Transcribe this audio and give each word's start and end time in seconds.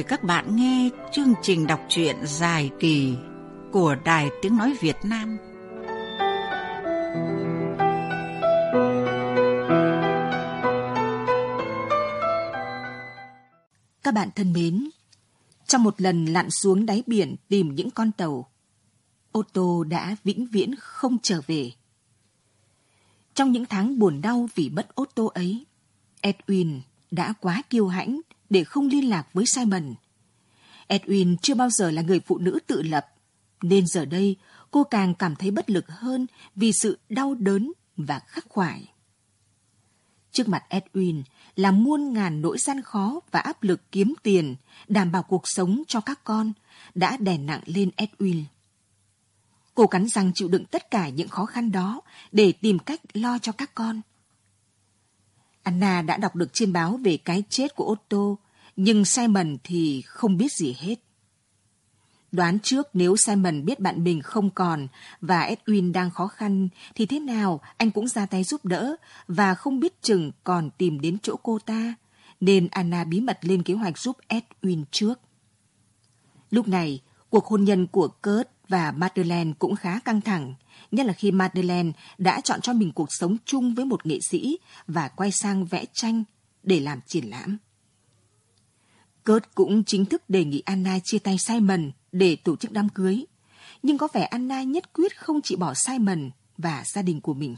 mời 0.00 0.04
các 0.08 0.24
bạn 0.24 0.56
nghe 0.56 0.90
chương 1.12 1.34
trình 1.42 1.66
đọc 1.66 1.80
truyện 1.88 2.16
dài 2.24 2.70
kỳ 2.80 3.14
của 3.72 3.96
Đài 4.04 4.30
Tiếng 4.42 4.56
Nói 4.56 4.76
Việt 4.80 4.96
Nam. 5.04 5.38
Các 14.02 14.14
bạn 14.14 14.28
thân 14.36 14.52
mến, 14.52 14.90
trong 15.66 15.82
một 15.82 16.00
lần 16.00 16.24
lặn 16.24 16.50
xuống 16.50 16.86
đáy 16.86 17.02
biển 17.06 17.36
tìm 17.48 17.74
những 17.74 17.90
con 17.90 18.12
tàu, 18.12 18.50
ô 19.32 19.42
tô 19.52 19.84
đã 19.84 20.16
vĩnh 20.24 20.46
viễn 20.46 20.74
không 20.78 21.18
trở 21.22 21.40
về. 21.46 21.72
Trong 23.34 23.52
những 23.52 23.66
tháng 23.66 23.98
buồn 23.98 24.20
đau 24.20 24.48
vì 24.54 24.70
mất 24.70 24.94
ô 24.94 25.04
tô 25.14 25.26
ấy, 25.26 25.66
Edwin 26.22 26.80
đã 27.10 27.34
quá 27.40 27.62
kiêu 27.70 27.88
hãnh 27.88 28.20
để 28.50 28.64
không 28.64 28.88
liên 28.88 29.08
lạc 29.08 29.26
với 29.32 29.44
Simon. 29.46 29.94
Edwin 30.88 31.36
chưa 31.42 31.54
bao 31.54 31.70
giờ 31.70 31.90
là 31.90 32.02
người 32.02 32.20
phụ 32.20 32.38
nữ 32.38 32.58
tự 32.66 32.82
lập, 32.82 33.06
nên 33.62 33.86
giờ 33.86 34.04
đây 34.04 34.36
cô 34.70 34.84
càng 34.84 35.14
cảm 35.14 35.36
thấy 35.36 35.50
bất 35.50 35.70
lực 35.70 35.88
hơn 35.88 36.26
vì 36.56 36.72
sự 36.82 36.98
đau 37.08 37.34
đớn 37.34 37.72
và 37.96 38.18
khắc 38.18 38.44
khoải. 38.48 38.88
Trước 40.32 40.48
mặt 40.48 40.64
Edwin 40.68 41.22
là 41.56 41.70
muôn 41.70 42.12
ngàn 42.12 42.42
nỗi 42.42 42.58
gian 42.58 42.82
khó 42.82 43.20
và 43.30 43.40
áp 43.40 43.62
lực 43.62 43.92
kiếm 43.92 44.14
tiền, 44.22 44.56
đảm 44.88 45.12
bảo 45.12 45.22
cuộc 45.22 45.42
sống 45.44 45.82
cho 45.88 46.00
các 46.00 46.24
con, 46.24 46.52
đã 46.94 47.16
đè 47.16 47.38
nặng 47.38 47.60
lên 47.66 47.90
Edwin. 47.96 48.42
Cô 49.74 49.86
cắn 49.86 50.08
răng 50.08 50.32
chịu 50.34 50.48
đựng 50.48 50.64
tất 50.64 50.90
cả 50.90 51.08
những 51.08 51.28
khó 51.28 51.46
khăn 51.46 51.72
đó 51.72 52.00
để 52.32 52.52
tìm 52.52 52.78
cách 52.78 53.00
lo 53.12 53.38
cho 53.38 53.52
các 53.52 53.74
con. 53.74 54.00
Anna 55.62 56.02
đã 56.02 56.16
đọc 56.16 56.36
được 56.36 56.52
trên 56.52 56.72
báo 56.72 57.00
về 57.04 57.16
cái 57.16 57.42
chết 57.48 57.76
của 57.76 57.84
Otto, 57.92 58.42
nhưng 58.76 59.04
Simon 59.04 59.56
thì 59.64 60.02
không 60.06 60.36
biết 60.36 60.52
gì 60.52 60.76
hết. 60.78 60.94
Đoán 62.32 62.58
trước 62.58 62.88
nếu 62.92 63.16
Simon 63.16 63.64
biết 63.64 63.80
bạn 63.80 64.04
mình 64.04 64.22
không 64.22 64.50
còn 64.50 64.88
và 65.20 65.50
Edwin 65.50 65.92
đang 65.92 66.10
khó 66.10 66.26
khăn 66.26 66.68
thì 66.94 67.06
thế 67.06 67.20
nào 67.20 67.60
anh 67.76 67.90
cũng 67.90 68.08
ra 68.08 68.26
tay 68.26 68.44
giúp 68.44 68.64
đỡ 68.64 68.96
và 69.28 69.54
không 69.54 69.80
biết 69.80 70.02
chừng 70.02 70.32
còn 70.44 70.70
tìm 70.70 71.00
đến 71.00 71.18
chỗ 71.22 71.36
cô 71.42 71.58
ta, 71.58 71.94
nên 72.40 72.68
Anna 72.70 73.04
bí 73.04 73.20
mật 73.20 73.38
lên 73.42 73.62
kế 73.62 73.74
hoạch 73.74 73.98
giúp 73.98 74.16
Edwin 74.28 74.84
trước. 74.90 75.20
Lúc 76.50 76.68
này, 76.68 77.00
cuộc 77.30 77.46
hôn 77.46 77.64
nhân 77.64 77.86
của 77.86 78.08
Kurt 78.08 78.46
và 78.68 78.92
Madeleine 78.92 79.52
cũng 79.58 79.76
khá 79.76 80.00
căng 80.00 80.20
thẳng, 80.20 80.54
nhất 80.90 81.06
là 81.06 81.12
khi 81.12 81.30
Madeleine 81.30 81.92
đã 82.18 82.40
chọn 82.40 82.60
cho 82.60 82.72
mình 82.72 82.92
cuộc 82.92 83.08
sống 83.12 83.36
chung 83.44 83.74
với 83.74 83.84
một 83.84 84.06
nghệ 84.06 84.20
sĩ 84.20 84.58
và 84.86 85.08
quay 85.08 85.32
sang 85.32 85.64
vẽ 85.64 85.84
tranh 85.92 86.24
để 86.62 86.80
làm 86.80 87.00
triển 87.06 87.30
lãm. 87.30 87.58
Kurt 89.24 89.44
cũng 89.54 89.84
chính 89.84 90.04
thức 90.04 90.30
đề 90.30 90.44
nghị 90.44 90.62
Anna 90.64 90.98
chia 91.04 91.18
tay 91.18 91.36
Simon 91.38 91.90
để 92.12 92.36
tổ 92.36 92.56
chức 92.56 92.72
đám 92.72 92.88
cưới, 92.88 93.24
nhưng 93.82 93.98
có 93.98 94.08
vẻ 94.12 94.22
Anna 94.22 94.62
nhất 94.62 94.92
quyết 94.92 95.18
không 95.18 95.40
chịu 95.42 95.58
bỏ 95.58 95.74
Simon 95.74 96.30
và 96.58 96.84
gia 96.86 97.02
đình 97.02 97.20
của 97.20 97.34
mình. 97.34 97.56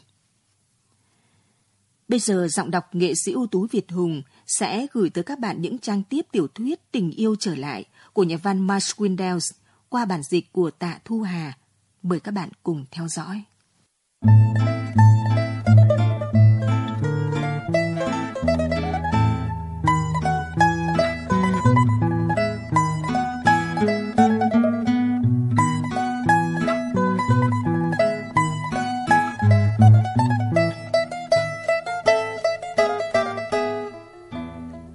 Bây 2.09 2.19
giờ 2.19 2.49
giọng 2.51 2.71
đọc 2.71 2.95
nghệ 2.95 3.15
sĩ 3.25 3.33
ưu 3.33 3.47
tú 3.47 3.67
Việt 3.71 3.91
Hùng 3.91 4.23
sẽ 4.47 4.87
gửi 4.93 5.11
tới 5.11 5.25
các 5.25 5.39
bạn 5.39 5.63
những 5.63 5.79
trang 5.79 6.03
tiếp 6.03 6.27
tiểu 6.33 6.47
thuyết 6.49 6.93
Tình 6.93 7.11
yêu 7.11 7.37
trở 7.37 7.55
lại 7.55 7.85
của 8.13 8.23
nhà 8.23 8.37
văn 8.43 8.67
Marsh 8.67 9.01
Windels 9.01 9.53
qua 9.89 10.05
bản 10.05 10.23
dịch 10.23 10.53
của 10.53 10.71
Tạ 10.71 10.99
Thu 11.05 11.23
Hà. 11.23 11.59
Mời 12.03 12.21
các 12.21 12.35
bạn 12.35 12.49
cùng 12.63 12.85
theo 12.91 13.09
dõi. 13.09 13.43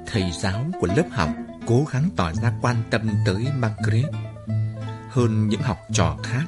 Thầy 0.06 0.32
giáo 0.32 0.66
của 0.80 0.88
lớp 0.88 1.04
học 1.12 1.30
cố 1.66 1.86
gắng 1.92 2.10
tỏ 2.16 2.32
ra 2.34 2.54
quan 2.62 2.76
tâm 2.90 3.10
tới 3.26 3.48
Margaret 3.56 4.06
hơn 5.10 5.48
những 5.50 5.62
học 5.62 5.78
trò 5.94 6.18
khác. 6.24 6.44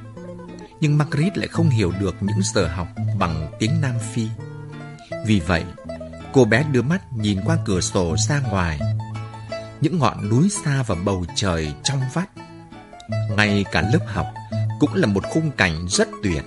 Nhưng 0.82 0.98
Margaret 0.98 1.38
lại 1.38 1.48
không 1.48 1.70
hiểu 1.70 1.94
được 2.00 2.16
những 2.22 2.42
giờ 2.54 2.68
học 2.68 2.88
bằng 3.20 3.52
tiếng 3.60 3.82
Nam 3.82 3.96
Phi. 4.14 4.28
Vì 5.26 5.40
vậy, 5.40 5.64
cô 6.34 6.46
bé 6.46 6.64
đưa 6.72 6.82
mắt 6.82 7.14
nhìn 7.14 7.40
qua 7.46 7.58
cửa 7.66 7.82
sổ 7.82 8.16
ra 8.28 8.42
ngoài. 8.52 8.80
Những 9.82 10.00
ngọn 10.00 10.30
núi 10.30 10.50
xa 10.50 10.84
và 10.88 10.96
bầu 10.96 11.26
trời 11.36 11.74
trong 11.84 12.02
vắt. 12.14 12.30
Ngay 13.38 13.66
cả 13.72 13.90
lớp 13.94 14.06
học 14.08 14.28
cũng 14.80 14.94
là 14.94 15.08
một 15.08 15.24
khung 15.30 15.52
cảnh 15.52 15.88
rất 15.90 16.08
tuyệt. 16.24 16.44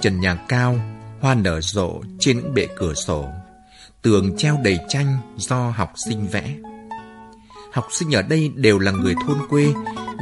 Trần 0.00 0.20
nhà 0.20 0.34
cao, 0.48 0.76
hoa 1.20 1.34
nở 1.34 1.60
rộ 1.60 2.02
trên 2.20 2.36
những 2.36 2.54
bệ 2.54 2.68
cửa 2.76 2.94
sổ. 2.94 3.28
Tường 4.02 4.36
treo 4.36 4.58
đầy 4.64 4.78
tranh 4.88 5.16
do 5.36 5.70
học 5.70 5.92
sinh 6.06 6.26
vẽ. 6.26 6.54
Học 7.72 7.86
sinh 7.90 8.14
ở 8.14 8.22
đây 8.22 8.52
đều 8.54 8.78
là 8.78 8.90
người 8.90 9.14
thôn 9.26 9.38
quê 9.48 9.72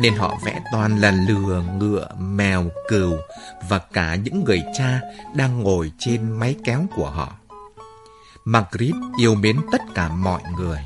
nên 0.01 0.15
họ 0.15 0.39
vẽ 0.45 0.61
toàn 0.73 1.01
là 1.01 1.11
lừa, 1.11 1.63
ngựa, 1.79 2.09
mèo, 2.19 2.71
cừu 2.89 3.17
và 3.69 3.79
cả 3.79 4.15
những 4.15 4.45
người 4.45 4.63
cha 4.79 5.01
đang 5.35 5.63
ngồi 5.63 5.93
trên 5.99 6.33
máy 6.33 6.57
kéo 6.65 6.87
của 6.95 7.11
họ. 7.11 7.33
Margaret 8.45 8.95
yêu 9.19 9.35
mến 9.35 9.57
tất 9.73 9.83
cả 9.95 10.09
mọi 10.09 10.43
người. 10.57 10.79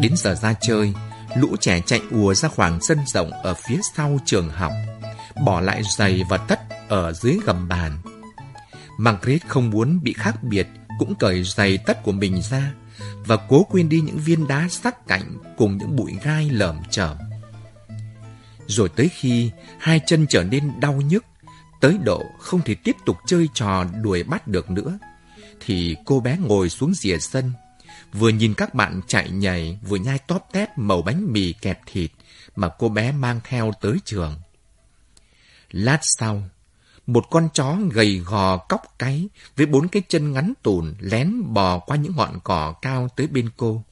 Đến 0.00 0.12
giờ 0.16 0.34
ra 0.34 0.54
chơi, 0.60 0.94
lũ 1.36 1.56
trẻ 1.60 1.80
chạy 1.86 2.00
ùa 2.10 2.34
ra 2.34 2.48
khoảng 2.48 2.80
sân 2.80 2.98
rộng 3.06 3.30
ở 3.30 3.54
phía 3.54 3.80
sau 3.94 4.18
trường 4.24 4.50
học, 4.50 4.72
bỏ 5.44 5.60
lại 5.60 5.82
giày 5.96 6.24
và 6.28 6.36
tất 6.36 6.60
ở 6.88 7.12
dưới 7.12 7.38
gầm 7.46 7.68
bàn. 7.68 7.98
Margaret 8.98 9.48
không 9.48 9.70
muốn 9.70 10.00
bị 10.02 10.12
khác 10.12 10.42
biệt, 10.42 10.66
cũng 10.98 11.14
cởi 11.14 11.42
giày 11.44 11.78
tất 11.78 12.02
của 12.02 12.12
mình 12.12 12.42
ra 12.42 12.72
và 13.26 13.36
cố 13.48 13.66
quên 13.70 13.88
đi 13.88 14.00
những 14.00 14.18
viên 14.18 14.48
đá 14.48 14.68
sắc 14.68 15.06
cạnh 15.06 15.38
cùng 15.56 15.78
những 15.78 15.96
bụi 15.96 16.12
gai 16.24 16.50
lởm 16.50 16.76
chởm. 16.90 17.16
Rồi 18.66 18.88
tới 18.88 19.08
khi 19.08 19.50
hai 19.78 20.00
chân 20.06 20.26
trở 20.28 20.44
nên 20.44 20.80
đau 20.80 20.92
nhức, 20.92 21.24
tới 21.80 21.98
độ 22.04 22.24
không 22.38 22.62
thể 22.62 22.74
tiếp 22.74 22.96
tục 23.06 23.16
chơi 23.26 23.48
trò 23.54 23.84
đuổi 24.02 24.22
bắt 24.22 24.48
được 24.48 24.70
nữa, 24.70 24.98
thì 25.60 25.96
cô 26.04 26.20
bé 26.20 26.36
ngồi 26.40 26.68
xuống 26.68 26.94
rìa 26.94 27.18
sân, 27.18 27.52
vừa 28.12 28.28
nhìn 28.28 28.54
các 28.54 28.74
bạn 28.74 29.00
chạy 29.06 29.30
nhảy, 29.30 29.78
vừa 29.88 29.96
nhai 29.96 30.18
tóp 30.18 30.48
tép 30.52 30.78
màu 30.78 31.02
bánh 31.02 31.32
mì 31.32 31.52
kẹp 31.52 31.80
thịt 31.86 32.10
mà 32.56 32.68
cô 32.78 32.88
bé 32.88 33.12
mang 33.12 33.40
theo 33.44 33.72
tới 33.80 33.96
trường. 34.04 34.34
Lát 35.70 35.98
sau, 36.02 36.42
một 37.06 37.24
con 37.30 37.48
chó 37.54 37.76
gầy 37.92 38.18
gò 38.18 38.56
cóc 38.56 38.82
cái 38.98 39.28
với 39.56 39.66
bốn 39.66 39.88
cái 39.88 40.02
chân 40.08 40.32
ngắn 40.32 40.52
tùn 40.62 40.94
lén 41.00 41.42
bò 41.52 41.78
qua 41.78 41.96
những 41.96 42.16
ngọn 42.16 42.38
cỏ 42.44 42.74
cao 42.82 43.08
tới 43.16 43.26
bên 43.26 43.50
cô. 43.56 43.84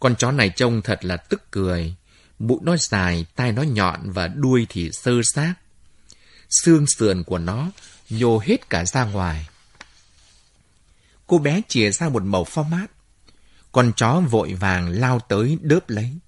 Con 0.00 0.16
chó 0.16 0.32
này 0.32 0.48
trông 0.48 0.82
thật 0.82 1.04
là 1.04 1.16
tức 1.16 1.42
cười, 1.50 1.94
mũi 2.38 2.58
nó 2.62 2.76
dài, 2.76 3.26
tai 3.36 3.52
nó 3.52 3.62
nhọn 3.62 4.10
và 4.10 4.28
đuôi 4.28 4.66
thì 4.68 4.90
sơ 4.92 5.12
xác. 5.34 5.54
Xương 6.50 6.86
sườn 6.86 7.22
của 7.22 7.38
nó 7.38 7.70
nhô 8.10 8.38
hết 8.38 8.70
cả 8.70 8.84
ra 8.84 9.04
ngoài. 9.04 9.48
Cô 11.26 11.38
bé 11.38 11.60
chìa 11.68 11.90
ra 11.90 12.08
một 12.08 12.22
màu 12.22 12.44
pho 12.44 12.62
mát. 12.62 12.86
Con 13.72 13.92
chó 13.96 14.20
vội 14.30 14.54
vàng 14.54 14.88
lao 14.88 15.20
tới 15.20 15.58
đớp 15.60 15.90
lấy, 15.90 16.18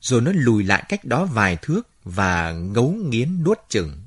rồi 0.00 0.20
nó 0.20 0.32
lùi 0.34 0.64
lại 0.64 0.84
cách 0.88 1.04
đó 1.04 1.24
vài 1.24 1.56
thước 1.62 1.82
và 2.04 2.52
ngấu 2.52 2.90
nghiến 2.90 3.44
nuốt 3.44 3.58
chừng. 3.68 4.03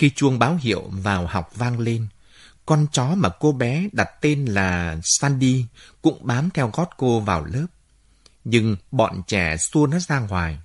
Khi 0.00 0.10
chuông 0.10 0.38
báo 0.38 0.58
hiệu 0.60 0.90
vào 0.92 1.26
học 1.26 1.50
vang 1.54 1.78
lên, 1.78 2.06
con 2.66 2.86
chó 2.92 3.14
mà 3.14 3.28
cô 3.40 3.52
bé 3.52 3.88
đặt 3.92 4.08
tên 4.20 4.44
là 4.44 4.96
Sandy 5.02 5.64
cũng 6.02 6.18
bám 6.26 6.50
theo 6.50 6.70
gót 6.72 6.90
cô 6.96 7.20
vào 7.20 7.44
lớp. 7.44 7.66
Nhưng 8.44 8.76
bọn 8.90 9.22
trẻ 9.26 9.56
xua 9.56 9.86
nó 9.86 9.98
ra 9.98 10.20
ngoài. 10.20 10.58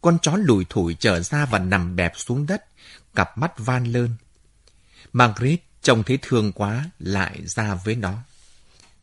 Con 0.00 0.18
chó 0.22 0.36
lùi 0.36 0.64
thủi 0.68 0.96
trở 1.00 1.20
ra 1.20 1.46
và 1.46 1.58
nằm 1.58 1.96
bẹp 1.96 2.12
xuống 2.16 2.46
đất, 2.46 2.64
cặp 3.14 3.38
mắt 3.38 3.52
van 3.58 3.84
lơn. 3.84 4.10
Margaret 5.12 5.60
trông 5.82 6.02
thấy 6.02 6.18
thương 6.22 6.52
quá, 6.52 6.90
lại 6.98 7.40
ra 7.44 7.74
với 7.74 7.94
nó. 7.94 8.18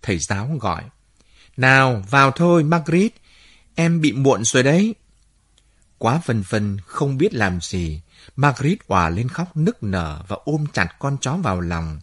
Thầy 0.02 0.20
giáo 0.20 0.58
gọi. 0.62 0.84
Nào, 1.58 2.04
vào 2.10 2.32
thôi, 2.32 2.64
Margaret. 2.64 3.12
Em 3.76 4.02
bị 4.02 4.12
muộn 4.12 4.44
rồi 4.44 4.64
đấy. 4.64 4.96
Quá 5.98 6.22
vân 6.26 6.44
vân, 6.50 6.78
không 6.86 7.18
biết 7.18 7.34
làm 7.34 7.62
gì. 7.62 8.02
Margaret 8.36 8.78
hòa 8.88 9.10
lên 9.10 9.30
khóc 9.30 9.58
nức 9.58 9.84
nở 9.84 10.24
và 10.28 10.38
ôm 10.46 10.66
chặt 10.74 10.96
con 11.00 11.18
chó 11.22 11.36
vào 11.36 11.62
lòng, 11.62 12.00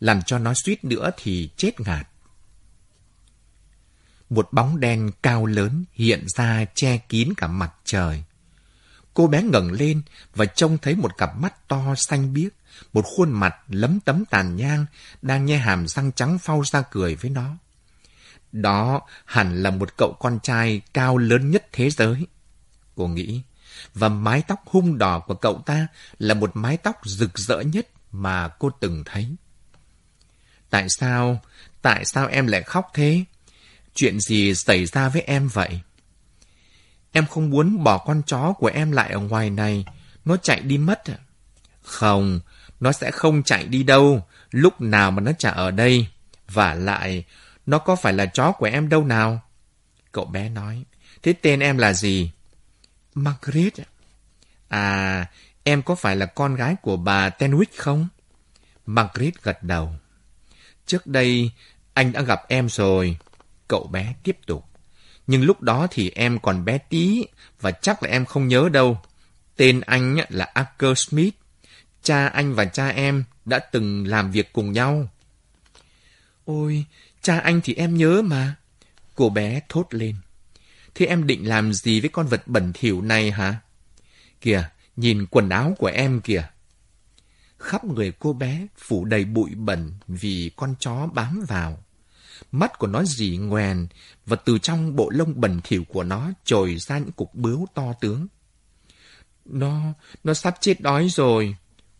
làm 0.00 0.22
cho 0.22 0.38
nó 0.38 0.52
suýt 0.54 0.84
nữa 0.84 1.10
thì 1.16 1.50
chết 1.56 1.80
ngạt. 1.80 2.08
Một 4.30 4.48
bóng 4.52 4.80
đen 4.80 5.10
cao 5.22 5.46
lớn 5.46 5.84
hiện 5.92 6.24
ra 6.28 6.64
che 6.74 6.98
kín 6.98 7.34
cả 7.36 7.46
mặt 7.46 7.72
trời. 7.84 8.24
Cô 9.14 9.26
bé 9.26 9.42
ngẩng 9.42 9.72
lên 9.72 10.02
và 10.34 10.44
trông 10.44 10.78
thấy 10.78 10.94
một 10.94 11.16
cặp 11.18 11.38
mắt 11.38 11.68
to 11.68 11.94
xanh 11.96 12.32
biếc, 12.32 12.52
một 12.92 13.04
khuôn 13.16 13.32
mặt 13.32 13.54
lấm 13.68 14.00
tấm 14.00 14.24
tàn 14.24 14.56
nhang 14.56 14.86
đang 15.22 15.44
nhe 15.44 15.56
hàm 15.56 15.88
răng 15.88 16.12
trắng 16.12 16.38
phau 16.38 16.62
ra 16.64 16.82
cười 16.90 17.14
với 17.14 17.30
nó. 17.30 17.56
Đó 18.52 19.00
hẳn 19.24 19.62
là 19.62 19.70
một 19.70 19.96
cậu 19.96 20.16
con 20.20 20.38
trai 20.42 20.80
cao 20.94 21.18
lớn 21.18 21.50
nhất 21.50 21.66
thế 21.72 21.90
giới. 21.90 22.26
Cô 22.94 23.08
nghĩ, 23.08 23.42
và 23.96 24.08
mái 24.08 24.42
tóc 24.48 24.62
hung 24.66 24.98
đỏ 24.98 25.18
của 25.18 25.34
cậu 25.34 25.62
ta 25.66 25.86
là 26.18 26.34
một 26.34 26.50
mái 26.54 26.76
tóc 26.76 26.96
rực 27.04 27.38
rỡ 27.38 27.60
nhất 27.60 27.88
mà 28.12 28.48
cô 28.48 28.70
từng 28.80 29.02
thấy. 29.04 29.28
Tại 30.70 30.86
sao, 30.88 31.40
tại 31.82 32.04
sao 32.04 32.26
em 32.26 32.46
lại 32.46 32.62
khóc 32.62 32.90
thế? 32.94 33.24
Chuyện 33.94 34.20
gì 34.20 34.54
xảy 34.54 34.86
ra 34.86 35.08
với 35.08 35.22
em 35.22 35.48
vậy? 35.48 35.80
Em 37.12 37.26
không 37.26 37.50
muốn 37.50 37.84
bỏ 37.84 37.98
con 37.98 38.22
chó 38.26 38.52
của 38.52 38.70
em 38.74 38.92
lại 38.92 39.10
ở 39.10 39.18
ngoài 39.18 39.50
này, 39.50 39.84
nó 40.24 40.36
chạy 40.36 40.60
đi 40.60 40.78
mất? 40.78 41.04
À? 41.04 41.18
Không, 41.82 42.40
nó 42.80 42.92
sẽ 42.92 43.10
không 43.10 43.42
chạy 43.42 43.64
đi 43.64 43.82
đâu, 43.82 44.26
lúc 44.50 44.80
nào 44.80 45.10
mà 45.10 45.20
nó 45.20 45.32
chả 45.38 45.50
ở 45.50 45.70
đây. 45.70 46.06
Và 46.48 46.74
lại, 46.74 47.24
nó 47.66 47.78
có 47.78 47.96
phải 47.96 48.12
là 48.12 48.26
chó 48.26 48.52
của 48.52 48.66
em 48.66 48.88
đâu 48.88 49.04
nào? 49.04 49.40
Cậu 50.12 50.24
bé 50.24 50.48
nói, 50.48 50.84
thế 51.22 51.32
tên 51.32 51.60
em 51.60 51.78
là 51.78 51.92
gì? 51.92 52.30
Margaret. 53.16 53.72
À, 54.68 55.26
em 55.64 55.82
có 55.82 55.94
phải 55.94 56.16
là 56.16 56.26
con 56.26 56.54
gái 56.54 56.76
của 56.82 56.96
bà 56.96 57.28
Tenwick 57.28 57.76
không? 57.76 58.08
Margaret 58.86 59.42
gật 59.42 59.62
đầu. 59.62 59.92
Trước 60.86 61.06
đây, 61.06 61.50
anh 61.94 62.12
đã 62.12 62.22
gặp 62.22 62.42
em 62.48 62.68
rồi. 62.68 63.16
Cậu 63.68 63.86
bé 63.86 64.14
tiếp 64.22 64.38
tục. 64.46 64.64
Nhưng 65.26 65.42
lúc 65.42 65.62
đó 65.62 65.86
thì 65.90 66.10
em 66.10 66.38
còn 66.38 66.64
bé 66.64 66.78
tí, 66.78 67.26
và 67.60 67.70
chắc 67.70 68.02
là 68.02 68.10
em 68.10 68.24
không 68.24 68.48
nhớ 68.48 68.68
đâu. 68.72 69.00
Tên 69.56 69.80
anh 69.80 70.16
là 70.28 70.44
Arthur 70.44 70.98
Smith. 70.98 71.34
Cha 72.02 72.26
anh 72.26 72.54
và 72.54 72.64
cha 72.64 72.88
em 72.88 73.24
đã 73.44 73.58
từng 73.58 74.06
làm 74.06 74.30
việc 74.30 74.52
cùng 74.52 74.72
nhau. 74.72 75.08
Ôi, 76.44 76.84
cha 77.22 77.38
anh 77.38 77.60
thì 77.64 77.74
em 77.74 77.96
nhớ 77.96 78.22
mà. 78.22 78.54
Cô 79.14 79.28
bé 79.28 79.60
thốt 79.68 79.86
lên. 79.90 80.16
Thế 80.96 81.06
em 81.06 81.26
định 81.26 81.48
làm 81.48 81.72
gì 81.72 82.00
với 82.00 82.10
con 82.10 82.26
vật 82.26 82.42
bẩn 82.46 82.72
thỉu 82.74 83.02
này 83.02 83.30
hả? 83.30 83.60
Kìa, 84.40 84.68
nhìn 84.96 85.26
quần 85.26 85.48
áo 85.48 85.74
của 85.78 85.86
em 85.86 86.20
kìa. 86.20 86.48
Khắp 87.58 87.84
người 87.84 88.12
cô 88.18 88.32
bé 88.32 88.66
phủ 88.78 89.04
đầy 89.04 89.24
bụi 89.24 89.50
bẩn 89.54 89.92
vì 90.06 90.50
con 90.56 90.74
chó 90.80 91.06
bám 91.06 91.44
vào. 91.48 91.84
Mắt 92.52 92.78
của 92.78 92.86
nó 92.86 93.04
dì 93.04 93.36
ngoèn 93.36 93.86
và 94.26 94.36
từ 94.36 94.58
trong 94.58 94.96
bộ 94.96 95.10
lông 95.10 95.40
bẩn 95.40 95.60
thỉu 95.64 95.84
của 95.84 96.02
nó 96.02 96.30
trồi 96.44 96.76
ra 96.78 96.98
những 96.98 97.12
cục 97.12 97.34
bướu 97.34 97.66
to 97.74 97.92
tướng. 98.00 98.26
Nó, 99.44 99.82
nó 100.24 100.34
sắp 100.34 100.56
chết 100.60 100.80
đói 100.80 101.08
rồi. 101.08 101.56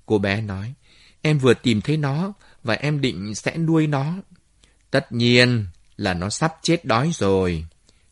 Cô 0.06 0.18
bé 0.18 0.40
nói, 0.40 0.74
em 1.22 1.38
vừa 1.38 1.54
tìm 1.54 1.80
thấy 1.80 1.96
nó 1.96 2.32
và 2.62 2.74
em 2.74 3.00
định 3.00 3.34
sẽ 3.34 3.56
nuôi 3.56 3.86
nó. 3.86 4.14
Tất 4.90 5.12
nhiên 5.12 5.66
là 5.96 6.14
nó 6.14 6.30
sắp 6.30 6.54
chết 6.62 6.84
đói 6.84 7.10
rồi. 7.14 7.66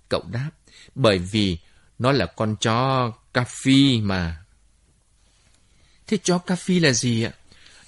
Cậu 0.08 0.22
đáp, 0.32 0.50
bởi 0.94 1.19
vì 1.19 1.58
nó 1.99 2.12
là 2.12 2.26
con 2.26 2.56
chó 2.61 3.12
cà 3.35 3.44
phi 3.44 4.00
mà. 4.00 4.44
Thế 6.06 6.19
chó 6.23 6.38
cà 6.38 6.56
phi 6.56 6.79
là 6.79 6.93
gì 6.93 7.23
ạ? 7.23 7.32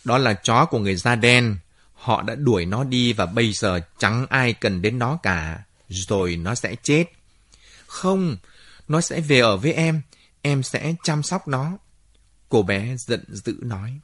Đó 0.05 0.19
là 0.19 0.35
chó 0.35 0.65
của 0.65 0.79
người 0.79 0.97
da 0.97 1.15
đen. 1.15 1.59
Họ 1.95 2.23
đã 2.23 2.35
đuổi 2.35 2.67
nó 2.67 2.85
đi 2.85 3.13
và 3.13 3.27
bây 3.27 3.53
giờ 3.53 3.81
chẳng 3.99 4.27
ai 4.31 4.53
cần 4.53 4.83
đến 4.83 4.99
nó 4.99 5.19
cả. 5.23 5.65
Rồi 5.89 6.37
nó 6.37 6.55
sẽ 6.55 6.77
chết. 6.83 7.05
Không, 7.87 8.37
nó 8.89 9.01
sẽ 9.01 9.21
về 9.21 9.41
ở 9.41 9.57
với 9.57 9.73
em. 9.73 10.03
Em 10.43 10.63
sẽ 10.63 10.95
chăm 11.05 11.23
sóc 11.23 11.49
nó. 11.49 11.79
Cô 12.49 12.63
bé 12.63 12.97
giận 12.97 13.25
dữ 13.29 13.57
nói. 13.63 14.01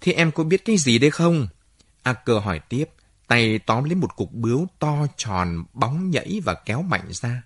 Thế 0.00 0.12
em 0.12 0.32
có 0.32 0.44
biết 0.44 0.64
cái 0.64 0.76
gì 0.76 0.98
đấy 0.98 1.10
không? 1.10 1.48
A 2.02 2.12
cơ 2.12 2.38
hỏi 2.38 2.60
tiếp, 2.68 2.84
tay 3.26 3.58
tóm 3.58 3.84
lấy 3.84 3.94
một 3.94 4.16
cục 4.16 4.32
bướu 4.32 4.66
to 4.78 5.06
tròn, 5.16 5.64
bóng 5.72 6.10
nhảy 6.10 6.40
và 6.44 6.54
kéo 6.54 6.82
mạnh 6.82 7.08
ra. 7.10 7.42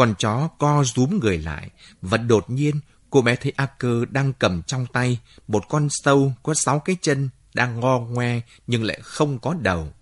Con 0.00 0.14
chó 0.18 0.48
co 0.58 0.84
rúm 0.84 1.18
người 1.20 1.38
lại 1.38 1.70
và 2.02 2.18
đột 2.18 2.50
nhiên 2.50 2.80
cô 3.10 3.22
bé 3.22 3.36
thấy 3.36 3.52
a 3.56 3.66
cơ 3.66 4.04
đang 4.10 4.32
cầm 4.32 4.62
trong 4.62 4.86
tay 4.92 5.18
một 5.48 5.68
con 5.68 5.88
sâu 5.90 6.32
có 6.42 6.54
sáu 6.54 6.78
cái 6.78 6.96
chân 7.02 7.28
đang 7.54 7.80
ngo 7.80 7.98
ngoe 7.98 8.40
nhưng 8.66 8.84
lại 8.84 8.98
không 9.02 9.38
có 9.38 9.54
đầu. 9.54 9.92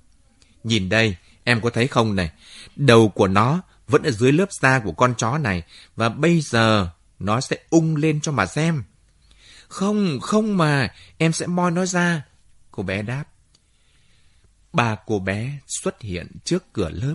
Nhìn 0.64 0.88
đây, 0.88 1.16
em 1.44 1.60
có 1.60 1.70
thấy 1.70 1.86
không 1.86 2.16
này? 2.16 2.30
Đầu 2.76 3.08
của 3.08 3.28
nó 3.28 3.62
vẫn 3.88 4.02
ở 4.02 4.10
dưới 4.10 4.32
lớp 4.32 4.52
da 4.52 4.78
của 4.78 4.92
con 4.92 5.14
chó 5.18 5.38
này 5.38 5.62
và 5.96 6.08
bây 6.08 6.40
giờ 6.40 6.90
nó 7.18 7.40
sẽ 7.40 7.58
ung 7.70 7.96
lên 7.96 8.20
cho 8.20 8.32
mà 8.32 8.46
xem. 8.46 8.84
Không, 9.68 10.20
không 10.20 10.56
mà, 10.56 10.94
em 11.18 11.32
sẽ 11.32 11.46
moi 11.46 11.70
nó 11.70 11.86
ra. 11.86 12.22
Cô 12.70 12.82
bé 12.82 13.02
đáp. 13.02 13.24
Ba 14.72 14.96
cô 15.06 15.18
bé 15.18 15.58
xuất 15.66 16.00
hiện 16.00 16.26
trước 16.44 16.72
cửa 16.72 16.90
lớp. 16.90 17.14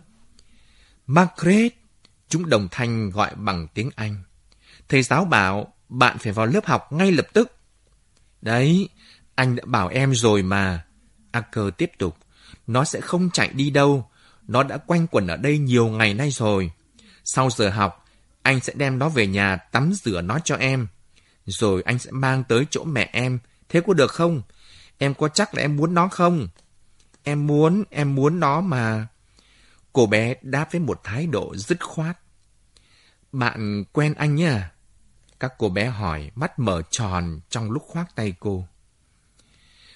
Margaret! 1.07 1.82
Chúng 2.33 2.49
đồng 2.49 2.67
thanh 2.71 3.09
gọi 3.09 3.31
bằng 3.35 3.67
tiếng 3.73 3.89
Anh. 3.95 4.23
Thầy 4.89 5.03
giáo 5.03 5.25
bảo 5.25 5.73
bạn 5.89 6.17
phải 6.17 6.33
vào 6.33 6.45
lớp 6.45 6.65
học 6.65 6.93
ngay 6.93 7.11
lập 7.11 7.27
tức. 7.33 7.51
Đấy, 8.41 8.89
anh 9.35 9.55
đã 9.55 9.63
bảo 9.65 9.87
em 9.87 10.15
rồi 10.15 10.43
mà. 10.43 10.85
Acker 11.31 11.65
tiếp 11.77 11.91
tục. 11.97 12.17
Nó 12.67 12.83
sẽ 12.83 13.01
không 13.01 13.29
chạy 13.29 13.47
đi 13.47 13.69
đâu. 13.69 14.09
Nó 14.47 14.63
đã 14.63 14.77
quanh 14.77 15.07
quẩn 15.07 15.27
ở 15.27 15.37
đây 15.37 15.57
nhiều 15.57 15.87
ngày 15.87 16.13
nay 16.13 16.31
rồi. 16.31 16.71
Sau 17.23 17.49
giờ 17.49 17.69
học, 17.69 18.05
anh 18.41 18.59
sẽ 18.59 18.73
đem 18.75 18.99
nó 18.99 19.09
về 19.09 19.27
nhà 19.27 19.55
tắm 19.55 19.93
rửa 19.93 20.21
nó 20.21 20.39
cho 20.39 20.55
em. 20.55 20.87
Rồi 21.45 21.81
anh 21.85 21.99
sẽ 21.99 22.11
mang 22.11 22.43
tới 22.43 22.65
chỗ 22.69 22.83
mẹ 22.83 23.09
em. 23.13 23.39
Thế 23.69 23.81
có 23.87 23.93
được 23.93 24.11
không? 24.11 24.41
Em 24.97 25.13
có 25.13 25.27
chắc 25.27 25.55
là 25.55 25.61
em 25.61 25.75
muốn 25.75 25.93
nó 25.93 26.07
không? 26.07 26.47
Em 27.23 27.47
muốn, 27.47 27.83
em 27.89 28.15
muốn 28.15 28.39
nó 28.39 28.61
mà. 28.61 29.07
Cô 29.93 30.05
bé 30.05 30.35
đáp 30.41 30.71
với 30.71 30.81
một 30.81 31.01
thái 31.03 31.27
độ 31.27 31.55
dứt 31.55 31.83
khoát. 31.83 32.17
Bạn 33.33 33.83
quen 33.93 34.13
anh 34.13 34.35
nhỉ? 34.35 34.51
Các 35.39 35.53
cô 35.57 35.69
bé 35.69 35.85
hỏi, 35.85 36.31
mắt 36.35 36.59
mở 36.59 36.81
tròn 36.91 37.39
trong 37.49 37.71
lúc 37.71 37.83
khoác 37.87 38.15
tay 38.15 38.33
cô. 38.39 38.67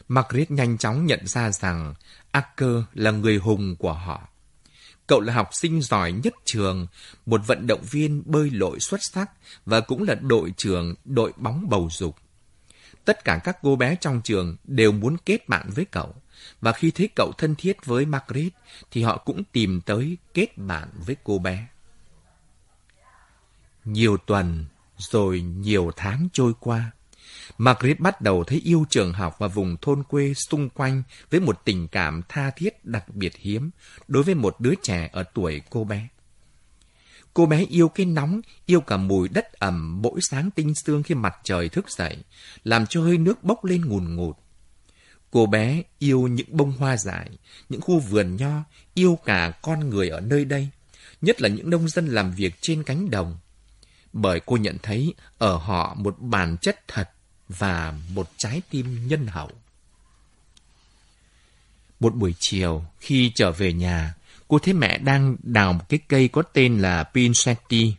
Margaret 0.08 0.52
nhanh 0.52 0.78
chóng 0.78 1.06
nhận 1.06 1.28
ra 1.28 1.52
rằng 1.52 1.94
Acker 2.32 2.76
là 2.94 3.12
người 3.12 3.38
hùng 3.38 3.76
của 3.76 3.94
họ. 3.94 4.28
Cậu 5.08 5.22
là 5.22 5.34
học 5.34 5.50
sinh 5.52 5.82
giỏi 5.82 6.12
nhất 6.12 6.34
trường, 6.46 6.88
một 7.26 7.42
vận 7.48 7.68
động 7.68 7.82
viên 7.92 8.24
bơi 8.26 8.50
lội 8.50 8.80
xuất 8.80 9.00
sắc 9.04 9.32
và 9.66 9.82
cũng 9.82 10.04
là 10.04 10.16
đội 10.16 10.54
trưởng 10.58 10.96
đội 11.06 11.34
bóng 11.38 11.70
bầu 11.70 11.90
dục. 11.92 12.16
Tất 13.06 13.24
cả 13.24 13.40
các 13.44 13.58
cô 13.62 13.76
bé 13.76 13.96
trong 13.96 14.22
trường 14.24 14.56
đều 14.64 14.92
muốn 14.92 15.18
kết 15.26 15.50
bạn 15.50 15.70
với 15.76 15.86
cậu. 15.86 16.16
Và 16.62 16.72
khi 16.72 16.92
thấy 16.92 17.10
cậu 17.16 17.32
thân 17.38 17.56
thiết 17.56 17.86
với 17.86 18.06
Margaret, 18.06 18.54
thì 18.92 19.04
họ 19.04 19.18
cũng 19.18 19.44
tìm 19.44 19.82
tới 19.82 20.18
kết 20.34 20.58
bạn 20.58 20.90
với 21.06 21.16
cô 21.24 21.40
bé. 21.40 21.68
Nhiều 23.88 24.18
tuần, 24.18 24.66
rồi 24.98 25.42
nhiều 25.42 25.92
tháng 25.96 26.28
trôi 26.34 26.54
qua. 26.60 26.92
Margaret 27.58 28.00
bắt 28.00 28.22
đầu 28.22 28.44
thấy 28.44 28.62
yêu 28.64 28.86
trường 28.90 29.14
học 29.14 29.36
và 29.40 29.48
vùng 29.48 29.78
thôn 29.82 30.04
quê 30.04 30.34
xung 30.50 30.70
quanh 30.70 31.04
với 31.30 31.40
một 31.40 31.62
tình 31.66 31.88
cảm 31.88 32.22
tha 32.30 32.52
thiết 32.52 32.86
đặc 32.86 33.16
biệt 33.16 33.34
hiếm 33.38 33.70
đối 34.08 34.24
với 34.24 34.36
một 34.36 34.56
đứa 34.60 34.74
trẻ 34.84 35.10
ở 35.14 35.24
tuổi 35.24 35.62
cô 35.70 35.84
bé. 35.84 36.08
Cô 37.34 37.46
bé 37.46 37.66
yêu 37.66 37.90
cái 37.90 38.06
nóng, 38.06 38.42
yêu 38.66 38.82
cả 38.82 38.98
mùi 38.98 39.30
đất 39.30 39.54
ẩm 39.54 40.02
mỗi 40.02 40.20
sáng 40.22 40.52
tinh 40.52 40.74
sương 40.86 41.04
khi 41.04 41.16
mặt 41.16 41.36
trời 41.44 41.70
thức 41.70 41.90
dậy, 41.90 42.18
làm 42.64 42.86
cho 42.86 43.02
hơi 43.02 43.18
nước 43.18 43.44
bốc 43.44 43.66
lên 43.66 43.86
ngùn 43.86 44.16
ngụt. 44.16 44.36
Cô 45.32 45.46
bé 45.46 45.84
yêu 46.00 46.28
những 46.28 46.58
bông 46.58 46.72
hoa 46.72 46.98
dại, 46.98 47.30
những 47.70 47.82
khu 47.82 48.00
vườn 48.00 48.36
nho, 48.36 48.64
yêu 48.94 49.20
cả 49.26 49.52
con 49.62 49.90
người 49.90 50.10
ở 50.10 50.20
nơi 50.20 50.46
đây, 50.46 50.70
nhất 51.22 51.42
là 51.42 51.50
những 51.50 51.70
nông 51.70 51.90
dân 51.90 52.08
làm 52.08 52.32
việc 52.32 52.54
trên 52.62 52.84
cánh 52.84 53.10
đồng. 53.10 53.38
Bởi 54.14 54.42
cô 54.46 54.58
nhận 54.58 54.78
thấy 54.84 55.14
ở 55.38 55.58
họ 55.58 55.94
một 55.94 56.16
bản 56.20 56.58
chất 56.62 56.88
thật 56.88 57.10
và 57.50 57.94
một 58.14 58.30
trái 58.38 58.62
tim 58.70 59.08
nhân 59.08 59.28
hậu. 59.28 59.52
Một 62.00 62.16
buổi 62.16 62.36
chiều, 62.40 62.86
khi 63.00 63.32
trở 63.36 63.52
về 63.52 63.74
nhà, 63.74 64.14
cô 64.48 64.60
thấy 64.60 64.74
mẹ 64.74 64.98
đang 64.98 65.36
đào 65.44 65.74
một 65.74 65.84
cái 65.90 66.00
cây 66.08 66.28
có 66.28 66.42
tên 66.42 66.80
là 66.80 67.04
Pinsetti 67.04 67.94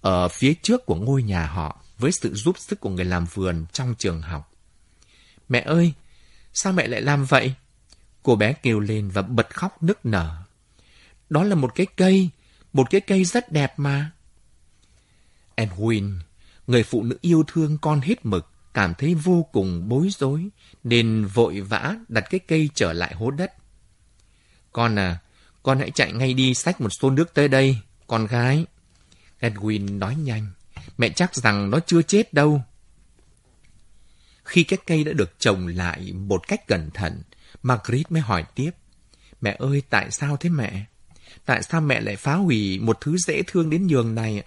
ở 0.00 0.28
phía 0.28 0.54
trước 0.62 0.86
của 0.86 0.94
ngôi 0.94 1.22
nhà 1.22 1.46
họ 1.46 1.80
với 1.98 2.12
sự 2.12 2.34
giúp 2.34 2.58
sức 2.58 2.80
của 2.80 2.90
người 2.90 3.04
làm 3.04 3.26
vườn 3.34 3.66
trong 3.72 3.94
trường 3.98 4.22
học. 4.22 4.52
Mẹ 5.48 5.60
ơi, 5.60 5.92
sao 6.52 6.72
mẹ 6.72 6.86
lại 6.86 7.00
làm 7.00 7.24
vậy? 7.24 7.54
Cô 8.22 8.36
bé 8.36 8.52
kêu 8.52 8.80
lên 8.80 9.08
và 9.08 9.22
bật 9.22 9.54
khóc 9.54 9.82
nức 9.82 10.06
nở. 10.06 10.36
Đó 11.30 11.44
là 11.44 11.54
một 11.54 11.74
cái 11.74 11.86
cây, 11.96 12.30
một 12.72 12.90
cái 12.90 13.00
cây 13.00 13.24
rất 13.24 13.52
đẹp 13.52 13.72
mà. 13.76 14.10
Edwin, 15.60 16.18
người 16.66 16.82
phụ 16.82 17.02
nữ 17.02 17.18
yêu 17.20 17.44
thương 17.46 17.78
con 17.78 18.00
hết 18.00 18.26
mực, 18.26 18.46
cảm 18.74 18.94
thấy 18.94 19.14
vô 19.14 19.46
cùng 19.52 19.88
bối 19.88 20.08
rối, 20.18 20.48
nên 20.84 21.24
vội 21.24 21.60
vã 21.60 21.94
đặt 22.08 22.24
cái 22.30 22.40
cây 22.48 22.70
trở 22.74 22.92
lại 22.92 23.14
hố 23.14 23.30
đất. 23.30 23.52
Con 24.72 24.98
à, 24.98 25.18
con 25.62 25.78
hãy 25.78 25.90
chạy 25.90 26.12
ngay 26.12 26.34
đi 26.34 26.54
xách 26.54 26.80
một 26.80 26.88
xô 26.90 27.10
nước 27.10 27.34
tới 27.34 27.48
đây, 27.48 27.78
con 28.06 28.26
gái. 28.26 28.66
Edwin 29.40 29.98
nói 29.98 30.16
nhanh, 30.16 30.46
mẹ 30.98 31.08
chắc 31.08 31.34
rằng 31.34 31.70
nó 31.70 31.78
chưa 31.86 32.02
chết 32.02 32.34
đâu. 32.34 32.62
Khi 34.44 34.64
cái 34.64 34.78
cây 34.86 35.04
đã 35.04 35.12
được 35.12 35.38
trồng 35.38 35.66
lại 35.66 36.12
một 36.12 36.48
cách 36.48 36.66
cẩn 36.66 36.90
thận, 36.90 37.22
Margaret 37.62 38.12
mới 38.12 38.22
hỏi 38.22 38.44
tiếp. 38.54 38.70
Mẹ 39.40 39.56
ơi, 39.58 39.82
tại 39.90 40.10
sao 40.10 40.36
thế 40.36 40.50
mẹ? 40.50 40.84
Tại 41.44 41.62
sao 41.62 41.80
mẹ 41.80 42.00
lại 42.00 42.16
phá 42.16 42.34
hủy 42.34 42.78
một 42.78 42.98
thứ 43.00 43.16
dễ 43.16 43.42
thương 43.46 43.70
đến 43.70 43.86
nhường 43.86 44.14
này? 44.14 44.42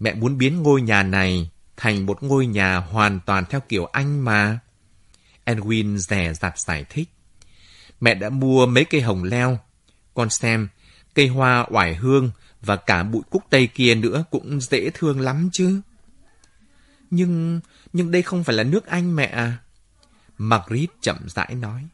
Mẹ 0.00 0.14
muốn 0.14 0.38
biến 0.38 0.62
ngôi 0.62 0.82
nhà 0.82 1.02
này 1.02 1.50
thành 1.76 2.06
một 2.06 2.22
ngôi 2.22 2.46
nhà 2.46 2.76
hoàn 2.76 3.20
toàn 3.26 3.44
theo 3.50 3.60
kiểu 3.68 3.84
Anh 3.84 4.24
mà. 4.24 4.58
Edwin 5.44 5.96
rẻ 5.96 6.34
rặt 6.34 6.58
giải 6.58 6.84
thích. 6.88 7.08
Mẹ 8.00 8.14
đã 8.14 8.28
mua 8.30 8.66
mấy 8.66 8.84
cây 8.84 9.00
hồng 9.00 9.24
leo. 9.24 9.58
Con 10.14 10.30
xem, 10.30 10.68
cây 11.14 11.26
hoa 11.26 11.66
oải 11.70 11.94
hương 11.94 12.30
và 12.60 12.76
cả 12.76 13.02
bụi 13.02 13.22
cúc 13.30 13.42
tây 13.50 13.66
kia 13.66 13.94
nữa 13.94 14.24
cũng 14.30 14.60
dễ 14.60 14.90
thương 14.94 15.20
lắm 15.20 15.48
chứ. 15.52 15.80
Nhưng, 17.10 17.60
nhưng 17.92 18.10
đây 18.10 18.22
không 18.22 18.44
phải 18.44 18.56
là 18.56 18.62
nước 18.62 18.86
Anh 18.86 19.16
mẹ 19.16 19.26
à. 19.26 19.58
Margaret 20.38 20.88
chậm 21.00 21.28
rãi 21.28 21.54
nói. 21.54 21.86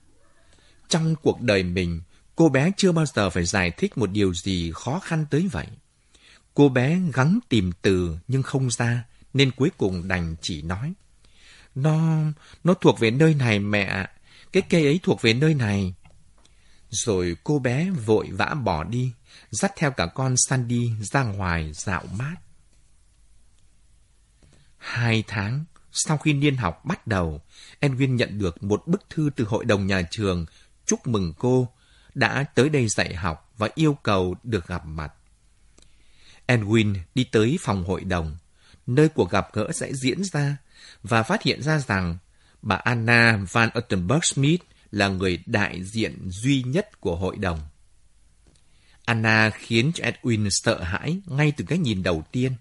Trong 0.88 1.14
cuộc 1.22 1.40
đời 1.40 1.62
mình, 1.62 2.00
cô 2.36 2.48
bé 2.48 2.70
chưa 2.76 2.92
bao 2.92 3.06
giờ 3.06 3.30
phải 3.30 3.44
giải 3.44 3.70
thích 3.70 3.98
một 3.98 4.10
điều 4.10 4.34
gì 4.34 4.72
khó 4.74 4.98
khăn 4.98 5.26
tới 5.30 5.48
vậy. 5.52 5.66
Cô 6.54 6.68
bé 6.68 7.00
gắng 7.12 7.38
tìm 7.48 7.72
từ 7.82 8.18
nhưng 8.28 8.42
không 8.42 8.70
ra, 8.70 9.04
nên 9.34 9.50
cuối 9.50 9.70
cùng 9.76 10.08
đành 10.08 10.36
chỉ 10.40 10.62
nói. 10.62 10.92
Nó, 11.74 12.22
nó 12.64 12.74
thuộc 12.74 12.98
về 12.98 13.10
nơi 13.10 13.34
này 13.34 13.58
mẹ, 13.58 14.08
cái 14.52 14.62
cây 14.70 14.84
ấy 14.84 15.00
thuộc 15.02 15.22
về 15.22 15.34
nơi 15.34 15.54
này. 15.54 15.94
Rồi 16.90 17.36
cô 17.44 17.58
bé 17.58 17.90
vội 17.90 18.28
vã 18.30 18.54
bỏ 18.54 18.84
đi, 18.84 19.12
dắt 19.50 19.72
theo 19.76 19.90
cả 19.90 20.06
con 20.06 20.34
Sandy 20.48 20.90
ra 21.00 21.22
ngoài 21.22 21.72
dạo 21.72 22.04
mát. 22.18 22.36
Hai 24.78 25.24
tháng 25.26 25.64
sau 25.92 26.16
khi 26.16 26.32
niên 26.32 26.56
học 26.56 26.84
bắt 26.84 27.06
đầu, 27.06 27.40
Edwin 27.80 28.14
nhận 28.14 28.38
được 28.38 28.62
một 28.62 28.86
bức 28.86 29.02
thư 29.10 29.30
từ 29.36 29.44
hội 29.44 29.64
đồng 29.64 29.86
nhà 29.86 30.02
trường 30.10 30.46
chúc 30.86 31.06
mừng 31.06 31.32
cô 31.38 31.68
đã 32.14 32.44
tới 32.54 32.68
đây 32.68 32.88
dạy 32.88 33.14
học 33.14 33.52
và 33.56 33.68
yêu 33.74 33.96
cầu 34.02 34.36
được 34.42 34.66
gặp 34.66 34.86
mặt. 34.86 35.12
Edwin 36.46 36.94
đi 37.14 37.24
tới 37.24 37.58
phòng 37.60 37.84
hội 37.84 38.04
đồng, 38.04 38.36
nơi 38.86 39.08
cuộc 39.08 39.30
gặp 39.30 39.48
gỡ 39.52 39.72
sẽ 39.72 39.92
diễn 39.92 40.24
ra, 40.24 40.56
và 41.02 41.22
phát 41.22 41.42
hiện 41.42 41.62
ra 41.62 41.78
rằng 41.78 42.16
bà 42.62 42.76
Anna 42.76 43.38
van 43.52 43.70
Ottenberg 43.78 44.20
Smith 44.22 44.60
là 44.90 45.08
người 45.08 45.42
đại 45.46 45.84
diện 45.84 46.18
duy 46.30 46.62
nhất 46.62 47.00
của 47.00 47.16
hội 47.16 47.36
đồng. 47.36 47.60
Anna 49.04 49.50
khiến 49.50 49.92
cho 49.94 50.04
Edwin 50.04 50.48
sợ 50.50 50.82
hãi 50.82 51.20
ngay 51.26 51.52
từ 51.56 51.64
cái 51.68 51.78
nhìn 51.78 52.02
đầu 52.02 52.24
tiên. 52.32 52.52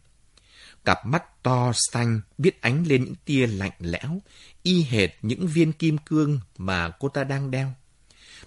Cặp 0.86 1.06
mắt 1.06 1.44
to 1.44 1.72
xanh 1.76 2.22
biết 2.38 2.62
ánh 2.62 2.88
lên 2.88 3.04
những 3.04 3.16
tia 3.26 3.48
lạnh 3.48 3.72
lẽo, 3.80 4.22
y 4.64 4.84
hệt 4.84 5.10
những 5.22 5.48
viên 5.48 5.72
kim 5.72 5.98
cương 5.98 6.40
mà 6.58 6.90
cô 6.90 7.10
ta 7.10 7.24
đang 7.24 7.52
đeo. 7.52 7.74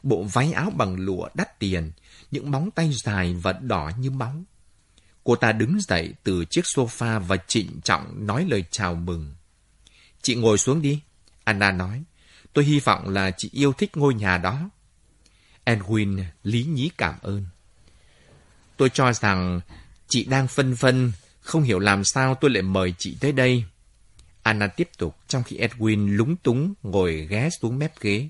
Bộ 0.03 0.23
váy 0.23 0.53
áo 0.53 0.71
bằng 0.71 0.97
lụa 0.97 1.29
đắt 1.35 1.59
tiền, 1.59 1.93
những 2.31 2.51
móng 2.51 2.71
tay 2.71 2.91
dài 2.93 3.35
và 3.43 3.53
đỏ 3.53 3.91
như 3.99 4.11
máu. 4.11 4.45
Cô 5.27 5.37
ta 5.37 5.53
đứng 5.53 5.81
dậy 5.81 6.15
từ 6.25 6.45
chiếc 6.45 6.65
sofa 6.65 7.21
và 7.21 7.37
trịnh 7.37 7.81
trọng 7.81 8.27
nói 8.27 8.47
lời 8.51 8.65
chào 8.71 8.95
mừng. 8.95 9.35
Chị 10.23 10.35
ngồi 10.35 10.59
xuống 10.59 10.83
đi, 10.83 11.01
Anna 11.45 11.73
nói. 11.73 12.03
Tôi 12.53 12.65
hy 12.65 12.81
vọng 12.81 13.09
là 13.09 13.31
chị 13.31 13.51
yêu 13.53 13.73
thích 13.73 13.97
ngôi 13.97 14.15
nhà 14.15 14.39
đó. 14.39 14.71
Edwin 15.65 16.25
lý 16.43 16.65
nhí 16.65 16.91
cảm 16.99 17.15
ơn. 17.23 17.47
Tôi 18.77 18.91
cho 18.91 19.13
rằng 19.13 19.61
chị 20.09 20.25
đang 20.25 20.49
phân 20.49 20.75
vân, 20.75 21.13
không 21.41 21.63
hiểu 21.63 21.79
làm 21.79 22.05
sao 22.05 22.35
tôi 22.35 22.51
lại 22.51 22.63
mời 22.63 22.95
chị 22.99 23.17
tới 23.21 23.33
đây. 23.33 23.65
Anna 24.43 24.67
tiếp 24.67 24.89
tục 24.99 25.17
trong 25.29 25.43
khi 25.43 25.59
Edwin 25.59 26.17
lúng 26.17 26.37
túng 26.37 26.75
ngồi 26.83 27.27
ghé 27.31 27.49
xuống 27.61 27.79
mép 27.79 28.01
ghế, 28.01 28.29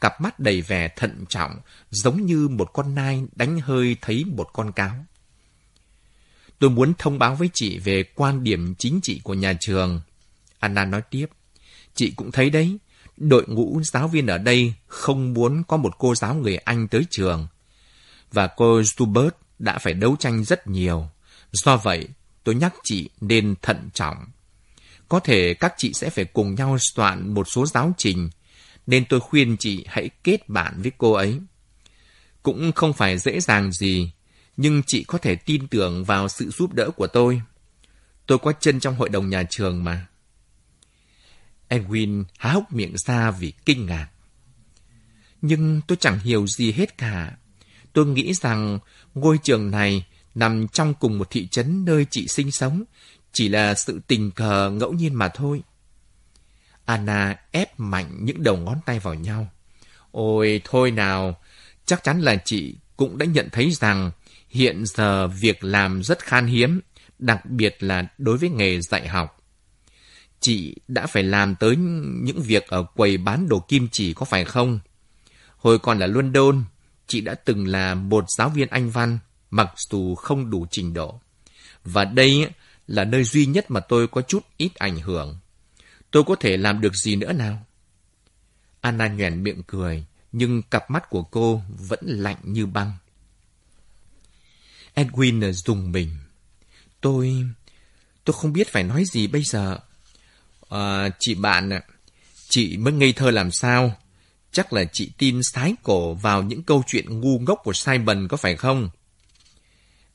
cặp 0.00 0.20
mắt 0.20 0.40
đầy 0.40 0.62
vẻ 0.62 0.88
thận 0.96 1.24
trọng, 1.28 1.56
giống 1.90 2.26
như 2.26 2.48
một 2.48 2.72
con 2.72 2.94
nai 2.94 3.22
đánh 3.36 3.60
hơi 3.60 3.96
thấy 4.00 4.24
một 4.24 4.48
con 4.52 4.72
cáo. 4.72 5.06
Tôi 6.58 6.70
muốn 6.70 6.92
thông 6.98 7.18
báo 7.18 7.34
với 7.34 7.50
chị 7.54 7.78
về 7.78 8.04
quan 8.14 8.44
điểm 8.44 8.74
chính 8.74 9.00
trị 9.02 9.20
của 9.24 9.34
nhà 9.34 9.52
trường. 9.60 10.00
Anna 10.58 10.84
nói 10.84 11.02
tiếp. 11.10 11.26
Chị 11.94 12.12
cũng 12.16 12.32
thấy 12.32 12.50
đấy, 12.50 12.78
đội 13.16 13.44
ngũ 13.48 13.80
giáo 13.84 14.08
viên 14.08 14.26
ở 14.26 14.38
đây 14.38 14.74
không 14.86 15.34
muốn 15.34 15.62
có 15.68 15.76
một 15.76 15.98
cô 15.98 16.14
giáo 16.14 16.34
người 16.34 16.56
Anh 16.56 16.88
tới 16.88 17.06
trường. 17.10 17.46
Và 18.32 18.46
cô 18.46 18.82
Stubert 18.82 19.34
đã 19.58 19.78
phải 19.78 19.94
đấu 19.94 20.16
tranh 20.18 20.44
rất 20.44 20.66
nhiều. 20.66 21.08
Do 21.52 21.76
vậy, 21.76 22.08
tôi 22.44 22.54
nhắc 22.54 22.74
chị 22.84 23.08
nên 23.20 23.54
thận 23.62 23.88
trọng. 23.94 24.16
Có 25.08 25.20
thể 25.20 25.54
các 25.54 25.74
chị 25.76 25.92
sẽ 25.92 26.10
phải 26.10 26.24
cùng 26.24 26.54
nhau 26.54 26.76
soạn 26.80 27.34
một 27.34 27.46
số 27.54 27.66
giáo 27.66 27.94
trình, 27.98 28.30
nên 28.86 29.04
tôi 29.04 29.20
khuyên 29.20 29.56
chị 29.56 29.84
hãy 29.88 30.10
kết 30.24 30.48
bạn 30.48 30.82
với 30.82 30.92
cô 30.98 31.12
ấy. 31.12 31.40
Cũng 32.42 32.72
không 32.72 32.92
phải 32.92 33.18
dễ 33.18 33.40
dàng 33.40 33.72
gì, 33.72 34.10
nhưng 34.56 34.82
chị 34.86 35.04
có 35.04 35.18
thể 35.18 35.36
tin 35.36 35.68
tưởng 35.68 36.04
vào 36.04 36.28
sự 36.28 36.50
giúp 36.50 36.72
đỡ 36.72 36.90
của 36.96 37.06
tôi. 37.06 37.42
Tôi 38.26 38.38
có 38.38 38.52
chân 38.60 38.80
trong 38.80 38.96
hội 38.96 39.08
đồng 39.08 39.30
nhà 39.30 39.42
trường 39.50 39.84
mà. 39.84 40.06
Edwin 41.68 42.24
há 42.38 42.52
hốc 42.52 42.72
miệng 42.72 42.96
ra 42.96 43.30
vì 43.30 43.52
kinh 43.64 43.86
ngạc. 43.86 44.08
Nhưng 45.42 45.80
tôi 45.86 45.96
chẳng 46.00 46.18
hiểu 46.18 46.46
gì 46.46 46.72
hết 46.72 46.98
cả. 46.98 47.36
Tôi 47.92 48.06
nghĩ 48.06 48.34
rằng 48.34 48.78
ngôi 49.14 49.38
trường 49.42 49.70
này 49.70 50.06
nằm 50.34 50.68
trong 50.68 50.94
cùng 50.94 51.18
một 51.18 51.30
thị 51.30 51.48
trấn 51.50 51.84
nơi 51.84 52.06
chị 52.10 52.28
sinh 52.28 52.50
sống, 52.50 52.84
chỉ 53.32 53.48
là 53.48 53.74
sự 53.74 54.00
tình 54.06 54.30
cờ 54.30 54.70
ngẫu 54.70 54.92
nhiên 54.92 55.14
mà 55.14 55.28
thôi. 55.28 55.62
Anna 56.84 57.36
ép 57.50 57.80
mạnh 57.80 58.18
những 58.20 58.42
đầu 58.42 58.56
ngón 58.56 58.78
tay 58.86 58.98
vào 58.98 59.14
nhau. 59.14 59.50
Ôi, 60.10 60.60
thôi 60.64 60.90
nào, 60.90 61.40
chắc 61.86 62.04
chắn 62.04 62.20
là 62.20 62.36
chị 62.44 62.76
cũng 62.96 63.18
đã 63.18 63.26
nhận 63.26 63.48
thấy 63.52 63.70
rằng 63.70 64.10
hiện 64.56 64.86
giờ 64.86 65.28
việc 65.28 65.64
làm 65.64 66.02
rất 66.02 66.18
khan 66.18 66.46
hiếm, 66.46 66.80
đặc 67.18 67.46
biệt 67.46 67.76
là 67.80 68.08
đối 68.18 68.38
với 68.38 68.48
nghề 68.50 68.80
dạy 68.80 69.08
học. 69.08 69.38
Chị 70.40 70.76
đã 70.88 71.06
phải 71.06 71.22
làm 71.22 71.54
tới 71.54 71.76
những 72.22 72.42
việc 72.42 72.66
ở 72.66 72.82
quầy 72.82 73.16
bán 73.16 73.48
đồ 73.48 73.60
kim 73.68 73.88
chỉ 73.92 74.14
có 74.14 74.26
phải 74.26 74.44
không? 74.44 74.80
Hồi 75.56 75.78
còn 75.78 75.98
là 75.98 76.06
London, 76.06 76.64
chị 77.06 77.20
đã 77.20 77.34
từng 77.34 77.66
là 77.66 77.94
một 77.94 78.24
giáo 78.36 78.48
viên 78.48 78.68
Anh 78.68 78.90
văn, 78.90 79.18
mặc 79.50 79.70
dù 79.90 80.14
không 80.14 80.50
đủ 80.50 80.66
trình 80.70 80.94
độ. 80.94 81.20
Và 81.84 82.04
đây 82.04 82.48
là 82.86 83.04
nơi 83.04 83.24
duy 83.24 83.46
nhất 83.46 83.70
mà 83.70 83.80
tôi 83.80 84.08
có 84.08 84.22
chút 84.22 84.46
ít 84.56 84.74
ảnh 84.74 84.98
hưởng. 84.98 85.38
Tôi 86.10 86.24
có 86.24 86.34
thể 86.34 86.56
làm 86.56 86.80
được 86.80 86.94
gì 86.94 87.16
nữa 87.16 87.32
nào? 87.32 87.66
Anna 88.80 89.08
nhoẻn 89.08 89.42
miệng 89.42 89.62
cười, 89.66 90.04
nhưng 90.32 90.62
cặp 90.62 90.90
mắt 90.90 91.10
của 91.10 91.22
cô 91.22 91.62
vẫn 91.88 92.00
lạnh 92.02 92.36
như 92.42 92.66
băng. 92.66 92.92
Edwin 94.96 95.52
dùng 95.52 95.92
mình. 95.92 96.10
Tôi... 97.00 97.44
tôi 98.24 98.34
không 98.34 98.52
biết 98.52 98.68
phải 98.68 98.82
nói 98.82 99.04
gì 99.04 99.26
bây 99.26 99.42
giờ. 99.42 99.78
À, 100.68 101.08
chị 101.18 101.34
bạn, 101.34 101.70
ạ, 101.70 101.82
chị 102.48 102.76
mới 102.76 102.92
ngây 102.92 103.12
thơ 103.12 103.30
làm 103.30 103.50
sao? 103.50 103.96
Chắc 104.52 104.72
là 104.72 104.84
chị 104.92 105.10
tin 105.18 105.42
sái 105.42 105.74
cổ 105.82 106.14
vào 106.14 106.42
những 106.42 106.62
câu 106.62 106.82
chuyện 106.86 107.20
ngu 107.20 107.38
ngốc 107.38 107.60
của 107.64 107.72
Simon 107.72 108.28
có 108.28 108.36
phải 108.36 108.56
không? 108.56 108.90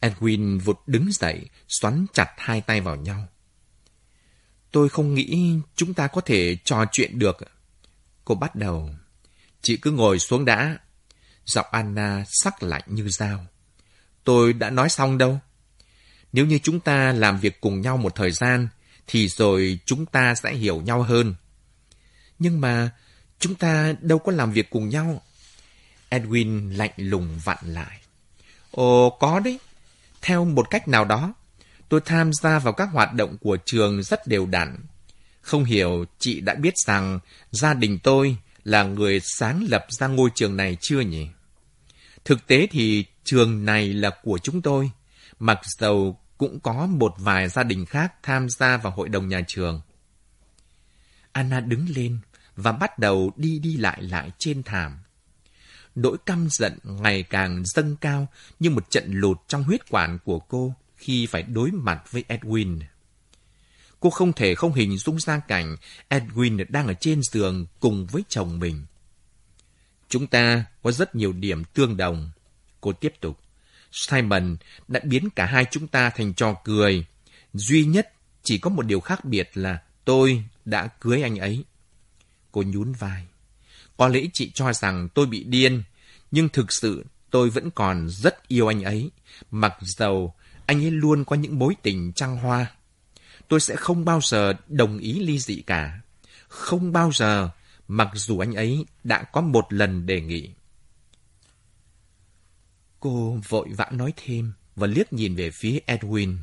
Edwin 0.01 0.59
vụt 0.59 0.77
đứng 0.87 1.11
dậy, 1.11 1.49
xoắn 1.67 2.05
chặt 2.13 2.29
hai 2.37 2.61
tay 2.61 2.81
vào 2.81 2.95
nhau. 2.95 3.27
Tôi 4.71 4.89
không 4.89 5.13
nghĩ 5.13 5.55
chúng 5.75 5.93
ta 5.93 6.07
có 6.07 6.21
thể 6.21 6.57
trò 6.65 6.85
chuyện 6.91 7.19
được. 7.19 7.37
Cô 8.25 8.35
bắt 8.35 8.55
đầu. 8.55 8.89
Chị 9.61 9.77
cứ 9.77 9.91
ngồi 9.91 10.19
xuống 10.19 10.45
đã. 10.45 10.77
Giọng 11.45 11.65
Anna 11.71 12.23
sắc 12.27 12.63
lạnh 12.63 12.83
như 12.87 13.09
dao. 13.09 13.45
Tôi 14.23 14.53
đã 14.53 14.69
nói 14.69 14.89
xong 14.89 15.17
đâu. 15.17 15.39
Nếu 16.33 16.45
như 16.45 16.59
chúng 16.63 16.79
ta 16.79 17.11
làm 17.11 17.39
việc 17.39 17.61
cùng 17.61 17.81
nhau 17.81 17.97
một 17.97 18.15
thời 18.15 18.31
gian, 18.31 18.67
thì 19.07 19.27
rồi 19.27 19.79
chúng 19.85 20.05
ta 20.05 20.35
sẽ 20.35 20.53
hiểu 20.53 20.81
nhau 20.81 21.03
hơn. 21.03 21.35
Nhưng 22.39 22.61
mà 22.61 22.89
chúng 23.39 23.55
ta 23.55 23.93
đâu 24.01 24.19
có 24.19 24.31
làm 24.31 24.51
việc 24.51 24.69
cùng 24.69 24.89
nhau. 24.89 25.21
Edwin 26.09 26.77
lạnh 26.77 26.91
lùng 26.97 27.39
vặn 27.43 27.57
lại. 27.63 27.99
Ồ, 28.71 29.17
có 29.19 29.39
đấy. 29.39 29.59
Theo 30.21 30.45
một 30.45 30.69
cách 30.69 30.87
nào 30.87 31.05
đó, 31.05 31.33
tôi 31.89 32.01
tham 32.05 32.33
gia 32.33 32.59
vào 32.59 32.73
các 32.73 32.89
hoạt 32.91 33.13
động 33.13 33.37
của 33.37 33.57
trường 33.65 34.03
rất 34.03 34.27
đều 34.27 34.45
đặn. 34.45 34.77
Không 35.41 35.63
hiểu 35.63 36.05
chị 36.19 36.41
đã 36.41 36.55
biết 36.55 36.73
rằng 36.85 37.19
gia 37.51 37.73
đình 37.73 37.99
tôi 38.03 38.37
là 38.63 38.83
người 38.83 39.19
sáng 39.19 39.65
lập 39.69 39.85
ra 39.89 40.07
ngôi 40.07 40.29
trường 40.35 40.57
này 40.57 40.77
chưa 40.81 40.99
nhỉ? 40.99 41.27
Thực 42.25 42.47
tế 42.47 42.67
thì 42.71 43.05
trường 43.23 43.65
này 43.65 43.93
là 43.93 44.09
của 44.23 44.37
chúng 44.37 44.61
tôi, 44.61 44.91
mặc 45.39 45.59
dầu 45.79 46.19
cũng 46.37 46.59
có 46.59 46.85
một 46.85 47.13
vài 47.17 47.49
gia 47.49 47.63
đình 47.63 47.85
khác 47.85 48.13
tham 48.23 48.49
gia 48.49 48.77
vào 48.77 48.93
hội 48.93 49.09
đồng 49.09 49.27
nhà 49.27 49.41
trường. 49.47 49.81
Anna 51.31 51.59
đứng 51.59 51.85
lên 51.95 52.19
và 52.55 52.71
bắt 52.71 52.99
đầu 52.99 53.31
đi 53.35 53.59
đi 53.59 53.77
lại 53.77 54.01
lại 54.01 54.31
trên 54.37 54.63
thảm. 54.63 54.99
Nỗi 55.95 56.17
căm 56.25 56.47
giận 56.51 56.77
ngày 56.83 57.23
càng 57.23 57.65
dâng 57.65 57.95
cao 57.95 58.27
như 58.59 58.69
một 58.69 58.89
trận 58.89 59.03
lụt 59.11 59.37
trong 59.47 59.63
huyết 59.63 59.89
quản 59.89 60.19
của 60.25 60.39
cô 60.39 60.73
khi 60.95 61.25
phải 61.25 61.43
đối 61.43 61.71
mặt 61.71 62.03
với 62.11 62.23
Edwin. 62.27 62.79
Cô 63.99 64.09
không 64.09 64.33
thể 64.33 64.55
không 64.55 64.73
hình 64.73 64.97
dung 64.97 65.19
ra 65.19 65.39
cảnh 65.39 65.75
Edwin 66.09 66.65
đang 66.69 66.87
ở 66.87 66.93
trên 66.93 67.21
giường 67.23 67.65
cùng 67.79 68.05
với 68.05 68.23
chồng 68.29 68.59
mình. 68.59 68.85
Chúng 70.11 70.27
ta 70.27 70.65
có 70.83 70.91
rất 70.91 71.15
nhiều 71.15 71.33
điểm 71.33 71.63
tương 71.63 71.97
đồng. 71.97 72.31
Cô 72.81 72.93
tiếp 72.93 73.13
tục. 73.19 73.39
Simon 73.91 74.57
đã 74.87 74.99
biến 75.03 75.29
cả 75.29 75.45
hai 75.45 75.65
chúng 75.71 75.87
ta 75.87 76.09
thành 76.09 76.33
trò 76.33 76.55
cười. 76.63 77.05
Duy 77.53 77.85
nhất 77.85 78.13
chỉ 78.43 78.57
có 78.57 78.69
một 78.69 78.85
điều 78.85 78.99
khác 78.99 79.25
biệt 79.25 79.49
là 79.53 79.81
tôi 80.05 80.43
đã 80.65 80.87
cưới 80.87 81.21
anh 81.21 81.37
ấy. 81.37 81.63
Cô 82.51 82.63
nhún 82.63 82.93
vai. 82.93 83.25
Có 83.97 84.07
lẽ 84.07 84.21
chị 84.33 84.51
cho 84.53 84.73
rằng 84.73 85.09
tôi 85.13 85.25
bị 85.25 85.43
điên, 85.43 85.83
nhưng 86.31 86.49
thực 86.49 86.71
sự 86.71 87.05
tôi 87.29 87.49
vẫn 87.49 87.71
còn 87.71 88.09
rất 88.09 88.47
yêu 88.47 88.67
anh 88.67 88.83
ấy, 88.83 89.11
mặc 89.51 89.73
dầu 89.81 90.33
anh 90.65 90.83
ấy 90.83 90.91
luôn 90.91 91.25
có 91.25 91.35
những 91.35 91.59
mối 91.59 91.75
tình 91.81 92.11
trăng 92.15 92.37
hoa. 92.37 92.65
Tôi 93.47 93.59
sẽ 93.59 93.75
không 93.75 94.05
bao 94.05 94.19
giờ 94.23 94.53
đồng 94.67 94.97
ý 94.97 95.19
ly 95.19 95.39
dị 95.39 95.61
cả. 95.61 95.99
Không 96.47 96.91
bao 96.91 97.11
giờ, 97.13 97.49
mặc 97.91 98.09
dù 98.13 98.39
anh 98.39 98.53
ấy 98.53 98.85
đã 99.03 99.23
có 99.23 99.41
một 99.41 99.73
lần 99.73 100.05
đề 100.05 100.21
nghị. 100.21 100.49
Cô 102.99 103.39
vội 103.47 103.69
vã 103.69 103.89
nói 103.91 104.13
thêm 104.15 104.53
và 104.75 104.87
liếc 104.87 105.13
nhìn 105.13 105.35
về 105.35 105.51
phía 105.51 105.79
Edwin, 105.87 106.37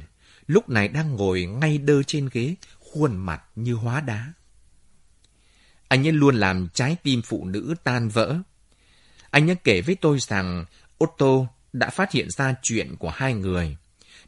lúc 0.47 0.69
này 0.69 0.88
đang 0.88 1.17
ngồi 1.17 1.45
ngay 1.45 1.78
đơ 1.78 2.02
trên 2.02 2.28
ghế, 2.33 2.55
khuôn 2.78 3.17
mặt 3.17 3.43
như 3.57 3.75
hóa 3.75 4.00
đá. 4.00 4.33
Anh 5.88 6.07
ấy 6.07 6.12
luôn 6.12 6.37
làm 6.37 6.69
trái 6.75 6.97
tim 7.02 7.23
phụ 7.23 7.45
nữ 7.45 7.75
tan 7.85 8.09
vỡ. 8.09 8.38
Anh 9.31 9.50
ấy 9.50 9.57
kể 9.64 9.81
với 9.81 9.95
tôi 9.95 10.19
rằng 10.21 10.64
Otto 11.05 11.47
đã 11.73 11.90
phát 11.90 12.12
hiện 12.12 12.31
ra 12.31 12.55
chuyện 12.62 12.97
của 12.97 13.11
hai 13.11 13.35
người, 13.35 13.76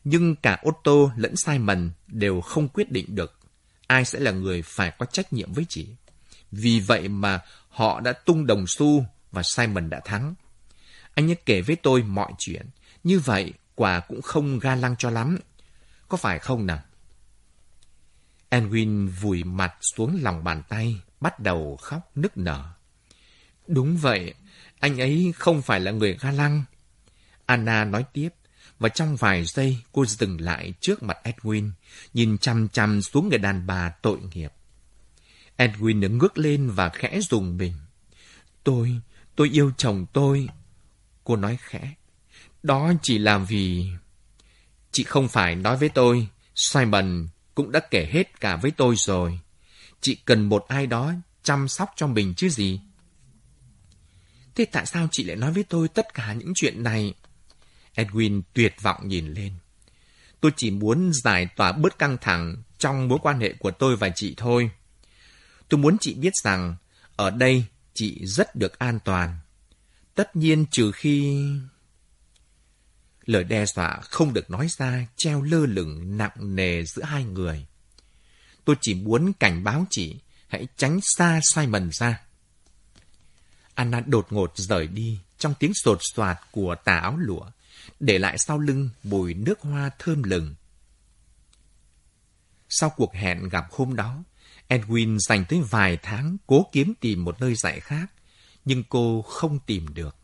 nhưng 0.05 0.37
cả 0.37 0.63
Otto 0.69 1.13
lẫn 1.17 1.37
Simon 1.37 1.91
đều 2.07 2.41
không 2.41 2.69
quyết 2.69 2.91
định 2.91 3.15
được 3.15 3.41
ai 3.91 4.05
sẽ 4.05 4.21
là 4.21 4.31
người 4.31 4.63
phải 4.63 4.93
có 4.99 5.07
trách 5.07 5.33
nhiệm 5.33 5.53
với 5.53 5.65
chị. 5.69 5.87
Vì 6.53 6.81
vậy 6.81 7.09
mà 7.09 7.41
họ 7.69 8.01
đã 8.01 8.13
tung 8.13 8.47
đồng 8.47 8.65
xu 8.67 9.05
và 9.33 9.43
Simon 9.43 9.91
đã 9.91 10.01
thắng. 10.05 10.35
Anh 11.15 11.31
ấy 11.31 11.37
kể 11.47 11.61
với 11.61 11.77
tôi 11.77 12.03
mọi 12.03 12.33
chuyện. 12.39 12.67
Như 13.05 13.19
vậy, 13.19 13.53
quả 13.75 14.01
cũng 14.01 14.23
không 14.23 14.59
ga 14.59 14.75
lăng 14.75 14.97
cho 14.99 15.11
lắm. 15.11 15.39
Có 16.09 16.17
phải 16.17 16.39
không 16.39 16.67
nào? 16.67 16.83
Edwin 18.51 19.09
vùi 19.09 19.45
mặt 19.45 19.75
xuống 19.81 20.19
lòng 20.23 20.45
bàn 20.45 20.63
tay, 20.69 21.01
bắt 21.21 21.41
đầu 21.41 21.77
khóc 21.77 22.11
nức 22.15 22.37
nở. 22.37 22.65
Đúng 23.67 23.97
vậy, 23.97 24.35
anh 24.81 25.01
ấy 25.01 25.33
không 25.37 25.63
phải 25.63 25.81
là 25.81 25.91
người 25.91 26.19
ga 26.21 26.31
lăng. 26.31 26.65
Anna 27.47 27.85
nói 27.85 28.05
tiếp, 28.13 28.29
và 28.79 28.89
trong 28.89 29.17
vài 29.17 29.45
giây 29.45 29.79
cô 29.93 30.07
dừng 30.07 30.41
lại 30.41 30.75
trước 30.81 31.03
mặt 31.03 31.19
Edwin, 31.25 31.71
nhìn 32.15 32.39
chăm 32.39 32.69
chăm 32.69 33.03
xuống 33.03 33.29
người 33.29 33.39
đàn 33.39 33.67
bà 33.67 33.91
tội 34.03 34.19
nghiệp. 34.35 34.53
Edwin 35.61 36.19
ngước 36.19 36.39
lên 36.39 36.71
và 36.71 36.89
khẽ 36.89 37.21
dùng 37.21 37.57
mình. 37.57 37.73
Tôi, 38.65 39.01
tôi 39.37 39.49
yêu 39.49 39.73
chồng 39.77 40.07
tôi. 40.13 40.49
Cô 41.25 41.37
nói 41.37 41.59
khẽ. 41.61 41.95
Đó 42.63 42.93
chỉ 43.03 43.19
là 43.19 43.39
vì... 43.39 43.87
Chị 44.93 45.05
không 45.05 45.29
phải 45.29 45.57
nói 45.57 45.77
với 45.77 45.89
tôi, 45.89 46.29
Simon 46.55 47.29
cũng 47.55 47.73
đã 47.73 47.81
kể 47.91 48.09
hết 48.13 48.41
cả 48.41 48.57
với 48.57 48.71
tôi 48.71 48.95
rồi. 48.97 49.41
Chị 50.01 50.15
cần 50.15 50.49
một 50.49 50.65
ai 50.69 50.87
đó 50.87 51.13
chăm 51.43 51.69
sóc 51.69 51.91
cho 51.97 52.07
mình 52.07 52.35
chứ 52.37 52.49
gì. 52.49 52.81
Thế 54.55 54.65
tại 54.65 54.87
sao 54.87 55.09
chị 55.13 55.25
lại 55.25 55.37
nói 55.37 55.53
với 55.53 55.65
tôi 55.65 55.89
tất 55.89 56.15
cả 56.15 56.33
những 56.33 56.53
chuyện 56.55 56.83
này? 56.83 57.15
Edwin 57.95 58.43
tuyệt 58.55 58.75
vọng 58.83 59.09
nhìn 59.09 59.33
lên. 59.33 59.53
Tôi 60.41 60.53
chỉ 60.57 60.71
muốn 60.71 61.11
giải 61.13 61.49
tỏa 61.57 61.73
bớt 61.73 61.99
căng 61.99 62.17
thẳng 62.21 62.63
trong 62.79 63.09
mối 63.09 63.19
quan 63.23 63.41
hệ 63.41 63.53
của 63.53 63.71
tôi 63.71 63.97
và 63.97 64.11
chị 64.15 64.35
thôi. 64.37 64.71
Tôi 65.71 65.81
muốn 65.81 65.97
chị 66.01 66.15
biết 66.15 66.33
rằng 66.43 66.77
ở 67.17 67.31
đây 67.31 67.65
chị 67.95 68.27
rất 68.27 68.57
được 68.57 68.79
an 68.79 68.99
toàn. 69.05 69.39
Tất 70.15 70.37
nhiên 70.37 70.67
trừ 70.71 70.93
khi... 70.93 71.45
Lời 73.25 73.45
đe 73.45 73.67
dọa 73.67 74.01
không 74.03 74.33
được 74.33 74.51
nói 74.51 74.67
ra 74.79 75.07
treo 75.17 75.43
lơ 75.43 75.67
lửng 75.67 76.17
nặng 76.17 76.57
nề 76.57 76.85
giữa 76.85 77.03
hai 77.03 77.25
người. 77.25 77.67
Tôi 78.65 78.77
chỉ 78.81 78.95
muốn 78.95 79.33
cảnh 79.33 79.65
báo 79.65 79.87
chị 79.91 80.19
hãy 80.49 80.67
tránh 80.77 81.01
xa 81.03 81.41
Simon 81.55 81.91
ra. 81.93 82.21
Anna 83.75 84.01
đột 84.01 84.27
ngột 84.31 84.53
rời 84.57 84.87
đi 84.87 85.19
trong 85.39 85.55
tiếng 85.59 85.75
sột 85.75 85.99
soạt 86.01 86.39
của 86.51 86.75
tà 86.85 86.97
áo 86.97 87.17
lụa, 87.19 87.51
để 88.01 88.19
lại 88.19 88.39
sau 88.39 88.59
lưng 88.59 88.91
mùi 89.03 89.35
nước 89.35 89.61
hoa 89.61 89.91
thơm 89.99 90.23
lừng. 90.23 90.55
Sau 92.69 92.91
cuộc 92.91 93.15
hẹn 93.15 93.49
gặp 93.49 93.65
hôm 93.71 93.97
đó, 93.97 94.23
Edwin 94.71 95.19
dành 95.19 95.45
tới 95.49 95.61
vài 95.71 95.99
tháng 96.03 96.37
cố 96.47 96.67
kiếm 96.73 96.95
tìm 97.01 97.25
một 97.25 97.41
nơi 97.41 97.55
dạy 97.55 97.81
khác, 97.81 98.11
nhưng 98.65 98.85
cô 98.89 99.23
không 99.23 99.59
tìm 99.59 99.95
được. 99.95 100.17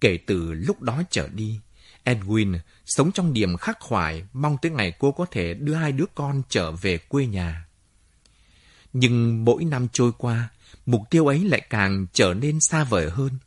Kể 0.00 0.18
từ 0.26 0.52
lúc 0.52 0.82
đó 0.82 1.02
trở 1.10 1.28
đi, 1.28 1.60
Edwin 2.04 2.58
sống 2.86 3.12
trong 3.12 3.32
điểm 3.32 3.56
khắc 3.56 3.80
khoải 3.80 4.24
mong 4.32 4.56
tới 4.62 4.70
ngày 4.70 4.92
cô 4.98 5.12
có 5.12 5.26
thể 5.30 5.54
đưa 5.54 5.74
hai 5.74 5.92
đứa 5.92 6.04
con 6.14 6.42
trở 6.48 6.72
về 6.72 6.98
quê 6.98 7.26
nhà. 7.26 7.66
Nhưng 8.92 9.44
mỗi 9.44 9.64
năm 9.64 9.88
trôi 9.92 10.12
qua, 10.18 10.48
mục 10.86 11.02
tiêu 11.10 11.26
ấy 11.26 11.44
lại 11.44 11.60
càng 11.70 12.06
trở 12.12 12.34
nên 12.34 12.58
xa 12.60 12.84
vời 12.84 13.10
hơn, 13.10 13.38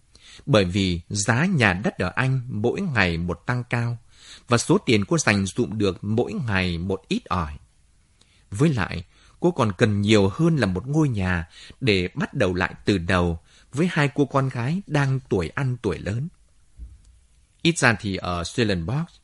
bởi 0.46 0.66
vì 0.66 1.02
giá 1.10 1.46
nhà 1.46 1.74
đất 1.74 1.98
ở 1.98 2.12
Anh 2.16 2.42
mỗi 2.50 2.82
ngày 2.82 3.18
một 3.18 3.44
tăng 3.46 3.64
cao, 3.70 3.98
và 4.48 4.58
số 4.58 4.78
tiền 4.78 5.06
cô 5.06 5.18
dành 5.18 5.46
dụm 5.46 5.78
được 5.78 6.04
mỗi 6.04 6.34
ngày 6.34 6.78
một 6.78 7.02
ít 7.08 7.26
ỏi. 7.26 7.58
Với 8.52 8.74
lại, 8.74 9.04
cô 9.40 9.52
còn 9.52 9.72
cần 9.78 10.02
nhiều 10.02 10.30
hơn 10.30 10.58
là 10.58 10.66
một 10.66 10.88
ngôi 10.88 11.10
nhà 11.10 11.48
để 11.82 12.10
bắt 12.14 12.34
đầu 12.34 12.54
lại 12.54 12.74
từ 12.86 12.98
đầu 12.98 13.40
với 13.74 13.88
hai 13.92 14.10
cô 14.16 14.26
con 14.26 14.50
gái 14.50 14.82
đang 14.88 15.20
tuổi 15.30 15.50
ăn 15.50 15.78
tuổi 15.82 15.98
lớn. 16.00 16.28
Ít 17.62 17.78
ra 17.78 17.96
thì 18.00 18.16
ở 18.16 18.44
Stellenbosch, 18.44 19.22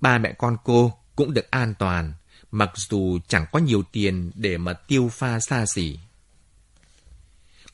ba 0.00 0.18
mẹ 0.18 0.32
con 0.38 0.56
cô 0.64 0.98
cũng 1.16 1.34
được 1.34 1.50
an 1.50 1.74
toàn, 1.78 2.12
mặc 2.50 2.70
dù 2.74 3.18
chẳng 3.28 3.46
có 3.52 3.58
nhiều 3.58 3.82
tiền 3.92 4.30
để 4.34 4.58
mà 4.58 4.72
tiêu 4.72 5.08
pha 5.12 5.40
xa 5.40 5.64
xỉ. 5.74 5.98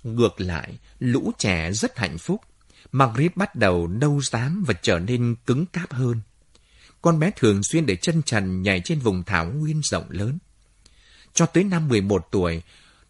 Ngược 0.03 0.41
lại, 0.41 0.79
lũ 0.99 1.33
trẻ 1.39 1.73
rất 1.73 1.99
hạnh 1.99 2.19
phúc. 2.19 2.41
Margaret 2.93 3.37
bắt 3.37 3.55
đầu 3.55 3.89
nâu 3.89 4.21
rám 4.21 4.65
và 4.67 4.75
trở 4.83 4.99
nên 4.99 5.35
cứng 5.47 5.67
cáp 5.67 5.93
hơn. 5.93 6.21
Con 7.03 7.19
bé 7.19 7.31
thường 7.37 7.63
xuyên 7.63 7.87
để 7.87 7.97
chân 7.97 8.23
trần 8.23 8.63
nhảy 8.63 8.81
trên 8.85 8.99
vùng 8.99 9.25
thảo 9.25 9.47
nguyên 9.47 9.81
rộng 9.85 10.07
lớn. 10.09 10.39
Cho 11.35 11.47
tới 11.47 11.65
năm 11.65 11.89
11 11.89 12.29
tuổi, 12.31 12.63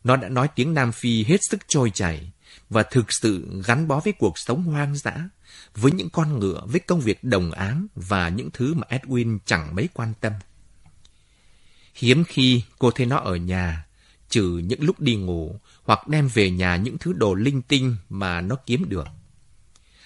nó 0.04 0.16
đã 0.16 0.28
nói 0.28 0.48
tiếng 0.54 0.74
Nam 0.74 0.92
Phi 0.92 1.24
hết 1.24 1.40
sức 1.50 1.60
trôi 1.68 1.90
chảy 1.90 2.30
và 2.70 2.82
thực 2.82 3.06
sự 3.08 3.62
gắn 3.66 3.88
bó 3.88 4.00
với 4.00 4.12
cuộc 4.12 4.38
sống 4.38 4.62
hoang 4.62 4.96
dã, 4.96 5.28
với 5.74 5.92
những 5.92 6.10
con 6.10 6.38
ngựa, 6.38 6.62
với 6.66 6.80
công 6.80 7.00
việc 7.00 7.24
đồng 7.24 7.52
áng 7.52 7.86
và 7.94 8.28
những 8.28 8.50
thứ 8.52 8.74
mà 8.74 8.86
Edwin 8.90 9.38
chẳng 9.44 9.74
mấy 9.74 9.88
quan 9.94 10.12
tâm. 10.20 10.32
Hiếm 11.94 12.24
khi 12.24 12.62
cô 12.78 12.90
thấy 12.90 13.06
nó 13.06 13.16
ở 13.16 13.36
nhà, 13.36 13.86
trừ 14.28 14.60
những 14.64 14.82
lúc 14.82 15.00
đi 15.00 15.16
ngủ 15.16 15.60
hoặc 15.84 16.08
đem 16.08 16.28
về 16.28 16.50
nhà 16.50 16.76
những 16.76 16.98
thứ 16.98 17.12
đồ 17.12 17.34
linh 17.34 17.62
tinh 17.62 17.96
mà 18.08 18.40
nó 18.40 18.56
kiếm 18.66 18.88
được. 18.88 19.06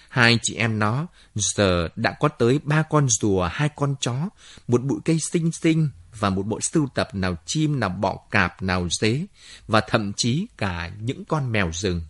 Hai 0.09 0.39
chị 0.41 0.55
em 0.55 0.79
nó 0.79 1.07
giờ 1.35 1.89
đã 1.95 2.15
có 2.19 2.27
tới 2.27 2.59
ba 2.63 2.83
con 2.83 3.07
rùa, 3.09 3.49
hai 3.51 3.69
con 3.75 3.95
chó, 3.99 4.29
một 4.67 4.83
bụi 4.83 4.99
cây 5.05 5.19
xinh 5.19 5.51
xinh 5.51 5.89
và 6.19 6.29
một 6.29 6.43
bộ 6.43 6.59
sưu 6.61 6.87
tập 6.95 7.09
nào 7.13 7.35
chim, 7.45 7.79
nào 7.79 7.89
bọ 7.89 8.19
cạp, 8.31 8.61
nào 8.61 8.87
dế, 8.91 9.25
và 9.67 9.81
thậm 9.81 10.13
chí 10.13 10.47
cả 10.57 10.91
những 10.99 11.25
con 11.25 11.51
mèo 11.51 11.69
rừng. 11.73 12.01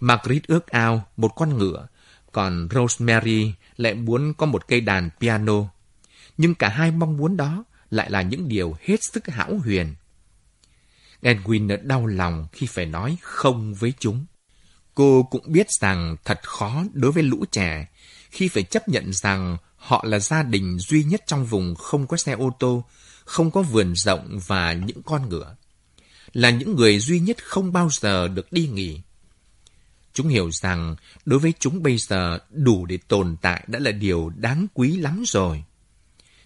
Margaret 0.00 0.46
ước 0.46 0.66
ao 0.66 1.06
một 1.16 1.28
con 1.28 1.58
ngựa, 1.58 1.86
còn 2.32 2.68
Rosemary 2.70 3.52
lại 3.76 3.94
muốn 3.94 4.34
có 4.34 4.46
một 4.46 4.68
cây 4.68 4.80
đàn 4.80 5.10
piano. 5.20 5.64
Nhưng 6.36 6.54
cả 6.54 6.68
hai 6.68 6.90
mong 6.90 7.16
muốn 7.16 7.36
đó 7.36 7.64
lại 7.90 8.10
là 8.10 8.22
những 8.22 8.48
điều 8.48 8.76
hết 8.80 8.96
sức 9.02 9.28
hão 9.28 9.58
huyền. 9.58 9.94
Edwin 11.22 11.86
đau 11.86 12.06
lòng 12.06 12.46
khi 12.52 12.66
phải 12.66 12.86
nói 12.86 13.18
không 13.22 13.74
với 13.74 13.92
chúng. 13.98 14.26
Cô 14.94 15.22
cũng 15.22 15.52
biết 15.52 15.66
rằng 15.80 16.16
thật 16.24 16.40
khó 16.42 16.84
đối 16.92 17.12
với 17.12 17.22
lũ 17.22 17.44
trẻ 17.50 17.86
khi 18.30 18.48
phải 18.48 18.62
chấp 18.62 18.88
nhận 18.88 19.12
rằng 19.12 19.56
họ 19.90 20.04
là 20.06 20.18
gia 20.18 20.42
đình 20.42 20.78
duy 20.78 21.04
nhất 21.04 21.22
trong 21.26 21.44
vùng 21.44 21.74
không 21.74 22.06
có 22.06 22.16
xe 22.16 22.32
ô 22.32 22.52
tô, 22.58 22.84
không 23.24 23.50
có 23.50 23.62
vườn 23.62 23.96
rộng 23.96 24.38
và 24.46 24.72
những 24.72 25.02
con 25.02 25.28
ngựa. 25.28 25.56
Là 26.32 26.50
những 26.50 26.76
người 26.76 26.98
duy 26.98 27.20
nhất 27.20 27.44
không 27.44 27.72
bao 27.72 27.88
giờ 27.92 28.28
được 28.28 28.52
đi 28.52 28.68
nghỉ. 28.68 29.00
Chúng 30.12 30.28
hiểu 30.28 30.50
rằng 30.50 30.96
đối 31.24 31.38
với 31.38 31.52
chúng 31.58 31.82
bây 31.82 31.98
giờ 31.98 32.38
đủ 32.50 32.86
để 32.86 32.98
tồn 33.08 33.36
tại 33.42 33.64
đã 33.66 33.78
là 33.78 33.90
điều 33.90 34.32
đáng 34.36 34.66
quý 34.74 34.96
lắm 34.96 35.22
rồi. 35.26 35.64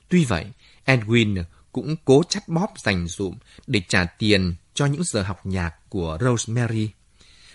Tuy 0.09 0.24
vậy, 0.24 0.46
Edwin 0.87 1.44
cũng 1.72 1.96
cố 2.04 2.22
chắt 2.28 2.48
bóp 2.48 2.72
dành 2.76 3.07
dụm 3.09 3.35
để 3.66 3.83
trả 3.88 4.04
tiền 4.04 4.54
cho 4.74 4.87
những 4.87 5.04
giờ 5.04 5.22
học 5.22 5.46
nhạc 5.46 5.74
của 5.88 6.18
Rosemary. 6.20 6.90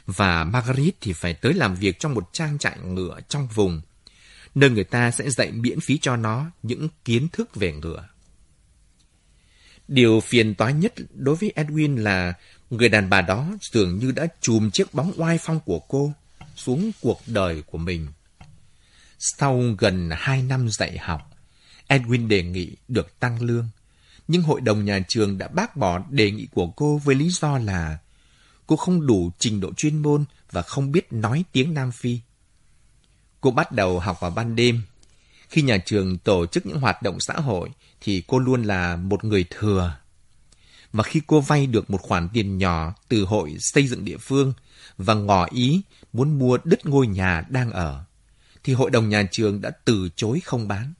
Và 0.06 0.44
Margaret 0.44 0.94
thì 1.02 1.14
phải 1.14 1.34
tới 1.34 1.54
làm 1.54 1.76
việc 1.76 2.00
trong 2.00 2.14
một 2.14 2.30
trang 2.34 2.58
trại 2.58 2.78
ngựa 2.80 3.20
trong 3.30 3.48
vùng, 3.48 3.82
nơi 4.60 4.70
người 4.70 4.84
ta 4.84 5.12
sẽ 5.12 5.30
dạy 5.30 5.52
miễn 5.52 5.80
phí 5.80 5.98
cho 5.98 6.16
nó 6.16 6.52
những 6.64 6.90
kiến 7.06 7.28
thức 7.34 7.56
về 7.56 7.74
ngựa. 7.74 8.08
Điều 9.88 10.20
phiền 10.20 10.56
toái 10.56 10.74
nhất 10.74 10.94
đối 11.14 11.36
với 11.36 11.54
Edwin 11.56 11.98
là 11.98 12.34
người 12.70 12.90
đàn 12.90 13.10
bà 13.10 13.22
đó 13.22 13.52
dường 13.72 14.00
như 14.00 14.12
đã 14.12 14.28
chùm 14.42 14.70
chiếc 14.70 14.94
bóng 14.94 15.12
oai 15.18 15.38
phong 15.42 15.60
của 15.60 15.80
cô 15.80 16.14
xuống 16.56 16.92
cuộc 17.02 17.22
đời 17.28 17.62
của 17.62 17.78
mình. 17.78 18.08
Sau 19.20 19.62
gần 19.78 20.10
hai 20.14 20.42
năm 20.44 20.70
dạy 20.70 20.98
học, 20.98 21.32
Edwin 21.88 22.28
đề 22.28 22.44
nghị 22.44 22.76
được 22.88 23.20
tăng 23.20 23.42
lương. 23.42 23.70
Nhưng 24.28 24.42
hội 24.42 24.62
đồng 24.62 24.86
nhà 24.86 25.00
trường 25.08 25.38
đã 25.38 25.48
bác 25.48 25.78
bỏ 25.78 26.04
đề 26.10 26.32
nghị 26.32 26.48
của 26.54 26.68
cô 26.68 26.98
với 26.98 27.16
lý 27.16 27.30
do 27.30 27.58
là 27.58 27.98
cô 28.68 28.76
không 28.76 29.08
đủ 29.08 29.32
trình 29.40 29.60
độ 29.60 29.74
chuyên 29.74 29.98
môn 29.98 30.26
và 30.52 30.62
không 30.62 30.92
biết 30.92 31.14
nói 31.14 31.44
tiếng 31.52 31.74
Nam 31.74 31.92
Phi. 31.92 32.20
Cô 33.42 33.52
bắt 33.52 33.72
đầu 33.72 34.00
học 34.00 34.18
vào 34.20 34.32
ban 34.32 34.56
đêm. 34.56 34.82
Khi 35.50 35.62
nhà 35.62 35.78
trường 35.78 36.18
tổ 36.18 36.46
chức 36.46 36.66
những 36.66 36.80
hoạt 36.80 37.02
động 37.02 37.20
xã 37.20 37.34
hội 37.34 37.70
thì 38.02 38.24
cô 38.28 38.40
luôn 38.40 38.64
là 38.64 38.96
một 38.96 39.24
người 39.24 39.46
thừa. 39.50 39.96
Và 40.94 41.04
khi 41.04 41.22
cô 41.28 41.42
vay 41.42 41.68
được 41.68 41.90
một 41.90 42.02
khoản 42.02 42.30
tiền 42.34 42.58
nhỏ 42.58 42.94
từ 43.08 43.24
hội 43.26 43.56
xây 43.60 43.88
dựng 43.88 44.06
địa 44.06 44.18
phương 44.18 44.54
và 44.98 45.14
ngỏ 45.14 45.48
ý 45.52 45.82
muốn 46.14 46.40
mua 46.40 46.58
đứt 46.64 46.86
ngôi 46.86 47.08
nhà 47.08 47.44
đang 47.50 47.72
ở, 47.72 48.04
thì 48.64 48.74
hội 48.74 48.90
đồng 48.90 49.10
nhà 49.10 49.24
trường 49.32 49.62
đã 49.62 49.70
từ 49.86 50.10
chối 50.16 50.40
không 50.46 50.68
bán. 50.68 50.94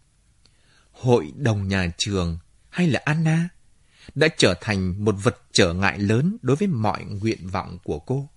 Hội 0.92 1.32
đồng 1.36 1.68
nhà 1.68 1.92
trường 1.98 2.38
hay 2.70 2.88
là 2.88 3.02
Anna 3.06 3.50
đã 4.16 4.28
trở 4.38 4.54
thành 4.62 5.06
một 5.06 5.16
vật 5.24 5.42
trở 5.52 5.74
ngại 5.74 6.00
lớn 6.00 6.38
đối 6.42 6.56
với 6.56 6.68
mọi 6.68 7.04
nguyện 7.04 7.48
vọng 7.48 7.78
của 7.84 8.00
cô. 8.00 8.30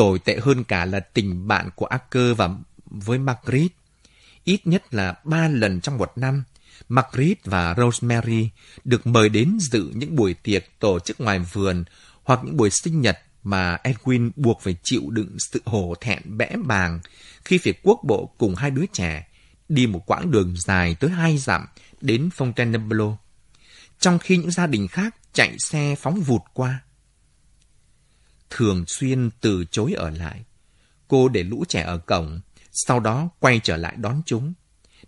Tồi 0.00 0.18
tệ 0.18 0.38
hơn 0.42 0.64
cả 0.64 0.84
là 0.84 1.00
tình 1.00 1.48
bạn 1.48 1.70
của 1.74 1.86
Acker 1.86 2.36
và 2.36 2.50
với 2.86 3.18
Margaret. 3.18 3.70
Ít 4.44 4.66
nhất 4.66 4.94
là 4.94 5.14
ba 5.24 5.48
lần 5.48 5.80
trong 5.80 5.98
một 5.98 6.12
năm, 6.16 6.44
Margaret 6.88 7.44
và 7.44 7.74
Rosemary 7.78 8.50
được 8.84 9.06
mời 9.06 9.28
đến 9.28 9.58
dự 9.60 9.90
những 9.94 10.16
buổi 10.16 10.34
tiệc 10.34 10.64
tổ 10.78 10.98
chức 10.98 11.20
ngoài 11.20 11.38
vườn 11.38 11.84
hoặc 12.22 12.40
những 12.44 12.56
buổi 12.56 12.70
sinh 12.70 13.00
nhật 13.00 13.18
mà 13.42 13.76
Edwin 13.84 14.30
buộc 14.36 14.60
phải 14.60 14.76
chịu 14.82 15.02
đựng 15.10 15.36
sự 15.38 15.62
hổ 15.64 15.94
thẹn 16.00 16.38
bẽ 16.38 16.50
bàng 16.64 17.00
khi 17.44 17.58
phải 17.58 17.74
quốc 17.82 18.00
bộ 18.04 18.30
cùng 18.38 18.54
hai 18.54 18.70
đứa 18.70 18.84
trẻ 18.92 19.26
đi 19.68 19.86
một 19.86 20.02
quãng 20.06 20.30
đường 20.30 20.54
dài 20.56 20.96
tới 21.00 21.10
hai 21.10 21.38
dặm 21.38 21.66
đến 22.00 22.30
Fontainebleau, 22.36 23.16
trong 23.98 24.18
khi 24.18 24.36
những 24.36 24.50
gia 24.50 24.66
đình 24.66 24.88
khác 24.88 25.16
chạy 25.32 25.56
xe 25.58 25.94
phóng 25.98 26.20
vụt 26.20 26.42
qua. 26.54 26.80
Thường 28.50 28.84
xuyên 28.86 29.30
từ 29.40 29.64
chối 29.70 29.92
ở 29.92 30.10
lại, 30.10 30.44
cô 31.08 31.28
để 31.28 31.42
lũ 31.42 31.64
trẻ 31.68 31.82
ở 31.82 31.98
cổng, 31.98 32.40
sau 32.72 33.00
đó 33.00 33.28
quay 33.38 33.60
trở 33.64 33.76
lại 33.76 33.96
đón 33.96 34.22
chúng, 34.26 34.52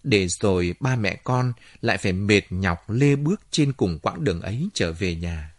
để 0.02 0.28
rồi 0.28 0.74
ba 0.80 0.96
mẹ 0.96 1.16
con 1.24 1.52
lại 1.80 1.98
phải 1.98 2.12
mệt 2.12 2.42
nhọc 2.50 2.90
lê 2.90 3.16
bước 3.16 3.40
trên 3.50 3.72
cùng 3.72 3.98
quãng 3.98 4.24
đường 4.24 4.40
ấy 4.40 4.68
trở 4.74 4.92
về 4.92 5.14
nhà. 5.14 5.54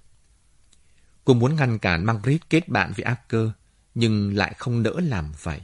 Cô 1.26 1.34
muốn 1.34 1.56
ngăn 1.56 1.80
cản 1.80 2.06
Margaret 2.06 2.50
kết 2.50 2.68
bạn 2.70 2.94
với 2.96 3.04
Acker, 3.04 3.48
nhưng 3.96 4.36
lại 4.36 4.54
không 4.58 4.84
nỡ 4.84 4.94
làm 5.00 5.32
vậy. 5.42 5.62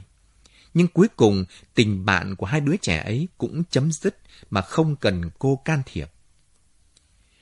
Nhưng 0.74 0.88
cuối 0.88 1.08
cùng, 1.16 1.44
tình 1.74 2.04
bạn 2.04 2.36
của 2.36 2.46
hai 2.46 2.60
đứa 2.60 2.76
trẻ 2.76 3.02
ấy 3.02 3.28
cũng 3.38 3.62
chấm 3.70 3.92
dứt 3.92 4.16
mà 4.50 4.60
không 4.60 4.96
cần 4.96 5.30
cô 5.38 5.62
can 5.64 5.82
thiệp. 5.86 6.08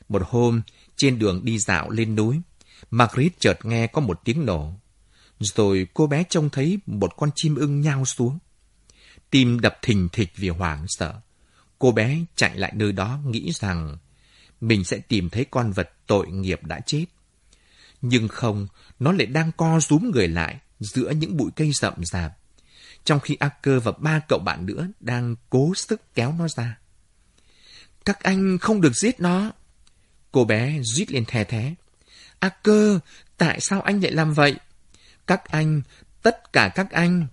Một 0.09 0.23
hôm, 0.27 0.63
trên 0.97 1.19
đường 1.19 1.45
đi 1.45 1.59
dạo 1.59 1.91
lên 1.91 2.15
núi, 2.15 2.41
Margaret 2.91 3.41
chợt 3.41 3.59
nghe 3.65 3.87
có 3.87 4.01
một 4.01 4.21
tiếng 4.25 4.47
nổ. 4.47 4.73
Rồi 5.41 5.87
cô 5.95 6.07
bé 6.07 6.25
trông 6.29 6.51
thấy 6.51 6.79
một 6.87 7.17
con 7.17 7.31
chim 7.35 7.55
ưng 7.55 7.81
nhao 7.81 8.05
xuống. 8.05 8.39
Tim 9.31 9.61
đập 9.61 9.79
thình 9.83 10.09
thịch 10.13 10.33
vì 10.37 10.49
hoảng 10.49 10.85
sợ. 10.89 11.15
Cô 11.79 11.93
bé 11.93 12.19
chạy 12.37 12.57
lại 12.57 12.73
nơi 12.77 12.93
đó 12.93 13.19
nghĩ 13.27 13.53
rằng 13.53 13.99
mình 14.61 14.85
sẽ 14.85 14.99
tìm 14.99 15.31
thấy 15.31 15.47
con 15.51 15.73
vật 15.73 15.91
tội 16.07 16.29
nghiệp 16.29 16.65
đã 16.65 16.81
chết. 16.87 17.05
Nhưng 18.03 18.29
không, 18.29 18.67
nó 18.99 19.13
lại 19.13 19.27
đang 19.27 19.53
co 19.53 19.81
rúm 19.81 20.11
người 20.11 20.29
lại 20.29 20.59
giữa 20.81 21.11
những 21.11 21.37
bụi 21.37 21.51
cây 21.57 21.71
rậm 21.73 22.05
rạp 22.05 22.39
trong 23.09 23.21
khi 23.21 23.37
Acker 23.41 23.83
và 23.85 23.93
ba 23.99 24.21
cậu 24.29 24.39
bạn 24.39 24.67
nữa 24.67 24.89
đang 25.01 25.37
cố 25.51 25.73
sức 25.75 26.15
kéo 26.15 26.35
nó 26.39 26.49
ra. 26.49 26.79
Các 28.05 28.21
anh 28.21 28.59
không 28.59 28.81
được 28.81 28.97
giết 28.97 29.21
nó. 29.21 29.53
Cô 30.33 30.45
bé 30.45 30.81
rít 30.83 31.13
lên 31.13 31.25
the 31.25 31.45
thế. 31.45 31.75
Acker, 32.39 32.97
tại 33.37 33.61
sao 33.61 33.81
anh 33.81 34.01
lại 34.03 34.13
làm 34.13 34.35
vậy? 34.35 34.57
Các 35.27 35.45
anh, 35.45 35.83
tất 36.23 36.53
cả 36.53 36.69
các 36.75 36.91
anh. 36.91 37.27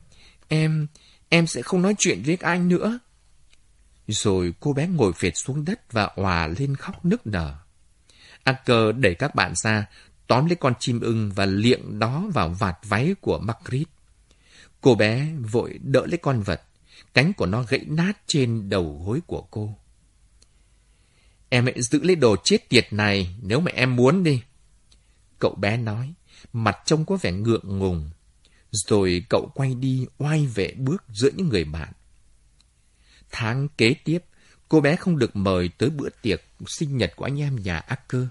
Em, 0.47 0.87
em 1.29 1.47
sẽ 1.47 1.61
không 1.61 1.81
nói 1.81 1.95
chuyện 1.99 2.23
với 2.25 2.37
các 2.37 2.47
anh 2.47 2.67
nữa. 2.67 2.99
Rồi 4.07 4.53
cô 4.59 4.73
bé 4.73 4.87
ngồi 4.87 5.13
phệt 5.13 5.37
xuống 5.37 5.65
đất 5.65 5.91
và 5.91 6.03
òa 6.03 6.47
lên 6.47 6.75
khóc 6.75 7.05
nức 7.05 7.27
nở. 7.27 7.55
A 8.43 8.53
cơ 8.53 8.91
đẩy 8.91 9.15
các 9.15 9.35
bạn 9.35 9.53
ra, 9.55 9.85
tóm 10.27 10.45
lấy 10.45 10.55
con 10.55 10.73
chim 10.79 10.99
ưng 10.99 11.31
và 11.35 11.45
liệng 11.45 11.99
đó 11.99 12.23
vào 12.33 12.49
vạt 12.49 12.77
váy 12.83 13.15
của 13.21 13.39
Margaret. 13.39 13.87
Cô 14.81 14.95
bé 14.95 15.29
vội 15.51 15.79
đỡ 15.83 16.05
lấy 16.05 16.17
con 16.17 16.41
vật, 16.41 16.61
cánh 17.13 17.33
của 17.33 17.45
nó 17.45 17.63
gãy 17.63 17.85
nát 17.87 18.13
trên 18.27 18.69
đầu 18.69 19.03
gối 19.05 19.19
của 19.27 19.41
cô. 19.41 19.77
Em 21.49 21.65
hãy 21.65 21.81
giữ 21.81 22.03
lấy 22.03 22.15
đồ 22.15 22.35
chết 22.43 22.69
tiệt 22.69 22.93
này 22.93 23.35
nếu 23.41 23.59
mà 23.59 23.71
em 23.71 23.95
muốn 23.95 24.23
đi. 24.23 24.41
Cậu 25.39 25.55
bé 25.55 25.77
nói, 25.77 26.13
mặt 26.53 26.77
trông 26.85 27.05
có 27.05 27.17
vẻ 27.21 27.31
ngượng 27.31 27.79
ngùng. 27.79 28.09
Rồi 28.71 29.25
cậu 29.29 29.51
quay 29.55 29.75
đi 29.75 30.05
oai 30.17 30.45
vệ 30.45 30.73
bước 30.77 31.03
giữa 31.13 31.29
những 31.35 31.49
người 31.49 31.63
bạn. 31.63 31.93
Tháng 33.31 33.67
kế 33.77 33.93
tiếp, 33.93 34.19
cô 34.69 34.81
bé 34.81 34.95
không 34.95 35.19
được 35.19 35.35
mời 35.35 35.69
tới 35.69 35.89
bữa 35.89 36.09
tiệc 36.21 36.41
sinh 36.67 36.97
nhật 36.97 37.13
của 37.15 37.25
anh 37.25 37.39
em 37.39 37.63
nhà 37.63 37.77
Acker. 37.77 38.23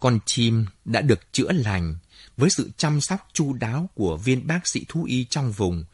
Con 0.00 0.18
chim 0.26 0.66
đã 0.84 1.00
được 1.00 1.32
chữa 1.32 1.52
lành 1.52 1.96
với 2.36 2.50
sự 2.50 2.70
chăm 2.76 3.00
sóc 3.00 3.28
chu 3.32 3.52
đáo 3.52 3.90
của 3.94 4.16
viên 4.16 4.46
bác 4.46 4.68
sĩ 4.68 4.84
thú 4.88 5.04
y 5.04 5.24
trong 5.30 5.52
vùng, 5.52 5.84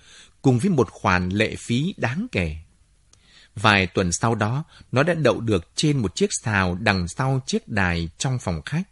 cùng 0.42 0.58
với 0.58 0.70
một 0.70 0.90
khoản 0.90 1.28
lệ 1.28 1.54
phí 1.58 1.94
đáng 1.96 2.26
kể. 2.32 2.56
Vài 3.54 3.86
tuần 3.86 4.12
sau 4.12 4.34
đó, 4.34 4.64
nó 4.92 5.02
đã 5.02 5.14
đậu 5.14 5.40
được 5.40 5.68
trên 5.74 5.98
một 5.98 6.14
chiếc 6.14 6.30
xào 6.42 6.74
đằng 6.74 7.08
sau 7.08 7.42
chiếc 7.46 7.68
đài 7.68 8.08
trong 8.18 8.38
phòng 8.38 8.62
khách. 8.64 8.82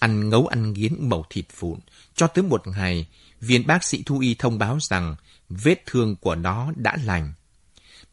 Ăn 0.00 0.28
ngấu 0.28 0.46
ăn 0.46 0.72
nghiến 0.72 1.08
mẩu 1.08 1.26
thịt 1.30 1.44
vụn, 1.58 1.78
cho 2.14 2.26
tới 2.26 2.44
một 2.44 2.66
ngày, 2.66 3.06
viên 3.40 3.66
bác 3.66 3.84
sĩ 3.84 4.02
thú 4.02 4.18
y 4.18 4.34
thông 4.34 4.58
báo 4.58 4.78
rằng 4.80 5.16
vết 5.48 5.82
thương 5.86 6.16
của 6.16 6.34
nó 6.34 6.72
đã 6.76 6.96
lành. 7.04 7.32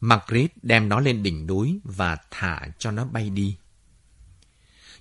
Margaret 0.00 0.50
đem 0.62 0.88
nó 0.88 1.00
lên 1.00 1.22
đỉnh 1.22 1.46
núi 1.46 1.80
và 1.84 2.16
thả 2.30 2.68
cho 2.78 2.90
nó 2.90 3.04
bay 3.04 3.30
đi. 3.30 3.56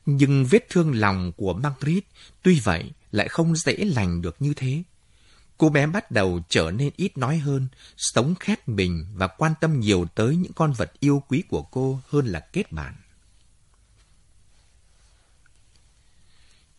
Nhưng 0.05 0.45
vết 0.45 0.69
thương 0.69 0.95
lòng 0.95 1.31
của 1.37 1.53
Margaret 1.53 2.03
tuy 2.43 2.59
vậy 2.59 2.91
lại 3.11 3.27
không 3.27 3.55
dễ 3.55 3.73
lành 3.73 4.21
được 4.21 4.35
như 4.39 4.53
thế. 4.53 4.83
Cô 5.57 5.69
bé 5.69 5.87
bắt 5.87 6.11
đầu 6.11 6.39
trở 6.49 6.71
nên 6.71 6.89
ít 6.95 7.17
nói 7.17 7.37
hơn, 7.37 7.67
sống 7.97 8.35
khép 8.39 8.67
mình 8.67 9.05
và 9.15 9.27
quan 9.27 9.53
tâm 9.61 9.79
nhiều 9.79 10.05
tới 10.15 10.35
những 10.35 10.53
con 10.53 10.73
vật 10.73 10.91
yêu 10.99 11.23
quý 11.27 11.43
của 11.49 11.61
cô 11.61 11.99
hơn 12.09 12.25
là 12.25 12.39
kết 12.39 12.71
bạn. 12.71 12.93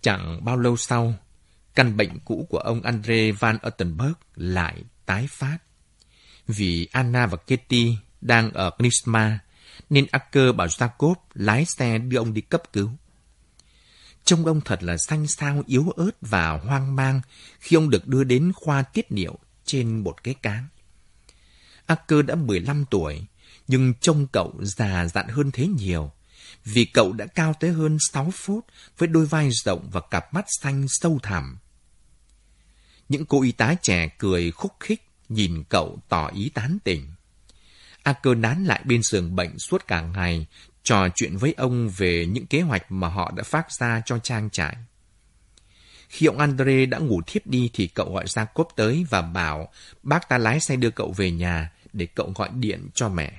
Chẳng 0.00 0.44
bao 0.44 0.56
lâu 0.56 0.76
sau, 0.76 1.14
căn 1.74 1.96
bệnh 1.96 2.18
cũ 2.24 2.46
của 2.50 2.58
ông 2.58 2.82
Andre 2.82 3.32
Van 3.32 3.58
Ottenberg 3.66 4.14
lại 4.34 4.82
tái 5.06 5.26
phát. 5.30 5.58
Vì 6.46 6.88
Anna 6.92 7.26
và 7.26 7.36
Kitty 7.36 7.96
đang 8.20 8.50
ở 8.50 8.70
Knisma, 8.70 9.38
nên 9.90 10.06
Acker 10.10 10.54
bảo 10.54 10.66
Jacob 10.66 11.14
lái 11.34 11.64
xe 11.64 11.98
đưa 11.98 12.18
ông 12.18 12.34
đi 12.34 12.40
cấp 12.40 12.62
cứu. 12.72 12.90
Trông 14.24 14.46
ông 14.46 14.60
thật 14.60 14.82
là 14.82 14.96
xanh 14.96 15.26
xao 15.26 15.62
yếu 15.66 15.90
ớt 15.96 16.10
và 16.20 16.50
hoang 16.50 16.96
mang 16.96 17.20
khi 17.60 17.76
ông 17.76 17.90
được 17.90 18.06
đưa 18.06 18.24
đến 18.24 18.52
khoa 18.54 18.82
tiết 18.82 19.12
niệu 19.12 19.38
trên 19.64 20.04
một 20.04 20.24
cái 20.24 20.34
cán 20.34 20.68
Acker 21.88 22.24
đã 22.26 22.34
15 22.34 22.84
tuổi, 22.90 23.26
nhưng 23.68 23.94
trông 23.94 24.26
cậu 24.26 24.54
già 24.60 25.06
dặn 25.06 25.28
hơn 25.28 25.50
thế 25.52 25.66
nhiều, 25.66 26.12
vì 26.64 26.84
cậu 26.84 27.12
đã 27.12 27.26
cao 27.26 27.54
tới 27.60 27.70
hơn 27.70 27.98
6 28.12 28.30
phút 28.34 28.66
với 28.98 29.08
đôi 29.08 29.26
vai 29.26 29.50
rộng 29.50 29.88
và 29.92 30.00
cặp 30.00 30.34
mắt 30.34 30.44
xanh 30.60 30.86
sâu 30.88 31.18
thẳm. 31.22 31.58
Những 33.08 33.26
cô 33.26 33.42
y 33.42 33.52
tá 33.52 33.74
trẻ 33.82 34.08
cười 34.18 34.50
khúc 34.50 34.72
khích 34.80 35.02
nhìn 35.28 35.64
cậu 35.68 35.98
tỏ 36.08 36.30
ý 36.34 36.48
tán 36.54 36.78
tỉnh. 36.84 37.06
Acker 38.02 38.36
nán 38.36 38.64
lại 38.64 38.82
bên 38.84 39.02
giường 39.02 39.36
bệnh 39.36 39.58
suốt 39.58 39.86
cả 39.86 40.00
ngày, 40.00 40.46
trò 40.82 41.08
chuyện 41.14 41.36
với 41.36 41.54
ông 41.56 41.88
về 41.96 42.26
những 42.26 42.46
kế 42.46 42.60
hoạch 42.60 42.92
mà 42.92 43.08
họ 43.08 43.32
đã 43.36 43.42
phát 43.42 43.72
ra 43.72 44.02
cho 44.06 44.18
trang 44.18 44.50
trại. 44.50 44.76
Khi 46.08 46.26
ông 46.26 46.38
Andre 46.38 46.86
đã 46.86 46.98
ngủ 46.98 47.20
thiếp 47.26 47.46
đi 47.46 47.70
thì 47.72 47.86
cậu 47.86 48.12
gọi 48.12 48.24
ra 48.26 48.44
cốp 48.44 48.68
tới 48.76 49.06
và 49.10 49.22
bảo 49.22 49.72
bác 50.02 50.28
ta 50.28 50.38
lái 50.38 50.60
xe 50.60 50.76
đưa 50.76 50.90
cậu 50.90 51.12
về 51.12 51.30
nhà 51.30 51.70
để 51.92 52.06
cậu 52.06 52.32
gọi 52.36 52.48
điện 52.54 52.88
cho 52.94 53.08
mẹ. 53.08 53.32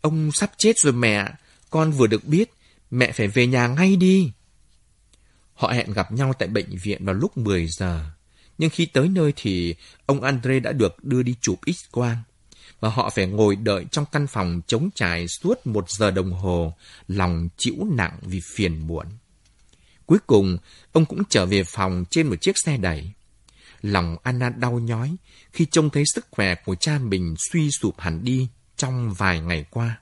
Ông 0.00 0.32
sắp 0.32 0.50
chết 0.56 0.72
rồi 0.78 0.92
mẹ, 0.92 1.32
con 1.72 1.90
vừa 1.90 2.06
được 2.06 2.24
biết, 2.24 2.50
mẹ 2.90 3.12
phải 3.12 3.28
về 3.28 3.46
nhà 3.46 3.66
ngay 3.66 3.96
đi. 3.96 4.32
Họ 5.54 5.68
hẹn 5.68 5.92
gặp 5.92 6.12
nhau 6.12 6.32
tại 6.38 6.48
bệnh 6.48 6.76
viện 6.82 7.04
vào 7.04 7.14
lúc 7.14 7.36
10 7.36 7.66
giờ. 7.66 8.04
Nhưng 8.58 8.70
khi 8.70 8.86
tới 8.86 9.08
nơi 9.08 9.32
thì 9.36 9.74
ông 10.06 10.22
Andre 10.22 10.60
đã 10.60 10.72
được 10.72 11.04
đưa 11.04 11.22
đi 11.22 11.34
chụp 11.40 11.60
x-quang 11.66 12.16
và 12.80 12.88
họ 12.88 13.10
phải 13.10 13.26
ngồi 13.26 13.56
đợi 13.56 13.84
trong 13.90 14.04
căn 14.12 14.26
phòng 14.26 14.60
trống 14.66 14.90
trải 14.94 15.28
suốt 15.28 15.66
một 15.66 15.90
giờ 15.90 16.10
đồng 16.10 16.32
hồ, 16.32 16.74
lòng 17.08 17.48
chịu 17.56 17.74
nặng 17.92 18.18
vì 18.22 18.40
phiền 18.54 18.86
muộn. 18.86 19.06
Cuối 20.06 20.18
cùng, 20.26 20.58
ông 20.92 21.04
cũng 21.04 21.22
trở 21.28 21.46
về 21.46 21.64
phòng 21.64 22.04
trên 22.10 22.26
một 22.26 22.40
chiếc 22.40 22.52
xe 22.64 22.76
đẩy. 22.76 23.12
Lòng 23.82 24.16
Anna 24.22 24.48
đau 24.48 24.78
nhói 24.78 25.16
khi 25.52 25.66
trông 25.70 25.90
thấy 25.90 26.04
sức 26.14 26.26
khỏe 26.30 26.54
của 26.54 26.74
cha 26.74 26.98
mình 26.98 27.34
suy 27.38 27.70
sụp 27.70 28.00
hẳn 28.00 28.24
đi 28.24 28.48
trong 28.76 29.14
vài 29.14 29.40
ngày 29.40 29.64
qua. 29.70 30.01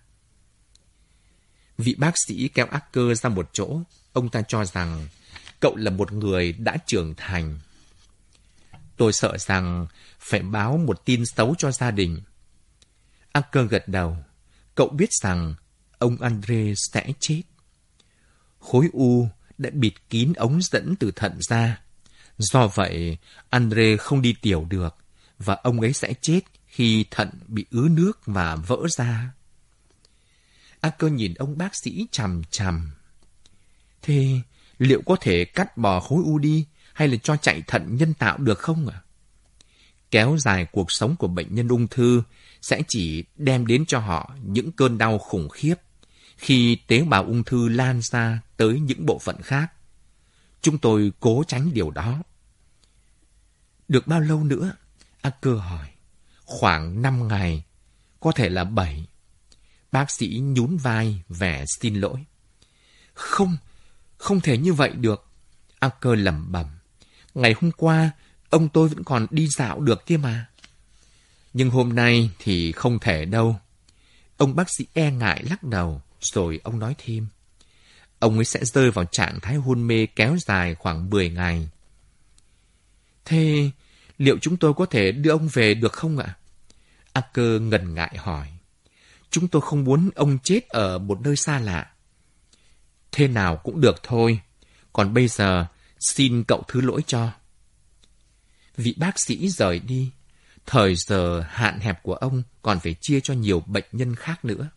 Vị 1.80 1.94
bác 1.98 2.14
sĩ 2.26 2.48
kéo 2.48 2.66
Acker 2.66 3.20
ra 3.22 3.30
một 3.30 3.50
chỗ, 3.52 3.80
ông 4.12 4.28
ta 4.28 4.42
cho 4.48 4.64
rằng 4.64 5.08
cậu 5.60 5.76
là 5.76 5.90
một 5.90 6.12
người 6.12 6.52
đã 6.52 6.76
trưởng 6.86 7.14
thành. 7.16 7.58
Tôi 8.96 9.12
sợ 9.12 9.38
rằng 9.38 9.86
phải 10.18 10.42
báo 10.42 10.76
một 10.76 11.04
tin 11.04 11.22
xấu 11.26 11.54
cho 11.58 11.70
gia 11.72 11.90
đình. 11.90 12.20
Acker 13.32 13.68
gật 13.68 13.88
đầu. 13.88 14.16
Cậu 14.74 14.88
biết 14.88 15.08
rằng 15.22 15.54
ông 15.98 16.16
Andre 16.20 16.72
sẽ 16.76 17.06
chết. 17.20 17.42
Khối 18.58 18.88
u 18.92 19.28
đã 19.58 19.70
bịt 19.72 19.94
kín 20.10 20.32
ống 20.32 20.62
dẫn 20.62 20.94
từ 20.96 21.10
thận 21.10 21.38
ra. 21.40 21.80
Do 22.38 22.66
vậy, 22.66 23.18
Andre 23.50 23.96
không 23.96 24.22
đi 24.22 24.34
tiểu 24.42 24.66
được 24.70 24.96
và 25.38 25.54
ông 25.54 25.80
ấy 25.80 25.92
sẽ 25.92 26.14
chết 26.20 26.40
khi 26.66 27.04
thận 27.10 27.28
bị 27.46 27.66
ứ 27.70 27.88
nước 27.90 28.20
và 28.26 28.56
vỡ 28.56 28.78
ra. 28.96 29.32
Acker 30.80 31.12
nhìn 31.12 31.34
ông 31.34 31.58
bác 31.58 31.76
sĩ 31.76 32.06
chằm 32.10 32.42
chằm. 32.50 32.90
Thế 34.02 34.40
liệu 34.78 35.02
có 35.06 35.16
thể 35.20 35.44
cắt 35.44 35.76
bỏ 35.76 36.00
khối 36.00 36.22
u 36.24 36.38
đi 36.38 36.66
hay 36.92 37.08
là 37.08 37.16
cho 37.16 37.36
chạy 37.36 37.62
thận 37.66 37.96
nhân 37.96 38.14
tạo 38.14 38.38
được 38.38 38.58
không 38.58 38.88
ạ? 38.88 39.02
À? 39.02 39.04
Kéo 40.10 40.36
dài 40.38 40.66
cuộc 40.72 40.92
sống 40.92 41.16
của 41.16 41.28
bệnh 41.28 41.54
nhân 41.54 41.68
ung 41.68 41.88
thư 41.88 42.22
sẽ 42.62 42.82
chỉ 42.88 43.24
đem 43.36 43.66
đến 43.66 43.86
cho 43.86 43.98
họ 43.98 44.34
những 44.44 44.72
cơn 44.72 44.98
đau 44.98 45.18
khủng 45.18 45.48
khiếp 45.48 45.74
khi 46.36 46.78
tế 46.86 47.02
bào 47.02 47.24
ung 47.24 47.44
thư 47.44 47.68
lan 47.68 48.00
ra 48.02 48.40
tới 48.56 48.80
những 48.80 49.06
bộ 49.06 49.18
phận 49.18 49.42
khác. 49.42 49.72
Chúng 50.62 50.78
tôi 50.78 51.12
cố 51.20 51.44
tránh 51.48 51.74
điều 51.74 51.90
đó. 51.90 52.22
Được 53.88 54.06
bao 54.06 54.20
lâu 54.20 54.44
nữa? 54.44 54.72
Acker 55.20 55.58
hỏi. 55.58 55.88
Khoảng 56.44 57.02
5 57.02 57.28
ngày, 57.28 57.64
có 58.20 58.32
thể 58.32 58.48
là 58.48 58.64
7. 58.64 59.06
Bác 59.92 60.10
sĩ 60.10 60.40
nhún 60.42 60.76
vai 60.76 61.22
vẻ 61.28 61.64
xin 61.80 61.94
lỗi. 61.94 62.24
Không, 63.14 63.56
không 64.16 64.40
thể 64.40 64.58
như 64.58 64.72
vậy 64.72 64.90
được. 64.90 65.26
Acker 65.78 66.12
lẩm 66.16 66.52
bẩm. 66.52 66.66
Ngày 67.34 67.54
hôm 67.60 67.70
qua, 67.72 68.10
ông 68.50 68.68
tôi 68.68 68.88
vẫn 68.88 69.04
còn 69.04 69.26
đi 69.30 69.48
dạo 69.56 69.80
được 69.80 70.06
kia 70.06 70.16
mà. 70.16 70.46
Nhưng 71.52 71.70
hôm 71.70 71.94
nay 71.94 72.30
thì 72.38 72.72
không 72.72 72.98
thể 72.98 73.24
đâu. 73.24 73.56
Ông 74.36 74.56
bác 74.56 74.70
sĩ 74.70 74.86
e 74.94 75.10
ngại 75.10 75.44
lắc 75.50 75.62
đầu, 75.62 76.02
rồi 76.20 76.60
ông 76.64 76.78
nói 76.78 76.94
thêm. 76.98 77.26
Ông 78.18 78.36
ấy 78.36 78.44
sẽ 78.44 78.64
rơi 78.64 78.90
vào 78.90 79.04
trạng 79.04 79.40
thái 79.40 79.56
hôn 79.56 79.86
mê 79.86 80.06
kéo 80.06 80.36
dài 80.46 80.74
khoảng 80.74 81.10
10 81.10 81.30
ngày. 81.30 81.68
Thế 83.24 83.70
liệu 84.18 84.38
chúng 84.38 84.56
tôi 84.56 84.74
có 84.74 84.86
thể 84.86 85.12
đưa 85.12 85.30
ông 85.30 85.48
về 85.48 85.74
được 85.74 85.92
không 85.92 86.18
ạ? 86.18 86.34
Acker 87.12 87.60
ngần 87.62 87.94
ngại 87.94 88.16
hỏi. 88.18 88.48
Chúng 89.30 89.48
tôi 89.48 89.62
không 89.62 89.84
muốn 89.84 90.10
ông 90.14 90.38
chết 90.42 90.68
ở 90.68 90.98
một 90.98 91.20
nơi 91.20 91.36
xa 91.36 91.58
lạ. 91.58 91.90
Thế 93.12 93.28
nào 93.28 93.56
cũng 93.56 93.80
được 93.80 94.02
thôi. 94.02 94.40
Còn 94.92 95.14
bây 95.14 95.28
giờ, 95.28 95.66
xin 96.00 96.44
cậu 96.44 96.62
thứ 96.68 96.80
lỗi 96.80 97.02
cho. 97.06 97.30
Vị 98.76 98.94
bác 98.98 99.18
sĩ 99.18 99.48
rời 99.48 99.78
đi. 99.78 100.10
Thời 100.66 100.94
giờ 100.96 101.44
hạn 101.48 101.80
hẹp 101.80 102.02
của 102.02 102.14
ông 102.14 102.42
còn 102.62 102.80
phải 102.80 102.94
chia 103.00 103.20
cho 103.20 103.34
nhiều 103.34 103.60
bệnh 103.60 103.84
nhân 103.92 104.14
khác 104.14 104.44
nữa. 104.44 104.68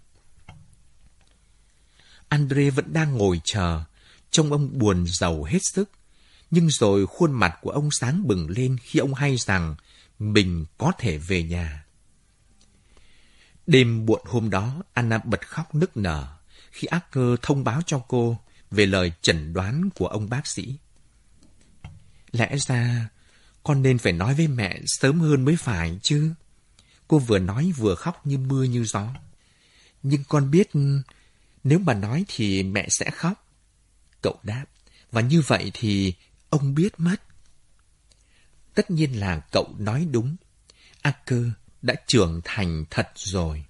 Andre 2.30 2.70
vẫn 2.70 2.94
đang 2.94 3.18
ngồi 3.18 3.42
chờ, 3.44 3.84
trông 4.32 4.52
ông 4.52 4.80
buồn 4.80 5.06
giàu 5.08 5.44
hết 5.44 5.60
sức. 5.62 5.90
Nhưng 6.52 6.70
rồi 6.70 7.08
khuôn 7.08 7.32
mặt 7.32 7.58
của 7.62 7.70
ông 7.70 7.90
sáng 7.92 8.28
bừng 8.28 8.50
lên 8.50 8.78
khi 8.84 9.00
ông 9.00 9.14
hay 9.14 9.38
rằng 9.38 9.76
mình 10.20 10.66
có 10.78 10.92
thể 10.98 11.18
về 11.18 11.44
nhà. 11.44 11.83
Đêm 13.68 14.06
muộn 14.06 14.22
hôm 14.26 14.50
đó, 14.50 14.84
Anna 14.94 15.18
bật 15.18 15.48
khóc 15.48 15.76
nức 15.76 15.98
nở 15.98 16.38
khi 16.72 16.88
Acker 16.88 17.40
thông 17.42 17.64
báo 17.64 17.82
cho 17.86 18.00
cô 18.08 18.38
về 18.72 18.86
lời 18.86 19.14
chẩn 19.22 19.54
đoán 19.54 19.90
của 19.96 20.08
ông 20.08 20.30
bác 20.30 20.48
sĩ. 20.48 20.76
Lẽ 22.32 22.58
ra, 22.58 23.10
con 23.64 23.82
nên 23.82 23.98
phải 23.98 24.14
nói 24.14 24.34
với 24.34 24.48
mẹ 24.48 24.80
sớm 24.86 25.20
hơn 25.20 25.46
mới 25.46 25.56
phải 25.56 26.00
chứ. 26.02 26.34
Cô 27.08 27.20
vừa 27.20 27.40
nói 27.40 27.72
vừa 27.78 27.96
khóc 27.96 28.28
như 28.28 28.38
mưa 28.38 28.64
như 28.64 28.84
gió. 28.84 29.14
Nhưng 30.04 30.24
con 30.24 30.52
biết 30.52 30.70
nếu 31.64 31.80
mà 31.80 31.94
nói 31.94 32.26
thì 32.28 32.64
mẹ 32.64 32.88
sẽ 32.90 33.10
khóc. 33.12 33.48
Cậu 34.22 34.40
đáp, 34.44 34.66
và 35.12 35.22
như 35.22 35.42
vậy 35.48 35.72
thì 35.74 36.14
ông 36.50 36.76
biết 36.76 37.00
mất. 37.00 37.22
Tất 38.74 38.92
nhiên 38.92 39.20
là 39.20 39.40
cậu 39.52 39.76
nói 39.78 40.08
đúng. 40.12 40.36
Acker 41.02 41.46
đã 41.84 41.94
trưởng 42.08 42.42
thành 42.44 42.86
thật 42.90 43.08
rồi. 43.16 43.66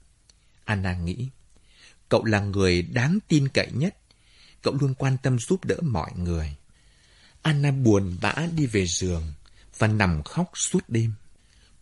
Anna 0.65 0.93
nghĩ, 0.93 1.29
cậu 2.09 2.25
là 2.25 2.39
người 2.39 2.81
đáng 2.81 3.19
tin 3.27 3.47
cậy 3.47 3.67
nhất. 3.73 3.97
Cậu 4.61 4.73
luôn 4.81 4.93
quan 4.93 5.17
tâm 5.23 5.39
giúp 5.39 5.65
đỡ 5.65 5.75
mọi 5.81 6.11
người. 6.15 6.55
Anna 7.41 7.71
buồn 7.71 8.17
bã 8.21 8.33
đi 8.55 8.65
về 8.65 8.85
giường 8.87 9.23
và 9.77 9.87
nằm 9.87 10.23
khóc 10.23 10.51
suốt 10.53 10.83
đêm. 10.87 11.13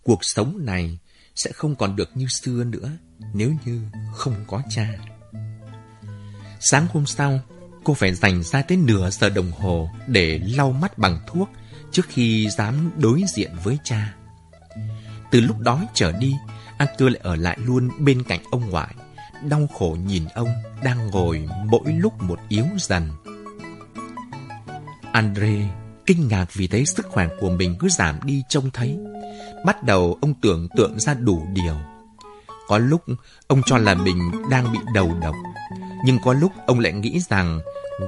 Cuộc 0.03 0.19
sống 0.21 0.65
này 0.65 0.97
sẽ 1.35 1.51
không 1.51 1.75
còn 1.75 1.95
được 1.95 2.09
như 2.17 2.27
xưa 2.41 2.63
nữa 2.63 2.91
nếu 3.33 3.53
như 3.65 3.81
không 4.15 4.45
có 4.47 4.61
cha. 4.69 4.89
Sáng 6.59 6.87
hôm 6.93 7.05
sau, 7.05 7.39
cô 7.83 7.93
phải 7.93 8.13
dành 8.13 8.43
ra 8.43 8.61
tới 8.61 8.77
nửa 8.77 9.09
giờ 9.09 9.29
đồng 9.29 9.51
hồ 9.51 9.89
để 10.07 10.39
lau 10.39 10.71
mắt 10.71 10.97
bằng 10.97 11.19
thuốc 11.27 11.49
trước 11.91 12.05
khi 12.09 12.49
dám 12.49 12.91
đối 12.97 13.23
diện 13.35 13.51
với 13.63 13.77
cha. 13.83 14.13
Từ 15.31 15.39
lúc 15.39 15.59
đó 15.59 15.81
trở 15.93 16.11
đi, 16.11 16.35
Arthur 16.77 17.11
lại 17.11 17.19
ở 17.23 17.35
lại 17.35 17.57
luôn 17.65 17.89
bên 17.99 18.23
cạnh 18.23 18.39
ông 18.51 18.69
ngoại, 18.69 18.95
đau 19.49 19.67
khổ 19.73 19.97
nhìn 20.05 20.25
ông 20.35 20.47
đang 20.83 21.07
ngồi 21.07 21.47
mỗi 21.65 21.93
lúc 21.93 22.21
một 22.21 22.39
yếu 22.49 22.65
dần. 22.77 23.09
Andre 25.11 25.69
kinh 26.05 26.27
ngạc 26.27 26.45
vì 26.53 26.67
thấy 26.67 26.85
sức 26.85 27.05
khỏe 27.09 27.27
của 27.39 27.49
mình 27.49 27.75
cứ 27.79 27.89
giảm 27.89 28.19
đi 28.23 28.43
trông 28.49 28.71
thấy. 28.71 28.97
Bắt 29.65 29.83
đầu 29.83 30.17
ông 30.21 30.33
tưởng 30.41 30.67
tượng 30.75 30.99
ra 30.99 31.13
đủ 31.13 31.47
điều. 31.53 31.75
Có 32.67 32.77
lúc 32.77 33.01
ông 33.47 33.61
cho 33.65 33.77
là 33.77 33.93
mình 33.93 34.31
đang 34.49 34.73
bị 34.73 34.79
đầu 34.93 35.17
độc, 35.21 35.35
nhưng 36.05 36.19
có 36.23 36.33
lúc 36.33 36.51
ông 36.65 36.79
lại 36.79 36.93
nghĩ 36.93 37.19
rằng 37.19 37.59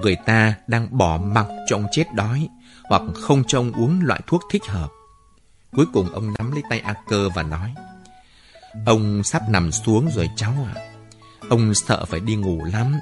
người 0.02 0.16
ta 0.16 0.54
đang 0.68 0.98
bỏ 0.98 1.18
mặc 1.18 1.46
cho 1.68 1.76
ông 1.76 1.86
chết 1.92 2.14
đói 2.14 2.50
hoặc 2.84 3.02
không 3.14 3.44
cho 3.48 3.60
ông 3.60 3.72
uống 3.72 4.02
loại 4.04 4.22
thuốc 4.28 4.42
thích 4.52 4.64
hợp. 4.66 4.90
Cuối 5.76 5.86
cùng 5.94 6.10
ông 6.14 6.34
nắm 6.40 6.52
lấy 6.52 6.64
tay 6.70 6.80
A 6.80 6.94
Cơ 7.08 7.30
và 7.30 7.44
nói 7.44 7.74
Ông 8.86 9.24
sắp 9.24 9.50
nằm 9.50 9.72
xuống 9.72 10.10
rồi 10.16 10.30
cháu 10.36 10.54
ạ. 10.76 10.82
Ông 11.50 11.74
sợ 11.74 12.06
phải 12.06 12.20
đi 12.20 12.36
ngủ 12.36 12.64
lắm 12.64 13.00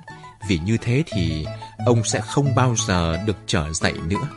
vì 0.48 0.60
như 0.60 0.78
thế 0.82 1.04
thì 1.08 1.46
ông 1.86 2.04
sẽ 2.04 2.22
không 2.22 2.56
bao 2.56 2.76
giờ 2.88 3.18
được 3.26 3.38
trở 3.48 3.74
dậy 3.74 3.94
nữa. 4.08 4.28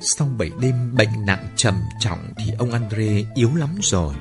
Sau 0.00 0.28
bảy 0.38 0.50
đêm 0.60 0.94
bệnh 0.96 1.26
nặng 1.26 1.46
trầm 1.56 1.74
trọng 2.00 2.18
thì 2.36 2.52
ông 2.58 2.72
Andre 2.72 3.22
yếu 3.34 3.54
lắm 3.54 3.78
rồi. 3.82 4.14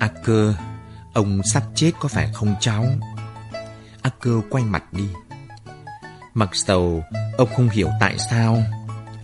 A 0.00 0.08
cơ, 0.24 0.54
ông 1.12 1.40
sắp 1.44 1.62
chết 1.74 1.92
có 2.00 2.08
phải 2.08 2.30
không 2.32 2.54
cháu? 2.60 2.86
A 4.06 4.10
cơ 4.20 4.40
quay 4.50 4.64
mặt 4.64 4.92
đi. 4.92 5.08
Mặc 6.34 6.50
dầu 6.54 7.04
ông 7.36 7.48
không 7.56 7.68
hiểu 7.68 7.90
tại 8.00 8.18
sao, 8.30 8.62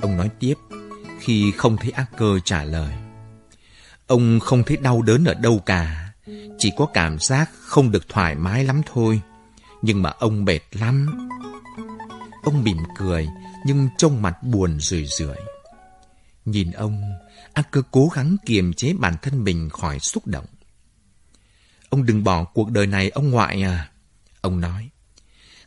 ông 0.01 0.17
nói 0.17 0.31
tiếp 0.41 0.55
khi 1.21 1.53
không 1.57 1.77
thấy 1.77 1.91
A 1.91 2.07
cơ 2.17 2.39
trả 2.45 2.65
lời. 2.65 2.93
Ông 4.07 4.41
không 4.41 4.63
thấy 4.65 4.77
đau 4.77 5.03
đớn 5.03 5.25
ở 5.25 5.35
đâu 5.35 5.59
cả, 5.67 6.13
chỉ 6.59 6.73
có 6.77 6.87
cảm 6.95 7.19
giác 7.19 7.51
không 7.61 7.91
được 7.91 8.09
thoải 8.09 8.35
mái 8.35 8.65
lắm 8.65 8.81
thôi. 8.93 9.21
Nhưng 9.83 10.03
mà 10.03 10.11
ông 10.11 10.45
mệt 10.45 10.61
lắm. 10.73 11.29
Ông 12.43 12.65
mỉm 12.65 12.79
cười, 12.97 13.29
nhưng 13.67 13.89
trông 13.99 14.23
mặt 14.23 14.43
buồn 14.43 14.81
rười 14.81 15.07
rượi. 15.07 15.39
Nhìn 16.45 16.71
ông, 16.71 17.03
A 17.53 17.63
cơ 17.63 17.83
cố 17.91 18.09
gắng 18.15 18.37
kiềm 18.47 18.73
chế 18.73 18.93
bản 18.99 19.15
thân 19.23 19.45
mình 19.45 19.71
khỏi 19.71 19.99
xúc 19.99 20.27
động. 20.27 20.47
Ông 21.89 22.07
đừng 22.07 22.25
bỏ 22.25 22.45
cuộc 22.45 22.71
đời 22.71 22.87
này 22.87 23.11
ông 23.11 23.31
ngoại 23.31 23.63
à. 23.63 23.89
Ông 24.43 24.61
nói. 24.61 24.91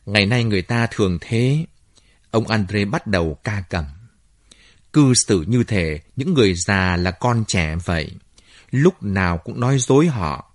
Ngày 0.05 0.25
nay 0.25 0.43
người 0.43 0.61
ta 0.61 0.87
thường 0.91 1.17
thế. 1.21 1.65
Ông 2.31 2.47
Andre 2.47 2.85
bắt 2.85 3.07
đầu 3.07 3.37
ca 3.43 3.63
cầm. 3.69 3.85
Cư 4.93 5.13
xử 5.27 5.45
như 5.47 5.63
thể 5.63 5.99
những 6.15 6.33
người 6.33 6.53
già 6.55 6.97
là 6.97 7.11
con 7.11 7.43
trẻ 7.47 7.75
vậy. 7.85 8.11
Lúc 8.71 9.03
nào 9.03 9.37
cũng 9.37 9.59
nói 9.59 9.79
dối 9.79 10.07
họ. 10.07 10.51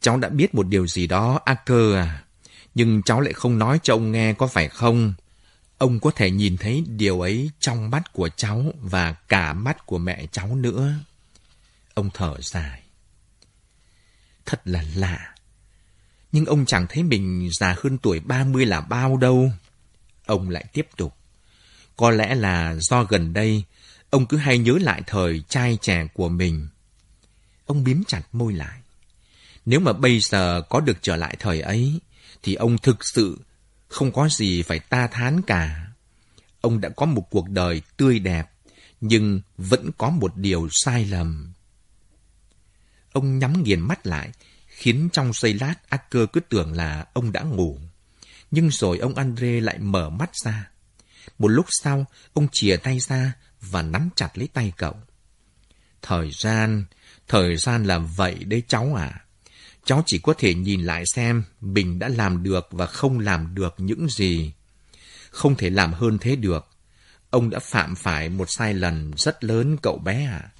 Cháu 0.00 0.16
đã 0.16 0.28
biết 0.28 0.54
một 0.54 0.66
điều 0.68 0.86
gì 0.86 1.06
đó, 1.06 1.40
A 1.44 1.54
cơ 1.54 1.96
à. 1.96 2.24
Nhưng 2.74 3.02
cháu 3.02 3.20
lại 3.20 3.32
không 3.32 3.58
nói 3.58 3.80
cho 3.82 3.94
ông 3.94 4.12
nghe 4.12 4.32
có 4.32 4.46
phải 4.46 4.68
không? 4.68 5.14
Ông 5.78 6.00
có 6.00 6.10
thể 6.10 6.30
nhìn 6.30 6.56
thấy 6.56 6.84
điều 6.86 7.20
ấy 7.20 7.50
trong 7.60 7.90
mắt 7.90 8.12
của 8.12 8.28
cháu 8.28 8.64
và 8.80 9.12
cả 9.12 9.52
mắt 9.52 9.86
của 9.86 9.98
mẹ 9.98 10.26
cháu 10.32 10.54
nữa. 10.56 10.94
Ông 11.94 12.10
thở 12.14 12.36
dài. 12.40 12.82
Thật 14.46 14.60
là 14.64 14.84
lạ. 14.94 15.34
Nhưng 16.32 16.44
ông 16.44 16.66
chẳng 16.66 16.86
thấy 16.88 17.02
mình 17.02 17.48
già 17.52 17.76
hơn 17.82 17.98
tuổi 17.98 18.20
30 18.20 18.66
là 18.66 18.80
bao 18.80 19.16
đâu. 19.16 19.52
Ông 20.26 20.50
lại 20.50 20.64
tiếp 20.72 20.88
tục. 20.96 21.16
Có 21.96 22.10
lẽ 22.10 22.34
là 22.34 22.74
do 22.80 23.04
gần 23.04 23.32
đây, 23.32 23.64
ông 24.10 24.26
cứ 24.26 24.36
hay 24.36 24.58
nhớ 24.58 24.78
lại 24.80 25.02
thời 25.06 25.42
trai 25.48 25.78
trẻ 25.80 26.06
của 26.14 26.28
mình. 26.28 26.68
Ông 27.66 27.84
biếm 27.84 28.04
chặt 28.04 28.22
môi 28.32 28.52
lại. 28.52 28.80
Nếu 29.66 29.80
mà 29.80 29.92
bây 29.92 30.20
giờ 30.20 30.62
có 30.68 30.80
được 30.80 30.98
trở 31.02 31.16
lại 31.16 31.36
thời 31.38 31.60
ấy, 31.60 32.00
thì 32.42 32.54
ông 32.54 32.78
thực 32.78 33.04
sự 33.04 33.38
không 33.88 34.12
có 34.12 34.28
gì 34.28 34.62
phải 34.62 34.78
ta 34.78 35.06
thán 35.06 35.42
cả. 35.42 35.86
Ông 36.60 36.80
đã 36.80 36.88
có 36.88 37.06
một 37.06 37.26
cuộc 37.30 37.48
đời 37.48 37.82
tươi 37.96 38.18
đẹp, 38.18 38.50
nhưng 39.00 39.40
vẫn 39.58 39.90
có 39.98 40.10
một 40.10 40.36
điều 40.36 40.68
sai 40.70 41.04
lầm. 41.04 41.52
Ông 43.12 43.38
nhắm 43.38 43.62
nghiền 43.62 43.80
mắt 43.80 44.06
lại, 44.06 44.30
khiến 44.80 45.08
trong 45.12 45.32
giây 45.32 45.54
lát 45.54 45.74
Acker 45.88 46.22
cứ 46.32 46.40
tưởng 46.40 46.72
là 46.72 47.04
ông 47.12 47.32
đã 47.32 47.42
ngủ. 47.42 47.78
Nhưng 48.50 48.70
rồi 48.70 48.98
ông 48.98 49.14
Andre 49.14 49.60
lại 49.60 49.78
mở 49.78 50.10
mắt 50.10 50.30
ra. 50.44 50.70
Một 51.38 51.48
lúc 51.48 51.66
sau, 51.68 52.04
ông 52.32 52.48
chìa 52.52 52.76
tay 52.76 52.98
ra 53.00 53.32
và 53.60 53.82
nắm 53.82 54.08
chặt 54.16 54.38
lấy 54.38 54.48
tay 54.52 54.72
cậu. 54.76 54.96
Thời 56.02 56.30
gian, 56.30 56.84
thời 57.28 57.56
gian 57.56 57.84
là 57.84 57.98
vậy 57.98 58.34
đấy 58.34 58.62
cháu 58.68 58.94
à. 58.94 59.24
Cháu 59.84 60.02
chỉ 60.06 60.18
có 60.18 60.34
thể 60.38 60.54
nhìn 60.54 60.82
lại 60.82 61.04
xem 61.06 61.44
mình 61.60 61.98
đã 61.98 62.08
làm 62.08 62.42
được 62.42 62.68
và 62.70 62.86
không 62.86 63.18
làm 63.18 63.54
được 63.54 63.74
những 63.78 64.08
gì. 64.08 64.52
Không 65.30 65.56
thể 65.56 65.70
làm 65.70 65.92
hơn 65.92 66.18
thế 66.18 66.36
được. 66.36 66.68
Ông 67.30 67.50
đã 67.50 67.58
phạm 67.58 67.94
phải 67.94 68.28
một 68.28 68.50
sai 68.50 68.74
lầm 68.74 69.10
rất 69.16 69.44
lớn 69.44 69.76
cậu 69.82 69.98
bé 69.98 70.24
à. 70.26 70.50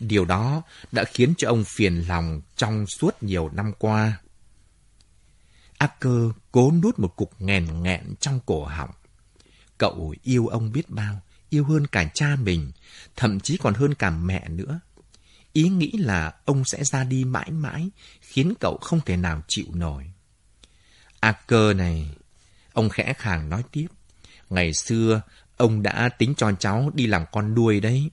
Điều 0.00 0.24
đó 0.24 0.62
đã 0.92 1.04
khiến 1.04 1.34
cho 1.38 1.48
ông 1.48 1.64
phiền 1.64 2.04
lòng 2.08 2.40
trong 2.56 2.86
suốt 2.86 3.22
nhiều 3.22 3.50
năm 3.52 3.72
qua. 3.78 4.20
Acker 5.78 6.30
cố 6.52 6.72
nuốt 6.82 6.98
một 6.98 7.16
cục 7.16 7.32
nghèn 7.38 7.82
nghẹn 7.82 8.14
trong 8.20 8.40
cổ 8.46 8.64
họng. 8.64 8.90
Cậu 9.78 10.14
yêu 10.22 10.46
ông 10.46 10.72
biết 10.72 10.90
bao, 10.90 11.20
yêu 11.50 11.64
hơn 11.64 11.86
cả 11.86 12.10
cha 12.14 12.36
mình, 12.36 12.72
thậm 13.16 13.40
chí 13.40 13.56
còn 13.56 13.74
hơn 13.74 13.94
cả 13.94 14.10
mẹ 14.10 14.48
nữa. 14.48 14.80
Ý 15.52 15.68
nghĩ 15.68 15.92
là 15.98 16.34
ông 16.44 16.64
sẽ 16.64 16.84
ra 16.84 17.04
đi 17.04 17.24
mãi 17.24 17.50
mãi, 17.50 17.90
khiến 18.20 18.54
cậu 18.60 18.78
không 18.82 19.00
thể 19.00 19.16
nào 19.16 19.42
chịu 19.48 19.66
nổi. 19.72 20.10
Acker 21.20 21.76
này, 21.76 22.10
ông 22.72 22.88
khẽ 22.88 23.12
khàng 23.18 23.48
nói 23.48 23.62
tiếp. 23.72 23.86
Ngày 24.50 24.72
xưa, 24.72 25.22
ông 25.56 25.82
đã 25.82 26.08
tính 26.08 26.34
cho 26.36 26.52
cháu 26.52 26.90
đi 26.94 27.06
làm 27.06 27.24
con 27.32 27.54
nuôi 27.54 27.80
đấy. 27.80 28.10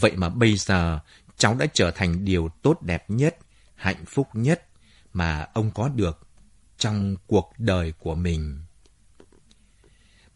Vậy 0.00 0.12
mà 0.16 0.28
bây 0.28 0.56
giờ, 0.56 0.98
cháu 1.36 1.54
đã 1.54 1.66
trở 1.72 1.90
thành 1.90 2.24
điều 2.24 2.48
tốt 2.62 2.82
đẹp 2.82 3.04
nhất, 3.08 3.36
hạnh 3.74 4.04
phúc 4.06 4.28
nhất 4.32 4.66
mà 5.12 5.46
ông 5.54 5.70
có 5.74 5.88
được 5.88 6.26
trong 6.78 7.16
cuộc 7.26 7.52
đời 7.58 7.92
của 7.98 8.14
mình. 8.14 8.60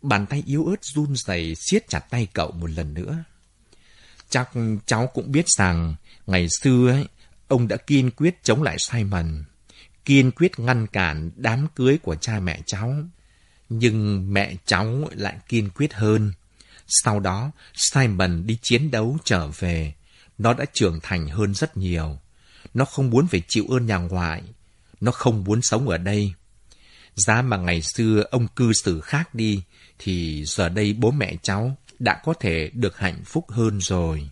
Bàn 0.02 0.26
tay 0.26 0.42
yếu 0.46 0.64
ớt 0.64 0.84
run 0.84 1.16
rẩy 1.16 1.54
siết 1.54 1.88
chặt 1.88 2.00
tay 2.10 2.28
cậu 2.32 2.50
một 2.50 2.70
lần 2.70 2.94
nữa. 2.94 3.24
Chắc 4.28 4.50
cháu 4.86 5.06
cũng 5.06 5.32
biết 5.32 5.48
rằng 5.48 5.94
ngày 6.26 6.48
xưa 6.60 6.90
ấy, 6.90 7.08
ông 7.48 7.68
đã 7.68 7.76
kiên 7.76 8.10
quyết 8.10 8.42
chống 8.42 8.62
lại 8.62 8.76
Simon, 8.78 9.44
kiên 10.04 10.30
quyết 10.30 10.58
ngăn 10.58 10.86
cản 10.86 11.30
đám 11.36 11.66
cưới 11.74 11.98
của 11.98 12.14
cha 12.14 12.40
mẹ 12.40 12.60
cháu. 12.66 12.94
Nhưng 13.68 14.32
mẹ 14.32 14.54
cháu 14.66 15.08
lại 15.12 15.36
kiên 15.48 15.70
quyết 15.70 15.94
hơn. 15.94 16.32
Sau 16.90 17.20
đó, 17.20 17.50
Simon 17.74 18.46
đi 18.46 18.58
chiến 18.62 18.90
đấu 18.90 19.18
trở 19.24 19.48
về. 19.48 19.94
Nó 20.38 20.54
đã 20.54 20.64
trưởng 20.72 21.00
thành 21.02 21.28
hơn 21.28 21.54
rất 21.54 21.76
nhiều. 21.76 22.18
Nó 22.74 22.84
không 22.84 23.10
muốn 23.10 23.26
phải 23.26 23.42
chịu 23.48 23.64
ơn 23.68 23.86
nhà 23.86 23.96
ngoại. 23.96 24.42
Nó 25.00 25.12
không 25.12 25.44
muốn 25.44 25.62
sống 25.62 25.88
ở 25.88 25.98
đây. 25.98 26.34
Giá 27.14 27.42
mà 27.42 27.56
ngày 27.56 27.82
xưa 27.82 28.24
ông 28.30 28.48
cư 28.48 28.72
xử 28.72 29.00
khác 29.00 29.34
đi, 29.34 29.62
thì 29.98 30.44
giờ 30.46 30.68
đây 30.68 30.92
bố 30.92 31.10
mẹ 31.10 31.36
cháu 31.42 31.76
đã 31.98 32.20
có 32.24 32.34
thể 32.40 32.70
được 32.74 32.98
hạnh 32.98 33.24
phúc 33.24 33.50
hơn 33.50 33.78
rồi. 33.80 34.30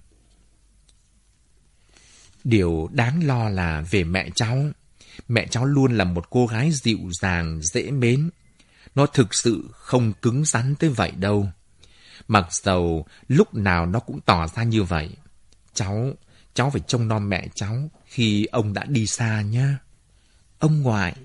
Điều 2.45 2.89
đáng 2.93 3.27
lo 3.27 3.49
là 3.49 3.85
về 3.91 4.05
mẹ 4.05 4.31
cháu. 4.35 4.59
Mẹ 5.29 5.47
cháu 5.47 5.65
luôn 5.65 5.97
là 5.97 6.05
một 6.05 6.31
cô 6.31 6.47
gái 6.47 6.71
dịu 6.73 6.99
dàng, 7.21 7.61
dễ 7.63 7.91
mến. 7.91 8.31
Nó 8.95 9.07
thực 9.07 9.35
sự 9.35 9.69
không 9.73 10.13
cứng 10.23 10.45
rắn 10.45 10.75
tới 10.75 10.91
vậy 10.91 11.11
đâu. 11.11 11.49
Mặc 12.29 12.47
dầu 12.53 13.07
lúc 13.29 13.55
nào 13.55 13.87
nó 13.87 14.01
cũng 14.01 14.21
tỏ 14.21 14.47
ra 14.47 14.63
như 14.63 14.83
vậy. 14.83 15.11
Cháu, 15.75 16.13
cháu 16.55 16.71
phải 16.71 16.81
trông 16.87 17.09
nom 17.09 17.29
mẹ 17.29 17.49
cháu 17.55 17.91
khi 18.07 18.45
ông 18.45 18.73
đã 18.73 18.85
đi 18.85 19.07
xa 19.07 19.43
nhá. 19.43 19.79
Ông 20.59 20.83
ngoại, 20.83 21.17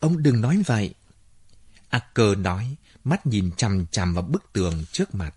ông 0.00 0.22
đừng 0.22 0.40
nói 0.40 0.62
vậy. 0.66 0.94
Acker 1.88 2.38
nói, 2.38 2.76
mắt 3.04 3.26
nhìn 3.26 3.50
chằm 3.56 3.86
chằm 3.86 4.14
vào 4.14 4.22
bức 4.22 4.52
tường 4.52 4.84
trước 4.92 5.14
mặt. 5.14 5.34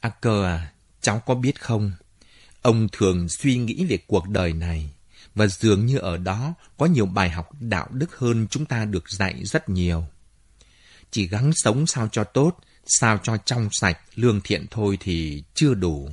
Acker 0.00 0.44
à, 0.44 0.72
cháu 1.00 1.22
có 1.26 1.34
biết 1.34 1.60
không? 1.60 1.92
Ông 2.62 2.88
thường 2.92 3.28
suy 3.28 3.56
nghĩ 3.56 3.84
về 3.84 3.98
cuộc 4.06 4.28
đời 4.28 4.52
này, 4.52 4.90
và 5.34 5.46
dường 5.46 5.86
như 5.86 5.98
ở 5.98 6.16
đó 6.16 6.54
có 6.78 6.86
nhiều 6.86 7.06
bài 7.06 7.30
học 7.30 7.50
đạo 7.60 7.88
đức 7.90 8.18
hơn 8.18 8.46
chúng 8.50 8.66
ta 8.66 8.84
được 8.84 9.10
dạy 9.10 9.44
rất 9.44 9.68
nhiều. 9.68 10.06
Chỉ 11.10 11.28
gắng 11.28 11.52
sống 11.54 11.86
sao 11.86 12.08
cho 12.12 12.24
tốt, 12.24 12.58
sao 12.86 13.18
cho 13.22 13.36
trong 13.36 13.68
sạch, 13.72 13.98
lương 14.14 14.40
thiện 14.40 14.66
thôi 14.70 14.98
thì 15.00 15.44
chưa 15.54 15.74
đủ. 15.74 16.10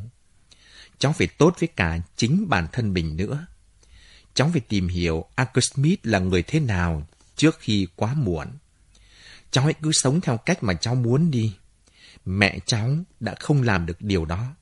Cháu 1.00 1.14
phải 1.14 1.28
tốt 1.28 1.56
với 1.60 1.70
cả 1.76 2.00
chính 2.16 2.50
bản 2.50 2.68
thân 2.72 2.94
mình 2.94 3.16
nữa. 3.16 3.46
Cháu 4.34 4.50
phải 4.52 4.62
tìm 4.62 4.88
hiểu 4.88 5.26
Arthur 5.36 5.64
Smith 5.74 6.00
là 6.04 6.20
người 6.20 6.44
thế 6.44 6.60
nào 6.60 7.08
trước 7.36 7.58
khi 7.60 7.88
quá 7.96 8.14
muộn. 8.14 8.48
Cháu 9.52 9.64
hãy 9.64 9.74
cứ 9.82 9.92
sống 9.94 10.22
theo 10.22 10.38
cách 10.38 10.64
mà 10.64 10.74
cháu 10.74 10.96
muốn 10.96 11.32
đi. 11.32 11.56
Mẹ 12.26 12.60
cháu 12.66 12.98
đã 13.20 13.36
không 13.40 13.62
làm 13.62 13.86
được 13.86 14.02
điều 14.02 14.26
đó. 14.26 14.56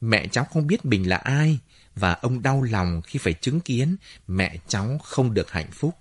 Mẹ 0.00 0.26
cháu 0.26 0.44
không 0.44 0.66
biết 0.66 0.84
mình 0.84 1.08
là 1.08 1.16
ai, 1.16 1.58
và 1.94 2.12
ông 2.12 2.42
đau 2.42 2.62
lòng 2.62 3.02
khi 3.02 3.18
phải 3.18 3.32
chứng 3.32 3.60
kiến 3.60 3.96
mẹ 4.26 4.56
cháu 4.68 4.98
không 5.04 5.34
được 5.34 5.50
hạnh 5.50 5.70
phúc. 5.72 5.94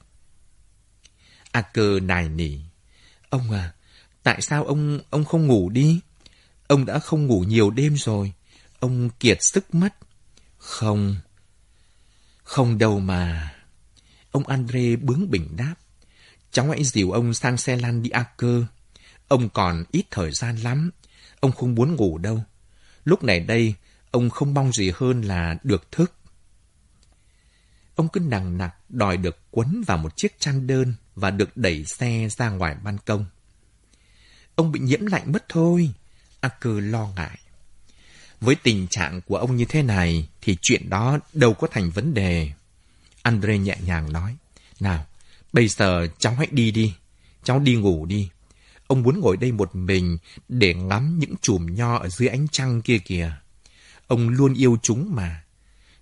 A 1.52 1.62
cơ 1.62 2.00
nài 2.00 2.30
nỉ. 2.30 2.58
Ông 3.30 3.52
à, 3.52 3.74
tại 4.24 4.42
sao 4.42 4.64
ông 4.64 5.00
ông 5.10 5.26
không 5.26 5.48
ngủ 5.48 5.70
đi? 5.70 6.00
Ông 6.68 6.86
đã 6.86 7.00
không 7.00 7.28
ngủ 7.28 7.44
nhiều 7.48 7.72
đêm 7.72 7.96
rồi. 7.98 8.34
Ông 8.80 9.10
kiệt 9.20 9.38
sức 9.42 9.76
mất. 9.76 9.96
Không. 10.58 11.16
Không 12.44 12.78
đâu 12.78 13.00
mà. 13.00 13.56
Ông 14.32 14.48
Andre 14.48 14.96
bướng 14.96 15.32
bỉnh 15.32 15.56
đáp. 15.56 15.76
Cháu 16.52 16.70
hãy 16.70 16.84
dìu 16.84 17.12
ông 17.12 17.34
sang 17.34 17.58
xe 17.58 17.76
lăn 17.76 18.04
đi 18.04 18.10
A 18.10 18.24
cơ. 18.38 18.66
Ông 19.28 19.50
còn 19.50 19.84
ít 19.92 20.06
thời 20.12 20.32
gian 20.32 20.56
lắm. 20.56 20.92
Ông 21.40 21.52
không 21.52 21.76
muốn 21.76 21.96
ngủ 21.96 22.18
đâu. 22.18 22.44
Lúc 23.06 23.24
này 23.24 23.40
đây, 23.40 23.74
ông 24.12 24.30
không 24.30 24.54
mong 24.54 24.72
gì 24.72 24.92
hơn 24.96 25.22
là 25.22 25.56
được 25.64 25.92
thức. 25.92 26.14
Ông 27.96 28.08
cứ 28.08 28.20
nặng 28.20 28.58
nặc 28.58 28.76
đòi 28.90 29.18
được 29.18 29.38
quấn 29.52 29.84
vào 29.88 29.98
một 29.98 30.18
chiếc 30.18 30.40
chăn 30.40 30.68
đơn 30.68 30.94
và 31.16 31.32
được 31.32 31.58
đẩy 31.58 31.86
xe 31.86 32.28
ra 32.30 32.50
ngoài 32.50 32.76
ban 32.84 32.98
công. 32.98 33.26
Ông 34.56 34.72
bị 34.72 34.80
nhiễm 34.80 35.06
lạnh 35.06 35.32
mất 35.32 35.46
thôi, 35.50 35.92
Acker 36.40 36.74
lo 36.80 37.08
ngại. 37.16 37.38
Với 38.42 38.56
tình 38.56 38.88
trạng 38.88 39.22
của 39.22 39.38
ông 39.38 39.56
như 39.56 39.66
thế 39.66 39.82
này 39.82 40.28
thì 40.42 40.58
chuyện 40.62 40.90
đó 40.90 41.20
đâu 41.34 41.54
có 41.54 41.68
thành 41.72 41.90
vấn 41.90 42.14
đề. 42.14 42.52
Andre 43.22 43.58
nhẹ 43.58 43.78
nhàng 43.86 44.14
nói, 44.14 44.36
nào, 44.80 45.06
bây 45.54 45.68
giờ 45.68 46.08
cháu 46.20 46.36
hãy 46.36 46.48
đi 46.52 46.72
đi, 46.72 46.94
cháu 47.44 47.60
đi 47.60 47.76
ngủ 47.76 48.06
đi. 48.06 48.30
Ông 48.88 49.04
muốn 49.04 49.20
ngồi 49.20 49.38
đây 49.38 49.52
một 49.52 49.76
mình 49.76 50.18
để 50.50 50.74
ngắm 50.74 51.20
những 51.20 51.36
chùm 51.42 51.76
nho 51.76 51.98
ở 51.98 52.10
dưới 52.10 52.30
ánh 52.30 52.48
trăng 52.48 52.82
kia 52.82 52.98
kìa. 52.98 53.32
Ông 54.08 54.30
luôn 54.30 54.54
yêu 54.54 54.78
chúng 54.84 55.16
mà. 55.16 55.44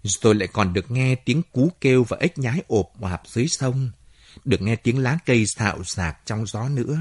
Rồi 0.03 0.36
lại 0.36 0.47
còn 0.47 0.73
được 0.73 0.91
nghe 0.91 1.15
tiếng 1.15 1.41
cú 1.51 1.71
kêu 1.82 2.03
và 2.03 2.17
ếch 2.19 2.38
nhái 2.38 2.61
ộp 2.67 3.01
ạp 3.01 3.21
dưới 3.28 3.47
sông. 3.47 3.91
Được 4.45 4.61
nghe 4.61 4.76
tiếng 4.76 4.99
lá 4.99 5.17
cây 5.26 5.45
xạo 5.45 5.84
xạc 5.84 6.17
trong 6.26 6.45
gió 6.45 6.69
nữa. 6.69 6.99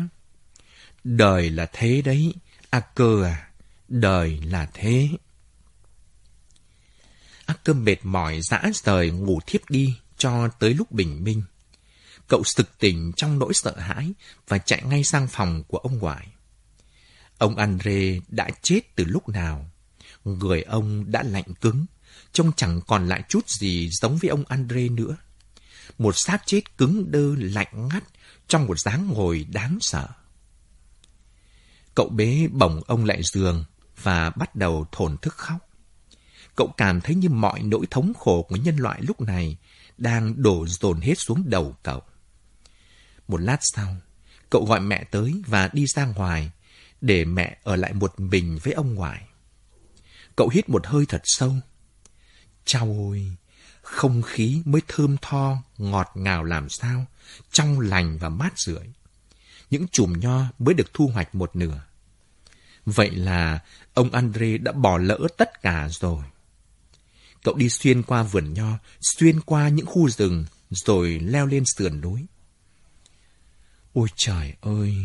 Đời 1.05 1.51
là 1.51 1.67
thế 1.73 2.03
đấy, 2.03 2.35
A 2.71 2.81
cơ 2.81 3.25
à, 3.25 3.51
đời 3.89 4.41
là 4.45 4.69
thế. 4.75 5.09
A 7.47 7.55
cơ 7.65 7.73
mệt 7.73 7.97
mỏi 8.03 8.41
dã 8.43 8.63
rời 8.85 9.11
ngủ 9.11 9.41
thiếp 9.47 9.71
đi 9.71 9.95
cho 10.19 10.49
tới 10.49 10.75
lúc 10.75 10.93
bình 10.93 11.25
minh. 11.25 11.43
Cậu 12.29 12.45
sực 12.45 12.79
tỉnh 12.79 13.13
trong 13.17 13.39
nỗi 13.39 13.55
sợ 13.55 13.77
hãi 13.79 14.13
và 14.49 14.59
chạy 14.59 14.83
ngay 14.83 15.05
sang 15.05 15.29
phòng 15.29 15.65
của 15.69 15.79
ông 15.79 15.99
ngoại. 15.99 16.29
Ông 17.39 17.57
Andre 17.57 18.19
đã 18.29 18.49
chết 18.63 18.81
từ 18.97 19.05
lúc 19.05 19.29
nào? 19.29 19.71
Người 20.25 20.63
ông 20.63 21.11
đã 21.11 21.23
lạnh 21.23 21.55
cứng, 21.61 21.87
trông 22.33 22.53
chẳng 22.57 22.81
còn 22.87 23.09
lại 23.09 23.23
chút 23.29 23.49
gì 23.49 23.89
giống 23.93 24.19
với 24.19 24.31
ông 24.31 24.45
Andre 24.49 24.89
nữa. 24.89 25.17
Một 25.99 26.13
xác 26.17 26.43
chết 26.47 26.79
cứng 26.79 27.11
đơ 27.11 27.35
lạnh 27.39 27.89
ngắt 27.89 28.05
trong 28.49 28.67
một 28.67 28.81
dáng 28.81 29.09
ngồi 29.09 29.47
đáng 29.51 29.79
sợ. 29.81 30.09
Cậu 31.99 32.09
bế 32.09 32.49
bổng 32.53 32.81
ông 32.87 33.05
lại 33.05 33.21
giường 33.23 33.65
và 34.03 34.31
bắt 34.31 34.57
đầu 34.57 34.87
thổn 34.93 35.17
thức 35.17 35.35
khóc. 35.35 35.69
Cậu 36.57 36.75
cảm 36.77 37.01
thấy 37.01 37.15
như 37.15 37.29
mọi 37.29 37.63
nỗi 37.63 37.87
thống 37.91 38.13
khổ 38.19 38.43
của 38.43 38.57
nhân 38.57 38.77
loại 38.77 39.03
lúc 39.03 39.21
này 39.21 39.57
đang 39.97 40.43
đổ 40.43 40.67
dồn 40.67 41.01
hết 41.01 41.15
xuống 41.17 41.43
đầu 41.47 41.77
cậu. 41.83 42.03
Một 43.29 43.41
lát 43.41 43.59
sau, 43.61 43.97
cậu 44.51 44.65
gọi 44.65 44.81
mẹ 44.81 45.05
tới 45.05 45.43
và 45.47 45.71
đi 45.73 45.87
ra 45.87 46.07
ngoài, 46.07 46.51
để 47.01 47.25
mẹ 47.25 47.59
ở 47.63 47.77
lại 47.77 47.93
một 47.93 48.21
mình 48.21 48.59
với 48.63 48.73
ông 48.73 48.95
ngoại. 48.95 49.27
Cậu 50.37 50.49
hít 50.49 50.69
một 50.69 50.87
hơi 50.87 51.07
thật 51.09 51.23
sâu. 51.25 51.55
Chao 52.65 52.85
ôi, 52.85 53.37
không 53.83 54.23
khí 54.23 54.63
mới 54.65 54.83
thơm 54.89 55.17
tho, 55.23 55.57
ngọt 55.79 56.11
ngào 56.15 56.45
làm 56.45 56.69
sao, 56.69 57.07
trong 57.53 57.81
lành 57.81 58.19
và 58.19 58.29
mát 58.29 58.59
rượi. 58.59 58.93
Những 59.71 59.87
chùm 59.89 60.21
nho 60.21 60.45
mới 60.59 60.75
được 60.75 60.95
thu 60.95 61.11
hoạch 61.15 61.35
một 61.35 61.57
nửa. 61.57 61.88
Vậy 62.95 63.11
là 63.11 63.59
ông 63.95 64.11
Andre 64.11 64.59
đã 64.59 64.73
bỏ 64.73 64.99
lỡ 64.99 65.19
tất 65.37 65.63
cả 65.63 65.89
rồi. 65.91 66.25
Cậu 67.43 67.55
đi 67.55 67.69
xuyên 67.69 68.03
qua 68.03 68.23
vườn 68.23 68.53
nho, 68.53 68.79
xuyên 69.01 69.41
qua 69.41 69.69
những 69.69 69.87
khu 69.87 70.09
rừng, 70.09 70.45
rồi 70.71 71.19
leo 71.23 71.47
lên 71.47 71.65
sườn 71.77 72.01
núi. 72.01 72.27
Ôi 73.93 74.09
trời 74.17 74.55
ơi! 74.61 74.97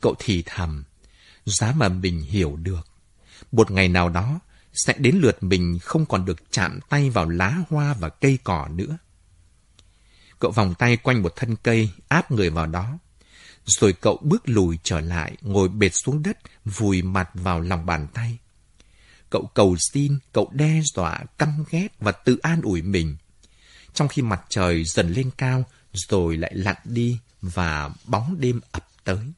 Cậu 0.00 0.14
thì 0.18 0.42
thầm, 0.46 0.84
giá 1.44 1.72
mà 1.76 1.88
mình 1.88 2.22
hiểu 2.22 2.56
được. 2.56 2.86
Một 3.52 3.70
ngày 3.70 3.88
nào 3.88 4.08
đó, 4.08 4.40
sẽ 4.74 4.94
đến 4.98 5.16
lượt 5.16 5.42
mình 5.42 5.78
không 5.82 6.06
còn 6.06 6.24
được 6.24 6.50
chạm 6.50 6.80
tay 6.88 7.10
vào 7.10 7.28
lá 7.28 7.58
hoa 7.68 7.94
và 7.94 8.08
cây 8.08 8.38
cỏ 8.44 8.68
nữa. 8.70 8.98
Cậu 10.38 10.50
vòng 10.50 10.74
tay 10.78 10.96
quanh 10.96 11.22
một 11.22 11.32
thân 11.36 11.56
cây, 11.56 11.90
áp 12.08 12.30
người 12.30 12.50
vào 12.50 12.66
đó. 12.66 12.98
Rồi 13.66 13.92
cậu 13.92 14.18
bước 14.22 14.48
lùi 14.48 14.78
trở 14.82 15.00
lại, 15.00 15.36
ngồi 15.40 15.68
bệt 15.68 15.90
xuống 15.92 16.22
đất, 16.22 16.38
vùi 16.64 17.02
mặt 17.02 17.30
vào 17.34 17.60
lòng 17.60 17.86
bàn 17.86 18.06
tay. 18.14 18.38
Cậu 19.30 19.50
cầu 19.54 19.76
xin, 19.92 20.18
cậu 20.32 20.50
đe 20.52 20.80
dọa, 20.94 21.24
căm 21.38 21.64
ghét 21.70 21.88
và 21.98 22.12
tự 22.12 22.38
an 22.42 22.62
ủi 22.62 22.82
mình. 22.82 23.16
Trong 23.94 24.08
khi 24.08 24.22
mặt 24.22 24.40
trời 24.48 24.84
dần 24.84 25.12
lên 25.12 25.30
cao, 25.38 25.64
rồi 25.92 26.36
lại 26.36 26.54
lặn 26.54 26.76
đi 26.84 27.18
và 27.42 27.90
bóng 28.04 28.40
đêm 28.40 28.60
ập 28.72 28.88
tới. 29.04 29.32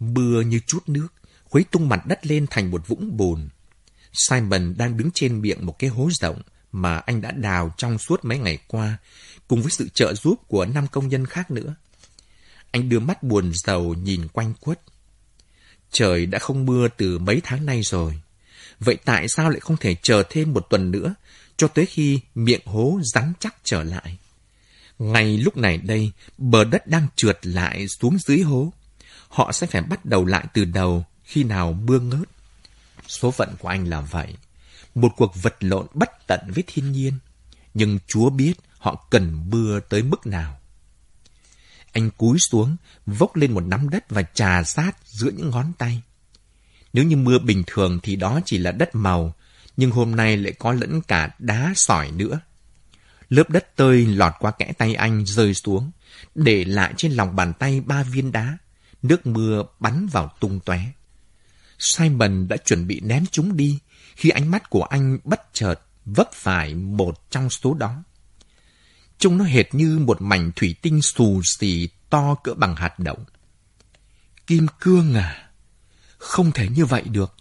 Mưa 0.00 0.40
như 0.40 0.60
chút 0.66 0.88
nước, 0.88 1.08
khuấy 1.44 1.64
tung 1.64 1.88
mặt 1.88 2.06
đất 2.06 2.26
lên 2.26 2.46
thành 2.50 2.70
một 2.70 2.88
vũng 2.88 3.16
bùn. 3.16 3.48
Simon 4.12 4.74
đang 4.76 4.96
đứng 4.96 5.10
trên 5.14 5.40
miệng 5.40 5.66
một 5.66 5.78
cái 5.78 5.90
hố 5.90 6.08
rộng 6.12 6.42
mà 6.72 6.98
anh 6.98 7.20
đã 7.20 7.30
đào 7.30 7.74
trong 7.76 7.98
suốt 7.98 8.24
mấy 8.24 8.38
ngày 8.38 8.58
qua, 8.68 8.98
cùng 9.48 9.62
với 9.62 9.70
sự 9.70 9.88
trợ 9.94 10.14
giúp 10.14 10.40
của 10.48 10.64
năm 10.64 10.86
công 10.86 11.08
nhân 11.08 11.26
khác 11.26 11.50
nữa. 11.50 11.74
Anh 12.70 12.88
đưa 12.88 13.00
mắt 13.00 13.22
buồn 13.22 13.52
rầu 13.54 13.94
nhìn 13.94 14.28
quanh 14.28 14.54
quất. 14.60 14.80
Trời 15.90 16.26
đã 16.26 16.38
không 16.38 16.66
mưa 16.66 16.88
từ 16.96 17.18
mấy 17.18 17.40
tháng 17.44 17.66
nay 17.66 17.82
rồi. 17.82 18.20
Vậy 18.80 18.96
tại 19.04 19.26
sao 19.28 19.50
lại 19.50 19.60
không 19.60 19.76
thể 19.76 19.96
chờ 20.02 20.22
thêm 20.30 20.52
một 20.52 20.66
tuần 20.70 20.90
nữa, 20.90 21.14
cho 21.56 21.68
tới 21.68 21.86
khi 21.86 22.20
miệng 22.34 22.60
hố 22.64 23.00
rắn 23.04 23.32
chắc 23.40 23.54
trở 23.64 23.82
lại? 23.82 24.18
Ngay 24.98 25.38
lúc 25.38 25.56
này 25.56 25.78
đây, 25.78 26.12
bờ 26.38 26.64
đất 26.64 26.86
đang 26.86 27.06
trượt 27.16 27.46
lại 27.46 27.88
xuống 27.88 28.18
dưới 28.18 28.40
hố. 28.40 28.72
Họ 29.28 29.52
sẽ 29.52 29.66
phải 29.66 29.82
bắt 29.82 30.04
đầu 30.04 30.24
lại 30.24 30.46
từ 30.54 30.64
đầu 30.64 31.04
khi 31.24 31.44
nào 31.44 31.72
mưa 31.72 31.98
ngớt. 31.98 32.28
Số 33.08 33.30
phận 33.30 33.48
của 33.58 33.68
anh 33.68 33.88
là 33.88 34.00
vậy. 34.00 34.34
Một 34.94 35.12
cuộc 35.16 35.32
vật 35.42 35.56
lộn 35.60 35.86
bất 35.94 36.26
tận 36.26 36.40
với 36.54 36.64
thiên 36.66 36.92
nhiên. 36.92 37.12
Nhưng 37.74 37.98
Chúa 38.06 38.30
biết 38.30 38.54
họ 38.84 39.06
cần 39.10 39.50
mưa 39.50 39.80
tới 39.80 40.02
mức 40.02 40.26
nào. 40.26 40.58
Anh 41.92 42.10
cúi 42.10 42.38
xuống, 42.38 42.76
vốc 43.06 43.36
lên 43.36 43.54
một 43.54 43.60
nắm 43.60 43.88
đất 43.88 44.10
và 44.10 44.22
trà 44.22 44.62
sát 44.62 44.92
giữa 45.04 45.30
những 45.30 45.50
ngón 45.50 45.72
tay. 45.78 46.02
Nếu 46.92 47.04
như 47.04 47.16
mưa 47.16 47.38
bình 47.38 47.62
thường 47.66 47.98
thì 48.02 48.16
đó 48.16 48.40
chỉ 48.44 48.58
là 48.58 48.72
đất 48.72 48.94
màu, 48.94 49.34
nhưng 49.76 49.90
hôm 49.90 50.16
nay 50.16 50.36
lại 50.36 50.52
có 50.58 50.72
lẫn 50.72 51.00
cả 51.02 51.30
đá 51.38 51.72
sỏi 51.76 52.10
nữa. 52.10 52.40
Lớp 53.28 53.50
đất 53.50 53.76
tơi 53.76 54.06
lọt 54.06 54.32
qua 54.38 54.50
kẽ 54.50 54.72
tay 54.78 54.94
anh 54.94 55.26
rơi 55.26 55.54
xuống, 55.54 55.90
để 56.34 56.64
lại 56.64 56.94
trên 56.96 57.12
lòng 57.12 57.36
bàn 57.36 57.52
tay 57.58 57.80
ba 57.80 58.02
viên 58.02 58.32
đá. 58.32 58.58
Nước 59.02 59.26
mưa 59.26 59.64
bắn 59.80 60.06
vào 60.06 60.34
tung 60.40 60.60
tóe. 60.60 60.80
Simon 61.78 62.48
đã 62.48 62.56
chuẩn 62.56 62.86
bị 62.86 63.00
ném 63.00 63.24
chúng 63.30 63.56
đi 63.56 63.78
khi 64.16 64.30
ánh 64.30 64.50
mắt 64.50 64.70
của 64.70 64.82
anh 64.82 65.18
bất 65.24 65.40
chợt 65.52 65.80
vấp 66.04 66.32
phải 66.32 66.74
một 66.74 67.30
trong 67.30 67.50
số 67.50 67.74
đó. 67.74 68.02
Trông 69.18 69.38
nó 69.38 69.44
hệt 69.44 69.74
như 69.74 69.98
một 69.98 70.22
mảnh 70.22 70.50
thủy 70.56 70.74
tinh 70.82 71.02
xù 71.02 71.42
xì 71.58 71.88
to 72.10 72.34
cỡ 72.34 72.54
bằng 72.54 72.76
hạt 72.76 72.98
đậu. 72.98 73.18
Kim 74.46 74.66
cương 74.80 75.14
à? 75.14 75.50
Không 76.18 76.52
thể 76.52 76.68
như 76.68 76.84
vậy 76.84 77.02
được. 77.02 77.34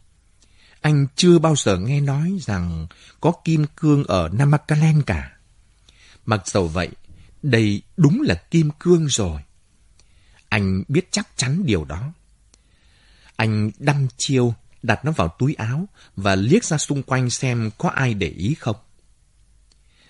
Anh 0.81 1.07
chưa 1.15 1.39
bao 1.39 1.55
giờ 1.55 1.77
nghe 1.77 2.01
nói 2.01 2.37
rằng 2.41 2.87
có 3.21 3.33
kim 3.43 3.65
cương 3.75 4.03
ở 4.03 4.29
Namakkalen 4.33 5.01
cả. 5.01 5.31
Mặc 6.25 6.47
dầu 6.47 6.67
vậy, 6.67 6.89
đây 7.43 7.81
đúng 7.97 8.21
là 8.21 8.35
kim 8.35 8.71
cương 8.79 9.07
rồi. 9.07 9.41
Anh 10.49 10.83
biết 10.87 11.07
chắc 11.11 11.27
chắn 11.35 11.65
điều 11.65 11.85
đó. 11.85 12.13
Anh 13.35 13.71
đăm 13.79 14.07
chiêu, 14.17 14.53
đặt 14.83 15.05
nó 15.05 15.11
vào 15.11 15.35
túi 15.39 15.53
áo 15.53 15.87
và 16.15 16.35
liếc 16.35 16.63
ra 16.63 16.77
xung 16.77 17.03
quanh 17.03 17.29
xem 17.29 17.69
có 17.77 17.89
ai 17.89 18.13
để 18.13 18.27
ý 18.27 18.55
không. 18.59 18.75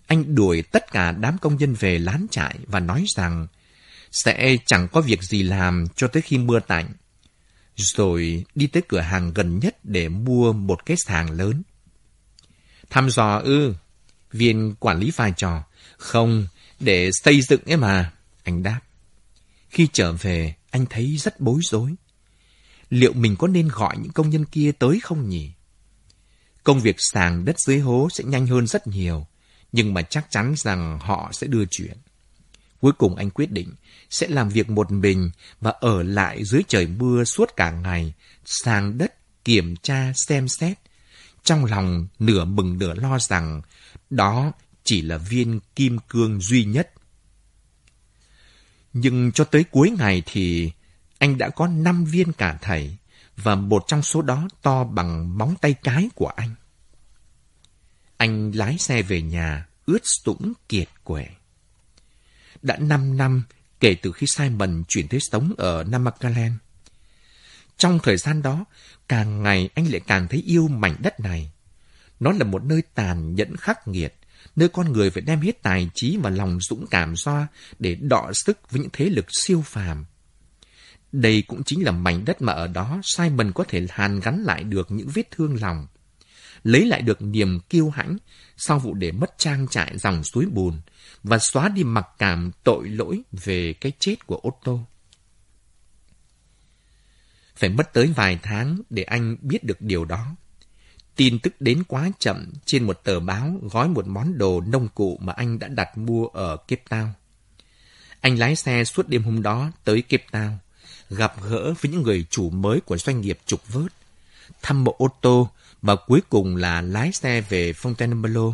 Anh 0.08 0.36
đuổi 0.36 0.62
tất 0.62 0.91
cả 0.91 1.12
đám 1.12 1.38
công 1.38 1.58
nhân 1.58 1.74
về 1.74 1.99
lán 1.99 2.28
trại 2.32 2.60
và 2.66 2.80
nói 2.80 3.06
rằng 3.16 3.47
sẽ 4.12 4.58
chẳng 4.66 4.88
có 4.88 5.01
việc 5.01 5.24
gì 5.24 5.43
làm 5.43 5.86
cho 5.95 6.08
tới 6.08 6.22
khi 6.22 6.38
mưa 6.38 6.60
tạnh. 6.60 6.93
Rồi 7.76 8.45
đi 8.56 8.68
tới 8.68 8.84
cửa 8.88 8.99
hàng 8.99 9.34
gần 9.34 9.60
nhất 9.60 9.78
để 9.84 10.10
mua 10.10 10.54
một 10.54 10.86
cái 10.86 10.97
sàng 11.06 11.32
lớn. 11.32 11.64
Thăm 12.89 13.10
dò 13.10 13.41
ư, 13.43 13.74
viên 14.32 14.76
quản 14.80 14.99
lý 14.99 15.12
vai 15.12 15.34
trò. 15.38 15.64
Không, 15.97 16.47
để 16.80 17.10
xây 17.14 17.41
dựng 17.41 17.62
ấy 17.66 17.78
mà, 17.78 18.12
anh 18.43 18.64
đáp. 18.64 18.80
Khi 19.70 19.88
trở 19.93 20.14
về, 20.14 20.56
anh 20.72 20.86
thấy 20.89 21.18
rất 21.18 21.39
bối 21.39 21.60
rối 21.64 21.95
liệu 22.93 23.14
mình 23.14 23.36
có 23.36 23.47
nên 23.47 23.68
gọi 23.68 23.97
những 23.97 24.12
công 24.12 24.30
nhân 24.30 24.45
kia 24.45 24.72
tới 24.80 24.99
không 25.04 25.30
nhỉ? 25.30 25.51
Công 26.64 26.80
việc 26.80 26.95
sàng 26.99 27.45
đất 27.45 27.56
dưới 27.60 27.80
hố 27.80 28.08
sẽ 28.12 28.24
nhanh 28.24 28.47
hơn 28.47 28.68
rất 28.68 28.88
nhiều, 28.88 29.28
nhưng 29.74 29.93
mà 29.93 30.01
chắc 30.01 30.32
chắn 30.32 30.53
rằng 30.57 30.99
họ 31.01 31.30
sẽ 31.34 31.47
đưa 31.47 31.65
chuyện. 31.65 31.97
Cuối 32.80 32.91
cùng 32.97 33.15
anh 33.15 33.30
quyết 33.30 33.51
định 33.51 33.74
sẽ 34.09 34.28
làm 34.28 34.49
việc 34.49 34.69
một 34.69 34.91
mình 34.91 35.32
và 35.61 35.71
ở 35.71 36.03
lại 36.03 36.43
dưới 36.43 36.61
trời 36.67 36.88
mưa 36.88 37.24
suốt 37.24 37.49
cả 37.57 37.71
ngày, 37.71 38.13
sàng 38.45 38.97
đất, 38.97 39.13
kiểm 39.45 39.76
tra, 39.76 40.11
xem 40.15 40.47
xét. 40.47 40.78
Trong 41.43 41.65
lòng 41.65 42.07
nửa 42.19 42.45
mừng 42.45 42.78
nửa 42.78 42.93
lo 42.93 43.19
rằng 43.19 43.61
đó 44.09 44.51
chỉ 44.84 45.01
là 45.01 45.17
viên 45.17 45.59
kim 45.76 45.97
cương 46.09 46.41
duy 46.41 46.65
nhất. 46.65 46.91
Nhưng 48.93 49.32
cho 49.32 49.43
tới 49.43 49.63
cuối 49.71 49.91
ngày 49.99 50.24
thì 50.26 50.71
anh 51.17 51.38
đã 51.38 51.49
có 51.49 51.67
năm 51.67 52.05
viên 52.05 52.34
cả 52.34 52.57
thầy, 52.61 52.97
và 53.38 53.55
một 53.55 53.84
trong 53.88 54.01
số 54.01 54.21
đó 54.21 54.47
to 54.61 54.84
bằng 54.84 55.38
móng 55.38 55.55
tay 55.61 55.74
cái 55.74 56.09
của 56.15 56.28
anh. 56.28 56.55
Anh 58.24 58.51
lái 58.55 58.78
xe 58.78 59.01
về 59.01 59.21
nhà, 59.21 59.65
ướt 59.86 60.01
sũng 60.26 60.53
kiệt 60.69 60.88
quệ. 61.03 61.26
Đã 62.61 62.78
năm 62.78 63.17
năm 63.17 63.43
kể 63.80 63.95
từ 64.01 64.11
khi 64.11 64.28
Simon 64.38 64.84
chuyển 64.88 65.07
tới 65.07 65.19
sống 65.32 65.53
ở 65.57 65.84
Namakkalen. 65.84 66.53
Trong 67.78 67.99
thời 68.03 68.17
gian 68.17 68.41
đó, 68.41 68.65
càng 69.07 69.43
ngày 69.43 69.69
anh 69.76 69.91
lại 69.91 70.01
càng 70.07 70.28
thấy 70.28 70.43
yêu 70.45 70.67
mảnh 70.67 70.95
đất 70.99 71.19
này. 71.19 71.51
Nó 72.19 72.32
là 72.32 72.43
một 72.43 72.63
nơi 72.63 72.82
tàn 72.95 73.36
nhẫn 73.36 73.57
khắc 73.57 73.88
nghiệt, 73.88 74.15
nơi 74.55 74.69
con 74.69 74.91
người 74.91 75.09
phải 75.09 75.21
đem 75.21 75.41
hết 75.41 75.63
tài 75.63 75.89
trí 75.93 76.17
và 76.17 76.30
lòng 76.30 76.59
dũng 76.61 76.86
cảm 76.88 77.13
ra 77.15 77.47
để 77.80 77.95
đọ 77.95 78.32
sức 78.34 78.71
với 78.71 78.82
những 78.82 78.91
thế 78.93 79.05
lực 79.05 79.26
siêu 79.30 79.63
phàm. 79.65 80.05
Đây 81.11 81.41
cũng 81.47 81.63
chính 81.63 81.84
là 81.84 81.91
mảnh 81.91 82.26
đất 82.26 82.41
mà 82.41 82.53
ở 82.53 82.67
đó 82.67 83.01
Simon 83.03 83.51
có 83.51 83.63
thể 83.67 83.88
hàn 83.89 84.19
gắn 84.19 84.43
lại 84.43 84.63
được 84.63 84.91
những 84.91 85.09
vết 85.13 85.32
thương 85.32 85.61
lòng. 85.61 85.88
Lấy 86.64 86.86
lại 86.86 87.01
được 87.01 87.22
niềm 87.22 87.59
kiêu 87.59 87.89
hãnh 87.89 88.18
sau 88.57 88.80
vụ 88.80 88.93
để 88.93 89.11
mất 89.11 89.34
trang 89.38 89.68
trại 89.68 89.97
dòng 89.97 90.24
suối 90.24 90.45
bùn 90.45 90.82
và 91.24 91.38
xóa 91.39 91.70
đi 91.70 91.84
mặc 91.84 92.07
cảm 92.18 92.51
tội 92.64 92.89
lỗi 92.89 93.22
về 93.32 93.74
cái 93.74 93.91
chết 93.99 94.28
của 94.28 94.41
Otto. 94.47 94.74
Phải 97.55 97.70
mất 97.70 97.93
tới 97.93 98.07
vài 98.16 98.39
tháng 98.43 98.78
để 98.89 99.03
anh 99.03 99.38
biết 99.41 99.64
được 99.64 99.82
điều 99.82 100.05
đó. 100.05 100.36
Tin 101.16 101.39
tức 101.39 101.53
đến 101.59 101.84
quá 101.88 102.09
chậm 102.20 102.53
trên 102.66 102.84
một 102.84 103.03
tờ 103.03 103.20
báo 103.20 103.59
gói 103.61 103.88
một 103.88 104.07
món 104.07 104.38
đồ 104.38 104.61
nông 104.61 104.88
cụ 104.95 105.20
mà 105.22 105.34
anh 105.34 105.59
đã 105.59 105.68
đặt 105.68 105.97
mua 105.97 106.28
ở 106.28 106.57
Cape 106.57 106.84
Town. 106.89 107.07
Anh 108.22 108.39
lái 108.39 108.55
xe 108.55 108.84
suốt 108.84 109.07
đêm 109.07 109.24
hôm 109.24 109.41
đó 109.41 109.72
tới 109.84 110.01
Cape 110.01 110.26
Town 110.32 110.57
gặp 111.09 111.34
gỡ 111.43 111.74
với 111.82 111.91
những 111.91 112.01
người 112.01 112.26
chủ 112.30 112.49
mới 112.49 112.82
của 112.82 112.97
doanh 112.97 113.22
nghiệp 113.22 113.39
trục 113.45 113.68
vớt, 113.68 113.93
thăm 114.61 114.84
mộ 114.84 114.95
ô 114.97 115.07
tô 115.22 115.49
và 115.84 115.96
cuối 115.96 116.22
cùng 116.30 116.56
là 116.56 116.82
lái 116.82 117.12
xe 117.12 117.42
về 117.42 117.72
Fontainebleau 117.72 118.54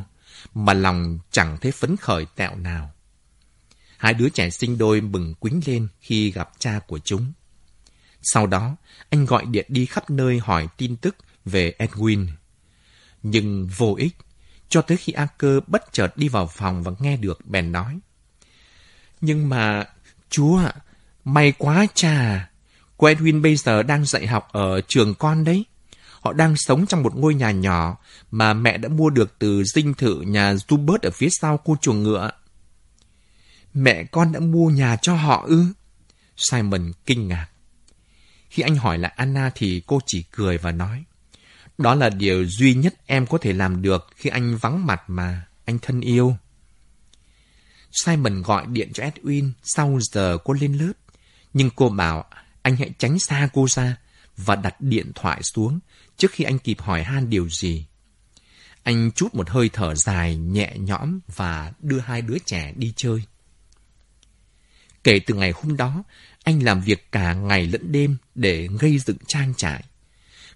mà 0.53 0.73
lòng 0.73 1.19
chẳng 1.31 1.57
thấy 1.61 1.71
phấn 1.71 1.97
khởi 1.97 2.25
tẹo 2.35 2.55
nào. 2.55 2.91
Hai 3.97 4.13
đứa 4.13 4.29
trẻ 4.29 4.49
sinh 4.49 4.77
đôi 4.77 5.01
bừng 5.01 5.33
quính 5.35 5.61
lên 5.65 5.87
khi 5.99 6.31
gặp 6.31 6.49
cha 6.59 6.79
của 6.87 6.99
chúng. 6.99 7.31
Sau 8.21 8.47
đó, 8.47 8.75
anh 9.09 9.25
gọi 9.25 9.45
điện 9.45 9.65
đi 9.69 9.85
khắp 9.85 10.09
nơi 10.09 10.39
hỏi 10.39 10.67
tin 10.77 10.95
tức 10.95 11.15
về 11.45 11.73
Edwin. 11.79 12.27
Nhưng 13.23 13.67
vô 13.67 13.95
ích, 13.97 14.17
cho 14.69 14.81
tới 14.81 14.97
khi 14.97 15.13
Aker 15.13 15.57
bất 15.67 15.93
chợt 15.93 16.17
đi 16.17 16.27
vào 16.27 16.47
phòng 16.47 16.83
và 16.83 16.91
nghe 16.99 17.17
được 17.17 17.45
bèn 17.45 17.71
nói. 17.71 17.99
Nhưng 19.21 19.49
mà, 19.49 19.85
chúa 20.29 20.57
ạ, 20.57 20.73
may 21.25 21.53
quá 21.57 21.85
cha. 21.93 22.11
À. 22.11 22.49
Cô 22.97 23.07
Edwin 23.07 23.41
bây 23.41 23.55
giờ 23.55 23.83
đang 23.83 24.05
dạy 24.05 24.27
học 24.27 24.47
ở 24.51 24.81
trường 24.87 25.15
con 25.15 25.43
đấy. 25.43 25.65
Họ 26.21 26.33
đang 26.33 26.55
sống 26.57 26.85
trong 26.85 27.03
một 27.03 27.15
ngôi 27.15 27.35
nhà 27.35 27.51
nhỏ 27.51 27.97
mà 28.31 28.53
mẹ 28.53 28.77
đã 28.77 28.89
mua 28.89 29.09
được 29.09 29.35
từ 29.39 29.63
dinh 29.63 29.93
thự 29.93 30.21
nhà 30.21 30.53
Zubert 30.53 30.99
ở 31.01 31.11
phía 31.11 31.29
sau 31.41 31.57
khu 31.57 31.75
chuồng 31.81 32.03
ngựa. 32.03 32.31
Mẹ 33.73 34.03
con 34.03 34.31
đã 34.31 34.39
mua 34.39 34.69
nhà 34.69 34.95
cho 35.01 35.15
họ 35.15 35.45
ư? 35.47 35.65
Simon 36.37 36.91
kinh 37.05 37.27
ngạc. 37.27 37.47
Khi 38.49 38.63
anh 38.63 38.75
hỏi 38.75 38.97
lại 38.97 39.13
Anna 39.15 39.51
thì 39.55 39.81
cô 39.87 39.99
chỉ 40.05 40.23
cười 40.31 40.57
và 40.57 40.71
nói. 40.71 41.03
Đó 41.77 41.95
là 41.95 42.09
điều 42.09 42.45
duy 42.45 42.73
nhất 42.73 42.93
em 43.05 43.25
có 43.25 43.37
thể 43.37 43.53
làm 43.53 43.81
được 43.81 44.07
khi 44.15 44.29
anh 44.29 44.57
vắng 44.57 44.85
mặt 44.85 45.01
mà, 45.07 45.45
anh 45.65 45.79
thân 45.79 46.01
yêu. 46.01 46.35
Simon 47.91 48.41
gọi 48.41 48.65
điện 48.67 48.93
cho 48.93 49.03
Edwin 49.03 49.51
sau 49.63 49.99
giờ 50.01 50.37
cô 50.43 50.53
lên 50.53 50.73
lớp. 50.73 50.93
Nhưng 51.53 51.69
cô 51.75 51.89
bảo 51.89 52.25
anh 52.61 52.75
hãy 52.75 52.91
tránh 52.97 53.19
xa 53.19 53.49
cô 53.53 53.67
ra 53.67 53.97
và 54.37 54.55
đặt 54.55 54.81
điện 54.81 55.11
thoại 55.15 55.43
xuống 55.43 55.79
trước 56.19 56.31
khi 56.31 56.43
anh 56.43 56.59
kịp 56.59 56.81
hỏi 56.81 57.03
han 57.03 57.29
điều 57.29 57.49
gì. 57.49 57.85
Anh 58.83 59.11
chút 59.11 59.35
một 59.35 59.49
hơi 59.49 59.69
thở 59.73 59.95
dài, 59.95 60.37
nhẹ 60.37 60.73
nhõm 60.77 61.19
và 61.35 61.73
đưa 61.79 61.99
hai 61.99 62.21
đứa 62.21 62.37
trẻ 62.45 62.73
đi 62.75 62.93
chơi. 62.95 63.23
Kể 65.03 65.19
từ 65.19 65.33
ngày 65.33 65.51
hôm 65.55 65.77
đó, 65.77 66.03
anh 66.43 66.63
làm 66.63 66.81
việc 66.81 67.11
cả 67.11 67.33
ngày 67.33 67.67
lẫn 67.67 67.91
đêm 67.91 68.17
để 68.35 68.67
gây 68.79 68.99
dựng 68.99 69.17
trang 69.27 69.53
trại. 69.57 69.83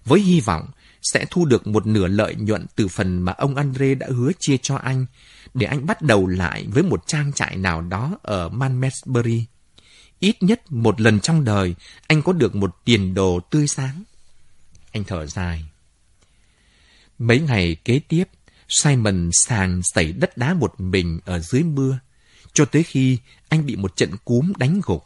Với 0.04 0.20
hy 0.20 0.40
vọng 0.40 0.70
sẽ 1.02 1.24
thu 1.30 1.44
được 1.44 1.66
một 1.66 1.86
nửa 1.86 2.06
lợi 2.06 2.34
nhuận 2.34 2.66
từ 2.76 2.88
phần 2.88 3.22
mà 3.22 3.32
ông 3.32 3.56
Andre 3.56 3.94
đã 3.94 4.06
hứa 4.10 4.30
chia 4.40 4.56
cho 4.62 4.76
anh, 4.76 5.06
để 5.54 5.66
anh 5.66 5.86
bắt 5.86 6.02
đầu 6.02 6.26
lại 6.26 6.66
với 6.68 6.82
một 6.82 7.06
trang 7.06 7.32
trại 7.32 7.56
nào 7.56 7.82
đó 7.82 8.18
ở 8.22 8.48
Manmesbury. 8.48 9.44
Ít 10.18 10.42
nhất 10.42 10.72
một 10.72 11.00
lần 11.00 11.20
trong 11.20 11.44
đời, 11.44 11.74
anh 12.06 12.22
có 12.22 12.32
được 12.32 12.54
một 12.54 12.76
tiền 12.84 13.14
đồ 13.14 13.40
tươi 13.50 13.66
sáng. 13.66 14.04
Anh 14.94 15.04
thở 15.04 15.26
dài. 15.26 15.64
Mấy 17.18 17.40
ngày 17.40 17.76
kế 17.84 17.98
tiếp, 17.98 18.24
Simon 18.68 19.30
sàng 19.32 19.80
sẩy 19.82 20.12
đất 20.12 20.36
đá 20.36 20.54
một 20.54 20.80
mình 20.80 21.20
ở 21.24 21.38
dưới 21.38 21.62
mưa, 21.62 21.98
cho 22.52 22.64
tới 22.64 22.82
khi 22.82 23.18
anh 23.48 23.66
bị 23.66 23.76
một 23.76 23.96
trận 23.96 24.10
cúm 24.24 24.52
đánh 24.56 24.80
gục. 24.84 25.04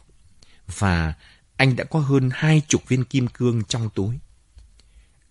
Và 0.77 1.13
anh 1.57 1.75
đã 1.75 1.83
có 1.83 1.99
hơn 1.99 2.29
hai 2.33 2.61
chục 2.67 2.87
viên 2.87 3.03
kim 3.03 3.27
cương 3.27 3.63
trong 3.63 3.89
túi. 3.89 4.19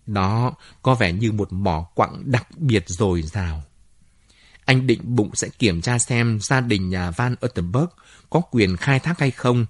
Đó 0.05 0.55
có 0.81 0.95
vẻ 0.95 1.11
như 1.11 1.31
một 1.31 1.53
mỏ 1.53 1.87
quặng 1.95 2.21
đặc 2.25 2.47
biệt 2.57 2.83
dồi 2.87 3.21
dào. 3.21 3.63
Anh 4.65 4.87
định 4.87 5.01
bụng 5.03 5.35
sẽ 5.35 5.47
kiểm 5.59 5.81
tra 5.81 5.99
xem 5.99 6.39
gia 6.41 6.61
đình 6.61 6.89
nhà 6.89 7.11
Van 7.11 7.35
Uttenberg 7.45 7.89
có 8.29 8.41
quyền 8.51 8.77
khai 8.77 8.99
thác 8.99 9.19
hay 9.19 9.31
không 9.31 9.65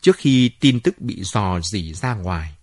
trước 0.00 0.16
khi 0.16 0.50
tin 0.60 0.80
tức 0.80 1.00
bị 1.00 1.22
dò 1.24 1.60
dỉ 1.60 1.94
ra 1.94 2.14
ngoài. 2.14 2.54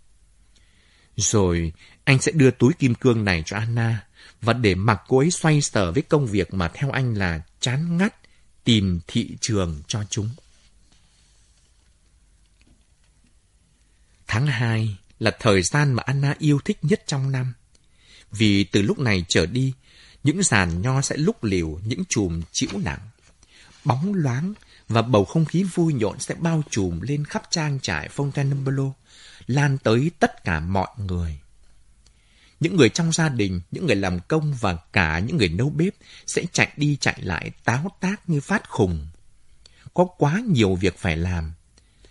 Rồi 1.18 1.74
anh 2.04 2.22
sẽ 2.22 2.32
đưa 2.32 2.52
túi 2.52 2.74
kim 2.74 2.96
cương 2.96 3.26
này 3.26 3.44
cho 3.46 3.58
Anna 3.58 4.08
và 4.42 4.54
để 4.54 4.76
mặc 4.76 5.02
cô 5.08 5.18
ấy 5.18 5.32
xoay 5.32 5.62
sở 5.62 5.92
với 5.92 6.04
công 6.04 6.28
việc 6.28 6.54
mà 6.54 6.68
theo 6.68 6.92
anh 6.92 7.14
là 7.14 7.42
chán 7.60 7.98
ngắt 7.98 8.16
tìm 8.64 9.00
thị 9.08 9.38
trường 9.42 9.82
cho 9.88 10.04
chúng. 10.10 10.30
Tháng 14.28 14.48
2 14.48 14.98
là 15.20 15.32
thời 15.40 15.62
gian 15.62 15.94
mà 15.94 16.04
Anna 16.06 16.36
yêu 16.40 16.60
thích 16.66 16.78
nhất 16.82 17.04
trong 17.08 17.32
năm. 17.32 17.54
Vì 18.32 18.64
từ 18.64 18.82
lúc 18.82 19.00
này 19.00 19.26
trở 19.28 19.46
đi, 19.46 19.74
những 20.24 20.44
giàn 20.44 20.82
nho 20.82 21.02
sẽ 21.02 21.18
lúc 21.18 21.44
liều 21.44 21.80
những 21.86 22.04
chùm 22.10 22.42
chịu 22.52 22.70
nặng. 22.74 23.00
Bóng 23.86 24.14
loáng 24.14 24.54
và 24.88 25.02
bầu 25.02 25.26
không 25.26 25.46
khí 25.46 25.64
vui 25.64 25.94
nhộn 25.94 26.20
sẽ 26.20 26.36
bao 26.36 26.64
trùm 26.70 27.02
lên 27.02 27.26
khắp 27.26 27.44
trang 27.50 27.80
trại 27.82 28.10
Fontainebleau, 28.16 28.92
lan 29.48 29.78
tới 29.78 30.12
tất 30.20 30.44
cả 30.44 30.60
mọi 30.60 30.90
người. 30.98 31.40
Những 32.60 32.76
người 32.76 32.90
trong 32.90 33.12
gia 33.12 33.30
đình, 33.30 33.62
những 33.72 33.86
người 33.86 33.96
làm 33.96 34.20
công 34.20 34.54
và 34.54 34.78
cả 34.94 35.20
những 35.20 35.38
người 35.38 35.50
nấu 35.50 35.70
bếp 35.70 35.94
sẽ 36.28 36.44
chạy 36.52 36.72
đi 36.78 36.98
chạy 37.02 37.20
lại 37.22 37.52
táo 37.64 37.92
tác 38.02 38.30
như 38.30 38.42
phát 38.42 38.70
khùng. 38.70 39.08
Có 39.94 40.06
quá 40.18 40.42
nhiều 40.48 40.76
việc 40.76 40.98
phải 40.98 41.18
làm. 41.18 41.54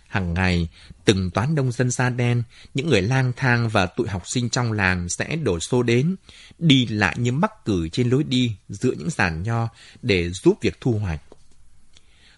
Hàng 0.07 0.33
ngày, 0.33 0.67
từng 1.05 1.31
toán 1.31 1.55
đông 1.55 1.71
dân 1.71 1.91
da 1.91 2.09
đen, 2.09 2.43
những 2.73 2.89
người 2.89 3.01
lang 3.01 3.33
thang 3.35 3.69
và 3.69 3.85
tụi 3.85 4.07
học 4.07 4.27
sinh 4.27 4.49
trong 4.49 4.71
làng 4.71 5.09
sẽ 5.09 5.35
đổ 5.35 5.59
xô 5.59 5.83
đến, 5.83 6.15
đi 6.57 6.87
lại 6.87 7.15
như 7.19 7.31
mắc 7.31 7.65
cử 7.65 7.89
trên 7.89 8.09
lối 8.09 8.23
đi 8.23 8.55
giữa 8.69 8.91
những 8.91 9.09
giàn 9.09 9.43
nho 9.43 9.69
để 10.01 10.29
giúp 10.29 10.57
việc 10.61 10.81
thu 10.81 10.93
hoạch. 10.93 11.21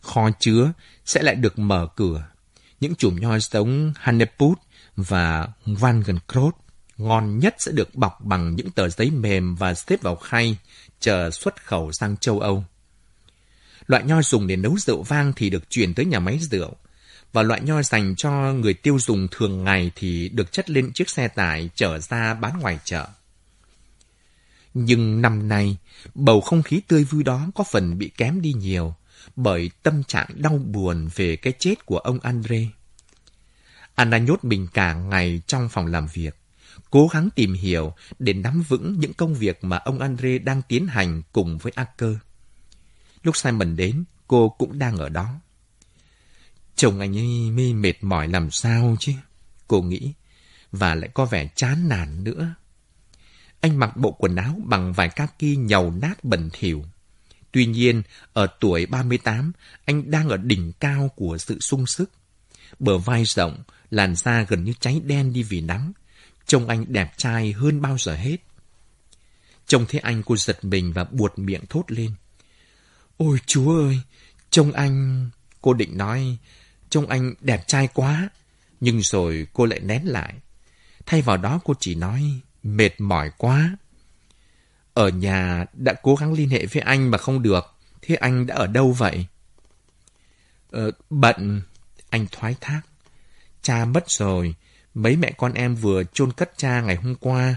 Kho 0.02 0.30
chứa 0.40 0.72
sẽ 1.06 1.22
lại 1.24 1.36
được 1.36 1.60
mở 1.60 1.88
cửa. 1.96 2.28
Những 2.80 2.96
chùm 2.96 3.20
nho 3.20 3.40
giống 3.40 3.94
Hanneput 3.96 4.60
và 5.02 5.48
Wangenkrot 5.66 6.52
ngon 6.98 7.40
nhất 7.40 7.56
sẽ 7.58 7.72
được 7.72 7.96
bọc 7.96 8.22
bằng 8.22 8.56
những 8.56 8.72
tờ 8.72 8.90
giấy 8.90 9.12
mềm 9.12 9.56
và 9.56 9.74
xếp 9.74 10.02
vào 10.02 10.16
khay, 10.16 10.58
chờ 11.00 11.30
xuất 11.32 11.66
khẩu 11.66 11.92
sang 11.92 12.18
châu 12.18 12.40
Âu. 12.40 12.64
Loại 13.88 14.04
nho 14.04 14.22
dùng 14.22 14.48
để 14.48 14.56
nấu 14.56 14.78
rượu 14.78 15.04
vang 15.04 15.34
thì 15.36 15.50
được 15.50 15.70
chuyển 15.70 15.94
tới 15.94 16.06
nhà 16.06 16.20
máy 16.20 16.40
rượu, 16.42 16.76
và 17.34 17.44
loại 17.44 17.62
nho 17.62 17.82
dành 17.82 18.16
cho 18.16 18.32
người 18.32 18.74
tiêu 18.74 19.00
dùng 19.00 19.28
thường 19.32 19.64
ngày 19.64 19.92
thì 19.96 20.30
được 20.30 20.52
chất 20.52 20.70
lên 20.70 20.92
chiếc 20.94 21.10
xe 21.10 21.28
tải 21.28 21.70
chở 21.76 22.00
ra 22.00 22.34
bán 22.34 22.60
ngoài 22.60 22.80
chợ. 22.84 23.08
Nhưng 24.74 25.22
năm 25.22 25.48
nay, 25.48 25.78
bầu 26.16 26.42
không 26.42 26.64
khí 26.64 26.82
tươi 26.88 27.04
vui 27.04 27.24
đó 27.24 27.48
có 27.56 27.64
phần 27.64 27.98
bị 27.98 28.12
kém 28.18 28.42
đi 28.42 28.54
nhiều 28.54 28.94
bởi 29.36 29.72
tâm 29.84 30.04
trạng 30.04 30.28
đau 30.36 30.58
buồn 30.58 31.10
về 31.16 31.36
cái 31.36 31.54
chết 31.60 31.86
của 31.86 31.98
ông 31.98 32.20
Andre. 32.20 32.68
Anna 34.00 34.18
nhốt 34.18 34.44
mình 34.44 34.68
cả 34.74 34.94
ngày 34.94 35.42
trong 35.48 35.70
phòng 35.70 35.86
làm 35.86 36.08
việc, 36.14 36.36
cố 36.90 37.08
gắng 37.08 37.30
tìm 37.36 37.54
hiểu 37.54 37.94
để 38.20 38.34
nắm 38.34 38.64
vững 38.68 39.00
những 39.00 39.14
công 39.14 39.36
việc 39.36 39.64
mà 39.64 39.78
ông 39.78 40.00
Andre 40.00 40.40
đang 40.40 40.62
tiến 40.62 40.88
hành 40.88 41.22
cùng 41.32 41.58
với 41.58 41.72
Acker. 41.76 42.16
Lúc 43.24 43.38
Simon 43.38 43.76
đến, 43.76 44.04
cô 44.28 44.50
cũng 44.50 44.80
đang 44.80 44.98
ở 44.98 45.10
đó. 45.10 45.40
Chồng 46.76 47.00
anh 47.00 47.18
ấy 47.18 47.52
mê 47.52 47.74
mệt 47.74 48.04
mỏi 48.04 48.28
làm 48.28 48.52
sao 48.52 48.96
chứ? 49.00 49.12
Cô 49.68 49.82
nghĩ. 49.82 50.14
Và 50.72 50.96
lại 50.96 51.10
có 51.14 51.26
vẻ 51.26 51.50
chán 51.56 51.90
nản 51.90 52.24
nữa. 52.24 52.56
Anh 53.62 53.80
mặc 53.80 53.98
bộ 53.98 54.12
quần 54.12 54.36
áo 54.36 54.60
bằng 54.66 54.94
vải 54.94 55.10
kaki 55.10 55.58
nhầu 55.58 55.92
nát 56.02 56.24
bẩn 56.24 56.50
thỉu. 56.54 56.86
Tuy 57.52 57.66
nhiên, 57.66 58.02
ở 58.34 58.48
tuổi 58.60 58.86
38, 58.86 59.52
anh 59.86 60.12
đang 60.12 60.30
ở 60.30 60.38
đỉnh 60.38 60.72
cao 60.80 61.10
của 61.16 61.38
sự 61.38 61.60
sung 61.60 61.88
sức. 61.88 62.12
Bờ 62.80 62.98
vai 62.98 63.24
rộng, 63.26 63.64
làn 63.90 64.16
da 64.16 64.44
gần 64.44 64.64
như 64.64 64.74
cháy 64.80 65.02
đen 65.06 65.34
đi 65.34 65.44
vì 65.44 65.62
nắng. 65.62 65.92
Trông 66.46 66.68
anh 66.68 66.86
đẹp 66.88 67.14
trai 67.18 67.52
hơn 67.52 67.82
bao 67.82 67.98
giờ 67.98 68.16
hết. 68.16 68.38
Trông 69.68 69.86
thấy 69.86 70.00
anh 70.00 70.24
cô 70.24 70.38
giật 70.38 70.66
mình 70.66 70.94
và 70.94 71.04
buột 71.04 71.40
miệng 71.40 71.66
thốt 71.70 71.84
lên. 71.88 72.12
Ôi 73.18 73.38
chúa 73.46 73.80
ơi, 73.88 74.00
trông 74.50 74.72
anh... 74.72 75.30
Cô 75.62 75.74
định 75.74 75.98
nói, 75.98 76.38
Trông 76.90 77.08
anh 77.08 77.34
đẹp 77.42 77.68
trai 77.68 77.88
quá. 77.94 78.30
Nhưng 78.80 79.02
rồi 79.02 79.48
cô 79.54 79.66
lại 79.66 79.80
nén 79.80 80.06
lại. 80.06 80.34
Thay 81.06 81.22
vào 81.22 81.38
đó 81.38 81.60
cô 81.64 81.74
chỉ 81.80 81.96
nói, 81.96 82.24
mệt 82.64 83.02
mỏi 83.02 83.32
quá. 83.38 83.78
Ở 84.94 85.10
nhà 85.10 85.66
đã 85.74 85.94
cố 86.04 86.16
gắng 86.16 86.34
liên 86.34 86.50
hệ 86.50 86.66
với 86.66 86.82
anh 86.82 87.12
mà 87.12 87.18
không 87.18 87.42
được. 87.42 87.66
Thế 88.02 88.16
anh 88.16 88.46
đã 88.46 88.56
ở 88.56 88.68
đâu 88.68 88.92
vậy? 88.92 89.26
Ờ, 90.72 90.92
bận. 91.10 91.62
Anh 92.10 92.28
thoái 92.32 92.56
thác. 92.62 92.82
Cha 93.62 93.86
mất 93.86 94.04
rồi. 94.08 94.56
Mấy 94.94 95.16
mẹ 95.16 95.32
con 95.38 95.54
em 95.54 95.76
vừa 95.76 96.04
chôn 96.14 96.32
cất 96.32 96.52
cha 96.58 96.82
ngày 96.82 96.96
hôm 96.96 97.16
qua. 97.16 97.56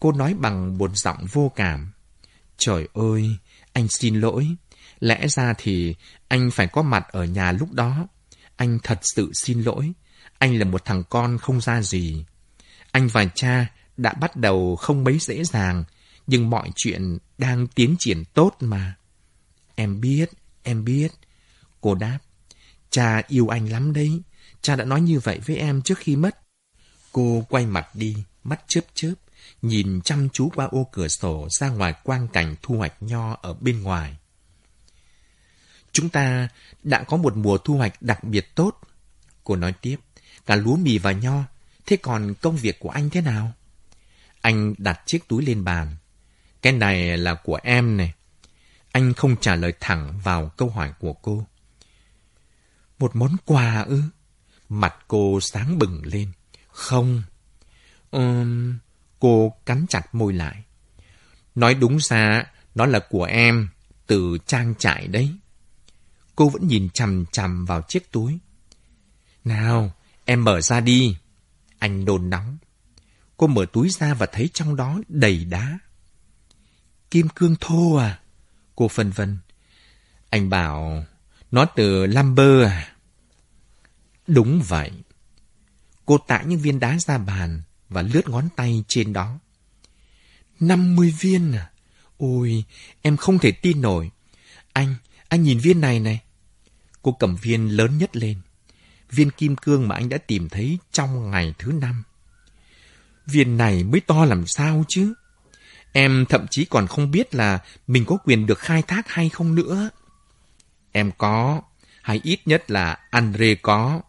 Cô 0.00 0.12
nói 0.12 0.34
bằng 0.34 0.78
một 0.78 0.96
giọng 0.96 1.26
vô 1.32 1.52
cảm. 1.56 1.92
Trời 2.58 2.88
ơi, 2.94 3.36
anh 3.72 3.88
xin 3.88 4.20
lỗi. 4.20 4.48
Lẽ 5.00 5.28
ra 5.28 5.54
thì 5.58 5.94
anh 6.28 6.50
phải 6.50 6.66
có 6.66 6.82
mặt 6.82 7.06
ở 7.10 7.24
nhà 7.24 7.52
lúc 7.52 7.72
đó. 7.72 8.06
Anh 8.56 8.78
thật 8.82 8.98
sự 9.02 9.30
xin 9.34 9.62
lỗi. 9.62 9.92
Anh 10.38 10.58
là 10.58 10.64
một 10.64 10.84
thằng 10.84 11.02
con 11.10 11.38
không 11.38 11.60
ra 11.60 11.82
gì. 11.82 12.24
Anh 12.92 13.08
và 13.08 13.24
cha 13.34 13.66
đã 13.96 14.12
bắt 14.12 14.36
đầu 14.36 14.76
không 14.76 15.04
mấy 15.04 15.18
dễ 15.18 15.44
dàng, 15.44 15.84
nhưng 16.26 16.50
mọi 16.50 16.70
chuyện 16.76 17.18
đang 17.38 17.66
tiến 17.66 17.96
triển 17.98 18.24
tốt 18.24 18.56
mà. 18.60 18.94
Em 19.74 20.00
biết, 20.00 20.30
em 20.62 20.84
biết. 20.84 21.08
Cô 21.80 21.94
đáp, 21.94 22.18
cha 22.90 23.22
yêu 23.28 23.48
anh 23.48 23.68
lắm 23.70 23.92
đấy. 23.92 24.22
Cha 24.66 24.76
đã 24.76 24.84
nói 24.84 25.00
như 25.00 25.20
vậy 25.20 25.40
với 25.46 25.56
em 25.56 25.82
trước 25.82 25.98
khi 25.98 26.16
mất. 26.16 26.38
Cô 27.12 27.46
quay 27.48 27.66
mặt 27.66 27.88
đi, 27.94 28.16
mắt 28.44 28.60
chớp 28.68 28.80
chớp, 28.94 29.14
nhìn 29.62 30.00
chăm 30.04 30.28
chú 30.32 30.50
qua 30.54 30.66
ô 30.66 30.88
cửa 30.92 31.08
sổ 31.08 31.48
ra 31.50 31.68
ngoài 31.68 31.94
quang 32.02 32.28
cảnh 32.28 32.54
thu 32.62 32.76
hoạch 32.76 33.02
nho 33.02 33.36
ở 33.42 33.54
bên 33.54 33.82
ngoài. 33.82 34.16
Chúng 35.92 36.08
ta 36.08 36.48
đã 36.82 37.02
có 37.02 37.16
một 37.16 37.36
mùa 37.36 37.58
thu 37.58 37.76
hoạch 37.76 38.02
đặc 38.02 38.24
biệt 38.24 38.54
tốt. 38.54 38.80
Cô 39.44 39.56
nói 39.56 39.72
tiếp, 39.72 39.96
cả 40.46 40.56
lúa 40.56 40.76
mì 40.76 40.98
và 40.98 41.12
nho. 41.12 41.42
Thế 41.86 41.96
còn 41.96 42.34
công 42.40 42.56
việc 42.56 42.78
của 42.78 42.90
anh 42.90 43.10
thế 43.10 43.20
nào? 43.20 43.52
Anh 44.40 44.74
đặt 44.78 45.00
chiếc 45.06 45.28
túi 45.28 45.44
lên 45.44 45.64
bàn. 45.64 45.96
Cái 46.62 46.72
này 46.72 47.18
là 47.18 47.34
của 47.34 47.58
em 47.62 47.96
này. 47.96 48.12
Anh 48.92 49.14
không 49.14 49.36
trả 49.40 49.56
lời 49.56 49.72
thẳng 49.80 50.20
vào 50.24 50.48
câu 50.56 50.68
hỏi 50.68 50.92
của 50.98 51.12
cô. 51.12 51.46
Một 52.98 53.16
món 53.16 53.36
quà 53.44 53.82
ư? 53.82 54.02
Mặt 54.68 54.94
cô 55.08 55.40
sáng 55.40 55.78
bừng 55.78 56.02
lên. 56.04 56.32
Không. 56.68 57.22
Um, 58.10 58.78
cô 59.18 59.54
cắn 59.66 59.86
chặt 59.88 60.14
môi 60.14 60.32
lại. 60.32 60.64
Nói 61.54 61.74
đúng 61.74 61.98
ra, 62.00 62.44
nó 62.74 62.86
là 62.86 62.98
của 63.10 63.24
em, 63.24 63.68
từ 64.06 64.38
trang 64.46 64.74
trại 64.78 65.06
đấy. 65.06 65.34
Cô 66.36 66.48
vẫn 66.48 66.68
nhìn 66.68 66.90
chằm 66.90 67.24
chằm 67.32 67.64
vào 67.64 67.82
chiếc 67.88 68.12
túi. 68.12 68.38
Nào, 69.44 69.92
em 70.24 70.44
mở 70.44 70.60
ra 70.60 70.80
đi. 70.80 71.16
Anh 71.78 72.04
đồn 72.04 72.30
nóng. 72.30 72.58
Cô 73.36 73.46
mở 73.46 73.66
túi 73.72 73.88
ra 73.88 74.14
và 74.14 74.26
thấy 74.26 74.50
trong 74.54 74.76
đó 74.76 75.00
đầy 75.08 75.44
đá. 75.44 75.78
Kim 77.10 77.28
cương 77.28 77.56
thô 77.60 77.94
à? 77.94 78.18
Cô 78.76 78.88
phân 78.88 79.10
vân. 79.10 79.38
Anh 80.30 80.50
bảo, 80.50 81.04
nó 81.50 81.64
từ 81.64 82.06
Lumber 82.06 82.66
à? 82.66 82.95
Đúng 84.26 84.62
vậy. 84.68 84.90
Cô 86.06 86.18
tạ 86.18 86.42
những 86.42 86.58
viên 86.58 86.80
đá 86.80 86.98
ra 86.98 87.18
bàn 87.18 87.62
và 87.88 88.02
lướt 88.02 88.28
ngón 88.28 88.48
tay 88.56 88.84
trên 88.88 89.12
đó. 89.12 89.38
50 90.60 91.14
viên 91.20 91.52
à? 91.52 91.70
Ôi, 92.18 92.64
em 93.02 93.16
không 93.16 93.38
thể 93.38 93.52
tin 93.52 93.80
nổi. 93.80 94.10
Anh, 94.72 94.94
anh 95.28 95.42
nhìn 95.42 95.58
viên 95.58 95.80
này 95.80 96.00
này. 96.00 96.20
Cô 97.02 97.12
cầm 97.12 97.36
viên 97.36 97.68
lớn 97.68 97.98
nhất 97.98 98.16
lên. 98.16 98.40
Viên 99.10 99.30
kim 99.30 99.56
cương 99.56 99.88
mà 99.88 99.94
anh 99.94 100.08
đã 100.08 100.18
tìm 100.18 100.48
thấy 100.48 100.78
trong 100.92 101.30
ngày 101.30 101.54
thứ 101.58 101.72
năm. 101.72 102.02
Viên 103.26 103.56
này 103.56 103.84
mới 103.84 104.00
to 104.00 104.24
làm 104.24 104.46
sao 104.46 104.84
chứ? 104.88 105.14
Em 105.92 106.26
thậm 106.28 106.46
chí 106.50 106.64
còn 106.64 106.86
không 106.86 107.10
biết 107.10 107.34
là 107.34 107.58
mình 107.86 108.04
có 108.06 108.16
quyền 108.24 108.46
được 108.46 108.58
khai 108.58 108.82
thác 108.82 109.08
hay 109.08 109.28
không 109.28 109.54
nữa. 109.54 109.90
Em 110.92 111.10
có, 111.18 111.62
hay 112.02 112.20
ít 112.22 112.40
nhất 112.46 112.70
là 112.70 112.98
Andre 113.10 113.54
có. 113.54 114.02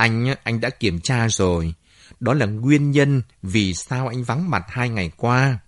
Anh, 0.00 0.34
anh 0.42 0.60
đã 0.60 0.70
kiểm 0.70 1.00
tra 1.00 1.28
rồi. 1.28 1.74
Đó 2.20 2.34
là 2.34 2.46
nguyên 2.46 2.90
nhân 2.90 3.22
vì 3.42 3.74
sao 3.74 4.08
anh 4.08 4.24
vắng 4.24 4.50
mặt 4.50 4.64
hai 4.68 4.88
ngày 4.88 5.10
qua. 5.16 5.58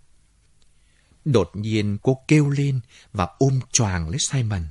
Đột 1.25 1.51
nhiên 1.55 1.99
cô 2.03 2.19
kêu 2.29 2.51
lên 2.51 2.81
và 3.13 3.29
ôm 3.39 3.61
choàng 3.73 4.09
lấy 4.09 4.19
Simon. 4.31 4.63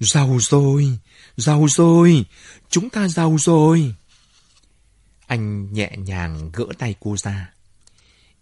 Giàu 0.00 0.38
rồi, 0.40 0.98
giàu 1.36 1.66
rồi, 1.68 2.24
chúng 2.70 2.90
ta 2.90 3.08
giàu 3.08 3.36
rồi. 3.38 3.94
Anh 5.26 5.72
nhẹ 5.72 5.90
nhàng 5.96 6.50
gỡ 6.52 6.66
tay 6.78 6.94
cô 7.00 7.16
ra. 7.16 7.50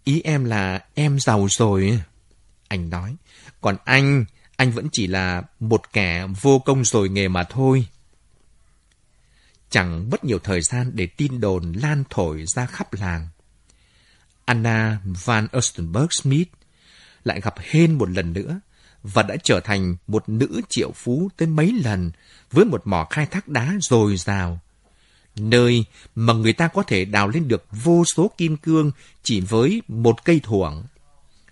Ý 0.03 0.21
em 0.21 0.45
là 0.45 0.85
em 0.93 1.19
giàu 1.19 1.47
rồi. 1.49 2.01
Anh 2.67 2.89
nói, 2.89 3.15
còn 3.61 3.77
anh, 3.85 4.25
anh 4.55 4.71
vẫn 4.71 4.87
chỉ 4.91 5.07
là 5.07 5.43
một 5.59 5.93
kẻ 5.93 6.27
vô 6.41 6.59
công 6.59 6.85
rồi 6.85 7.09
nghề 7.09 7.27
mà 7.27 7.43
thôi. 7.43 7.85
Chẳng 9.71 10.09
mất 10.09 10.23
nhiều 10.23 10.39
thời 10.39 10.61
gian 10.61 10.91
để 10.93 11.07
tin 11.07 11.39
đồn 11.39 11.71
lan 11.71 12.03
thổi 12.09 12.45
ra 12.47 12.65
khắp 12.65 12.93
làng. 12.93 13.27
Anna 14.45 14.97
van 15.25 15.47
Ostenberg 15.57 16.07
Smith 16.21 16.47
lại 17.23 17.41
gặp 17.41 17.55
Hên 17.57 17.93
một 17.97 18.09
lần 18.09 18.33
nữa 18.33 18.59
và 19.03 19.23
đã 19.23 19.35
trở 19.43 19.59
thành 19.59 19.95
một 20.07 20.29
nữ 20.29 20.61
triệu 20.69 20.91
phú 20.91 21.29
tới 21.37 21.47
mấy 21.47 21.73
lần 21.83 22.11
với 22.51 22.65
một 22.65 22.81
mỏ 22.87 23.07
khai 23.09 23.25
thác 23.25 23.47
đá 23.47 23.73
dồi 23.81 24.17
dào. 24.17 24.59
Nơi 25.35 25.85
mà 26.15 26.33
người 26.33 26.53
ta 26.53 26.67
có 26.67 26.83
thể 26.83 27.05
đào 27.05 27.27
lên 27.27 27.47
được 27.47 27.65
vô 27.71 28.03
số 28.15 28.31
kim 28.37 28.57
cương 28.57 28.91
chỉ 29.23 29.41
với 29.41 29.81
một 29.87 30.25
cây 30.25 30.39
thuổng. 30.43 30.83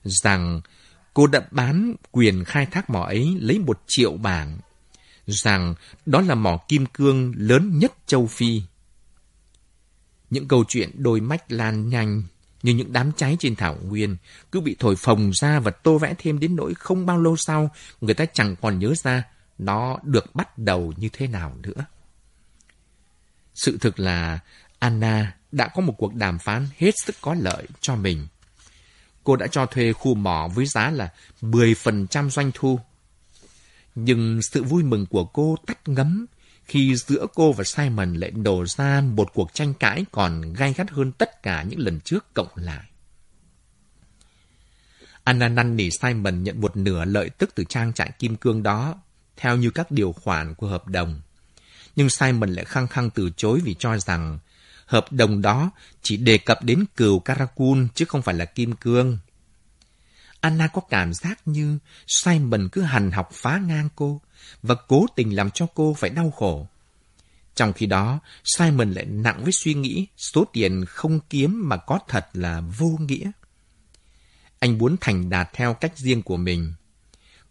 Rằng 0.03 0.61
cô 1.13 1.27
đã 1.27 1.41
bán 1.51 1.95
quyền 2.11 2.43
khai 2.43 2.65
thác 2.65 2.89
mỏ 2.89 3.03
ấy 3.03 3.37
lấy 3.39 3.59
một 3.59 3.81
triệu 3.87 4.17
bảng. 4.17 4.59
Rằng 5.29 5.75
đó 6.05 6.21
là 6.21 6.35
mỏ 6.35 6.59
kim 6.67 6.85
cương 6.85 7.33
lớn 7.37 7.79
nhất 7.79 7.93
châu 8.05 8.27
Phi. 8.27 8.61
Những 10.29 10.47
câu 10.47 10.63
chuyện 10.67 11.03
đôi 11.03 11.21
mách 11.21 11.51
lan 11.51 11.89
nhanh 11.89 12.23
như 12.63 12.73
những 12.73 12.93
đám 12.93 13.11
cháy 13.11 13.37
trên 13.39 13.55
thảo 13.55 13.77
nguyên, 13.83 14.15
cứ 14.51 14.61
bị 14.61 14.75
thổi 14.79 14.95
phồng 14.95 15.31
ra 15.33 15.59
và 15.59 15.71
tô 15.71 15.97
vẽ 15.97 16.13
thêm 16.17 16.39
đến 16.39 16.55
nỗi 16.55 16.73
không 16.73 17.05
bao 17.05 17.21
lâu 17.21 17.35
sau, 17.37 17.71
người 18.01 18.13
ta 18.13 18.25
chẳng 18.33 18.55
còn 18.61 18.79
nhớ 18.79 18.93
ra 19.03 19.23
nó 19.57 19.99
được 20.03 20.35
bắt 20.35 20.57
đầu 20.57 20.93
như 20.97 21.09
thế 21.13 21.27
nào 21.27 21.55
nữa. 21.61 21.85
Sự 23.55 23.77
thực 23.81 23.99
là 23.99 24.39
Anna 24.79 25.35
đã 25.51 25.67
có 25.67 25.81
một 25.81 25.93
cuộc 25.97 26.15
đàm 26.15 26.39
phán 26.39 26.67
hết 26.77 26.91
sức 27.05 27.15
có 27.21 27.33
lợi 27.33 27.67
cho 27.81 27.95
mình. 27.95 28.27
Cô 29.23 29.35
đã 29.35 29.47
cho 29.47 29.65
thuê 29.65 29.93
khu 29.93 30.15
mỏ 30.15 30.47
với 30.47 30.65
giá 30.65 30.91
là 30.91 31.09
10% 31.41 32.29
doanh 32.29 32.51
thu. 32.53 32.79
Nhưng 33.95 34.41
sự 34.41 34.63
vui 34.63 34.83
mừng 34.83 35.05
của 35.05 35.25
cô 35.25 35.55
tắt 35.65 35.87
ngấm 35.87 36.25
khi 36.65 36.95
giữa 36.95 37.25
cô 37.35 37.53
và 37.53 37.63
Simon 37.63 38.13
lại 38.13 38.31
nổ 38.31 38.65
ra 38.65 39.01
một 39.01 39.33
cuộc 39.33 39.53
tranh 39.53 39.73
cãi 39.73 40.05
còn 40.11 40.53
gai 40.53 40.73
gắt 40.73 40.91
hơn 40.91 41.11
tất 41.11 41.43
cả 41.43 41.63
những 41.63 41.79
lần 41.79 41.99
trước 41.99 42.33
cộng 42.33 42.49
lại. 42.55 42.83
Anna 45.23 45.47
năn 45.47 45.75
nỉ 45.75 45.91
Simon 45.91 46.43
nhận 46.43 46.61
một 46.61 46.77
nửa 46.77 47.05
lợi 47.05 47.29
tức 47.29 47.49
từ 47.55 47.63
trang 47.63 47.93
trại 47.93 48.11
kim 48.19 48.35
cương 48.35 48.63
đó, 48.63 48.95
theo 49.37 49.57
như 49.57 49.69
các 49.69 49.91
điều 49.91 50.11
khoản 50.11 50.55
của 50.55 50.67
hợp 50.67 50.87
đồng. 50.87 51.21
Nhưng 51.95 52.09
Simon 52.09 52.49
lại 52.49 52.65
khăng 52.65 52.87
khăng 52.87 53.09
từ 53.09 53.29
chối 53.37 53.59
vì 53.63 53.75
cho 53.79 53.97
rằng 53.97 54.39
hợp 54.85 55.11
đồng 55.11 55.41
đó 55.41 55.71
chỉ 56.01 56.17
đề 56.17 56.37
cập 56.37 56.63
đến 56.63 56.85
cừu 56.95 57.19
Karakun 57.19 57.87
chứ 57.95 58.05
không 58.05 58.21
phải 58.21 58.35
là 58.35 58.45
kim 58.45 58.75
cương. 58.75 59.17
Anna 60.41 60.67
có 60.67 60.81
cảm 60.89 61.13
giác 61.13 61.47
như 61.47 61.79
Simon 62.07 62.69
cứ 62.71 62.81
hành 62.81 63.11
học 63.11 63.29
phá 63.33 63.57
ngang 63.57 63.89
cô, 63.95 64.21
và 64.63 64.75
cố 64.87 65.05
tình 65.15 65.35
làm 65.35 65.51
cho 65.51 65.67
cô 65.75 65.93
phải 65.93 66.09
đau 66.09 66.31
khổ. 66.31 66.67
Trong 67.55 67.73
khi 67.73 67.85
đó, 67.85 68.19
Simon 68.43 68.91
lại 68.91 69.05
nặng 69.05 69.43
với 69.43 69.51
suy 69.51 69.73
nghĩ 69.73 70.07
số 70.17 70.45
tiền 70.53 70.85
không 70.85 71.19
kiếm 71.29 71.69
mà 71.69 71.77
có 71.77 71.99
thật 72.07 72.29
là 72.33 72.61
vô 72.77 72.97
nghĩa. 72.99 73.31
Anh 74.59 74.77
muốn 74.77 74.95
thành 75.01 75.29
đạt 75.29 75.49
theo 75.53 75.73
cách 75.73 75.97
riêng 75.97 76.21
của 76.21 76.37
mình. 76.37 76.73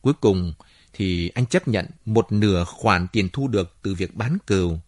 Cuối 0.01 0.15
cùng 0.21 0.53
thì 0.93 1.29
anh 1.29 1.47
chấp 1.47 1.69
nhận 1.69 1.87
một 2.05 2.33
nửa 2.33 2.65
khoản 2.65 3.07
tiền 3.13 3.29
thu 3.33 3.49
được 3.49 3.77
từ 3.83 3.95
việc 3.95 4.15
bán 4.15 4.39
cừu, 4.47 4.79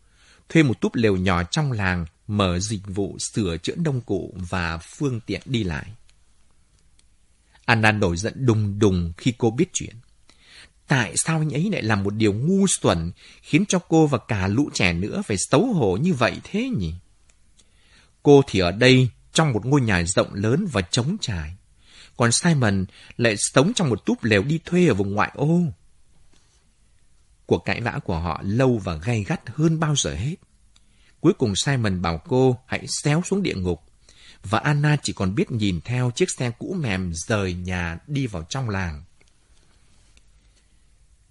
thuê 0.49 0.63
một 0.63 0.81
túp 0.81 0.95
lều 0.95 1.17
nhỏ 1.17 1.43
trong 1.43 1.73
làng, 1.73 2.07
mở 2.27 2.59
dịch 2.59 2.83
vụ 2.87 3.17
sửa 3.19 3.57
chữa 3.57 3.75
nông 3.77 4.01
cụ 4.01 4.35
và 4.51 4.79
phương 4.79 5.21
tiện 5.21 5.41
đi 5.45 5.65
lại. 5.65 5.93
Anna 7.71 7.93
nổi 7.93 8.17
giận 8.17 8.47
đùng 8.47 8.79
đùng 8.79 9.13
khi 9.17 9.35
cô 9.39 9.51
biết 9.51 9.71
chuyện. 9.73 9.97
Tại 10.87 11.13
sao 11.17 11.39
anh 11.39 11.51
ấy 11.51 11.71
lại 11.73 11.83
làm 11.83 12.03
một 12.03 12.15
điều 12.15 12.33
ngu 12.33 12.67
xuẩn, 12.81 13.13
khiến 13.43 13.65
cho 13.69 13.79
cô 13.79 14.07
và 14.07 14.19
cả 14.19 14.49
lũ 14.49 14.71
trẻ 14.75 14.93
nữa 14.93 15.23
phải 15.27 15.37
xấu 15.51 15.67
hổ 15.67 15.97
như 15.97 16.15
vậy 16.15 16.41
thế 16.45 16.69
nhỉ? 16.69 16.95
Cô 18.23 18.43
thì 18.47 18.61
ở 18.61 18.71
đây, 18.73 19.09
trong 19.33 19.53
một 19.53 19.67
ngôi 19.67 19.81
nhà 19.81 20.05
rộng 20.05 20.35
lớn 20.35 20.67
và 20.73 20.81
trống 20.81 21.17
trải. 21.21 21.57
Còn 22.17 22.33
Simon 22.33 22.85
lại 23.17 23.35
sống 23.39 23.73
trong 23.75 23.89
một 23.89 24.07
túp 24.07 24.25
lều 24.25 24.43
đi 24.43 24.61
thuê 24.65 24.87
ở 24.87 24.95
vùng 24.95 25.15
ngoại 25.15 25.31
ô. 25.35 25.61
Cuộc 27.47 27.65
cãi 27.65 27.81
vã 27.81 27.99
của 28.05 28.19
họ 28.19 28.41
lâu 28.45 28.81
và 28.85 28.95
gay 28.95 29.25
gắt 29.25 29.41
hơn 29.47 29.81
bao 29.81 29.97
giờ 29.97 30.15
hết. 30.15 30.37
Cuối 31.21 31.33
cùng 31.33 31.57
Simon 31.57 32.03
bảo 32.03 32.19
cô 32.29 32.57
hãy 32.67 32.87
xéo 32.89 33.23
xuống 33.25 33.43
địa 33.43 33.55
ngục. 33.55 33.90
Và 34.43 34.59
Anna 34.59 34.97
chỉ 35.03 35.13
còn 35.13 35.35
biết 35.35 35.51
nhìn 35.51 35.81
theo 35.85 36.11
chiếc 36.11 36.31
xe 36.31 36.51
cũ 36.59 36.77
mềm 36.81 37.13
rời 37.15 37.55
nhà 37.55 37.99
đi 38.07 38.27
vào 38.27 38.43
trong 38.49 38.69
làng. 38.69 39.05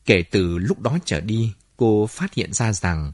Kể 0.05 0.23
từ 0.31 0.57
lúc 0.57 0.79
đó 0.79 0.97
trở 1.05 1.21
đi, 1.21 1.53
cô 1.77 2.07
phát 2.07 2.33
hiện 2.33 2.53
ra 2.53 2.73
rằng 2.73 3.13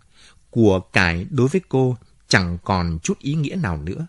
của 0.49 0.79
cải 0.79 1.25
đối 1.29 1.47
với 1.47 1.61
cô 1.69 1.97
chẳng 2.27 2.57
còn 2.63 2.99
chút 3.03 3.19
ý 3.19 3.33
nghĩa 3.33 3.55
nào 3.55 3.77
nữa. 3.77 4.07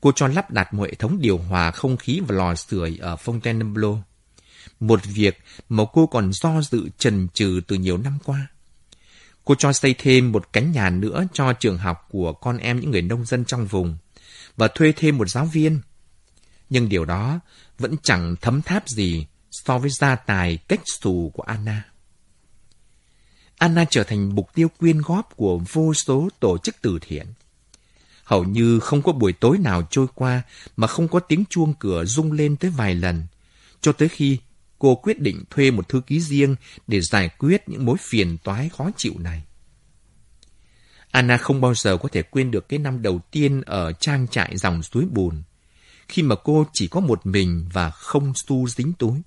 Cô 0.00 0.12
cho 0.16 0.28
lắp 0.28 0.50
đặt 0.50 0.74
một 0.74 0.84
hệ 0.84 0.94
thống 0.94 1.18
điều 1.20 1.38
hòa 1.38 1.70
không 1.70 1.96
khí 1.96 2.20
và 2.28 2.34
lò 2.34 2.54
sưởi 2.54 2.98
ở 3.00 3.16
Fontainebleau. 3.16 3.98
Một 4.80 5.00
việc 5.04 5.38
mà 5.68 5.84
cô 5.92 6.06
còn 6.06 6.32
do 6.32 6.62
dự 6.62 6.88
trần 6.98 7.28
trừ 7.34 7.60
từ 7.66 7.76
nhiều 7.76 7.98
năm 7.98 8.18
qua. 8.24 8.46
Cô 9.44 9.54
cho 9.54 9.72
xây 9.72 9.94
thêm 9.98 10.32
một 10.32 10.52
cánh 10.52 10.72
nhà 10.72 10.90
nữa 10.90 11.24
cho 11.32 11.52
trường 11.52 11.78
học 11.78 12.08
của 12.10 12.32
con 12.32 12.58
em 12.58 12.80
những 12.80 12.90
người 12.90 13.02
nông 13.02 13.24
dân 13.24 13.44
trong 13.44 13.66
vùng 13.66 13.96
và 14.56 14.68
thuê 14.68 14.92
thêm 14.96 15.18
một 15.18 15.28
giáo 15.28 15.44
viên. 15.44 15.80
Nhưng 16.70 16.88
điều 16.88 17.04
đó 17.04 17.40
vẫn 17.78 17.96
chẳng 18.02 18.36
thấm 18.40 18.62
tháp 18.62 18.88
gì 18.88 19.26
so 19.50 19.78
với 19.78 19.90
gia 19.90 20.16
tài 20.16 20.56
cách 20.56 20.80
xù 20.84 21.30
của 21.34 21.42
Anna. 21.42 21.84
Anna 23.58 23.84
trở 23.90 24.04
thành 24.04 24.34
mục 24.34 24.54
tiêu 24.54 24.68
quyên 24.78 25.00
góp 25.00 25.36
của 25.36 25.60
vô 25.72 25.94
số 25.94 26.28
tổ 26.40 26.58
chức 26.58 26.76
từ 26.82 26.98
thiện. 27.02 27.26
Hầu 28.24 28.44
như 28.44 28.80
không 28.80 29.02
có 29.02 29.12
buổi 29.12 29.32
tối 29.32 29.58
nào 29.58 29.86
trôi 29.90 30.06
qua 30.14 30.42
mà 30.76 30.86
không 30.86 31.08
có 31.08 31.20
tiếng 31.20 31.44
chuông 31.50 31.74
cửa 31.78 32.04
rung 32.04 32.32
lên 32.32 32.56
tới 32.56 32.70
vài 32.70 32.94
lần, 32.94 33.22
cho 33.80 33.92
tới 33.92 34.08
khi 34.08 34.38
cô 34.78 34.94
quyết 34.94 35.20
định 35.20 35.44
thuê 35.50 35.70
một 35.70 35.88
thư 35.88 36.00
ký 36.00 36.20
riêng 36.20 36.56
để 36.86 37.00
giải 37.00 37.28
quyết 37.38 37.68
những 37.68 37.84
mối 37.84 37.96
phiền 38.00 38.38
toái 38.44 38.68
khó 38.68 38.90
chịu 38.96 39.14
này. 39.18 39.42
Anna 41.14 41.36
không 41.36 41.60
bao 41.60 41.74
giờ 41.74 41.96
có 41.96 42.08
thể 42.12 42.22
quên 42.22 42.50
được 42.50 42.68
cái 42.68 42.78
năm 42.78 43.02
đầu 43.02 43.20
tiên 43.30 43.62
ở 43.66 43.92
trang 43.92 44.28
trại 44.28 44.56
dòng 44.56 44.82
suối 44.82 45.04
bùn, 45.10 45.42
khi 46.08 46.22
mà 46.22 46.36
cô 46.44 46.66
chỉ 46.72 46.88
có 46.88 47.00
một 47.00 47.26
mình 47.26 47.68
và 47.72 47.90
không 47.90 48.32
xu 48.46 48.68
dính 48.68 48.92
túi 48.92 49.22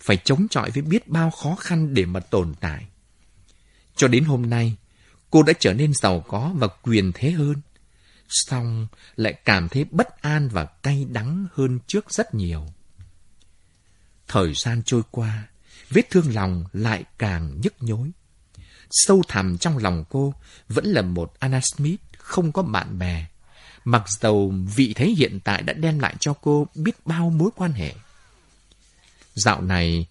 phải 0.00 0.16
chống 0.16 0.46
chọi 0.50 0.70
với 0.70 0.82
biết 0.82 1.08
bao 1.08 1.30
khó 1.30 1.54
khăn 1.54 1.94
để 1.94 2.06
mà 2.06 2.20
tồn 2.20 2.54
tại. 2.60 2.86
Cho 3.96 4.08
đến 4.08 4.24
hôm 4.24 4.50
nay, 4.50 4.76
Cô 5.32 5.42
đã 5.42 5.52
trở 5.58 5.74
nên 5.74 5.94
giàu 5.94 6.20
có 6.28 6.52
và 6.56 6.68
quyền 6.82 7.12
thế 7.14 7.30
hơn. 7.30 7.56
song 8.28 8.86
lại 9.16 9.32
cảm 9.44 9.68
thấy 9.68 9.84
bất 9.90 10.22
an 10.22 10.48
và 10.48 10.64
cay 10.64 11.06
đắng 11.10 11.46
hơn 11.54 11.78
trước 11.86 12.10
rất 12.10 12.34
nhiều. 12.34 12.66
Thời 14.28 14.52
gian 14.54 14.82
trôi 14.86 15.02
qua, 15.10 15.48
vết 15.90 16.10
thương 16.10 16.34
lòng 16.34 16.64
lại 16.72 17.04
càng 17.18 17.60
nhức 17.60 17.74
nhối. 17.80 18.10
Sâu 18.92 19.22
thẳm 19.28 19.58
trong 19.58 19.78
lòng 19.78 20.04
cô 20.10 20.34
vẫn 20.68 20.86
là 20.86 21.02
một 21.02 21.32
Anna 21.38 21.60
Smith 21.74 22.00
không 22.18 22.52
có 22.52 22.62
bạn 22.62 22.98
bè, 22.98 23.26
mặc 23.84 24.04
dầu 24.20 24.54
vị 24.76 24.92
thế 24.96 25.06
hiện 25.06 25.40
tại 25.44 25.62
đã 25.62 25.72
đem 25.72 25.98
lại 25.98 26.16
cho 26.20 26.34
cô 26.40 26.66
biết 26.74 27.06
bao 27.06 27.30
mối 27.30 27.50
quan 27.56 27.72
hệ. 27.72 27.94
Dạo 29.34 29.62
này, 29.62 30.06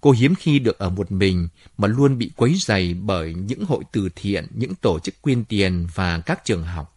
cô 0.00 0.10
hiếm 0.10 0.34
khi 0.34 0.58
được 0.58 0.78
ở 0.78 0.90
một 0.90 1.12
mình 1.12 1.48
mà 1.78 1.88
luôn 1.88 2.18
bị 2.18 2.30
quấy 2.36 2.54
dày 2.66 2.94
bởi 2.94 3.34
những 3.34 3.64
hội 3.64 3.84
từ 3.92 4.08
thiện, 4.16 4.46
những 4.54 4.74
tổ 4.74 4.98
chức 4.98 5.22
quyên 5.22 5.44
tiền 5.44 5.86
và 5.94 6.20
các 6.20 6.44
trường 6.44 6.64
học. 6.64 6.96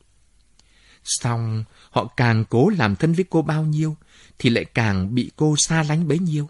Xong, 1.04 1.64
họ 1.90 2.14
càng 2.18 2.46
cố 2.50 2.70
làm 2.70 2.96
thân 2.96 3.14
với 3.14 3.26
cô 3.30 3.42
bao 3.42 3.64
nhiêu, 3.64 3.98
thì 4.40 4.50
lại 4.50 4.66
càng 4.66 5.16
bị 5.16 5.32
cô 5.36 5.56
xa 5.58 5.84
lánh 5.84 6.08
bấy 6.08 6.20
nhiêu. 6.20 6.50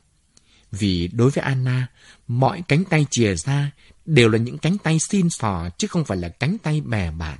Vì 0.72 1.08
đối 1.08 1.30
với 1.30 1.44
Anna, 1.44 1.88
mọi 2.28 2.64
cánh 2.68 2.84
tay 2.84 3.06
chìa 3.12 3.36
ra 3.36 3.72
đều 4.06 4.30
là 4.30 4.38
những 4.38 4.58
cánh 4.58 4.78
tay 4.78 4.98
xin 5.00 5.30
sò 5.30 5.70
chứ 5.78 5.88
không 5.88 6.06
phải 6.06 6.18
là 6.18 6.30
cánh 6.30 6.58
tay 6.64 6.82
bè 6.82 7.12
bạn. 7.12 7.40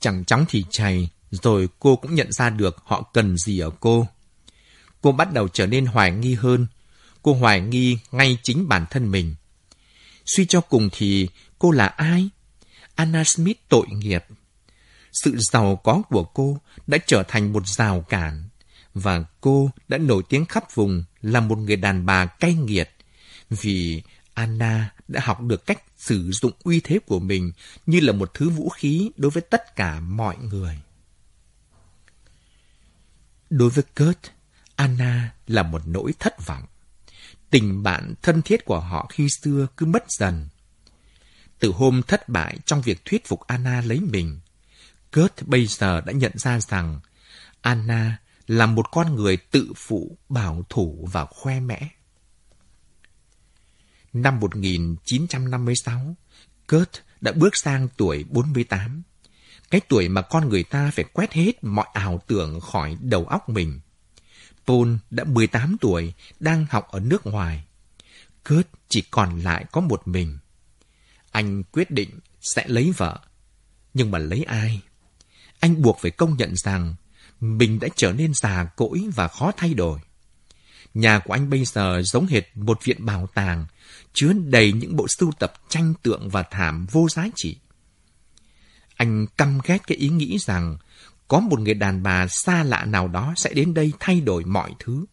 Chẳng 0.00 0.24
chóng 0.24 0.44
thì 0.48 0.64
chày, 0.70 1.10
rồi 1.30 1.68
cô 1.78 1.96
cũng 1.96 2.14
nhận 2.14 2.32
ra 2.32 2.50
được 2.50 2.76
họ 2.84 3.10
cần 3.14 3.36
gì 3.36 3.58
ở 3.58 3.70
cô. 3.80 4.06
Cô 5.00 5.12
bắt 5.12 5.32
đầu 5.32 5.48
trở 5.48 5.66
nên 5.66 5.86
hoài 5.86 6.10
nghi 6.10 6.34
hơn. 6.34 6.66
Cô 7.22 7.34
hoài 7.34 7.60
nghi 7.60 7.98
ngay 8.12 8.38
chính 8.42 8.68
bản 8.68 8.86
thân 8.90 9.10
mình. 9.10 9.34
Suy 10.26 10.46
cho 10.46 10.60
cùng 10.60 10.88
thì 10.92 11.28
cô 11.58 11.70
là 11.70 11.86
ai? 11.86 12.28
Anna 12.94 13.24
Smith 13.24 13.58
tội 13.68 13.86
nghiệp. 13.90 14.24
Sự 15.12 15.36
giàu 15.38 15.76
có 15.76 16.02
của 16.10 16.24
cô 16.24 16.58
đã 16.86 16.98
trở 17.06 17.22
thành 17.28 17.52
một 17.52 17.68
rào 17.68 18.00
cản 18.00 18.48
và 18.94 19.24
cô 19.40 19.70
đã 19.88 19.98
nổi 19.98 20.22
tiếng 20.28 20.44
khắp 20.44 20.74
vùng 20.74 21.04
là 21.22 21.40
một 21.40 21.58
người 21.58 21.76
đàn 21.76 22.06
bà 22.06 22.26
cay 22.26 22.54
nghiệt 22.54 22.90
vì 23.50 24.02
Anna 24.34 24.94
đã 25.08 25.20
học 25.24 25.40
được 25.40 25.66
cách 25.66 25.82
sử 25.96 26.30
dụng 26.30 26.52
uy 26.62 26.80
thế 26.80 26.98
của 27.06 27.20
mình 27.20 27.52
như 27.86 28.00
là 28.00 28.12
một 28.12 28.34
thứ 28.34 28.48
vũ 28.50 28.68
khí 28.68 29.10
đối 29.16 29.30
với 29.30 29.42
tất 29.42 29.76
cả 29.76 30.00
mọi 30.00 30.36
người. 30.36 30.78
Đối 33.50 33.70
với 33.70 33.84
Kurt, 33.96 34.18
Anna 34.76 35.34
là 35.46 35.62
một 35.62 35.82
nỗi 35.86 36.12
thất 36.18 36.46
vọng. 36.46 36.62
Tình 37.50 37.82
bạn 37.82 38.14
thân 38.22 38.42
thiết 38.42 38.64
của 38.64 38.80
họ 38.80 39.06
khi 39.10 39.28
xưa 39.42 39.66
cứ 39.76 39.86
mất 39.86 40.04
dần. 40.10 40.48
Từ 41.58 41.72
hôm 41.72 42.02
thất 42.02 42.28
bại 42.28 42.58
trong 42.66 42.82
việc 42.82 43.04
thuyết 43.04 43.26
phục 43.26 43.40
Anna 43.40 43.80
lấy 43.80 44.00
mình, 44.00 44.40
Kurt 45.12 45.32
bây 45.46 45.66
giờ 45.66 46.00
đã 46.00 46.12
nhận 46.12 46.32
ra 46.38 46.60
rằng 46.60 47.00
Anna 47.60 48.18
là 48.46 48.66
một 48.66 48.90
con 48.90 49.16
người 49.16 49.36
tự 49.36 49.72
phụ, 49.76 50.18
bảo 50.28 50.62
thủ 50.68 51.08
và 51.12 51.24
khoe 51.24 51.60
mẽ. 51.60 51.88
Năm 54.12 54.40
1956, 54.40 56.16
Kurt 56.68 56.88
đã 57.20 57.32
bước 57.32 57.56
sang 57.56 57.88
tuổi 57.96 58.24
48. 58.30 59.02
Cái 59.70 59.80
tuổi 59.88 60.08
mà 60.08 60.22
con 60.22 60.48
người 60.48 60.62
ta 60.62 60.90
phải 60.94 61.04
quét 61.12 61.32
hết 61.32 61.64
mọi 61.64 61.86
ảo 61.92 62.22
tưởng 62.26 62.60
khỏi 62.60 62.96
đầu 63.00 63.24
óc 63.24 63.48
mình. 63.48 63.80
Paul 64.66 64.94
đã 65.10 65.24
18 65.24 65.76
tuổi, 65.80 66.12
đang 66.40 66.66
học 66.70 66.88
ở 66.90 67.00
nước 67.00 67.26
ngoài. 67.26 67.64
Kurt 68.48 68.66
chỉ 68.88 69.02
còn 69.10 69.40
lại 69.40 69.64
có 69.72 69.80
một 69.80 70.08
mình. 70.08 70.38
Anh 71.30 71.62
quyết 71.62 71.90
định 71.90 72.10
sẽ 72.40 72.64
lấy 72.68 72.92
vợ. 72.96 73.20
Nhưng 73.94 74.10
mà 74.10 74.18
lấy 74.18 74.42
ai? 74.42 74.80
Anh 75.60 75.82
buộc 75.82 75.98
phải 76.00 76.10
công 76.10 76.36
nhận 76.36 76.56
rằng 76.56 76.94
mình 77.40 77.78
đã 77.80 77.88
trở 77.96 78.12
nên 78.12 78.34
già 78.34 78.64
cỗi 78.64 79.04
và 79.14 79.28
khó 79.28 79.52
thay 79.56 79.74
đổi. 79.74 80.00
Nhà 80.94 81.18
của 81.18 81.32
anh 81.32 81.50
bây 81.50 81.64
giờ 81.64 82.02
giống 82.02 82.26
hệt 82.26 82.56
một 82.56 82.84
viện 82.84 83.06
bảo 83.06 83.26
tàng, 83.34 83.66
chứa 84.12 84.32
đầy 84.32 84.72
những 84.72 84.96
bộ 84.96 85.06
sưu 85.18 85.32
tập 85.38 85.52
tranh 85.68 85.94
tượng 86.02 86.28
và 86.28 86.42
thảm 86.42 86.86
vô 86.90 87.08
giá 87.08 87.26
trị. 87.34 87.56
Anh 88.96 89.26
căm 89.38 89.58
ghét 89.64 89.78
cái 89.86 89.98
ý 89.98 90.08
nghĩ 90.08 90.38
rằng 90.38 90.76
có 91.28 91.40
một 91.40 91.60
người 91.60 91.74
đàn 91.74 92.02
bà 92.02 92.26
xa 92.28 92.62
lạ 92.62 92.84
nào 92.84 93.08
đó 93.08 93.34
sẽ 93.36 93.52
đến 93.54 93.74
đây 93.74 93.92
thay 94.00 94.20
đổi 94.20 94.44
mọi 94.44 94.72
thứ, 94.78 95.04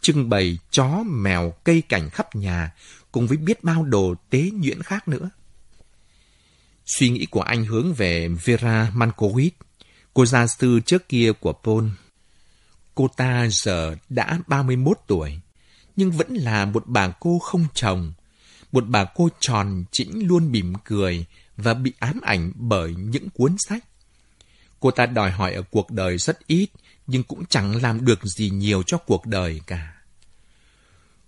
trưng 0.00 0.28
bày 0.28 0.58
chó, 0.70 1.02
mèo, 1.06 1.54
cây 1.64 1.82
cảnh 1.88 2.10
khắp 2.10 2.36
nhà, 2.36 2.72
cùng 3.12 3.26
với 3.26 3.36
biết 3.36 3.64
bao 3.64 3.84
đồ 3.84 4.14
tế 4.30 4.50
nhuyễn 4.52 4.82
khác 4.82 5.08
nữa. 5.08 5.30
Suy 6.86 7.08
nghĩ 7.08 7.26
của 7.26 7.40
anh 7.40 7.64
hướng 7.64 7.94
về 7.94 8.28
Vera 8.28 8.92
Mankowitz, 8.94 9.50
cô 10.14 10.26
gia 10.26 10.46
sư 10.46 10.80
trước 10.86 11.08
kia 11.08 11.32
của 11.40 11.52
Paul. 11.52 11.88
Cô 12.94 13.08
ta 13.16 13.48
giờ 13.50 13.96
đã 14.08 14.38
31 14.46 14.98
tuổi, 15.06 15.40
nhưng 15.96 16.10
vẫn 16.10 16.34
là 16.34 16.64
một 16.64 16.82
bà 16.86 17.08
cô 17.08 17.38
không 17.38 17.66
chồng, 17.74 18.12
một 18.72 18.84
bà 18.88 19.04
cô 19.04 19.28
tròn 19.40 19.84
chỉnh 19.92 20.26
luôn 20.26 20.52
mỉm 20.52 20.74
cười 20.84 21.24
và 21.56 21.74
bị 21.74 21.92
ám 21.98 22.20
ảnh 22.22 22.52
bởi 22.54 22.94
những 22.94 23.30
cuốn 23.30 23.56
sách. 23.58 23.84
Cô 24.80 24.90
ta 24.90 25.06
đòi 25.06 25.30
hỏi 25.30 25.54
ở 25.54 25.62
cuộc 25.70 25.90
đời 25.90 26.18
rất 26.18 26.46
ít, 26.46 26.68
nhưng 27.06 27.22
cũng 27.22 27.44
chẳng 27.46 27.82
làm 27.82 28.04
được 28.04 28.24
gì 28.24 28.50
nhiều 28.50 28.82
cho 28.86 28.98
cuộc 28.98 29.26
đời 29.26 29.60
cả. 29.66 29.92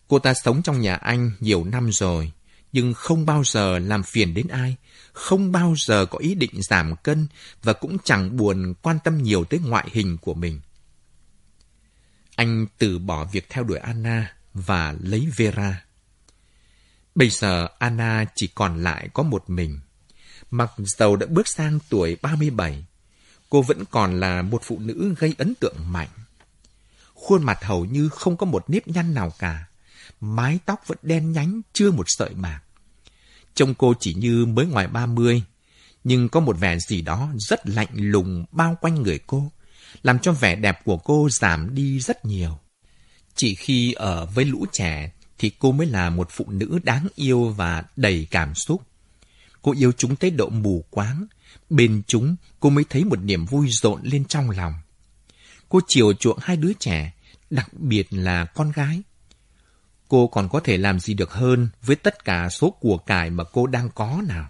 Cô 0.08 0.18
ta 0.18 0.34
sống 0.34 0.62
trong 0.62 0.80
nhà 0.80 0.94
anh 0.94 1.32
nhiều 1.40 1.64
năm 1.64 1.92
rồi, 1.92 2.32
nhưng 2.72 2.94
không 2.94 3.26
bao 3.26 3.42
giờ 3.44 3.78
làm 3.78 4.02
phiền 4.02 4.34
đến 4.34 4.48
ai, 4.48 4.76
không 5.12 5.52
bao 5.52 5.74
giờ 5.78 6.06
có 6.06 6.18
ý 6.18 6.34
định 6.34 6.62
giảm 6.62 6.96
cân 6.96 7.26
và 7.62 7.72
cũng 7.72 7.96
chẳng 8.04 8.36
buồn 8.36 8.74
quan 8.82 8.98
tâm 9.04 9.22
nhiều 9.22 9.44
tới 9.44 9.60
ngoại 9.64 9.88
hình 9.92 10.16
của 10.20 10.34
mình. 10.34 10.60
Anh 12.36 12.66
từ 12.78 12.98
bỏ 12.98 13.24
việc 13.24 13.46
theo 13.48 13.64
đuổi 13.64 13.78
Anna 13.78 14.36
và 14.54 14.94
lấy 15.00 15.28
Vera. 15.36 15.84
Bây 17.14 17.30
giờ 17.30 17.68
Anna 17.78 18.24
chỉ 18.34 18.46
còn 18.46 18.82
lại 18.82 19.08
có 19.14 19.22
một 19.22 19.50
mình. 19.50 19.80
Mặc 20.50 20.72
dầu 20.78 21.16
đã 21.16 21.26
bước 21.26 21.48
sang 21.48 21.78
tuổi 21.88 22.16
37, 22.22 22.84
cô 23.50 23.62
vẫn 23.62 23.84
còn 23.90 24.20
là 24.20 24.42
một 24.42 24.62
phụ 24.64 24.78
nữ 24.78 25.14
gây 25.18 25.34
ấn 25.38 25.54
tượng 25.54 25.76
mạnh. 25.88 26.08
Khuôn 27.14 27.42
mặt 27.42 27.64
hầu 27.64 27.84
như 27.84 28.08
không 28.08 28.36
có 28.36 28.46
một 28.46 28.64
nếp 28.68 28.88
nhăn 28.88 29.14
nào 29.14 29.32
cả. 29.38 29.66
Mái 30.20 30.58
tóc 30.66 30.82
vẫn 30.86 30.98
đen 31.02 31.32
nhánh, 31.32 31.60
chưa 31.72 31.90
một 31.90 32.06
sợi 32.06 32.34
bạc. 32.34 32.60
Trông 33.54 33.74
cô 33.74 33.94
chỉ 34.00 34.14
như 34.14 34.46
mới 34.46 34.66
ngoài 34.66 34.86
30, 34.86 35.42
nhưng 36.04 36.28
có 36.28 36.40
một 36.40 36.58
vẻ 36.60 36.78
gì 36.78 37.02
đó 37.02 37.28
rất 37.38 37.68
lạnh 37.68 37.88
lùng 37.92 38.44
bao 38.52 38.78
quanh 38.80 39.02
người 39.02 39.18
cô, 39.26 39.52
làm 40.02 40.18
cho 40.18 40.32
vẻ 40.32 40.56
đẹp 40.56 40.84
của 40.84 40.96
cô 40.96 41.28
giảm 41.30 41.74
đi 41.74 42.00
rất 42.00 42.24
nhiều. 42.24 42.58
Chỉ 43.34 43.54
khi 43.54 43.92
ở 43.92 44.26
với 44.26 44.44
lũ 44.44 44.66
trẻ 44.72 45.12
thì 45.38 45.52
cô 45.58 45.72
mới 45.72 45.86
là 45.86 46.10
một 46.10 46.28
phụ 46.30 46.46
nữ 46.48 46.78
đáng 46.82 47.08
yêu 47.14 47.48
và 47.48 47.84
đầy 47.96 48.26
cảm 48.30 48.54
xúc. 48.54 48.82
Cô 49.62 49.74
yêu 49.78 49.92
chúng 49.92 50.16
tới 50.16 50.30
độ 50.30 50.48
mù 50.48 50.84
quáng, 50.90 51.26
bên 51.70 52.02
chúng 52.06 52.36
cô 52.60 52.70
mới 52.70 52.84
thấy 52.90 53.04
một 53.04 53.18
niềm 53.22 53.44
vui 53.44 53.68
rộn 53.70 54.00
lên 54.02 54.24
trong 54.24 54.50
lòng. 54.50 54.74
Cô 55.68 55.80
chiều 55.88 56.12
chuộng 56.12 56.38
hai 56.42 56.56
đứa 56.56 56.72
trẻ, 56.80 57.12
đặc 57.50 57.68
biệt 57.72 58.06
là 58.10 58.44
con 58.44 58.72
gái. 58.72 59.02
Cô 60.08 60.26
còn 60.26 60.48
có 60.48 60.60
thể 60.60 60.78
làm 60.78 61.00
gì 61.00 61.14
được 61.14 61.32
hơn 61.32 61.68
với 61.82 61.96
tất 61.96 62.24
cả 62.24 62.48
số 62.48 62.70
của 62.70 62.98
cải 62.98 63.30
mà 63.30 63.44
cô 63.44 63.66
đang 63.66 63.90
có 63.94 64.22
nào? 64.28 64.48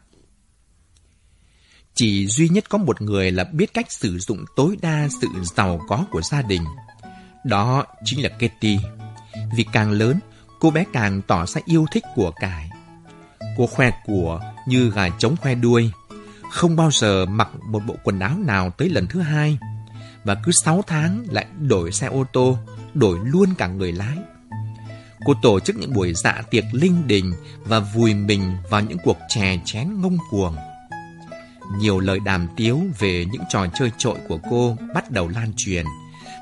Chỉ 1.94 2.26
duy 2.26 2.48
nhất 2.48 2.64
có 2.68 2.78
một 2.78 3.02
người 3.02 3.32
là 3.32 3.44
biết 3.44 3.74
cách 3.74 3.92
sử 3.92 4.18
dụng 4.18 4.44
tối 4.56 4.76
đa 4.82 5.08
sự 5.20 5.28
giàu 5.56 5.80
có 5.88 6.06
của 6.10 6.22
gia 6.22 6.42
đình. 6.42 6.64
Đó 7.44 7.84
chính 8.04 8.22
là 8.22 8.28
Katie. 8.28 8.78
Vì 9.56 9.64
càng 9.72 9.90
lớn, 9.90 10.20
cô 10.64 10.70
bé 10.70 10.84
càng 10.92 11.22
tỏ 11.22 11.46
ra 11.46 11.60
yêu 11.64 11.86
thích 11.92 12.04
của 12.14 12.30
cải. 12.30 12.70
Cô 13.56 13.66
khoe 13.66 13.90
của 14.04 14.40
như 14.68 14.90
gà 14.90 15.08
trống 15.18 15.36
khoe 15.36 15.54
đuôi, 15.54 15.90
không 16.50 16.76
bao 16.76 16.90
giờ 16.90 17.26
mặc 17.26 17.48
một 17.70 17.82
bộ 17.86 17.94
quần 18.04 18.18
áo 18.18 18.38
nào 18.38 18.70
tới 18.70 18.88
lần 18.88 19.06
thứ 19.06 19.20
hai, 19.20 19.58
và 20.24 20.34
cứ 20.34 20.52
6 20.64 20.82
tháng 20.86 21.24
lại 21.30 21.46
đổi 21.60 21.92
xe 21.92 22.06
ô 22.06 22.24
tô, 22.32 22.58
đổi 22.94 23.18
luôn 23.24 23.54
cả 23.58 23.66
người 23.66 23.92
lái. 23.92 24.18
Cô 25.26 25.34
tổ 25.42 25.60
chức 25.60 25.76
những 25.76 25.92
buổi 25.92 26.14
dạ 26.14 26.42
tiệc 26.50 26.64
linh 26.72 27.06
đình 27.06 27.34
và 27.64 27.80
vùi 27.80 28.14
mình 28.14 28.56
vào 28.70 28.80
những 28.80 28.98
cuộc 29.04 29.18
chè 29.28 29.58
chén 29.64 30.00
ngông 30.00 30.16
cuồng. 30.30 30.56
Nhiều 31.78 32.00
lời 32.00 32.18
đàm 32.24 32.48
tiếu 32.56 32.80
về 32.98 33.26
những 33.32 33.42
trò 33.50 33.66
chơi 33.74 33.90
trội 33.98 34.16
của 34.28 34.38
cô 34.50 34.76
bắt 34.94 35.10
đầu 35.10 35.28
lan 35.28 35.52
truyền, 35.56 35.84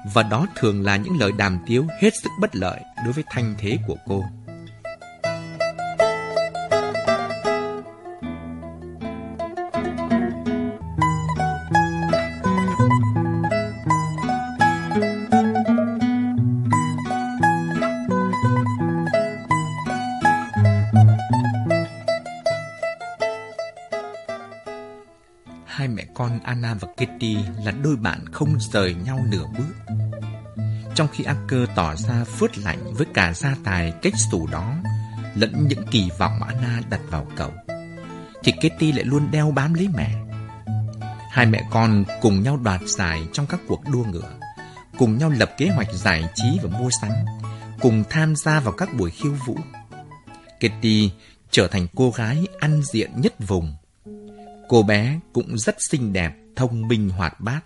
và 0.05 0.23
đó 0.23 0.47
thường 0.57 0.83
là 0.83 0.97
những 0.97 1.17
lời 1.21 1.33
đàm 1.39 1.59
tiếu 1.67 1.87
hết 2.01 2.11
sức 2.23 2.31
bất 2.41 2.57
lợi 2.57 2.81
đối 3.05 3.13
với 3.13 3.25
thanh 3.31 3.55
thế 3.59 3.79
của 3.87 3.97
cô. 4.07 4.25
Kitty 27.03 27.37
là 27.65 27.73
đôi 27.83 27.97
bạn 27.97 28.25
không 28.33 28.61
rời 28.61 28.95
nhau 28.95 29.19
nửa 29.31 29.45
bước. 29.59 29.95
Trong 30.95 31.09
khi 31.13 31.25
Acker 31.25 31.69
tỏ 31.75 31.95
ra 31.97 32.25
phớt 32.25 32.59
lạnh 32.59 32.95
với 32.95 33.07
cả 33.15 33.33
gia 33.33 33.55
tài 33.65 33.93
cách 34.03 34.13
xù 34.31 34.47
đó, 34.47 34.75
lẫn 35.35 35.67
những 35.69 35.87
kỳ 35.91 36.11
vọng 36.19 36.33
mà 36.41 36.47
Anna 36.47 36.81
đặt 36.91 37.01
vào 37.11 37.27
cậu, 37.37 37.51
thì 38.45 38.53
Kitty 38.53 38.93
lại 38.93 39.05
luôn 39.05 39.31
đeo 39.31 39.51
bám 39.51 39.75
lấy 39.75 39.89
mẹ. 39.95 40.15
Hai 41.31 41.47
mẹ 41.47 41.63
con 41.71 42.05
cùng 42.21 42.43
nhau 42.43 42.57
đoạt 42.57 42.81
giải 42.87 43.23
trong 43.33 43.47
các 43.47 43.61
cuộc 43.69 43.83
đua 43.93 44.05
ngựa, 44.05 44.39
cùng 44.99 45.19
nhau 45.19 45.31
lập 45.31 45.51
kế 45.59 45.69
hoạch 45.69 45.93
giải 45.93 46.25
trí 46.35 46.59
và 46.63 46.79
mua 46.79 46.91
sắm, 47.01 47.11
cùng 47.81 48.05
tham 48.11 48.37
gia 48.37 48.61
vào 48.61 48.73
các 48.73 48.95
buổi 48.95 49.11
khiêu 49.11 49.35
vũ. 49.47 49.57
Kitty 50.59 51.11
trở 51.51 51.69
thành 51.69 51.87
cô 51.95 52.11
gái 52.11 52.47
ăn 52.61 52.83
diện 52.83 53.11
nhất 53.17 53.35
vùng. 53.39 53.75
Cô 54.69 54.83
bé 54.83 55.19
cũng 55.33 55.59
rất 55.59 55.83
xinh 55.83 56.13
đẹp, 56.13 56.33
thông 56.57 56.89
minh 56.89 57.09
hoạt 57.09 57.41
bát, 57.41 57.61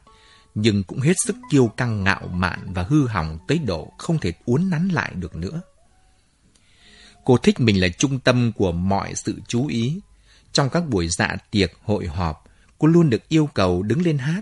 nhưng 0.54 0.82
cũng 0.82 1.00
hết 1.00 1.14
sức 1.26 1.36
kiêu 1.50 1.66
căng 1.66 2.04
ngạo 2.04 2.28
mạn 2.32 2.72
và 2.74 2.82
hư 2.82 3.06
hỏng 3.06 3.38
tới 3.48 3.58
độ 3.58 3.92
không 3.98 4.18
thể 4.18 4.32
uốn 4.44 4.70
nắn 4.70 4.88
lại 4.88 5.12
được 5.14 5.36
nữa. 5.36 5.60
Cô 7.24 7.36
thích 7.36 7.60
mình 7.60 7.80
là 7.80 7.88
trung 7.88 8.20
tâm 8.20 8.52
của 8.52 8.72
mọi 8.72 9.14
sự 9.14 9.40
chú 9.48 9.66
ý. 9.66 10.00
Trong 10.52 10.70
các 10.70 10.88
buổi 10.88 11.08
dạ 11.08 11.36
tiệc, 11.50 11.72
hội 11.82 12.06
họp, 12.06 12.44
cô 12.78 12.88
luôn 12.88 13.10
được 13.10 13.28
yêu 13.28 13.48
cầu 13.54 13.82
đứng 13.82 14.02
lên 14.02 14.18
hát. 14.18 14.40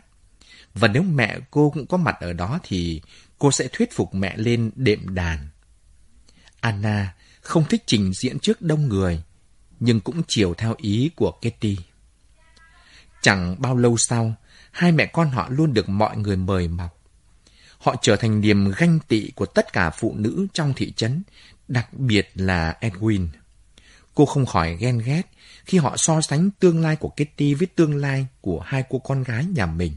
Và 0.74 0.88
nếu 0.88 1.02
mẹ 1.02 1.38
cô 1.50 1.70
cũng 1.70 1.86
có 1.86 1.96
mặt 1.96 2.16
ở 2.20 2.32
đó 2.32 2.60
thì 2.62 3.00
cô 3.38 3.50
sẽ 3.50 3.68
thuyết 3.72 3.92
phục 3.92 4.14
mẹ 4.14 4.36
lên 4.36 4.70
đệm 4.76 5.14
đàn. 5.14 5.48
Anna 6.60 7.14
không 7.40 7.64
thích 7.68 7.82
trình 7.86 8.12
diễn 8.14 8.38
trước 8.38 8.62
đông 8.62 8.88
người, 8.88 9.22
nhưng 9.80 10.00
cũng 10.00 10.22
chiều 10.28 10.54
theo 10.54 10.74
ý 10.78 11.10
của 11.16 11.32
Kitty. 11.40 11.76
Chẳng 13.24 13.56
bao 13.58 13.76
lâu 13.76 13.96
sau, 13.96 14.34
hai 14.70 14.92
mẹ 14.92 15.06
con 15.06 15.30
họ 15.30 15.48
luôn 15.50 15.74
được 15.74 15.88
mọi 15.88 16.16
người 16.16 16.36
mời 16.36 16.68
mọc. 16.68 17.00
Họ 17.78 17.96
trở 18.02 18.16
thành 18.16 18.40
niềm 18.40 18.72
ganh 18.76 18.98
tị 19.08 19.30
của 19.30 19.46
tất 19.46 19.72
cả 19.72 19.90
phụ 19.90 20.14
nữ 20.16 20.46
trong 20.52 20.72
thị 20.76 20.92
trấn, 20.92 21.22
đặc 21.68 21.94
biệt 21.94 22.30
là 22.34 22.76
Edwin. 22.80 23.26
Cô 24.14 24.26
không 24.26 24.46
khỏi 24.46 24.76
ghen 24.76 24.98
ghét 24.98 25.22
khi 25.64 25.78
họ 25.78 25.96
so 25.96 26.20
sánh 26.20 26.50
tương 26.50 26.82
lai 26.82 26.96
của 26.96 27.08
Kitty 27.08 27.54
với 27.54 27.66
tương 27.66 27.96
lai 27.96 28.26
của 28.40 28.60
hai 28.60 28.84
cô 28.88 28.98
con 28.98 29.22
gái 29.22 29.44
nhà 29.44 29.66
mình. 29.66 29.92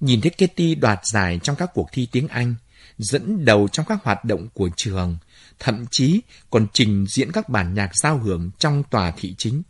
Nhìn 0.00 0.20
thấy 0.20 0.30
Kitty 0.30 0.74
đoạt 0.74 1.00
giải 1.04 1.40
trong 1.42 1.56
các 1.56 1.70
cuộc 1.74 1.88
thi 1.92 2.08
tiếng 2.12 2.28
Anh, 2.28 2.54
dẫn 2.98 3.44
đầu 3.44 3.68
trong 3.68 3.86
các 3.86 4.04
hoạt 4.04 4.24
động 4.24 4.48
của 4.54 4.68
trường, 4.76 5.16
thậm 5.58 5.84
chí 5.90 6.20
còn 6.50 6.66
trình 6.72 7.06
diễn 7.08 7.32
các 7.32 7.48
bản 7.48 7.74
nhạc 7.74 7.90
giao 7.96 8.18
hưởng 8.18 8.50
trong 8.58 8.82
tòa 8.90 9.12
thị 9.16 9.34
chính. 9.38 9.62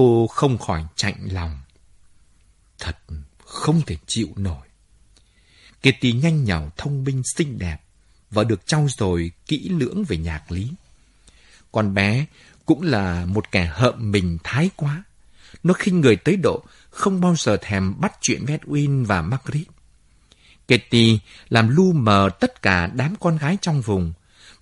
Cô 0.00 0.26
không 0.26 0.58
khỏi 0.58 0.84
chạnh 0.96 1.28
lòng. 1.30 1.58
Thật 2.78 2.96
không 3.44 3.82
thể 3.86 3.96
chịu 4.06 4.28
nổi. 4.36 4.66
Kitty 5.80 6.12
nhanh 6.12 6.44
nhảu, 6.44 6.72
thông 6.76 7.04
minh, 7.04 7.22
xinh 7.36 7.58
đẹp 7.58 7.76
và 8.30 8.44
được 8.44 8.66
trau 8.66 8.86
dồi 8.98 9.32
kỹ 9.46 9.68
lưỡng 9.68 10.04
về 10.08 10.16
nhạc 10.16 10.52
lý. 10.52 10.72
Con 11.72 11.94
bé 11.94 12.26
cũng 12.66 12.82
là 12.82 13.24
một 13.26 13.52
kẻ 13.52 13.70
hợm 13.72 14.10
mình 14.10 14.38
thái 14.44 14.70
quá. 14.76 15.04
Nó 15.62 15.74
khinh 15.74 16.00
người 16.00 16.16
tới 16.16 16.36
độ 16.36 16.62
không 16.90 17.20
bao 17.20 17.36
giờ 17.36 17.56
thèm 17.60 18.00
bắt 18.00 18.12
chuyện 18.20 18.44
với 18.46 18.58
Edwin 18.58 19.04
và 19.06 19.22
Margaret. 19.22 19.66
Kitty 20.66 21.18
làm 21.48 21.68
lu 21.68 21.92
mờ 21.92 22.30
tất 22.40 22.62
cả 22.62 22.86
đám 22.86 23.14
con 23.20 23.36
gái 23.36 23.58
trong 23.60 23.80
vùng, 23.80 24.12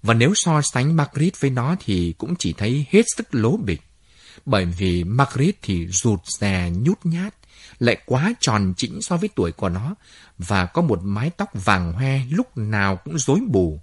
và 0.02 0.14
nếu 0.14 0.32
so 0.34 0.62
sánh 0.62 0.96
Margaret 0.96 1.40
với 1.40 1.50
nó 1.50 1.76
thì 1.80 2.14
cũng 2.18 2.34
chỉ 2.38 2.52
thấy 2.52 2.86
hết 2.90 3.02
sức 3.16 3.34
lố 3.34 3.56
bịch. 3.56 3.80
Bởi 4.46 4.64
vì 4.64 5.04
Margaret 5.04 5.56
thì 5.62 5.86
rụt 5.88 6.20
rè 6.26 6.70
nhút 6.70 6.98
nhát, 7.04 7.34
lại 7.78 7.96
quá 8.06 8.32
tròn 8.40 8.74
chỉnh 8.76 9.02
so 9.02 9.16
với 9.16 9.28
tuổi 9.34 9.52
của 9.52 9.68
nó, 9.68 9.94
và 10.38 10.66
có 10.66 10.82
một 10.82 11.00
mái 11.02 11.30
tóc 11.30 11.50
vàng 11.54 11.92
hoe 11.92 12.20
lúc 12.30 12.56
nào 12.56 12.96
cũng 12.96 13.18
rối 13.18 13.40
bù. 13.48 13.80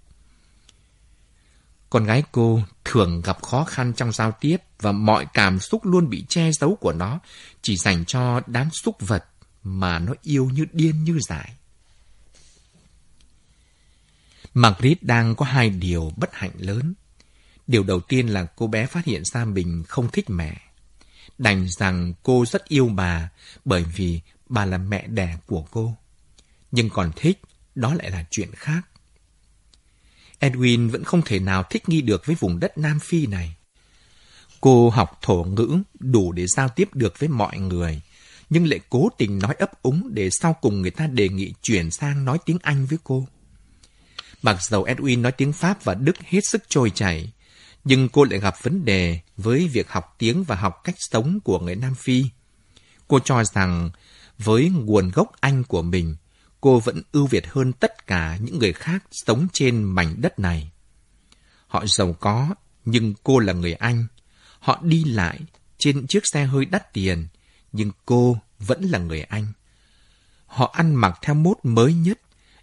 Con 1.89 2.05
gái 2.05 2.23
cô 2.31 2.61
thường 2.85 3.21
gặp 3.21 3.41
khó 3.41 3.63
khăn 3.63 3.93
trong 3.93 4.11
giao 4.11 4.31
tiếp 4.31 4.57
và 4.79 4.91
mọi 4.91 5.25
cảm 5.33 5.59
xúc 5.59 5.85
luôn 5.85 6.09
bị 6.09 6.25
che 6.29 6.51
giấu 6.51 6.75
của 6.75 6.93
nó 6.93 7.19
chỉ 7.61 7.77
dành 7.77 8.05
cho 8.05 8.41
đám 8.47 8.69
xúc 8.71 8.95
vật 8.99 9.25
mà 9.63 9.99
nó 9.99 10.13
yêu 10.21 10.49
như 10.53 10.65
điên 10.71 11.03
như 11.03 11.19
dại. 11.29 11.53
Margaret 14.53 15.03
đang 15.03 15.35
có 15.35 15.45
hai 15.45 15.69
điều 15.69 16.11
bất 16.17 16.29
hạnh 16.33 16.51
lớn. 16.57 16.93
Điều 17.67 17.83
đầu 17.83 17.99
tiên 17.99 18.27
là 18.27 18.45
cô 18.55 18.67
bé 18.67 18.85
phát 18.85 19.05
hiện 19.05 19.25
ra 19.25 19.45
mình 19.45 19.83
không 19.87 20.11
thích 20.11 20.29
mẹ. 20.29 20.61
Đành 21.37 21.67
rằng 21.69 22.13
cô 22.23 22.45
rất 22.45 22.67
yêu 22.67 22.87
bà 22.87 23.29
bởi 23.65 23.83
vì 23.95 24.21
bà 24.49 24.65
là 24.65 24.77
mẹ 24.77 25.07
đẻ 25.07 25.37
của 25.45 25.65
cô. 25.71 25.95
Nhưng 26.71 26.89
còn 26.89 27.11
thích, 27.15 27.41
đó 27.75 27.93
lại 27.93 28.11
là 28.11 28.25
chuyện 28.31 28.49
khác. 28.55 28.81
Edwin 30.39 30.89
vẫn 30.89 31.03
không 31.03 31.21
thể 31.21 31.39
nào 31.39 31.63
thích 31.63 31.89
nghi 31.89 32.01
được 32.01 32.25
với 32.25 32.35
vùng 32.35 32.59
đất 32.59 32.77
Nam 32.77 32.99
Phi 32.99 33.25
này. 33.25 33.55
Cô 34.61 34.89
học 34.89 35.19
thổ 35.21 35.43
ngữ 35.43 35.77
đủ 35.99 36.31
để 36.31 36.47
giao 36.47 36.69
tiếp 36.69 36.89
được 36.93 37.19
với 37.19 37.29
mọi 37.29 37.57
người, 37.57 38.01
nhưng 38.49 38.67
lại 38.67 38.79
cố 38.89 39.09
tình 39.17 39.39
nói 39.39 39.55
ấp 39.59 39.81
úng 39.81 40.09
để 40.13 40.29
sau 40.41 40.53
cùng 40.53 40.81
người 40.81 40.91
ta 40.91 41.07
đề 41.07 41.29
nghị 41.29 41.53
chuyển 41.61 41.91
sang 41.91 42.25
nói 42.25 42.37
tiếng 42.45 42.57
Anh 42.61 42.85
với 42.85 42.97
cô. 43.03 43.27
Mặc 44.41 44.57
dầu 44.63 44.85
Edwin 44.85 45.21
nói 45.21 45.31
tiếng 45.31 45.53
Pháp 45.53 45.83
và 45.83 45.93
Đức 45.93 46.17
hết 46.23 46.39
sức 46.43 46.63
trôi 46.69 46.89
chảy, 46.89 47.31
nhưng 47.85 48.09
cô 48.09 48.23
lại 48.23 48.39
gặp 48.39 48.55
vấn 48.63 48.85
đề 48.85 49.19
với 49.37 49.67
việc 49.67 49.89
học 49.89 50.15
tiếng 50.17 50.43
và 50.43 50.55
học 50.55 50.81
cách 50.83 50.95
sống 50.97 51.39
của 51.43 51.59
người 51.59 51.75
Nam 51.75 51.95
Phi. 51.95 52.25
Cô 53.07 53.19
cho 53.19 53.43
rằng 53.43 53.89
với 54.37 54.69
nguồn 54.69 55.11
gốc 55.11 55.31
Anh 55.39 55.63
của 55.63 55.81
mình, 55.81 56.15
cô 56.61 56.79
vẫn 56.79 57.01
ưu 57.11 57.27
việt 57.27 57.47
hơn 57.47 57.73
tất 57.73 58.07
cả 58.07 58.37
những 58.41 58.59
người 58.59 58.73
khác 58.73 59.03
sống 59.11 59.47
trên 59.53 59.83
mảnh 59.83 60.15
đất 60.21 60.39
này. 60.39 60.71
Họ 61.67 61.85
giàu 61.85 62.13
có, 62.13 62.55
nhưng 62.85 63.13
cô 63.23 63.39
là 63.39 63.53
người 63.53 63.73
Anh. 63.73 64.07
Họ 64.59 64.79
đi 64.83 65.03
lại 65.03 65.39
trên 65.77 66.07
chiếc 66.07 66.23
xe 66.33 66.45
hơi 66.45 66.65
đắt 66.65 66.93
tiền, 66.93 67.27
nhưng 67.71 67.91
cô 68.05 68.37
vẫn 68.59 68.83
là 68.83 68.99
người 68.99 69.21
Anh. 69.21 69.47
Họ 70.45 70.71
ăn 70.73 70.95
mặc 70.95 71.19
theo 71.21 71.35
mốt 71.35 71.57
mới 71.63 71.93
nhất, 71.93 72.19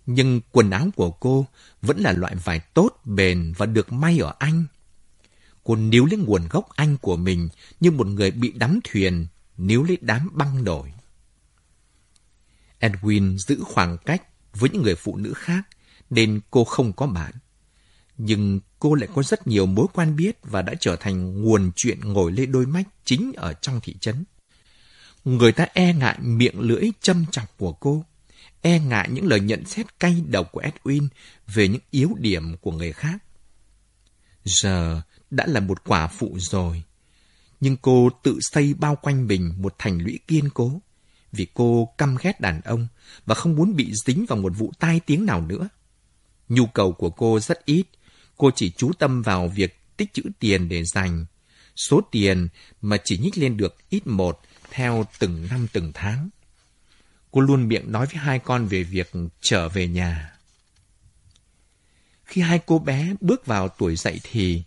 nhưng 0.06 0.40
quần 0.52 0.70
áo 0.70 0.88
của 0.96 1.10
cô 1.10 1.46
vẫn 1.82 1.98
là 1.98 2.12
loại 2.12 2.34
vải 2.34 2.60
tốt, 2.60 2.90
bền 3.04 3.52
và 3.56 3.66
được 3.66 3.92
may 3.92 4.18
ở 4.18 4.34
Anh. 4.38 4.66
Cô 5.64 5.76
níu 5.76 6.06
lấy 6.06 6.18
nguồn 6.18 6.48
gốc 6.48 6.68
Anh 6.76 6.96
của 6.98 7.16
mình 7.16 7.48
như 7.80 7.90
một 7.90 8.06
người 8.06 8.30
bị 8.30 8.52
đắm 8.52 8.80
thuyền, 8.84 9.26
níu 9.56 9.84
lấy 9.84 9.98
đám 10.00 10.30
băng 10.32 10.64
nổi. 10.64 10.92
Edwin 12.80 13.38
giữ 13.38 13.60
khoảng 13.64 13.98
cách 13.98 14.22
với 14.54 14.70
những 14.70 14.82
người 14.82 14.94
phụ 14.94 15.16
nữ 15.16 15.32
khác 15.36 15.62
nên 16.10 16.40
cô 16.50 16.64
không 16.64 16.92
có 16.92 17.06
bạn. 17.06 17.32
Nhưng 18.18 18.60
cô 18.78 18.94
lại 18.94 19.08
có 19.14 19.22
rất 19.22 19.46
nhiều 19.46 19.66
mối 19.66 19.86
quan 19.94 20.16
biết 20.16 20.38
và 20.42 20.62
đã 20.62 20.74
trở 20.80 20.96
thành 20.96 21.42
nguồn 21.42 21.70
chuyện 21.76 22.00
ngồi 22.00 22.32
lê 22.32 22.46
đôi 22.46 22.66
mách 22.66 22.88
chính 23.04 23.32
ở 23.36 23.52
trong 23.52 23.80
thị 23.82 23.96
trấn. 24.00 24.24
Người 25.24 25.52
ta 25.52 25.66
e 25.72 25.94
ngại 25.94 26.18
miệng 26.20 26.60
lưỡi 26.60 26.90
châm 27.00 27.24
chọc 27.30 27.58
của 27.58 27.72
cô 27.72 28.04
e 28.62 28.78
ngại 28.78 29.08
những 29.12 29.26
lời 29.26 29.40
nhận 29.40 29.64
xét 29.64 29.98
cay 30.00 30.24
độc 30.28 30.52
của 30.52 30.62
Edwin 30.62 31.08
về 31.46 31.68
những 31.68 31.80
yếu 31.90 32.10
điểm 32.18 32.56
của 32.56 32.72
người 32.72 32.92
khác. 32.92 33.18
Giờ 34.44 35.02
đã 35.32 35.46
là 35.46 35.60
một 35.60 35.84
quả 35.84 36.06
phụ 36.06 36.36
rồi, 36.38 36.82
nhưng 37.60 37.76
cô 37.76 38.10
tự 38.22 38.38
xây 38.40 38.74
bao 38.74 38.96
quanh 38.96 39.26
mình 39.26 39.54
một 39.56 39.74
thành 39.78 39.98
lũy 39.98 40.18
kiên 40.26 40.50
cố, 40.54 40.80
vì 41.32 41.46
cô 41.54 41.94
căm 41.98 42.16
ghét 42.22 42.40
đàn 42.40 42.60
ông 42.60 42.88
và 43.26 43.34
không 43.34 43.56
muốn 43.56 43.76
bị 43.76 43.92
dính 44.06 44.26
vào 44.28 44.38
một 44.38 44.52
vụ 44.56 44.72
tai 44.78 45.00
tiếng 45.00 45.26
nào 45.26 45.40
nữa. 45.40 45.68
Nhu 46.48 46.66
cầu 46.66 46.92
của 46.92 47.10
cô 47.10 47.40
rất 47.40 47.64
ít, 47.64 47.86
cô 48.36 48.50
chỉ 48.54 48.70
chú 48.70 48.92
tâm 48.98 49.22
vào 49.22 49.48
việc 49.48 49.96
tích 49.96 50.12
trữ 50.12 50.22
tiền 50.38 50.68
để 50.68 50.84
dành. 50.84 51.24
Số 51.76 52.00
tiền 52.10 52.48
mà 52.80 52.96
chỉ 53.04 53.18
nhích 53.18 53.38
lên 53.38 53.56
được 53.56 53.76
ít 53.88 54.06
một 54.06 54.40
theo 54.70 55.06
từng 55.18 55.46
năm 55.50 55.66
từng 55.72 55.90
tháng. 55.94 56.28
Cô 57.30 57.40
luôn 57.40 57.68
miệng 57.68 57.92
nói 57.92 58.06
với 58.06 58.16
hai 58.16 58.38
con 58.38 58.66
về 58.66 58.82
việc 58.82 59.12
trở 59.40 59.68
về 59.68 59.88
nhà. 59.88 60.32
Khi 62.24 62.40
hai 62.40 62.60
cô 62.66 62.78
bé 62.78 63.14
bước 63.20 63.46
vào 63.46 63.68
tuổi 63.68 63.96
dậy 63.96 64.20
thì, 64.22 64.62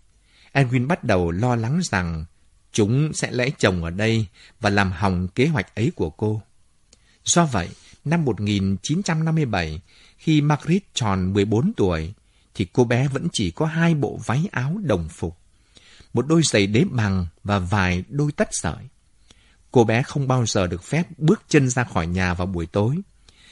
Edwin 0.56 0.88
bắt 0.88 1.04
đầu 1.04 1.32
lo 1.32 1.56
lắng 1.56 1.80
rằng 1.84 2.26
chúng 2.72 3.14
sẽ 3.14 3.32
lấy 3.32 3.52
chồng 3.58 3.84
ở 3.84 3.90
đây 3.90 4.26
và 4.60 4.70
làm 4.70 4.92
hỏng 4.92 5.28
kế 5.28 5.48
hoạch 5.48 5.76
ấy 5.76 5.92
của 5.96 6.10
cô. 6.10 6.42
Do 7.24 7.46
vậy, 7.46 7.70
năm 8.06 8.26
1957, 8.26 9.82
khi 10.18 10.42
Margaret 10.42 10.82
tròn 10.94 11.34
14 11.34 11.74
tuổi, 11.78 12.14
thì 12.56 12.68
cô 12.74 12.84
bé 12.84 13.08
vẫn 13.08 13.28
chỉ 13.34 13.52
có 13.52 13.66
hai 13.66 13.94
bộ 13.94 14.20
váy 14.26 14.48
áo 14.52 14.78
đồng 14.84 15.10
phục, 15.10 15.38
một 16.14 16.28
đôi 16.28 16.42
giày 16.44 16.68
đế 16.68 16.84
bằng 16.92 17.28
và 17.44 17.60
vài 17.60 18.04
đôi 18.10 18.32
tất 18.32 18.48
sợi. 18.52 18.84
Cô 19.72 19.84
bé 19.84 20.04
không 20.04 20.28
bao 20.28 20.46
giờ 20.46 20.68
được 20.68 20.84
phép 20.84 21.08
bước 21.18 21.42
chân 21.48 21.70
ra 21.70 21.84
khỏi 21.84 22.08
nhà 22.08 22.34
vào 22.34 22.48
buổi 22.48 22.66
tối, 22.66 22.98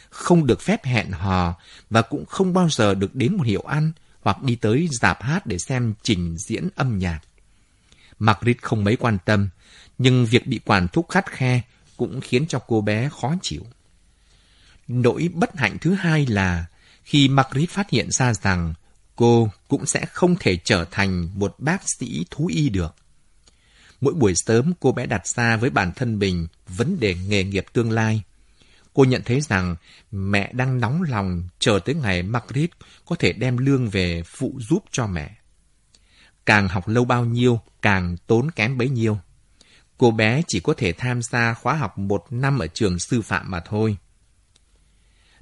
không 0.10 0.45
được 0.47 0.62
phép 0.62 0.86
hẹn 0.86 1.12
hò 1.12 1.56
và 1.89 2.01
cũng 2.01 2.26
không 2.26 2.54
bao 2.54 2.70
giờ 2.70 2.93
được 2.93 3.16
đến 3.16 3.38
một 3.38 3.43
hiệu 3.45 3.62
ăn 3.62 3.91
hoặc 4.24 4.43
đi 4.43 4.55
tới 4.55 4.89
dạp 4.91 5.24
hát 5.24 5.45
để 5.45 5.57
xem 5.57 5.93
trình 6.03 6.38
diễn 6.38 6.69
âm 6.76 6.97
nhạc. 6.97 7.19
Margaret 8.19 8.61
không 8.61 8.84
mấy 8.84 8.95
quan 8.95 9.17
tâm, 9.26 9.49
nhưng 9.97 10.26
việc 10.26 10.47
bị 10.47 10.59
quản 10.65 10.88
thúc 10.88 11.09
khắt 11.09 11.32
khe 11.32 11.61
cũng 11.97 12.21
khiến 12.21 12.47
cho 12.47 12.59
cô 12.59 12.82
bé 12.82 13.09
khó 13.21 13.36
chịu. 13.41 13.65
Nỗi 14.88 15.30
bất 15.34 15.57
hạnh 15.57 15.78
thứ 15.82 15.93
hai 15.93 16.26
là 16.26 16.65
khi 17.03 17.28
Margaret 17.28 17.69
phát 17.69 17.89
hiện 17.89 18.11
ra 18.11 18.34
rằng 18.34 18.74
cô 19.15 19.49
cũng 19.67 19.86
sẽ 19.86 20.05
không 20.05 20.36
thể 20.39 20.57
trở 20.57 20.86
thành 20.91 21.30
một 21.36 21.55
bác 21.57 21.82
sĩ 21.99 22.26
thú 22.32 22.47
y 22.47 22.69
được. 22.69 22.95
Mỗi 24.01 24.13
buổi 24.13 24.34
sớm 24.36 24.74
cô 24.80 24.91
bé 24.91 25.05
đặt 25.05 25.28
ra 25.28 25.57
với 25.57 25.69
bản 25.69 25.91
thân 25.95 26.19
mình 26.19 26.47
vấn 26.67 26.99
đề 26.99 27.15
nghề 27.15 27.43
nghiệp 27.43 27.65
tương 27.74 27.91
lai. 27.91 28.21
Cô 28.94 29.04
nhận 29.04 29.22
thấy 29.26 29.41
rằng 29.41 29.76
mẹ 30.12 30.54
đang 30.54 30.80
nóng 30.80 31.04
lòng 31.04 31.44
chờ 31.60 31.80
tới 31.86 31.96
ngày 31.96 32.24
Margaret 32.24 32.70
có 33.06 33.16
thể 33.20 33.34
đem 33.34 33.58
lương 33.58 33.89
về 33.89 34.24
phụ 34.26 34.60
giúp 34.60 34.84
cho 34.91 35.08
mẹ. 35.08 35.36
Càng 36.46 36.68
học 36.68 36.88
lâu 36.88 37.06
bao 37.06 37.26
nhiêu, 37.26 37.60
càng 37.82 38.18
tốn 38.28 38.52
kém 38.52 38.78
bấy 38.78 38.89
nhiêu. 38.89 39.18
Cô 39.98 40.12
bé 40.12 40.41
chỉ 40.48 40.60
có 40.60 40.74
thể 40.78 40.94
tham 40.94 41.22
gia 41.22 41.54
khóa 41.54 41.74
học 41.74 41.98
một 41.98 42.26
năm 42.30 42.60
ở 42.60 42.68
trường 42.68 43.00
sư 43.00 43.22
phạm 43.22 43.52
mà 43.52 43.60
thôi. 43.60 43.98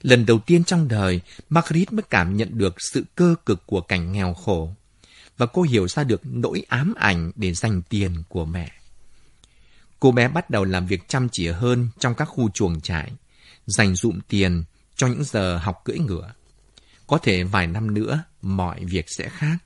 Lần 0.02 0.26
đầu 0.26 0.40
tiên 0.40 0.64
trong 0.64 0.88
đời, 0.88 1.22
Margaret 1.50 1.94
mới 1.94 2.04
cảm 2.10 2.38
nhận 2.38 2.58
được 2.58 2.76
sự 2.94 3.06
cơ 3.16 3.36
cực 3.46 3.66
của 3.66 3.82
cảnh 3.82 4.12
nghèo 4.12 4.34
khổ. 4.34 4.74
Và 5.38 5.46
cô 5.46 5.62
hiểu 5.62 5.88
ra 5.88 6.04
được 6.04 6.22
nỗi 6.24 6.64
ám 6.70 6.94
ảnh 6.98 7.32
để 7.36 7.54
dành 7.54 7.82
tiền 7.90 8.24
của 8.30 8.46
mẹ. 8.46 8.72
Cô 10.00 10.12
bé 10.12 10.28
bắt 10.28 10.50
đầu 10.50 10.64
làm 10.64 10.86
việc 10.86 11.08
chăm 11.08 11.30
chỉ 11.32 11.48
hơn 11.48 11.90
trong 12.00 12.16
các 12.16 12.26
khu 12.26 12.50
chuồng 12.50 12.82
trại, 12.82 13.12
dành 13.72 13.96
dụm 13.96 14.20
tiền 14.28 14.64
cho 14.96 15.08
những 15.08 15.24
giờ 15.24 15.58
học 15.58 15.82
cưỡi 15.86 16.00
ngựa. 16.00 16.34
Có 17.08 17.18
thể 17.18 17.44
vài 17.44 17.68
năm 17.68 17.94
nữa, 17.94 18.24
mọi 18.42 18.86
việc 18.86 19.06
sẽ 19.18 19.30
khác. 19.30 19.58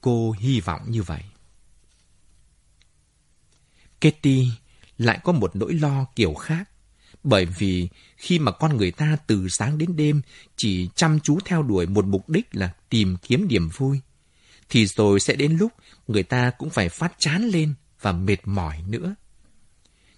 Cô 0.00 0.34
hy 0.38 0.60
vọng 0.60 0.80
như 0.86 1.02
vậy. 1.02 1.22
Katie 4.00 4.44
lại 4.98 5.18
có 5.24 5.32
một 5.32 5.56
nỗi 5.56 5.74
lo 5.74 6.06
kiểu 6.16 6.34
khác. 6.34 6.70
Bởi 7.24 7.46
vì 7.46 7.88
khi 8.16 8.38
mà 8.38 8.52
con 8.52 8.76
người 8.76 8.90
ta 8.90 9.16
từ 9.26 9.48
sáng 9.48 9.78
đến 9.78 9.96
đêm 9.96 10.22
chỉ 10.56 10.88
chăm 10.94 11.20
chú 11.20 11.38
theo 11.44 11.62
đuổi 11.62 11.86
một 11.86 12.04
mục 12.04 12.28
đích 12.28 12.46
là 12.52 12.74
tìm 12.88 13.16
kiếm 13.22 13.48
niềm 13.48 13.68
vui, 13.68 14.00
thì 14.68 14.86
rồi 14.86 15.20
sẽ 15.20 15.34
đến 15.34 15.56
lúc 15.56 15.72
người 16.08 16.22
ta 16.22 16.50
cũng 16.50 16.70
phải 16.70 16.88
phát 16.88 17.14
chán 17.18 17.48
lên 17.48 17.74
và 18.00 18.12
mệt 18.12 18.36
mỏi 18.44 18.82
nữa. 18.86 19.14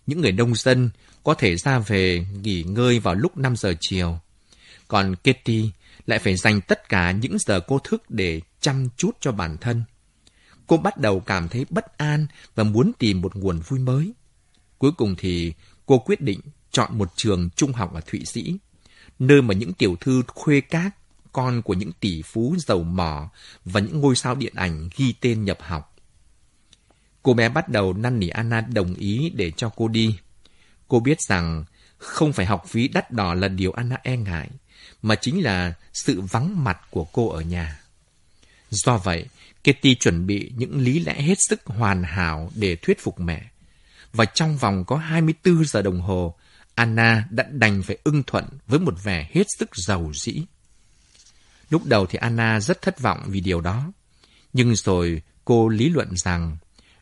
Những 0.06 0.20
người 0.20 0.32
nông 0.32 0.54
dân 0.54 0.90
có 1.24 1.34
thể 1.34 1.56
ra 1.56 1.78
về 1.78 2.26
nghỉ 2.42 2.62
ngơi 2.62 2.98
vào 2.98 3.14
lúc 3.14 3.36
5 3.36 3.56
giờ 3.56 3.74
chiều. 3.80 4.18
Còn 4.88 5.14
Kitty 5.16 5.70
lại 6.06 6.18
phải 6.18 6.36
dành 6.36 6.60
tất 6.60 6.88
cả 6.88 7.10
những 7.10 7.38
giờ 7.38 7.60
cô 7.60 7.78
thức 7.78 8.10
để 8.10 8.40
chăm 8.60 8.88
chút 8.96 9.10
cho 9.20 9.32
bản 9.32 9.56
thân. 9.60 9.84
Cô 10.66 10.76
bắt 10.76 10.98
đầu 10.98 11.20
cảm 11.20 11.48
thấy 11.48 11.66
bất 11.70 11.98
an 11.98 12.26
và 12.54 12.64
muốn 12.64 12.92
tìm 12.98 13.20
một 13.20 13.36
nguồn 13.36 13.60
vui 13.60 13.80
mới. 13.80 14.12
Cuối 14.78 14.92
cùng 14.92 15.14
thì 15.18 15.52
cô 15.86 15.98
quyết 15.98 16.20
định 16.20 16.40
chọn 16.70 16.98
một 16.98 17.12
trường 17.16 17.50
trung 17.56 17.72
học 17.72 17.94
ở 17.94 18.00
Thụy 18.00 18.24
Sĩ, 18.24 18.56
nơi 19.18 19.42
mà 19.42 19.54
những 19.54 19.72
tiểu 19.72 19.96
thư 20.00 20.22
khuê 20.26 20.60
các, 20.60 20.90
con 21.32 21.62
của 21.62 21.74
những 21.74 21.92
tỷ 21.92 22.22
phú 22.22 22.56
giàu 22.58 22.82
mỏ 22.82 23.30
và 23.64 23.80
những 23.80 24.00
ngôi 24.00 24.16
sao 24.16 24.34
điện 24.34 24.52
ảnh 24.56 24.88
ghi 24.96 25.14
tên 25.20 25.44
nhập 25.44 25.58
học. 25.60 25.95
Cô 27.26 27.34
bé 27.34 27.48
bắt 27.48 27.68
đầu 27.68 27.92
năn 27.92 28.18
nỉ 28.18 28.28
Anna 28.28 28.60
đồng 28.60 28.94
ý 28.94 29.30
để 29.34 29.50
cho 29.50 29.68
cô 29.76 29.88
đi. 29.88 30.18
Cô 30.88 31.00
biết 31.00 31.20
rằng 31.20 31.64
không 31.98 32.32
phải 32.32 32.46
học 32.46 32.64
phí 32.68 32.88
đắt 32.88 33.10
đỏ 33.10 33.34
là 33.34 33.48
điều 33.48 33.72
Anna 33.72 33.96
e 34.02 34.16
ngại, 34.16 34.50
mà 35.02 35.14
chính 35.14 35.44
là 35.44 35.74
sự 35.92 36.20
vắng 36.20 36.64
mặt 36.64 36.78
của 36.90 37.04
cô 37.04 37.28
ở 37.28 37.40
nhà. 37.40 37.80
Do 38.70 38.98
vậy, 38.98 39.26
Kitty 39.62 39.94
chuẩn 39.94 40.26
bị 40.26 40.52
những 40.56 40.80
lý 40.80 40.98
lẽ 40.98 41.22
hết 41.22 41.34
sức 41.48 41.66
hoàn 41.66 42.02
hảo 42.02 42.50
để 42.54 42.76
thuyết 42.76 43.00
phục 43.00 43.20
mẹ. 43.20 43.44
Và 44.12 44.24
trong 44.24 44.56
vòng 44.56 44.84
có 44.84 44.96
24 44.96 45.64
giờ 45.64 45.82
đồng 45.82 46.00
hồ, 46.00 46.34
Anna 46.74 47.26
đã 47.30 47.44
đành 47.50 47.82
phải 47.82 47.98
ưng 48.04 48.22
thuận 48.22 48.44
với 48.66 48.80
một 48.80 48.94
vẻ 49.04 49.30
hết 49.32 49.46
sức 49.58 49.70
giàu 49.76 50.12
dĩ. 50.14 50.42
Lúc 51.70 51.86
đầu 51.86 52.06
thì 52.06 52.18
Anna 52.18 52.60
rất 52.60 52.82
thất 52.82 53.00
vọng 53.00 53.22
vì 53.26 53.40
điều 53.40 53.60
đó. 53.60 53.92
Nhưng 54.52 54.76
rồi 54.76 55.22
cô 55.44 55.68
lý 55.68 55.88
luận 55.88 56.16
rằng 56.16 56.56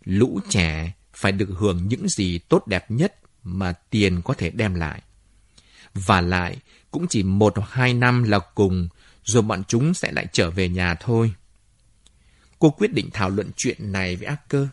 lũ 0.05 0.41
trẻ 0.49 0.93
phải 1.15 1.33
được 1.33 1.49
hưởng 1.59 1.89
những 1.89 2.09
gì 2.09 2.39
tốt 2.39 2.67
đẹp 2.67 2.91
nhất 2.91 3.15
mà 3.43 3.73
tiền 3.73 4.23
có 4.23 4.35
thể 4.35 4.51
đem 4.51 4.75
lại. 4.75 5.03
Và 5.95 6.21
lại, 6.21 6.57
cũng 6.91 7.07
chỉ 7.11 7.23
một 7.23 7.53
hoặc 7.57 7.71
hai 7.71 7.95
năm 7.95 8.23
là 8.23 8.39
cùng, 8.39 8.89
rồi 9.25 9.43
bọn 9.43 9.63
chúng 9.69 9.95
sẽ 9.95 10.13
lại 10.13 10.27
trở 10.33 10.51
về 10.51 10.69
nhà 10.69 10.95
thôi. 10.95 11.35
Cô 12.59 12.71
quyết 12.71 12.93
định 12.93 13.11
thảo 13.13 13.31
luận 13.31 13.51
chuyện 13.57 13.93
này 13.93 14.17
với 14.17 14.27
Acker, 14.27 14.67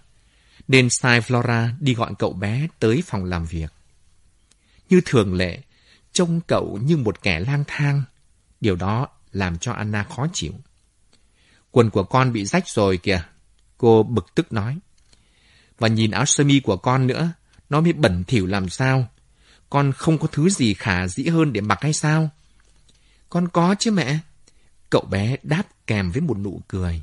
nên 0.67 0.87
sai 0.91 1.21
Flora 1.21 1.69
đi 1.79 1.93
gọi 1.93 2.11
cậu 2.19 2.33
bé 2.33 2.67
tới 2.79 3.03
phòng 3.05 3.25
làm 3.25 3.45
việc. 3.45 3.73
Như 4.89 5.01
thường 5.05 5.33
lệ, 5.33 5.61
trông 6.13 6.41
cậu 6.47 6.79
như 6.83 6.97
một 6.97 7.23
kẻ 7.23 7.39
lang 7.39 7.63
thang. 7.67 8.03
Điều 8.61 8.75
đó 8.75 9.07
làm 9.31 9.57
cho 9.57 9.71
Anna 9.71 10.03
khó 10.03 10.27
chịu. 10.33 10.53
Quần 11.71 11.89
của 11.89 12.03
con 12.03 12.33
bị 12.33 12.45
rách 12.45 12.67
rồi 12.67 12.97
kìa, 12.97 13.23
cô 13.77 14.03
bực 14.03 14.35
tức 14.35 14.53
nói. 14.53 14.79
Và 15.81 15.87
nhìn 15.87 16.11
áo 16.11 16.25
sơ 16.25 16.43
mi 16.43 16.59
của 16.59 16.77
con 16.77 17.07
nữa, 17.07 17.31
nó 17.69 17.81
mới 17.81 17.93
bẩn 17.93 18.23
thỉu 18.23 18.47
làm 18.47 18.69
sao? 18.69 19.07
Con 19.69 19.91
không 19.91 20.17
có 20.17 20.27
thứ 20.27 20.49
gì 20.49 20.73
khả 20.73 21.07
dĩ 21.07 21.25
hơn 21.27 21.53
để 21.53 21.61
mặc 21.61 21.77
hay 21.81 21.93
sao? 21.93 22.29
Con 23.29 23.47
có 23.47 23.75
chứ 23.79 23.91
mẹ. 23.91 24.19
Cậu 24.89 25.01
bé 25.09 25.37
đáp 25.43 25.63
kèm 25.87 26.11
với 26.11 26.21
một 26.21 26.37
nụ 26.37 26.61
cười. 26.67 27.01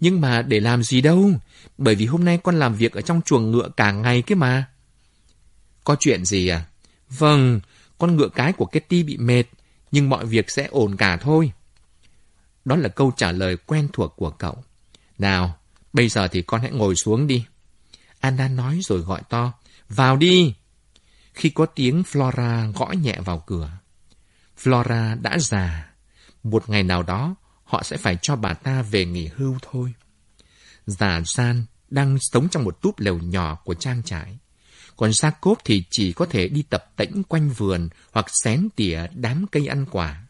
Nhưng 0.00 0.20
mà 0.20 0.42
để 0.42 0.60
làm 0.60 0.82
gì 0.82 1.00
đâu, 1.00 1.30
bởi 1.78 1.94
vì 1.94 2.06
hôm 2.06 2.24
nay 2.24 2.38
con 2.42 2.58
làm 2.58 2.74
việc 2.74 2.92
ở 2.92 3.00
trong 3.00 3.22
chuồng 3.22 3.50
ngựa 3.50 3.68
cả 3.76 3.92
ngày 3.92 4.22
kia 4.22 4.34
mà. 4.34 4.66
Có 5.84 5.96
chuyện 6.00 6.24
gì 6.24 6.48
à? 6.48 6.64
Vâng, 7.10 7.60
con 7.98 8.16
ngựa 8.16 8.28
cái 8.28 8.52
của 8.52 8.66
Kitty 8.66 9.02
bị 9.02 9.16
mệt, 9.16 9.44
nhưng 9.92 10.08
mọi 10.08 10.26
việc 10.26 10.50
sẽ 10.50 10.68
ổn 10.70 10.96
cả 10.96 11.16
thôi. 11.16 11.52
Đó 12.64 12.76
là 12.76 12.88
câu 12.88 13.12
trả 13.16 13.32
lời 13.32 13.56
quen 13.56 13.88
thuộc 13.92 14.14
của 14.16 14.30
cậu. 14.30 14.64
Nào, 15.18 15.58
bây 15.92 16.08
giờ 16.08 16.28
thì 16.28 16.42
con 16.42 16.60
hãy 16.60 16.70
ngồi 16.70 16.96
xuống 16.96 17.26
đi. 17.26 17.44
Anna 18.24 18.48
nói 18.48 18.80
rồi 18.82 18.98
gọi 18.98 19.22
to. 19.28 19.52
Vào 19.88 20.16
đi! 20.16 20.54
Khi 21.34 21.50
có 21.50 21.66
tiếng 21.66 22.02
Flora 22.02 22.72
gõ 22.72 22.86
nhẹ 22.86 23.18
vào 23.24 23.38
cửa. 23.46 23.70
Flora 24.62 25.22
đã 25.22 25.38
già. 25.38 25.92
Một 26.42 26.70
ngày 26.70 26.82
nào 26.82 27.02
đó, 27.02 27.34
họ 27.64 27.82
sẽ 27.82 27.96
phải 27.96 28.18
cho 28.22 28.36
bà 28.36 28.54
ta 28.54 28.82
về 28.82 29.04
nghỉ 29.04 29.30
hưu 29.36 29.58
thôi. 29.62 29.94
Già 30.86 31.22
San 31.24 31.64
đang 31.90 32.18
sống 32.20 32.48
trong 32.48 32.64
một 32.64 32.80
túp 32.82 32.98
lều 32.98 33.18
nhỏ 33.18 33.54
của 33.64 33.74
trang 33.74 34.02
trại. 34.02 34.38
Còn 34.96 35.10
Jacob 35.10 35.54
thì 35.64 35.84
chỉ 35.90 36.12
có 36.12 36.26
thể 36.26 36.48
đi 36.48 36.62
tập 36.62 36.92
tễnh 36.96 37.22
quanh 37.22 37.50
vườn 37.50 37.88
hoặc 38.12 38.26
xén 38.44 38.68
tỉa 38.76 39.06
đám 39.14 39.46
cây 39.52 39.66
ăn 39.66 39.86
quả. 39.90 40.24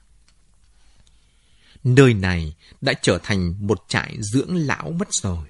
Nơi 1.85 2.15
này 2.15 2.55
đã 2.81 2.93
trở 3.03 3.19
thành 3.23 3.67
một 3.67 3.85
trại 3.89 4.17
dưỡng 4.21 4.57
lão 4.57 4.91
mất 4.91 5.09
rồi. 5.11 5.47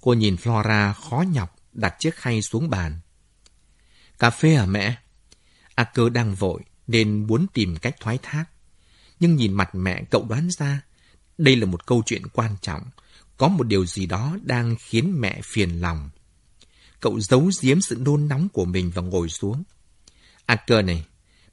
Cô 0.00 0.12
nhìn 0.12 0.36
Flora 0.36 0.92
khó 0.92 1.24
nhọc 1.32 1.56
đặt 1.72 1.94
chiếc 1.98 2.16
khay 2.16 2.42
xuống 2.42 2.70
bàn. 2.70 3.00
Cà 4.18 4.30
phê 4.30 4.54
à 4.54 4.66
mẹ? 4.66 4.96
A 5.74 5.84
cơ 5.84 6.08
đang 6.08 6.34
vội 6.34 6.62
nên 6.86 7.26
muốn 7.26 7.46
tìm 7.54 7.76
cách 7.76 7.96
thoái 8.00 8.18
thác. 8.22 8.44
Nhưng 9.20 9.36
nhìn 9.36 9.52
mặt 9.52 9.74
mẹ 9.74 10.04
cậu 10.10 10.26
đoán 10.28 10.48
ra 10.50 10.82
đây 11.38 11.56
là 11.56 11.66
một 11.66 11.86
câu 11.86 12.02
chuyện 12.06 12.22
quan 12.32 12.56
trọng. 12.62 12.82
Có 13.36 13.48
một 13.48 13.66
điều 13.66 13.86
gì 13.86 14.06
đó 14.06 14.36
đang 14.42 14.76
khiến 14.78 15.20
mẹ 15.20 15.40
phiền 15.44 15.80
lòng. 15.80 16.10
Cậu 17.00 17.20
giấu 17.20 17.50
giếm 17.62 17.80
sự 17.80 17.96
nôn 18.00 18.28
nóng 18.28 18.48
của 18.48 18.64
mình 18.64 18.90
và 18.94 19.02
ngồi 19.02 19.28
xuống. 19.28 19.62
A 20.46 20.56
cơ 20.56 20.82
này, 20.82 21.04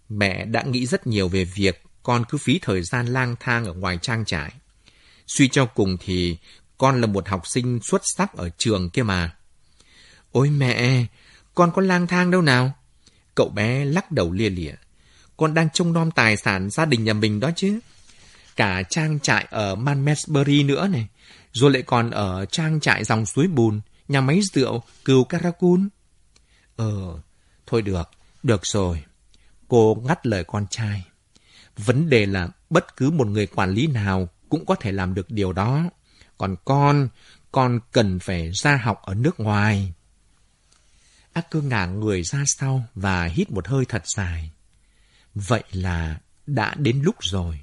mẹ 0.09 0.45
đã 0.45 0.63
nghĩ 0.63 0.85
rất 0.85 1.07
nhiều 1.07 1.27
về 1.27 1.45
việc 1.45 1.83
con 2.03 2.23
cứ 2.29 2.37
phí 2.37 2.59
thời 2.61 2.83
gian 2.83 3.07
lang 3.07 3.35
thang 3.39 3.65
ở 3.65 3.73
ngoài 3.73 3.99
trang 4.01 4.25
trại. 4.25 4.53
Suy 5.27 5.47
cho 5.47 5.65
cùng 5.65 5.97
thì 5.99 6.37
con 6.77 7.01
là 7.01 7.07
một 7.07 7.27
học 7.27 7.47
sinh 7.47 7.79
xuất 7.83 8.01
sắc 8.15 8.33
ở 8.33 8.49
trường 8.57 8.89
kia 8.89 9.03
mà. 9.03 9.35
Ôi 10.31 10.49
mẹ, 10.49 11.05
con 11.55 11.71
có 11.75 11.81
lang 11.81 12.07
thang 12.07 12.31
đâu 12.31 12.41
nào? 12.41 12.73
Cậu 13.35 13.49
bé 13.49 13.85
lắc 13.85 14.11
đầu 14.11 14.31
lia 14.31 14.49
lịa. 14.49 14.73
Con 15.37 15.53
đang 15.53 15.69
trông 15.73 15.93
nom 15.93 16.11
tài 16.11 16.37
sản 16.37 16.69
gia 16.69 16.85
đình 16.85 17.03
nhà 17.03 17.13
mình 17.13 17.39
đó 17.39 17.51
chứ. 17.55 17.79
Cả 18.55 18.83
trang 18.89 19.19
trại 19.19 19.47
ở 19.49 19.75
Manmesbury 19.75 20.63
nữa 20.63 20.87
này. 20.87 21.07
Rồi 21.53 21.71
lại 21.71 21.81
còn 21.81 22.11
ở 22.11 22.45
trang 22.45 22.79
trại 22.79 23.03
dòng 23.03 23.25
suối 23.25 23.47
bùn, 23.47 23.81
nhà 24.07 24.21
máy 24.21 24.39
rượu, 24.53 24.83
cừu 25.05 25.23
Caracun. 25.23 25.89
Ờ, 26.75 27.19
thôi 27.65 27.81
được, 27.81 28.09
được 28.43 28.65
rồi. 28.65 29.03
Cô 29.67 30.03
ngắt 30.05 30.27
lời 30.27 30.43
con 30.43 30.65
trai. 30.69 31.03
Vấn 31.77 32.09
đề 32.09 32.25
là 32.25 32.49
bất 32.69 32.97
cứ 32.97 33.11
một 33.11 33.27
người 33.27 33.47
quản 33.47 33.71
lý 33.71 33.87
nào 33.87 34.29
cũng 34.49 34.65
có 34.65 34.75
thể 34.75 34.91
làm 34.91 35.13
được 35.13 35.31
điều 35.31 35.53
đó. 35.53 35.83
Còn 36.37 36.55
con, 36.65 37.09
con 37.51 37.79
cần 37.91 38.19
phải 38.19 38.51
ra 38.53 38.77
học 38.83 39.01
ở 39.03 39.13
nước 39.13 39.39
ngoài. 39.39 39.93
Ác 41.33 41.47
cơ 41.51 41.61
ngả 41.61 41.85
người 41.85 42.23
ra 42.23 42.43
sau 42.45 42.83
và 42.95 43.25
hít 43.25 43.51
một 43.51 43.67
hơi 43.67 43.85
thật 43.85 44.07
dài. 44.07 44.51
Vậy 45.35 45.63
là 45.71 46.19
đã 46.45 46.75
đến 46.75 47.01
lúc 47.01 47.15
rồi. 47.19 47.59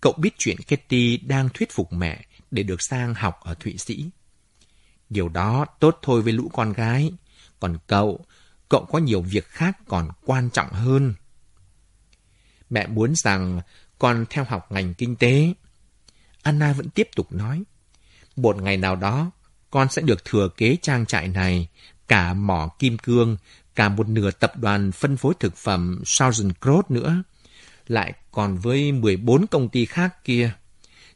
Cậu 0.00 0.12
biết 0.12 0.34
chuyện 0.38 0.56
Kitty 0.56 1.16
đang 1.16 1.48
thuyết 1.54 1.72
phục 1.72 1.92
mẹ 1.92 2.24
để 2.50 2.62
được 2.62 2.82
sang 2.82 3.14
học 3.14 3.40
ở 3.42 3.54
Thụy 3.54 3.78
Sĩ. 3.78 4.10
Điều 5.08 5.28
đó 5.28 5.66
tốt 5.80 5.98
thôi 6.02 6.22
với 6.22 6.32
lũ 6.32 6.50
con 6.52 6.72
gái. 6.72 7.12
Còn 7.60 7.78
cậu, 7.86 8.24
cậu 8.68 8.84
có 8.84 8.98
nhiều 8.98 9.22
việc 9.22 9.48
khác 9.48 9.78
còn 9.88 10.08
quan 10.24 10.50
trọng 10.50 10.70
hơn. 10.70 11.14
Mẹ 12.70 12.86
muốn 12.86 13.14
rằng 13.16 13.60
con 13.98 14.24
theo 14.30 14.44
học 14.44 14.72
ngành 14.72 14.94
kinh 14.94 15.16
tế. 15.16 15.52
Anna 16.46 16.72
vẫn 16.72 16.90
tiếp 16.90 17.08
tục 17.16 17.32
nói. 17.32 17.62
Một 18.36 18.62
ngày 18.62 18.76
nào 18.76 18.96
đó, 18.96 19.30
con 19.70 19.88
sẽ 19.90 20.02
được 20.02 20.24
thừa 20.24 20.48
kế 20.56 20.76
trang 20.82 21.06
trại 21.06 21.28
này, 21.28 21.68
cả 22.08 22.34
mỏ 22.34 22.68
kim 22.78 22.98
cương, 22.98 23.36
cả 23.74 23.88
một 23.88 24.08
nửa 24.08 24.30
tập 24.30 24.52
đoàn 24.56 24.92
phân 24.92 25.16
phối 25.16 25.34
thực 25.40 25.56
phẩm 25.56 26.02
Southern 26.04 26.52
Cross 26.60 26.90
nữa. 26.90 27.22
Lại 27.86 28.12
còn 28.30 28.56
với 28.58 28.92
14 28.92 29.46
công 29.46 29.68
ty 29.68 29.84
khác 29.84 30.24
kia. 30.24 30.50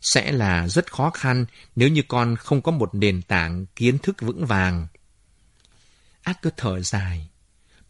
Sẽ 0.00 0.32
là 0.32 0.68
rất 0.68 0.92
khó 0.92 1.10
khăn 1.10 1.46
nếu 1.76 1.88
như 1.88 2.02
con 2.08 2.36
không 2.36 2.62
có 2.62 2.72
một 2.72 2.94
nền 2.94 3.22
tảng 3.22 3.66
kiến 3.76 3.98
thức 3.98 4.16
vững 4.20 4.46
vàng. 4.46 4.86
Ác 6.22 6.42
cứ 6.42 6.50
thở 6.56 6.80
dài. 6.80 7.28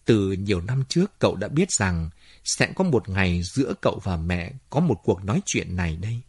Từ 0.05 0.33
nhiều 0.33 0.61
năm 0.61 0.85
trước 0.89 1.19
cậu 1.19 1.37
đã 1.37 1.49
biết 1.49 1.69
rằng 1.71 2.11
sẽ 2.45 2.73
có 2.75 2.85
một 2.85 3.09
ngày 3.09 3.43
giữa 3.43 3.75
cậu 3.81 4.01
và 4.05 4.17
mẹ 4.17 4.53
có 4.71 4.81
một 4.81 5.01
cuộc 5.05 5.25
nói 5.25 5.41
chuyện 5.47 5.77
này 5.77 5.97
đây. 5.97 6.21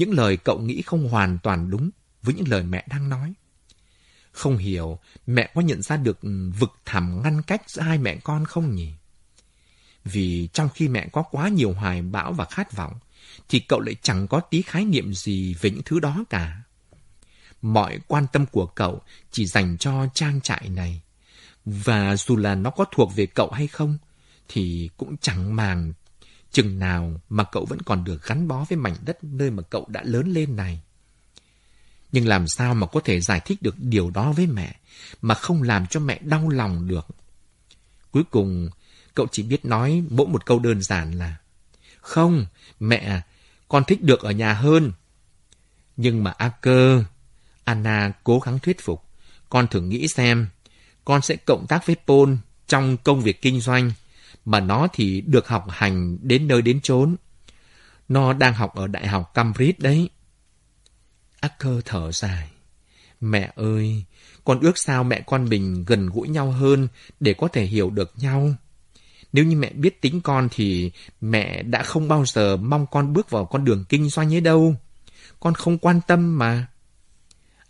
Những 0.00 0.12
lời 0.12 0.36
cậu 0.36 0.58
nghĩ 0.58 0.82
không 0.82 1.08
hoàn 1.08 1.38
toàn 1.38 1.70
đúng 1.70 1.90
với 2.22 2.34
những 2.34 2.48
lời 2.48 2.62
mẹ 2.62 2.84
đang 2.88 3.08
nói. 3.08 3.32
Không 4.32 4.56
hiểu 4.56 4.98
mẹ 5.26 5.50
có 5.54 5.60
nhận 5.60 5.82
ra 5.82 5.96
được 5.96 6.18
vực 6.58 6.72
thẳm 6.84 7.22
ngăn 7.22 7.42
cách 7.42 7.62
giữa 7.66 7.82
hai 7.82 7.98
mẹ 7.98 8.16
con 8.16 8.44
không 8.44 8.74
nhỉ? 8.74 8.92
Vì 10.04 10.48
trong 10.52 10.68
khi 10.74 10.88
mẹ 10.88 11.08
có 11.12 11.22
quá 11.22 11.48
nhiều 11.48 11.72
hoài 11.72 12.02
bão 12.02 12.32
và 12.32 12.44
khát 12.44 12.76
vọng, 12.76 12.92
thì 13.48 13.60
cậu 13.60 13.80
lại 13.80 13.96
chẳng 14.02 14.28
có 14.28 14.40
tí 14.40 14.62
khái 14.62 14.84
niệm 14.84 15.14
gì 15.14 15.54
về 15.54 15.70
những 15.70 15.82
thứ 15.84 16.00
đó 16.00 16.24
cả. 16.30 16.62
Mọi 17.62 17.98
quan 18.06 18.26
tâm 18.32 18.46
của 18.46 18.66
cậu 18.66 19.00
chỉ 19.30 19.46
dành 19.46 19.78
cho 19.78 20.06
trang 20.14 20.40
trại 20.40 20.68
này. 20.68 21.00
Và 21.64 22.16
dù 22.16 22.36
là 22.36 22.54
nó 22.54 22.70
có 22.70 22.84
thuộc 22.92 23.14
về 23.16 23.26
cậu 23.26 23.50
hay 23.50 23.66
không, 23.66 23.98
thì 24.48 24.90
cũng 24.96 25.16
chẳng 25.16 25.56
màng 25.56 25.92
chừng 26.52 26.78
nào 26.78 27.20
mà 27.28 27.44
cậu 27.44 27.64
vẫn 27.64 27.82
còn 27.82 28.04
được 28.04 28.26
gắn 28.26 28.48
bó 28.48 28.64
với 28.68 28.76
mảnh 28.76 28.96
đất 29.04 29.24
nơi 29.24 29.50
mà 29.50 29.62
cậu 29.62 29.86
đã 29.88 30.02
lớn 30.04 30.32
lên 30.32 30.56
này. 30.56 30.80
Nhưng 32.12 32.26
làm 32.26 32.48
sao 32.48 32.74
mà 32.74 32.86
có 32.86 33.00
thể 33.04 33.20
giải 33.20 33.40
thích 33.40 33.62
được 33.62 33.74
điều 33.78 34.10
đó 34.10 34.32
với 34.32 34.46
mẹ, 34.46 34.76
mà 35.22 35.34
không 35.34 35.62
làm 35.62 35.86
cho 35.86 36.00
mẹ 36.00 36.18
đau 36.22 36.48
lòng 36.48 36.88
được. 36.88 37.06
Cuối 38.10 38.22
cùng, 38.30 38.70
cậu 39.14 39.26
chỉ 39.32 39.42
biết 39.42 39.64
nói 39.64 40.02
mỗi 40.10 40.26
một 40.26 40.46
câu 40.46 40.58
đơn 40.58 40.82
giản 40.82 41.12
là 41.12 41.36
Không, 42.00 42.46
mẹ, 42.80 43.20
con 43.68 43.84
thích 43.84 44.02
được 44.02 44.20
ở 44.20 44.30
nhà 44.30 44.52
hơn. 44.52 44.92
Nhưng 45.96 46.24
mà 46.24 46.30
A 46.30 46.48
cơ, 46.48 47.04
Anna 47.64 48.12
cố 48.24 48.40
gắng 48.40 48.58
thuyết 48.58 48.80
phục. 48.80 49.04
Con 49.48 49.66
thử 49.68 49.80
nghĩ 49.80 50.08
xem, 50.08 50.48
con 51.04 51.22
sẽ 51.22 51.36
cộng 51.36 51.66
tác 51.68 51.86
với 51.86 51.96
Paul 52.06 52.34
trong 52.66 52.96
công 52.96 53.20
việc 53.20 53.42
kinh 53.42 53.60
doanh, 53.60 53.92
mà 54.50 54.60
nó 54.60 54.88
thì 54.92 55.20
được 55.20 55.48
học 55.48 55.66
hành 55.68 56.18
đến 56.22 56.48
nơi 56.48 56.62
đến 56.62 56.80
chốn. 56.80 57.16
Nó 58.08 58.32
đang 58.32 58.54
học 58.54 58.74
ở 58.74 58.86
Đại 58.86 59.06
học 59.06 59.30
Cambridge 59.34 59.78
đấy. 59.78 60.10
Acker 61.40 61.78
thở 61.84 62.12
dài. 62.12 62.48
Mẹ 63.20 63.52
ơi, 63.56 64.04
con 64.44 64.60
ước 64.60 64.72
sao 64.76 65.04
mẹ 65.04 65.20
con 65.26 65.48
mình 65.48 65.84
gần 65.86 66.06
gũi 66.06 66.28
nhau 66.28 66.50
hơn 66.50 66.88
để 67.20 67.34
có 67.34 67.48
thể 67.48 67.64
hiểu 67.64 67.90
được 67.90 68.12
nhau. 68.16 68.54
Nếu 69.32 69.44
như 69.44 69.56
mẹ 69.56 69.72
biết 69.72 70.00
tính 70.00 70.20
con 70.20 70.48
thì 70.52 70.92
mẹ 71.20 71.62
đã 71.62 71.82
không 71.82 72.08
bao 72.08 72.24
giờ 72.26 72.56
mong 72.56 72.86
con 72.90 73.12
bước 73.12 73.30
vào 73.30 73.44
con 73.44 73.64
đường 73.64 73.84
kinh 73.88 74.08
doanh 74.08 74.34
ấy 74.34 74.40
đâu. 74.40 74.74
Con 75.40 75.54
không 75.54 75.78
quan 75.78 76.00
tâm 76.06 76.38
mà. 76.38 76.66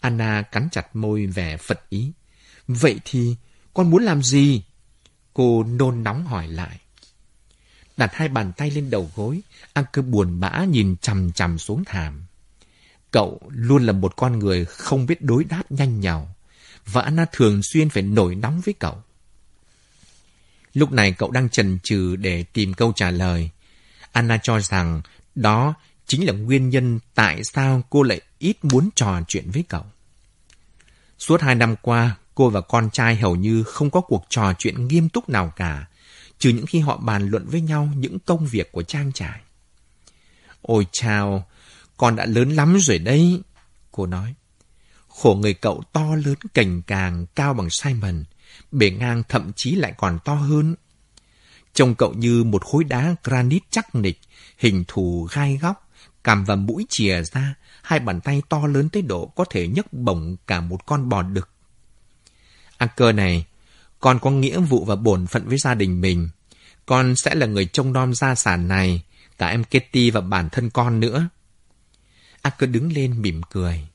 Anna 0.01 0.43
cắn 0.43 0.69
chặt 0.73 0.97
môi 0.97 1.27
vẻ 1.27 1.57
phật 1.57 1.89
ý. 1.89 2.13
Vậy 2.69 3.01
thì 3.05 3.37
con 3.75 3.91
muốn 3.91 4.03
làm 4.03 4.23
gì? 4.23 4.63
Cô 5.35 5.65
nôn 5.65 6.03
nóng 6.03 6.27
hỏi 6.27 6.49
lại. 6.49 6.79
Đặt 7.97 8.15
hai 8.15 8.29
bàn 8.29 8.53
tay 8.57 8.71
lên 8.71 8.91
đầu 8.91 9.11
gối, 9.17 9.41
Anker 9.73 10.05
buồn 10.05 10.41
bã 10.41 10.65
nhìn 10.65 10.97
chằm 10.97 11.33
chằm 11.33 11.59
xuống 11.59 11.85
thảm. 11.85 12.25
Cậu 13.11 13.41
luôn 13.49 13.87
là 13.87 13.93
một 13.93 14.17
con 14.17 14.39
người 14.39 14.65
không 14.65 15.07
biết 15.07 15.23
đối 15.23 15.45
đáp 15.45 15.63
nhanh 15.73 16.01
nhào, 16.01 16.35
và 16.87 17.03
Anna 17.03 17.27
thường 17.33 17.63
xuyên 17.63 17.91
phải 17.91 18.03
nổi 18.03 18.35
nóng 18.35 18.61
với 18.61 18.75
cậu. 18.79 19.03
Lúc 20.75 20.93
này 20.93 21.13
cậu 21.13 21.31
đang 21.31 21.49
chần 21.49 21.79
chừ 21.83 22.17
để 22.17 22.43
tìm 22.43 22.75
câu 22.75 22.93
trả 22.97 23.11
lời. 23.11 23.51
Anna 24.13 24.39
cho 24.43 24.61
rằng 24.61 25.03
đó 25.35 25.75
chính 26.07 26.27
là 26.27 26.33
nguyên 26.33 26.71
nhân 26.71 26.99
tại 27.15 27.45
sao 27.45 27.83
cô 27.91 28.03
lại 28.03 28.21
ít 28.39 28.65
muốn 28.65 28.89
trò 28.95 29.21
chuyện 29.29 29.51
với 29.51 29.65
cậu. 29.69 29.85
Suốt 31.19 31.41
hai 31.41 31.55
năm 31.55 31.77
qua, 31.83 32.17
cô 32.35 32.51
và 32.51 32.61
con 32.61 32.91
trai 32.91 33.17
hầu 33.17 33.37
như 33.37 33.63
không 33.63 33.91
có 33.91 34.01
cuộc 34.01 34.27
trò 34.29 34.53
chuyện 34.59 34.89
nghiêm 34.89 35.09
túc 35.09 35.29
nào 35.29 35.53
cả, 35.57 35.87
trừ 36.39 36.51
những 36.51 36.67
khi 36.67 36.79
họ 36.79 36.97
bàn 36.97 37.29
luận 37.29 37.47
với 37.47 37.61
nhau 37.61 37.89
những 37.97 38.19
công 38.19 38.47
việc 38.47 38.73
của 38.73 38.83
trang 38.83 39.13
trại. 39.13 39.41
Ôi 40.63 40.87
chào, 40.93 41.47
con 41.97 42.17
đã 42.17 42.27
lớn 42.27 42.51
lắm 42.51 42.77
rồi 42.81 42.99
đấy, 42.99 43.43
cô 43.93 44.07
nói. 44.07 44.35
Khổ 45.09 45.35
người 45.35 45.55
cậu 45.55 45.83
to 45.93 46.15
lớn 46.15 46.35
cành 46.55 46.83
càng 46.83 47.27
cao 47.35 47.55
bằng 47.55 47.69
Simon, 47.71 48.25
bề 48.71 48.91
ngang 48.91 49.23
thậm 49.29 49.53
chí 49.57 49.75
lại 49.75 49.95
còn 49.99 50.19
to 50.25 50.35
hơn. 50.35 50.75
Trông 51.75 51.95
cậu 51.95 52.15
như 52.15 52.45
một 52.45 52.65
khối 52.65 52.85
đá 52.85 53.15
granite 53.25 53.67
chắc 53.71 53.95
nịch, 53.95 54.21
hình 54.59 54.85
thù 54.89 55.29
gai 55.33 55.59
góc, 55.63 55.91
cằm 56.25 56.45
và 56.45 56.57
mũi 56.57 56.87
chìa 56.89 57.23
ra, 57.23 57.55
hai 57.83 58.01
bàn 58.01 58.21
tay 58.21 58.43
to 58.49 58.67
lớn 58.67 58.89
tới 58.89 59.03
độ 59.03 59.27
có 59.27 59.45
thể 59.51 59.69
nhấc 59.69 59.93
bổng 59.93 60.37
cả 60.47 60.61
một 60.61 60.87
con 60.87 61.09
bò 61.09 61.23
đực. 61.23 61.49
À 62.81 62.87
cơ 62.87 63.13
này, 63.13 63.45
con 64.01 64.19
có 64.19 64.31
nghĩa 64.31 64.61
vụ 64.61 64.85
và 64.85 64.97
bổn 64.97 65.27
phận 65.27 65.49
với 65.49 65.59
gia 65.59 65.75
đình 65.75 66.01
mình. 66.01 66.29
Con 66.87 67.17
sẽ 67.17 67.35
là 67.35 67.47
người 67.47 67.65
trông 67.65 67.93
nom 67.93 68.15
gia 68.15 68.35
sản 68.35 68.69
này, 68.69 69.03
cả 69.39 69.47
em 69.49 69.65
Kitty 69.65 70.11
và 70.11 70.21
bản 70.21 70.49
thân 70.51 70.71
con 70.71 71.01
nữa. 71.01 71.29
A 72.43 72.51
cơ 72.51 72.67
đứng 72.67 72.93
lên 72.93 73.23
mỉm 73.23 73.43
cười. 73.51 73.89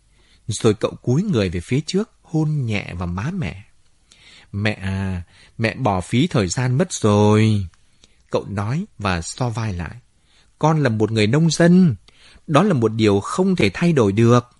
Rồi 0.47 0.73
cậu 0.73 0.91
cúi 1.01 1.23
người 1.23 1.49
về 1.49 1.59
phía 1.59 1.79
trước, 1.85 2.09
hôn 2.21 2.65
nhẹ 2.65 2.93
vào 2.93 3.07
má 3.07 3.31
mẹ. 3.33 3.63
Mẹ 4.51 4.73
à, 4.73 5.23
mẹ 5.57 5.75
bỏ 5.75 6.01
phí 6.01 6.27
thời 6.27 6.47
gian 6.47 6.77
mất 6.77 6.93
rồi. 6.93 7.65
Cậu 8.31 8.45
nói 8.49 8.85
và 8.97 9.21
so 9.21 9.49
vai 9.49 9.73
lại. 9.73 9.95
Con 10.59 10.83
là 10.83 10.89
một 10.89 11.11
người 11.11 11.27
nông 11.27 11.51
dân. 11.51 11.95
Đó 12.47 12.63
là 12.63 12.73
một 12.73 12.93
điều 12.93 13.19
không 13.19 13.55
thể 13.55 13.71
thay 13.73 13.93
đổi 13.93 14.11
được. 14.11 14.54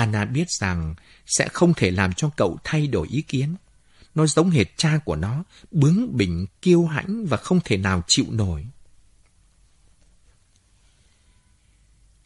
Anna 0.00 0.24
biết 0.24 0.50
rằng 0.50 0.94
sẽ 1.26 1.48
không 1.48 1.74
thể 1.74 1.90
làm 1.90 2.12
cho 2.12 2.30
cậu 2.36 2.58
thay 2.64 2.86
đổi 2.86 3.08
ý 3.08 3.22
kiến. 3.22 3.56
Nó 4.14 4.26
giống 4.26 4.50
hệt 4.50 4.66
cha 4.76 4.98
của 5.04 5.16
nó, 5.16 5.44
bướng 5.70 6.16
bỉnh, 6.16 6.46
kiêu 6.62 6.84
hãnh 6.84 7.26
và 7.26 7.36
không 7.36 7.60
thể 7.64 7.76
nào 7.76 8.02
chịu 8.06 8.24
nổi. 8.30 8.66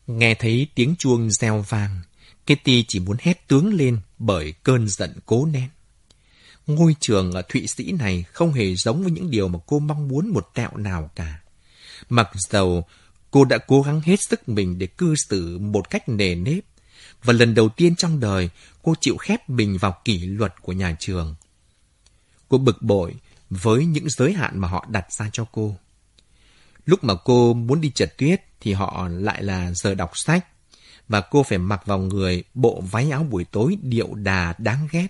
Nghe 0.06 0.34
thấy 0.34 0.66
tiếng 0.74 0.94
chuông 0.98 1.30
reo 1.30 1.64
vang, 1.68 2.01
Kitty 2.44 2.84
chỉ 2.88 3.01
muốn 3.01 3.16
hét 3.20 3.48
tướng 3.48 3.74
lên 3.74 4.01
bởi 4.18 4.55
cơn 4.62 4.88
giận 4.88 5.12
cố 5.26 5.46
nén. 5.46 5.68
Ngôi 6.66 6.96
trường 7.01 7.32
ở 7.32 7.42
Thụy 7.48 7.66
Sĩ 7.66 7.92
này 7.92 8.24
không 8.32 8.52
hề 8.52 8.74
giống 8.74 9.02
với 9.02 9.10
những 9.10 9.30
điều 9.30 9.48
mà 9.48 9.59
cô 9.66 9.78
mong 9.78 10.09
muốn 10.09 10.28
một 10.28 10.51
tẹo 10.55 10.76
nào 10.76 11.10
cả. 11.16 11.40
Mặc 12.09 12.30
dầu 12.51 12.84
cô 13.30 13.44
đã 13.44 13.59
cố 13.59 13.82
gắng 13.82 14.01
hết 14.01 14.20
sức 14.20 14.48
mình 14.48 14.78
để 14.78 14.86
cư 14.86 15.14
xử 15.28 15.59
một 15.59 15.90
cách 15.90 16.09
nề 16.09 16.34
nếp, 16.34 16.64
và 17.24 17.32
lần 17.32 17.55
đầu 17.55 17.68
tiên 17.68 17.96
trong 17.96 18.20
đời, 18.20 18.51
cô 18.82 18.94
chịu 19.01 19.16
khép 19.16 19.51
mình 19.51 19.78
vào 19.78 19.96
kỷ 20.05 20.18
luật 20.18 20.62
của 20.62 20.72
nhà 20.72 20.96
trường. 20.98 21.34
Cô 22.48 22.59
bực 22.59 22.82
bội 22.82 23.14
với 23.51 23.86
những 23.86 24.10
giới 24.10 24.32
hạn 24.32 24.59
mà 24.59 24.68
họ 24.68 24.86
đặt 24.88 25.12
ra 25.12 25.30
cho 25.32 25.46
cô. 25.52 25.76
Lúc 26.86 27.05
mà 27.05 27.14
cô 27.24 27.55
muốn 27.55 27.80
đi 27.80 27.90
trượt 27.90 28.18
tuyết 28.18 28.40
thì 28.60 28.72
họ 28.72 29.09
lại 29.09 29.42
là 29.42 29.72
giờ 29.72 29.94
đọc 29.94 30.10
sách 30.14 30.46
và 31.09 31.20
cô 31.20 31.42
phải 31.42 31.59
mặc 31.59 31.86
vào 31.86 31.98
người 31.98 32.44
bộ 32.55 32.80
váy 32.90 33.10
áo 33.10 33.22
buổi 33.22 33.44
tối 33.44 33.76
điệu 33.82 34.14
đà 34.14 34.55
đáng 34.59 34.88
ghét 34.90 35.09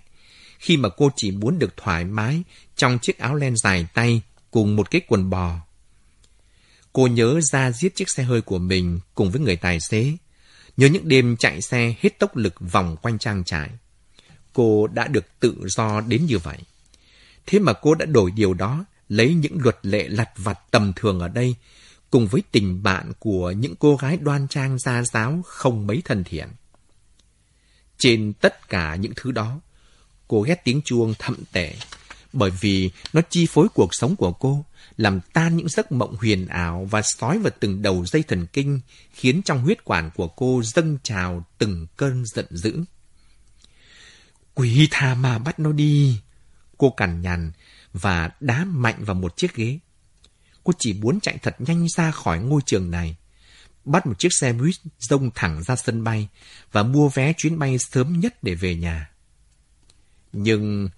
khi 0.59 0.77
mà 0.77 0.89
cô 0.89 1.11
chỉ 1.17 1.31
muốn 1.31 1.59
được 1.59 1.77
thoải 1.77 2.05
mái 2.05 2.43
trong 2.77 2.99
chiếc 2.99 3.19
áo 3.19 3.35
len 3.35 3.57
dài 3.57 3.87
tay 3.95 4.23
cùng 4.51 4.77
một 4.77 4.91
cái 4.91 5.01
quần 5.09 5.31
bò. 5.31 5.57
Cô 6.93 7.07
nhớ 7.07 7.41
ra 7.53 7.71
giết 7.71 7.95
chiếc 7.97 8.11
xe 8.11 8.23
hơi 8.23 8.41
của 8.41 8.59
mình 8.59 9.01
cùng 9.15 9.31
với 9.31 9.41
người 9.41 9.57
tài 9.57 9.81
xế. 9.81 10.13
Nhớ 10.77 10.87
những 10.87 11.09
đêm 11.09 11.37
chạy 11.37 11.63
xe 11.63 11.95
hết 12.01 12.19
tốc 12.19 12.37
lực 12.37 12.55
vòng 12.61 12.97
quanh 13.03 13.19
trang 13.19 13.45
trại. 13.45 13.71
Cô 14.53 14.87
đã 14.87 15.09
được 15.09 15.25
tự 15.41 15.57
do 15.69 16.01
đến 16.01 16.27
như 16.27 16.39
vậy. 16.39 16.59
Thế 17.47 17.59
mà 17.59 17.73
cô 17.73 17.95
đã 17.95 18.07
đổi 18.07 18.31
điều 18.31 18.55
đó, 18.55 18.85
lấy 19.09 19.35
những 19.35 19.59
luật 19.61 19.79
lệ 19.83 20.09
lặt 20.09 20.31
vặt 20.37 20.59
tầm 20.71 20.93
thường 20.97 21.21
ở 21.21 21.29
đây 21.29 21.55
cùng 22.11 22.27
với 22.27 22.43
tình 22.53 22.83
bạn 22.83 23.13
của 23.19 23.51
những 23.51 23.75
cô 23.79 23.97
gái 23.97 24.17
đoan 24.17 24.49
trang 24.49 24.79
gia 24.79 25.03
giáo 25.03 25.43
không 25.47 25.87
mấy 25.87 26.03
thân 26.05 26.25
thiện. 26.25 26.49
Trên 27.99 28.33
tất 28.33 28.69
cả 28.69 28.95
những 28.95 29.13
thứ 29.17 29.33
đó, 29.33 29.61
cô 30.29 30.43
ghét 30.43 30.61
tiếng 30.65 30.83
chuông 30.85 31.15
thậm 31.19 31.37
tệ, 31.53 31.75
bởi 32.35 32.51
vì 32.61 32.91
nó 33.13 33.21
chi 33.31 33.47
phối 33.47 33.69
cuộc 33.75 33.95
sống 33.95 34.17
của 34.17 34.33
cô, 34.33 34.65
làm 34.97 35.21
tan 35.33 35.57
những 35.57 35.69
giấc 35.69 35.93
mộng 35.93 36.17
huyền 36.17 36.47
ảo 36.47 36.89
và 36.91 37.03
sói 37.05 37.39
vào 37.39 37.53
từng 37.61 37.83
đầu 37.83 38.05
dây 38.07 38.23
thần 38.23 38.47
kinh, 38.47 38.81
khiến 39.13 39.43
trong 39.43 39.63
huyết 39.63 39.85
quản 39.85 40.11
của 40.15 40.29
cô 40.29 40.63
dâng 40.65 40.99
trào 41.03 41.45
từng 41.59 41.87
cơn 41.97 42.25
giận 42.27 42.47
dữ. 42.51 42.85
Quỷ 44.55 44.89
tha 44.91 45.15
mà 45.15 45.39
bắt 45.39 45.59
nó 45.59 45.73
đi, 45.73 46.21
Cô 46.79 46.91
cằn 46.91 47.21
nhằn 47.21 47.53
và 47.93 48.31
đá 48.41 48.65
mạnh 48.65 49.05
vào 49.05 49.15
một 49.15 49.37
chiếc 49.37 49.55
ghế. 49.55 49.79
Cô 50.65 50.73
chỉ 50.79 50.93
muốn 50.93 51.21
chạy 51.21 51.39
thật 51.43 51.57
nhanh 51.59 51.87
ra 51.89 52.11
khỏi 52.11 52.39
ngôi 52.39 52.61
trường 52.67 52.91
này. 52.91 53.17
Bắt 53.85 54.07
một 54.07 54.19
chiếc 54.19 54.29
xe 54.41 54.53
buýt 54.53 54.75
rông 54.99 55.31
thẳng 55.35 55.63
ra 55.63 55.77
sân 55.77 56.05
bay 56.05 56.29
và 56.73 56.83
mua 56.83 57.09
vé 57.09 57.33
chuyến 57.37 57.59
bay 57.59 57.79
sớm 57.79 58.21
nhất 58.21 58.43
để 58.43 58.55
về 58.55 58.75
nhà. 58.75 59.11
Nhưng 60.33 60.89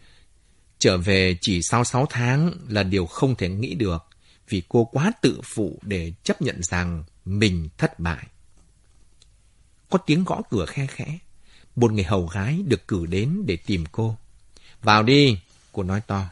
trở 0.78 0.98
về 0.98 1.36
chỉ 1.40 1.60
sau 1.62 1.84
6 1.84 2.06
tháng 2.10 2.52
là 2.68 2.82
điều 2.82 3.06
không 3.06 3.34
thể 3.34 3.48
nghĩ 3.48 3.74
được 3.74 4.06
vì 4.48 4.62
cô 4.68 4.84
quá 4.84 5.12
tự 5.20 5.40
phụ 5.44 5.78
để 5.82 6.12
chấp 6.22 6.42
nhận 6.42 6.62
rằng 6.62 7.04
mình 7.24 7.68
thất 7.78 8.00
bại. 8.00 8.26
Có 9.90 9.98
tiếng 9.98 10.24
gõ 10.24 10.42
cửa 10.50 10.66
khe 10.66 10.86
khẽ. 10.86 11.18
Một 11.76 11.92
người 11.92 12.04
hầu 12.04 12.26
gái 12.26 12.62
được 12.66 12.88
cử 12.88 13.06
đến 13.06 13.42
để 13.46 13.56
tìm 13.66 13.84
cô. 13.92 14.16
Vào 14.82 15.02
đi, 15.02 15.38
cô 15.72 15.82
nói 15.82 16.00
to. 16.00 16.24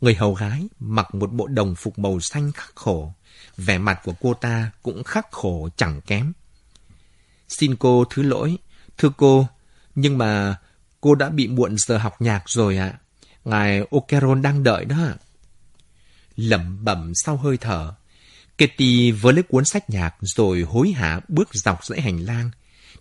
Người 0.00 0.14
hầu 0.14 0.34
gái 0.34 0.66
mặc 0.78 1.14
một 1.14 1.32
bộ 1.32 1.46
đồng 1.46 1.74
phục 1.74 1.98
màu 1.98 2.20
xanh 2.20 2.52
khắc 2.52 2.74
khổ. 2.74 3.12
Vẻ 3.56 3.78
mặt 3.78 4.00
của 4.04 4.14
cô 4.20 4.34
ta 4.34 4.70
cũng 4.82 5.04
khắc 5.04 5.32
khổ 5.32 5.68
chẳng 5.76 6.00
kém. 6.00 6.32
Xin 7.48 7.76
cô 7.76 8.04
thứ 8.10 8.22
lỗi, 8.22 8.58
thưa 8.98 9.10
cô, 9.16 9.48
nhưng 9.94 10.18
mà 10.18 10.56
cô 11.00 11.14
đã 11.14 11.28
bị 11.28 11.48
muộn 11.48 11.76
giờ 11.78 11.98
học 11.98 12.22
nhạc 12.22 12.42
rồi 12.46 12.76
ạ. 12.76 12.98
À. 12.98 13.03
Ngài 13.44 13.80
Okeron 13.90 14.42
đang 14.42 14.62
đợi 14.62 14.84
đó 14.84 14.96
lẩm 16.36 16.84
bẩm 16.84 17.12
sau 17.14 17.36
hơi 17.36 17.56
thở. 17.56 17.94
Kitty 18.56 19.10
với 19.10 19.34
lấy 19.34 19.42
cuốn 19.42 19.64
sách 19.64 19.90
nhạc 19.90 20.14
rồi 20.20 20.62
hối 20.62 20.90
hả 20.90 21.20
bước 21.28 21.48
dọc 21.52 21.84
dãy 21.84 22.00
hành 22.00 22.18
lang, 22.18 22.50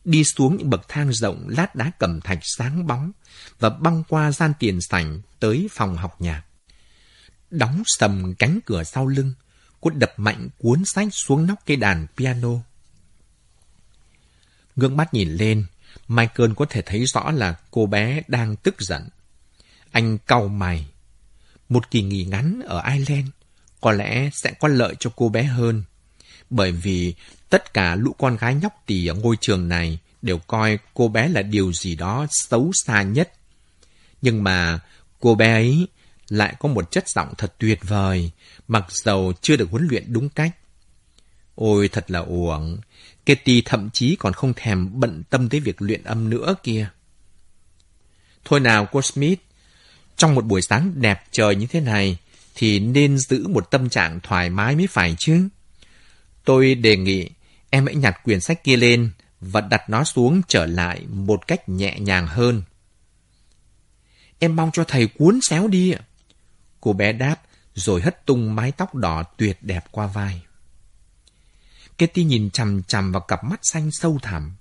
đi 0.06 0.24
xuống 0.24 0.58
những 0.58 0.70
bậc 0.70 0.88
thang 0.88 1.14
rộng 1.14 1.48
lát 1.48 1.76
đá 1.76 1.92
cẩm 2.00 2.22
thạch 2.22 2.40
sáng 2.42 2.88
bóng 2.88 3.12
và 3.60 3.70
băng 3.70 4.04
qua 4.10 4.32
gian 4.32 4.54
tiền 4.60 4.82
sảnh 4.82 5.22
tới 5.40 5.68
phòng 5.72 5.98
học 5.98 6.16
nhạc. 6.22 6.44
Đóng 7.52 7.84
sầm 7.86 8.36
cánh 8.40 8.60
cửa 8.66 8.84
sau 8.84 9.08
lưng, 9.08 9.34
cô 9.82 9.90
đập 9.90 10.14
mạnh 10.18 10.50
cuốn 10.58 10.86
sách 10.86 11.08
xuống 11.12 11.48
nóc 11.48 11.60
cây 11.66 11.78
đàn 11.78 12.08
piano. 12.18 12.50
Ngưỡng 14.76 14.98
mắt 14.98 15.14
nhìn 15.14 15.30
lên, 15.30 15.66
Michael 16.08 16.52
có 16.56 16.66
thể 16.70 16.82
thấy 16.82 17.06
rõ 17.06 17.32
là 17.32 17.56
cô 17.72 17.86
bé 17.86 18.22
đang 18.28 18.56
tức 18.56 18.82
giận. 18.82 19.10
Anh 19.94 20.18
cau 20.18 20.48
mày, 20.48 20.86
một 21.70 21.92
kỳ 21.92 22.02
nghỉ 22.02 22.26
ngắn 22.26 22.62
ở 22.66 22.84
Ireland 22.92 23.28
có 23.82 23.92
lẽ 23.92 24.30
sẽ 24.34 24.52
có 24.60 24.68
lợi 24.68 24.96
cho 25.00 25.12
cô 25.16 25.30
bé 25.30 25.44
hơn. 25.44 25.84
Bởi 26.50 26.72
vì 26.72 27.14
tất 27.50 27.74
cả 27.74 27.96
lũ 27.96 28.16
con 28.18 28.38
gái 28.38 28.56
nhóc 28.56 28.84
tỳ 28.86 29.08
ở 29.08 29.14
ngôi 29.14 29.38
trường 29.42 29.68
này 29.68 30.00
đều 30.22 30.38
coi 30.38 30.78
cô 30.94 31.08
bé 31.08 31.28
là 31.28 31.42
điều 31.42 31.74
gì 31.74 31.96
đó 31.96 32.26
xấu 32.30 32.72
xa 32.86 33.02
nhất. 33.02 33.32
Nhưng 34.22 34.44
mà 34.44 34.80
cô 35.20 35.36
bé 35.36 35.54
ấy 35.54 35.88
lại 36.30 36.56
có 36.60 36.70
một 36.70 36.92
chất 36.92 37.10
giọng 37.10 37.34
thật 37.38 37.54
tuyệt 37.58 37.80
vời, 37.84 38.32
mặc 38.68 38.86
dầu 38.90 39.34
chưa 39.42 39.56
được 39.56 39.70
huấn 39.72 39.88
luyện 39.88 40.14
đúng 40.14 40.30
cách. 40.30 40.56
Ôi 41.56 41.88
thật 41.88 42.12
là 42.12 42.20
uổng, 42.20 42.78
Kitty 43.26 43.62
thậm 43.66 43.90
chí 43.94 44.16
còn 44.16 44.34
không 44.34 44.54
thèm 44.56 45.00
bận 45.00 45.24
tâm 45.30 45.50
tới 45.50 45.60
việc 45.60 45.82
luyện 45.82 46.04
âm 46.04 46.30
nữa 46.30 46.56
kia. 46.64 46.90
Thôi 48.46 48.60
nào 48.60 48.88
cô 48.92 49.02
Smith, 49.02 49.40
trong 50.18 50.36
một 50.36 50.46
buổi 50.46 50.62
sáng 50.62 51.02
đẹp 51.02 51.24
trời 51.32 51.56
như 51.56 51.68
thế 51.68 51.80
này, 51.80 52.18
thì 52.56 52.80
nên 52.80 53.18
giữ 53.18 53.48
một 53.48 53.72
tâm 53.72 53.90
trạng 53.90 54.20
thoải 54.20 54.50
mái 54.50 54.76
mới 54.76 54.88
phải 54.88 55.16
chứ. 55.20 55.48
Tôi 56.46 56.76
đề 56.76 56.98
nghị 56.98 57.30
em 57.70 57.86
hãy 57.86 57.96
nhặt 57.96 58.24
quyển 58.24 58.42
sách 58.42 58.64
kia 58.64 58.78
lên 58.78 59.12
và 59.42 59.62
đặt 59.62 59.90
nó 59.90 60.04
xuống 60.04 60.42
trở 60.48 60.66
lại 60.66 61.06
một 61.10 61.48
cách 61.48 61.70
nhẹ 61.70 62.00
nhàng 62.00 62.28
hơn. 62.28 62.64
Em 64.40 64.56
mong 64.56 64.72
cho 64.74 64.84
thầy 64.84 65.08
cuốn 65.08 65.40
xéo 65.50 65.68
đi 65.68 65.92
ạ. 65.92 66.00
Cô 66.82 66.94
bé 66.94 67.14
đáp 67.14 67.42
rồi 67.76 68.02
hất 68.02 68.26
tung 68.26 68.56
mái 68.56 68.72
tóc 68.72 68.96
đỏ 68.96 69.24
tuyệt 69.38 69.58
đẹp 69.62 69.86
qua 69.92 70.08
vai. 70.08 70.42
Kitty 71.96 72.24
nhìn 72.24 72.50
chằm 72.50 72.84
chằm 72.84 73.12
vào 73.12 73.22
cặp 73.22 73.44
mắt 73.44 73.60
xanh 73.64 73.90
sâu 73.92 74.20
thẳm. 74.22 74.56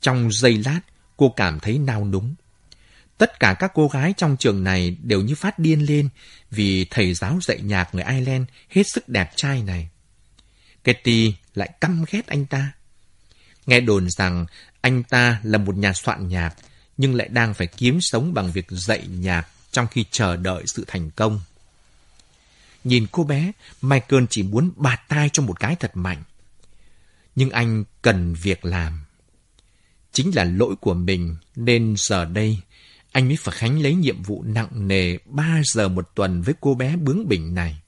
Trong 0.00 0.32
giây 0.32 0.62
lát, 0.64 0.80
cô 1.16 1.28
cảm 1.36 1.60
thấy 1.60 1.78
nao 1.78 2.04
núng. 2.04 2.34
Tất 3.20 3.40
cả 3.40 3.54
các 3.58 3.70
cô 3.74 3.88
gái 3.88 4.14
trong 4.16 4.36
trường 4.36 4.64
này 4.64 4.96
đều 5.02 5.20
như 5.20 5.34
phát 5.34 5.58
điên 5.58 5.86
lên 5.86 6.08
vì 6.50 6.84
thầy 6.84 7.14
giáo 7.14 7.38
dạy 7.42 7.60
nhạc 7.62 7.94
người 7.94 8.04
Ireland 8.04 8.48
hết 8.68 8.82
sức 8.86 9.08
đẹp 9.08 9.30
trai 9.36 9.62
này. 9.62 9.88
Katy 10.84 11.34
lại 11.54 11.70
căm 11.80 12.04
ghét 12.10 12.26
anh 12.26 12.46
ta. 12.46 12.72
Nghe 13.66 13.80
đồn 13.80 14.10
rằng 14.10 14.46
anh 14.80 15.02
ta 15.02 15.40
là 15.42 15.58
một 15.58 15.76
nhà 15.76 15.92
soạn 15.92 16.28
nhạc 16.28 16.54
nhưng 16.96 17.14
lại 17.14 17.28
đang 17.28 17.54
phải 17.54 17.66
kiếm 17.66 17.98
sống 18.00 18.34
bằng 18.34 18.52
việc 18.52 18.66
dạy 18.70 19.06
nhạc 19.06 19.46
trong 19.70 19.86
khi 19.86 20.04
chờ 20.10 20.36
đợi 20.36 20.62
sự 20.66 20.84
thành 20.86 21.10
công. 21.10 21.40
Nhìn 22.84 23.06
cô 23.12 23.24
bé, 23.24 23.52
Michael 23.82 24.24
chỉ 24.30 24.42
muốn 24.42 24.70
bạt 24.76 25.00
tai 25.08 25.28
cho 25.28 25.42
một 25.42 25.60
cái 25.60 25.76
thật 25.76 25.90
mạnh. 25.94 26.22
Nhưng 27.36 27.50
anh 27.50 27.84
cần 28.02 28.34
việc 28.34 28.64
làm. 28.64 29.04
Chính 30.12 30.30
là 30.34 30.44
lỗi 30.44 30.74
của 30.80 30.94
mình 30.94 31.36
nên 31.56 31.94
giờ 31.98 32.24
đây 32.24 32.58
anh 33.12 33.28
mới 33.28 33.36
phải 33.36 33.54
khánh 33.58 33.82
lấy 33.82 33.94
nhiệm 33.94 34.22
vụ 34.22 34.42
nặng 34.42 34.88
nề 34.88 35.18
3 35.24 35.60
giờ 35.64 35.88
một 35.88 36.10
tuần 36.14 36.42
với 36.42 36.54
cô 36.60 36.74
bé 36.74 36.96
bướng 36.96 37.28
bỉnh 37.28 37.54
này. 37.54 37.80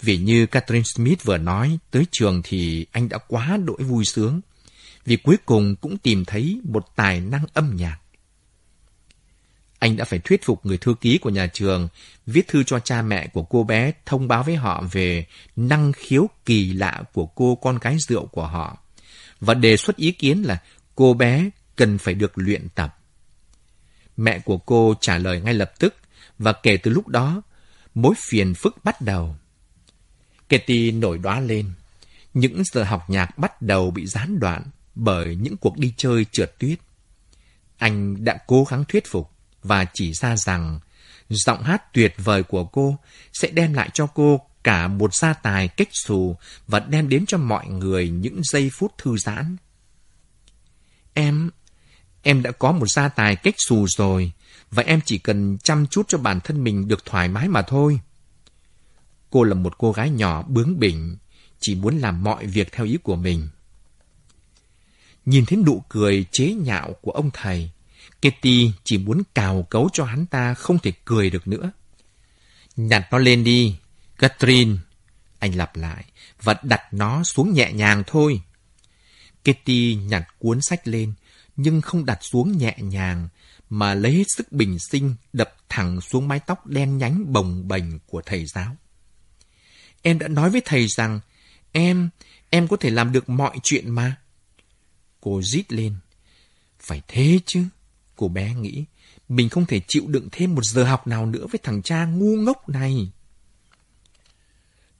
Vì 0.00 0.18
như 0.18 0.46
Catherine 0.46 0.84
Smith 0.94 1.24
vừa 1.24 1.38
nói, 1.38 1.78
tới 1.90 2.06
trường 2.12 2.40
thì 2.44 2.86
anh 2.92 3.08
đã 3.08 3.18
quá 3.18 3.58
đỗi 3.64 3.82
vui 3.82 4.04
sướng, 4.04 4.40
vì 5.04 5.16
cuối 5.16 5.36
cùng 5.46 5.76
cũng 5.76 5.98
tìm 5.98 6.24
thấy 6.24 6.60
một 6.64 6.86
tài 6.96 7.20
năng 7.20 7.44
âm 7.54 7.76
nhạc. 7.76 7.98
Anh 9.78 9.96
đã 9.96 10.04
phải 10.04 10.18
thuyết 10.18 10.44
phục 10.44 10.66
người 10.66 10.78
thư 10.78 10.94
ký 11.00 11.18
của 11.18 11.30
nhà 11.30 11.46
trường 11.46 11.88
viết 12.26 12.48
thư 12.48 12.62
cho 12.62 12.78
cha 12.78 13.02
mẹ 13.02 13.26
của 13.26 13.42
cô 13.42 13.64
bé 13.64 13.92
thông 14.06 14.28
báo 14.28 14.42
với 14.42 14.56
họ 14.56 14.84
về 14.92 15.26
năng 15.56 15.92
khiếu 15.92 16.28
kỳ 16.44 16.72
lạ 16.72 17.02
của 17.12 17.26
cô 17.26 17.54
con 17.54 17.78
gái 17.78 17.96
rượu 17.98 18.26
của 18.26 18.46
họ 18.46 18.78
và 19.40 19.54
đề 19.54 19.76
xuất 19.76 19.96
ý 19.96 20.12
kiến 20.12 20.42
là 20.42 20.58
cô 20.94 21.14
bé 21.14 21.50
cần 21.76 21.98
phải 21.98 22.14
được 22.14 22.32
luyện 22.34 22.68
tập. 22.74 22.95
Mẹ 24.16 24.38
của 24.38 24.58
cô 24.58 24.94
trả 25.00 25.18
lời 25.18 25.40
ngay 25.40 25.54
lập 25.54 25.72
tức 25.78 25.94
và 26.38 26.52
kể 26.52 26.76
từ 26.76 26.90
lúc 26.90 27.08
đó, 27.08 27.42
mối 27.94 28.14
phiền 28.18 28.54
phức 28.54 28.84
bắt 28.84 29.00
đầu. 29.00 29.36
Katie 30.48 30.90
nổi 30.90 31.18
đoá 31.18 31.40
lên. 31.40 31.72
Những 32.34 32.62
giờ 32.72 32.84
học 32.84 33.10
nhạc 33.10 33.38
bắt 33.38 33.62
đầu 33.62 33.90
bị 33.90 34.06
gián 34.06 34.38
đoạn 34.40 34.62
bởi 34.94 35.36
những 35.36 35.56
cuộc 35.56 35.78
đi 35.78 35.94
chơi 35.96 36.26
trượt 36.32 36.58
tuyết. 36.58 36.78
Anh 37.76 38.24
đã 38.24 38.38
cố 38.46 38.64
gắng 38.64 38.84
thuyết 38.88 39.06
phục 39.06 39.30
và 39.62 39.84
chỉ 39.94 40.12
ra 40.12 40.36
rằng 40.36 40.80
giọng 41.28 41.62
hát 41.62 41.92
tuyệt 41.92 42.14
vời 42.16 42.42
của 42.42 42.64
cô 42.64 42.98
sẽ 43.32 43.50
đem 43.50 43.74
lại 43.74 43.90
cho 43.94 44.06
cô 44.06 44.40
cả 44.64 44.88
một 44.88 45.14
gia 45.14 45.32
tài 45.32 45.68
cách 45.68 45.88
xù 45.92 46.36
và 46.66 46.80
đem 46.80 47.08
đến 47.08 47.26
cho 47.26 47.38
mọi 47.38 47.66
người 47.68 48.08
những 48.08 48.40
giây 48.44 48.70
phút 48.72 48.92
thư 48.98 49.16
giãn. 49.16 49.56
Em, 51.14 51.50
Em 52.28 52.42
đã 52.42 52.50
có 52.52 52.72
một 52.72 52.86
gia 52.90 53.08
tài 53.08 53.36
cách 53.36 53.54
xù 53.58 53.86
rồi, 53.88 54.32
và 54.70 54.82
em 54.82 55.00
chỉ 55.04 55.18
cần 55.18 55.58
chăm 55.58 55.86
chút 55.86 56.08
cho 56.08 56.18
bản 56.18 56.40
thân 56.40 56.64
mình 56.64 56.88
được 56.88 57.04
thoải 57.04 57.28
mái 57.28 57.48
mà 57.48 57.62
thôi. 57.62 58.00
Cô 59.30 59.42
là 59.42 59.54
một 59.54 59.78
cô 59.78 59.92
gái 59.92 60.10
nhỏ 60.10 60.42
bướng 60.42 60.78
bỉnh, 60.78 61.16
chỉ 61.60 61.74
muốn 61.74 61.98
làm 61.98 62.22
mọi 62.22 62.46
việc 62.46 62.72
theo 62.72 62.86
ý 62.86 62.96
của 63.02 63.16
mình. 63.16 63.48
Nhìn 65.26 65.46
thấy 65.46 65.58
nụ 65.66 65.82
cười 65.88 66.26
chế 66.32 66.52
nhạo 66.52 66.92
của 67.00 67.10
ông 67.10 67.30
thầy, 67.32 67.70
Kitty 68.18 68.72
chỉ 68.84 68.98
muốn 68.98 69.22
cào 69.34 69.62
cấu 69.70 69.88
cho 69.92 70.04
hắn 70.04 70.26
ta 70.26 70.54
không 70.54 70.78
thể 70.78 70.92
cười 71.04 71.30
được 71.30 71.48
nữa. 71.48 71.70
Nhặt 72.76 73.08
nó 73.10 73.18
lên 73.18 73.44
đi, 73.44 73.76
Catherine. 74.18 74.76
Anh 75.38 75.56
lặp 75.56 75.76
lại, 75.76 76.04
và 76.42 76.54
đặt 76.62 76.82
nó 76.92 77.22
xuống 77.22 77.52
nhẹ 77.52 77.72
nhàng 77.72 78.02
thôi. 78.06 78.40
Kitty 79.42 79.94
nhặt 79.94 80.26
cuốn 80.38 80.62
sách 80.62 80.88
lên, 80.88 81.14
nhưng 81.56 81.80
không 81.80 82.04
đặt 82.04 82.18
xuống 82.20 82.58
nhẹ 82.58 82.76
nhàng, 82.78 83.28
mà 83.70 83.94
lấy 83.94 84.12
hết 84.12 84.24
sức 84.36 84.52
bình 84.52 84.78
sinh 84.78 85.14
đập 85.32 85.54
thẳng 85.68 86.00
xuống 86.00 86.28
mái 86.28 86.40
tóc 86.40 86.66
đen 86.66 86.98
nhánh 86.98 87.32
bồng 87.32 87.68
bềnh 87.68 87.98
của 87.98 88.22
thầy 88.26 88.46
giáo. 88.46 88.76
Em 90.02 90.18
đã 90.18 90.28
nói 90.28 90.50
với 90.50 90.62
thầy 90.64 90.86
rằng, 90.86 91.20
em, 91.72 92.08
em 92.50 92.68
có 92.68 92.76
thể 92.76 92.90
làm 92.90 93.12
được 93.12 93.28
mọi 93.28 93.56
chuyện 93.62 93.90
mà. 93.90 94.16
Cô 95.20 95.42
rít 95.42 95.72
lên. 95.72 95.94
Phải 96.80 97.02
thế 97.08 97.38
chứ, 97.46 97.64
cô 98.16 98.28
bé 98.28 98.54
nghĩ, 98.54 98.84
mình 99.28 99.48
không 99.48 99.66
thể 99.66 99.80
chịu 99.88 100.04
đựng 100.06 100.28
thêm 100.32 100.54
một 100.54 100.64
giờ 100.64 100.84
học 100.84 101.06
nào 101.06 101.26
nữa 101.26 101.46
với 101.52 101.60
thằng 101.62 101.82
cha 101.82 102.04
ngu 102.04 102.36
ngốc 102.36 102.68
này. 102.68 103.10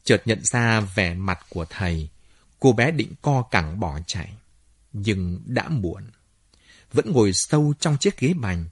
Chợt 0.05 0.23
nhận 0.25 0.41
ra 0.45 0.81
vẻ 0.81 1.15
mặt 1.15 1.39
của 1.49 1.67
thầy, 1.71 2.09
cô 2.61 2.73
bé 2.73 2.91
định 2.91 3.13
co 3.23 3.43
cẳng 3.43 3.81
bỏ 3.81 3.99
chạy, 4.07 4.33
nhưng 4.93 5.41
đã 5.47 5.69
muộn 5.69 6.03
vẫn 6.93 7.13
ngồi 7.13 7.31
sâu 7.35 7.75
trong 7.81 7.97
chiếc 7.99 8.19
ghế 8.19 8.35
bành. 8.35 8.65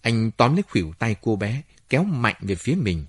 Anh 0.00 0.30
tóm 0.30 0.54
lấy 0.54 0.62
khuỷu 0.62 0.92
tay 0.98 1.16
cô 1.20 1.36
bé, 1.36 1.62
kéo 1.88 2.04
mạnh 2.04 2.36
về 2.40 2.54
phía 2.54 2.74
mình. 2.74 3.06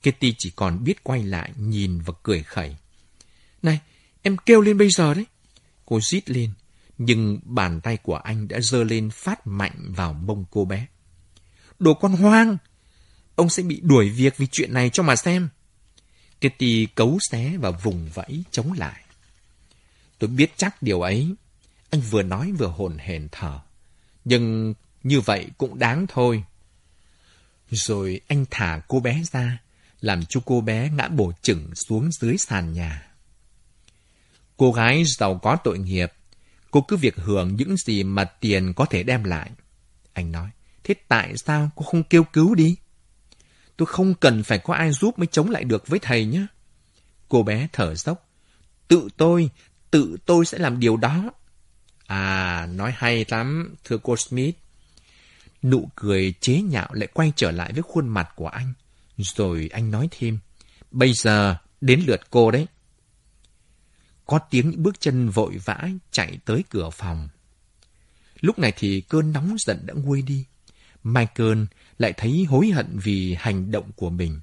Kitty 0.00 0.34
chỉ 0.38 0.50
còn 0.56 0.84
biết 0.84 1.04
quay 1.04 1.22
lại, 1.22 1.52
nhìn 1.56 2.00
và 2.00 2.12
cười 2.22 2.42
khẩy. 2.42 2.76
Này, 3.62 3.80
em 4.22 4.36
kêu 4.46 4.60
lên 4.60 4.78
bây 4.78 4.90
giờ 4.90 5.14
đấy. 5.14 5.26
Cô 5.86 6.00
rít 6.00 6.30
lên, 6.30 6.50
nhưng 6.98 7.40
bàn 7.44 7.80
tay 7.80 7.96
của 7.96 8.16
anh 8.16 8.48
đã 8.48 8.60
giơ 8.60 8.84
lên 8.84 9.10
phát 9.10 9.46
mạnh 9.46 9.92
vào 9.96 10.12
mông 10.12 10.44
cô 10.50 10.64
bé. 10.64 10.86
Đồ 11.78 11.94
con 11.94 12.12
hoang! 12.12 12.56
ông 13.34 13.50
sẽ 13.50 13.62
bị 13.62 13.80
đuổi 13.82 14.10
việc 14.10 14.36
vì 14.36 14.46
chuyện 14.46 14.74
này 14.74 14.90
cho 14.90 15.02
mà 15.02 15.16
xem. 15.16 15.48
Kitty 16.40 16.86
cấu 16.94 17.18
xé 17.30 17.56
và 17.56 17.70
vùng 17.70 18.08
vẫy 18.14 18.44
chống 18.50 18.72
lại. 18.72 19.02
Tôi 20.18 20.30
biết 20.30 20.52
chắc 20.56 20.82
điều 20.82 21.00
ấy. 21.00 21.34
Anh 21.90 22.00
vừa 22.00 22.22
nói 22.22 22.52
vừa 22.52 22.66
hồn 22.66 22.98
hển 22.98 23.28
thở. 23.32 23.60
Nhưng 24.24 24.74
như 25.02 25.20
vậy 25.20 25.46
cũng 25.58 25.78
đáng 25.78 26.06
thôi. 26.08 26.44
Rồi 27.70 28.20
anh 28.28 28.44
thả 28.50 28.80
cô 28.88 29.00
bé 29.00 29.22
ra, 29.32 29.58
làm 30.00 30.24
cho 30.26 30.40
cô 30.44 30.60
bé 30.60 30.90
ngã 30.90 31.08
bổ 31.08 31.32
chừng 31.42 31.74
xuống 31.74 32.10
dưới 32.12 32.38
sàn 32.38 32.72
nhà. 32.72 33.08
Cô 34.56 34.72
gái 34.72 35.04
giàu 35.06 35.38
có 35.42 35.56
tội 35.64 35.78
nghiệp, 35.78 36.12
cô 36.70 36.80
cứ 36.80 36.96
việc 36.96 37.16
hưởng 37.16 37.56
những 37.56 37.76
gì 37.76 38.02
mà 38.04 38.24
tiền 38.24 38.72
có 38.76 38.84
thể 38.84 39.02
đem 39.02 39.24
lại. 39.24 39.50
Anh 40.12 40.32
nói, 40.32 40.50
thế 40.84 40.94
tại 41.08 41.36
sao 41.36 41.70
cô 41.76 41.84
không 41.84 42.02
kêu 42.02 42.24
cứu 42.24 42.54
đi? 42.54 42.76
Tôi 43.76 43.86
không 43.86 44.14
cần 44.14 44.42
phải 44.42 44.58
có 44.58 44.74
ai 44.74 44.92
giúp 44.92 45.18
mới 45.18 45.26
chống 45.26 45.50
lại 45.50 45.64
được 45.64 45.86
với 45.86 45.98
thầy 45.98 46.24
nhé. 46.24 46.46
Cô 47.28 47.42
bé 47.42 47.68
thở 47.72 47.94
dốc. 47.94 48.28
Tự 48.88 49.08
tôi, 49.16 49.50
tự 49.90 50.16
tôi 50.26 50.44
sẽ 50.44 50.58
làm 50.58 50.80
điều 50.80 50.96
đó. 50.96 51.30
À, 52.08 52.66
nói 52.66 52.92
hay 52.96 53.24
lắm, 53.28 53.74
thưa 53.84 53.98
cô 54.02 54.16
Smith. 54.16 54.56
Nụ 55.62 55.88
cười 55.94 56.34
chế 56.40 56.60
nhạo 56.62 56.88
lại 56.92 57.08
quay 57.12 57.32
trở 57.36 57.50
lại 57.50 57.72
với 57.72 57.82
khuôn 57.82 58.08
mặt 58.08 58.28
của 58.36 58.48
anh. 58.48 58.72
Rồi 59.16 59.68
anh 59.72 59.90
nói 59.90 60.08
thêm, 60.10 60.38
bây 60.90 61.12
giờ 61.12 61.56
đến 61.80 62.04
lượt 62.06 62.20
cô 62.30 62.50
đấy. 62.50 62.66
Có 64.26 64.38
tiếng 64.38 64.70
những 64.70 64.82
bước 64.82 65.00
chân 65.00 65.28
vội 65.28 65.58
vã 65.64 65.88
chạy 66.10 66.38
tới 66.44 66.64
cửa 66.70 66.90
phòng. 66.90 67.28
Lúc 68.40 68.58
này 68.58 68.72
thì 68.76 69.00
cơn 69.00 69.32
nóng 69.32 69.56
giận 69.58 69.78
đã 69.86 69.94
nguôi 69.94 70.22
đi. 70.22 70.44
Michael 71.04 71.62
lại 71.98 72.12
thấy 72.16 72.44
hối 72.48 72.68
hận 72.68 72.98
vì 72.98 73.34
hành 73.34 73.70
động 73.70 73.90
của 73.96 74.10
mình. 74.10 74.40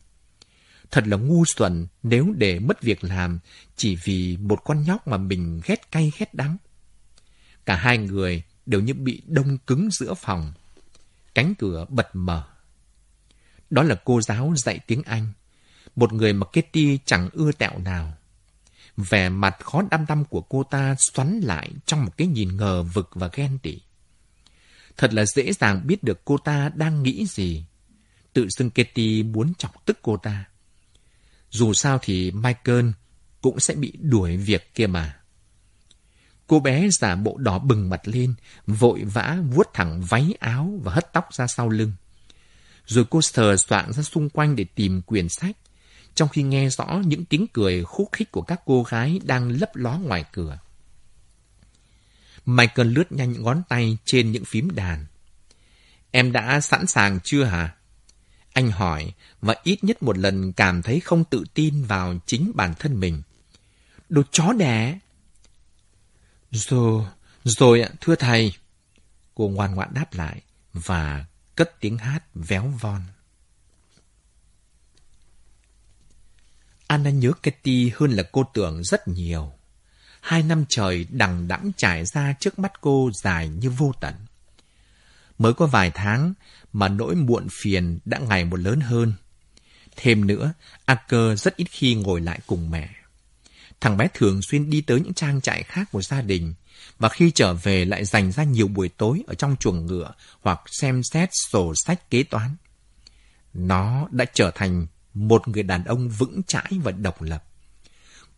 Thật 0.91 1.07
là 1.07 1.17
ngu 1.17 1.45
xuẩn 1.45 1.87
nếu 2.03 2.33
để 2.37 2.59
mất 2.59 2.81
việc 2.81 3.03
làm 3.03 3.39
chỉ 3.75 3.95
vì 4.03 4.37
một 4.37 4.63
con 4.63 4.83
nhóc 4.83 5.07
mà 5.07 5.17
mình 5.17 5.61
ghét 5.65 5.91
cay 5.91 6.11
ghét 6.17 6.33
đắng. 6.33 6.57
Cả 7.65 7.75
hai 7.75 7.97
người 7.97 8.43
đều 8.65 8.81
như 8.81 8.93
bị 8.93 9.21
đông 9.25 9.57
cứng 9.57 9.89
giữa 9.91 10.13
phòng. 10.13 10.53
Cánh 11.33 11.55
cửa 11.55 11.85
bật 11.89 12.07
mở. 12.13 12.47
Đó 13.69 13.83
là 13.83 13.95
cô 14.05 14.21
giáo 14.21 14.53
dạy 14.57 14.79
tiếng 14.87 15.03
Anh. 15.03 15.31
Một 15.95 16.13
người 16.13 16.33
mà 16.33 16.45
Kitty 16.45 16.99
chẳng 17.05 17.29
ưa 17.33 17.51
tẹo 17.51 17.79
nào. 17.79 18.13
Vẻ 18.97 19.29
mặt 19.29 19.55
khó 19.59 19.81
đăm 19.91 20.05
đăm 20.05 20.25
của 20.25 20.41
cô 20.41 20.63
ta 20.63 20.95
xoắn 21.13 21.39
lại 21.39 21.71
trong 21.85 22.05
một 22.05 22.17
cái 22.17 22.27
nhìn 22.27 22.57
ngờ 22.57 22.83
vực 22.83 23.09
và 23.13 23.29
ghen 23.33 23.57
tị. 23.59 23.81
Thật 24.97 25.13
là 25.13 25.25
dễ 25.25 25.53
dàng 25.53 25.87
biết 25.87 26.03
được 26.03 26.25
cô 26.25 26.37
ta 26.37 26.69
đang 26.75 27.03
nghĩ 27.03 27.25
gì. 27.25 27.65
Tự 28.33 28.47
xưng 28.49 28.69
Kitty 28.69 29.23
muốn 29.23 29.53
chọc 29.53 29.85
tức 29.85 29.99
cô 30.01 30.17
ta. 30.17 30.45
Dù 31.49 31.73
sao 31.73 31.99
thì 32.01 32.31
Michael 32.31 32.89
cũng 33.41 33.59
sẽ 33.59 33.75
bị 33.75 33.93
đuổi 34.01 34.37
việc 34.37 34.73
kia 34.75 34.87
mà. 34.87 35.19
Cô 36.47 36.59
bé 36.59 36.89
giả 36.91 37.15
bộ 37.15 37.37
đỏ 37.37 37.59
bừng 37.59 37.89
mặt 37.89 38.01
lên, 38.03 38.33
vội 38.67 39.03
vã 39.03 39.37
vuốt 39.51 39.73
thẳng 39.73 40.01
váy 40.01 40.33
áo 40.39 40.79
và 40.83 40.93
hất 40.93 41.13
tóc 41.13 41.33
ra 41.33 41.47
sau 41.47 41.69
lưng. 41.69 41.91
Rồi 42.85 43.05
cô 43.09 43.21
sờ 43.21 43.57
soạn 43.57 43.93
ra 43.93 44.03
xung 44.03 44.29
quanh 44.29 44.55
để 44.55 44.65
tìm 44.75 45.01
quyển 45.01 45.29
sách, 45.29 45.57
trong 46.15 46.29
khi 46.29 46.43
nghe 46.43 46.69
rõ 46.69 47.01
những 47.05 47.25
tiếng 47.25 47.47
cười 47.53 47.83
khúc 47.83 48.09
khích 48.11 48.31
của 48.31 48.41
các 48.41 48.61
cô 48.65 48.83
gái 48.83 49.19
đang 49.23 49.49
lấp 49.49 49.75
ló 49.75 49.97
ngoài 49.97 50.25
cửa. 50.31 50.59
Michael 52.45 52.87
lướt 52.87 53.11
nhanh 53.11 53.43
ngón 53.43 53.61
tay 53.69 53.97
trên 54.05 54.31
những 54.31 54.45
phím 54.45 54.75
đàn. 54.75 55.05
Em 56.11 56.31
đã 56.31 56.61
sẵn 56.61 56.87
sàng 56.87 57.19
chưa 57.23 57.43
hả? 57.43 57.75
Anh 58.53 58.71
hỏi 58.71 59.13
và 59.41 59.55
ít 59.63 59.83
nhất 59.83 60.03
một 60.03 60.17
lần 60.17 60.53
cảm 60.53 60.81
thấy 60.81 60.99
không 60.99 61.23
tự 61.23 61.43
tin 61.53 61.83
vào 61.83 62.15
chính 62.25 62.51
bản 62.55 62.73
thân 62.79 62.99
mình. 62.99 63.21
Đồ 64.09 64.21
chó 64.31 64.53
đẻ! 64.53 64.99
Rồi, 66.55 67.05
rồi 67.43 67.81
ạ, 67.81 67.89
thưa 68.01 68.15
thầy. 68.15 68.53
Cô 69.35 69.47
ngoan 69.47 69.75
ngoãn 69.75 69.93
đáp 69.93 70.13
lại 70.13 70.41
và 70.73 71.25
cất 71.55 71.79
tiếng 71.79 71.97
hát 71.97 72.23
véo 72.33 72.73
von. 72.81 73.01
Anna 76.87 77.09
nhớ 77.09 77.31
Katy 77.43 77.91
hơn 77.95 78.11
là 78.11 78.23
cô 78.31 78.43
tưởng 78.53 78.83
rất 78.83 79.07
nhiều. 79.07 79.53
Hai 80.21 80.43
năm 80.43 80.65
trời 80.69 81.07
đằng 81.09 81.47
đẵng 81.47 81.71
trải 81.77 82.05
ra 82.05 82.33
trước 82.39 82.59
mắt 82.59 82.81
cô 82.81 83.09
dài 83.23 83.49
như 83.49 83.69
vô 83.69 83.91
tận. 84.01 84.13
Mới 85.37 85.53
có 85.53 85.65
vài 85.65 85.91
tháng 85.93 86.33
mà 86.73 86.87
nỗi 86.87 87.15
muộn 87.15 87.47
phiền 87.51 87.99
đã 88.05 88.17
ngày 88.17 88.45
một 88.45 88.59
lớn 88.59 88.81
hơn. 88.81 89.13
Thêm 89.95 90.27
nữa, 90.27 90.53
Acker 90.85 91.41
rất 91.43 91.55
ít 91.55 91.67
khi 91.71 91.95
ngồi 91.95 92.21
lại 92.21 92.39
cùng 92.47 92.71
mẹ. 92.71 92.94
Thằng 93.81 93.97
bé 93.97 94.07
thường 94.13 94.41
xuyên 94.41 94.69
đi 94.69 94.81
tới 94.81 95.01
những 95.01 95.13
trang 95.13 95.41
trại 95.41 95.63
khác 95.63 95.89
của 95.91 96.01
gia 96.01 96.21
đình, 96.21 96.53
và 96.99 97.09
khi 97.09 97.31
trở 97.31 97.53
về 97.53 97.85
lại 97.85 98.05
dành 98.05 98.31
ra 98.31 98.43
nhiều 98.43 98.67
buổi 98.67 98.89
tối 98.89 99.23
ở 99.27 99.33
trong 99.33 99.55
chuồng 99.55 99.85
ngựa 99.85 100.13
hoặc 100.41 100.61
xem 100.65 101.01
xét 101.03 101.29
sổ 101.51 101.73
sách 101.85 102.09
kế 102.09 102.23
toán. 102.23 102.55
Nó 103.53 104.07
đã 104.11 104.25
trở 104.33 104.51
thành 104.55 104.87
một 105.13 105.47
người 105.47 105.63
đàn 105.63 105.83
ông 105.83 106.09
vững 106.09 106.41
chãi 106.43 106.71
và 106.83 106.91
độc 106.91 107.21
lập. 107.21 107.43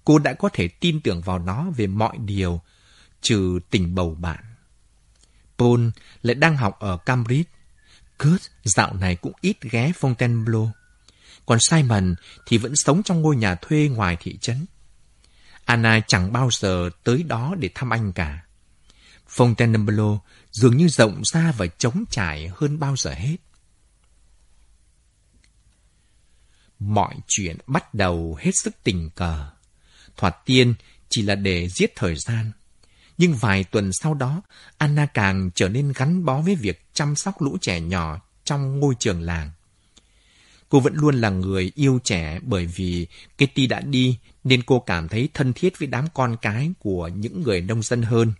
Cô 0.05 0.19
đã 0.19 0.33
có 0.33 0.49
thể 0.53 0.67
tin 0.67 1.01
tưởng 1.01 1.21
vào 1.21 1.39
nó 1.39 1.65
về 1.77 1.87
mọi 1.87 2.17
điều, 2.17 2.61
trừ 3.21 3.59
tình 3.69 3.95
bầu 3.95 4.15
bạn. 4.19 4.43
Paul 5.57 5.87
lại 6.21 6.35
đang 6.35 6.57
học 6.57 6.79
ở 6.79 6.97
Cambridge. 6.97 7.49
Kurt 8.19 8.41
dạo 8.63 8.93
này 8.93 9.15
cũng 9.15 9.33
ít 9.41 9.61
ghé 9.61 9.91
Fontainebleau. 9.99 10.69
Còn 11.45 11.59
Simon 11.69 12.15
thì 12.45 12.57
vẫn 12.57 12.73
sống 12.75 13.03
trong 13.03 13.21
ngôi 13.21 13.35
nhà 13.35 13.55
thuê 13.55 13.89
ngoài 13.93 14.17
thị 14.19 14.37
trấn. 14.41 14.65
Anna 15.67 15.99
chẳng 16.07 16.33
bao 16.33 16.49
giờ 16.51 16.89
tới 17.03 17.23
đó 17.23 17.55
để 17.59 17.69
thăm 17.75 17.93
anh 17.93 18.13
cả. 18.13 18.45
Fontainebleau 19.29 20.19
dường 20.51 20.77
như 20.77 20.87
rộng 20.87 21.21
ra 21.33 21.53
và 21.57 21.67
trống 21.67 22.03
trải 22.09 22.51
hơn 22.55 22.79
bao 22.79 22.95
giờ 22.95 23.11
hết. 23.11 23.37
Mọi 26.79 27.15
chuyện 27.27 27.57
bắt 27.67 27.93
đầu 27.93 28.37
hết 28.39 28.51
sức 28.63 28.75
tình 28.83 29.09
cờ. 29.09 29.49
Thoạt 30.17 30.35
tiên 30.45 30.73
chỉ 31.09 31.21
là 31.21 31.35
để 31.35 31.69
giết 31.69 31.95
thời 31.95 32.15
gian. 32.15 32.51
Nhưng 33.17 33.35
vài 33.35 33.63
tuần 33.63 33.93
sau 33.93 34.13
đó, 34.13 34.41
Anna 34.77 35.05
càng 35.05 35.49
trở 35.55 35.69
nên 35.69 35.93
gắn 35.95 36.25
bó 36.25 36.41
với 36.41 36.55
việc 36.55 36.85
chăm 36.93 37.15
sóc 37.15 37.41
lũ 37.41 37.57
trẻ 37.61 37.79
nhỏ 37.79 38.21
trong 38.43 38.79
ngôi 38.79 38.95
trường 38.99 39.21
làng. 39.21 39.51
Cô 40.69 40.79
vẫn 40.79 40.95
luôn 40.95 41.15
là 41.15 41.29
người 41.29 41.71
yêu 41.75 41.99
trẻ 42.03 42.39
bởi 42.43 42.65
vì 42.65 43.07
Kitty 43.35 43.67
đã 43.67 43.81
đi 43.81 44.17
nên 44.43 44.63
cô 44.63 44.79
cảm 44.79 45.07
thấy 45.07 45.29
thân 45.33 45.53
thiết 45.53 45.79
với 45.79 45.87
đám 45.87 46.05
con 46.13 46.35
cái 46.41 46.71
của 46.79 47.07
những 47.07 47.43
người 47.43 47.61
nông 47.61 47.83
dân 47.83 48.01
hơn. 48.01 48.33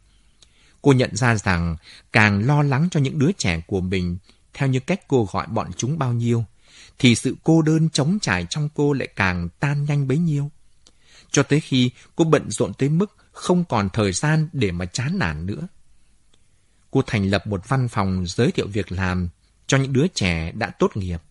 Cô 0.81 0.93
nhận 0.93 1.15
ra 1.15 1.35
rằng 1.35 1.75
càng 2.11 2.45
lo 2.45 2.63
lắng 2.63 2.87
cho 2.91 2.99
những 2.99 3.19
đứa 3.19 3.31
trẻ 3.37 3.61
của 3.67 3.81
mình 3.81 4.17
theo 4.53 4.69
như 4.69 4.79
cách 4.79 5.01
cô 5.07 5.29
gọi 5.31 5.47
bọn 5.47 5.71
chúng 5.77 5.99
bao 5.99 6.13
nhiêu, 6.13 6.45
thì 6.99 7.15
sự 7.15 7.35
cô 7.43 7.61
đơn 7.61 7.89
chống 7.89 8.17
trải 8.21 8.45
trong 8.49 8.69
cô 8.73 8.93
lại 8.93 9.07
càng 9.15 9.49
tan 9.59 9.85
nhanh 9.85 10.07
bấy 10.07 10.17
nhiêu. 10.17 10.51
Cho 11.31 11.43
tới 11.43 11.59
khi 11.59 11.91
cô 12.15 12.25
bận 12.25 12.51
rộn 12.51 12.73
tới 12.73 12.89
mức 12.89 13.15
không 13.31 13.63
còn 13.65 13.89
thời 13.93 14.11
gian 14.11 14.49
để 14.53 14.71
mà 14.71 14.85
chán 14.85 15.19
nản 15.19 15.45
nữa. 15.45 15.67
Cô 16.91 17.01
thành 17.07 17.29
lập 17.29 17.47
một 17.47 17.69
văn 17.69 17.87
phòng 17.87 18.25
giới 18.27 18.51
thiệu 18.51 18.67
việc 18.67 18.91
làm 18.91 19.29
cho 19.67 19.77
những 19.77 19.93
đứa 19.93 20.07
trẻ 20.07 20.51
đã 20.51 20.69
tốt 20.69 20.97
nghiệp. 20.97 21.21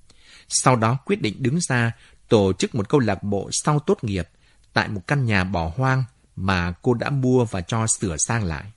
Sau 0.48 0.76
đó 0.76 0.98
quyết 1.04 1.22
định 1.22 1.42
đứng 1.42 1.58
ra 1.60 1.92
tổ 2.28 2.52
chức 2.52 2.74
một 2.74 2.88
câu 2.88 3.00
lạc 3.00 3.22
bộ 3.22 3.50
sau 3.52 3.78
tốt 3.78 4.04
nghiệp 4.04 4.28
tại 4.72 4.88
một 4.88 5.00
căn 5.06 5.24
nhà 5.24 5.44
bỏ 5.44 5.72
hoang 5.76 6.04
mà 6.36 6.72
cô 6.82 6.94
đã 6.94 7.10
mua 7.10 7.44
và 7.44 7.60
cho 7.60 7.86
sửa 7.86 8.16
sang 8.26 8.44
lại. 8.44 8.72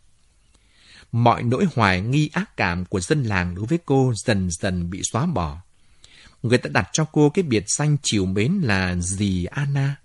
Mọi 1.11 1.43
nỗi 1.43 1.67
hoài 1.75 2.01
nghi 2.01 2.29
ác 2.33 2.57
cảm 2.57 2.85
của 2.85 2.99
dân 2.99 3.23
làng 3.23 3.55
đối 3.55 3.65
với 3.65 3.79
cô 3.85 4.13
dần 4.25 4.49
dần 4.51 4.89
bị 4.89 5.01
xóa 5.11 5.25
bỏ. 5.25 5.57
Người 6.43 6.57
ta 6.57 6.69
đặt 6.73 6.89
cho 6.93 7.05
cô 7.05 7.29
cái 7.29 7.43
biệt 7.43 7.63
danh 7.67 7.97
chiều 8.03 8.25
mến 8.25 8.53
là 8.63 8.95
dì 8.95 9.45
Anna. 9.45 9.95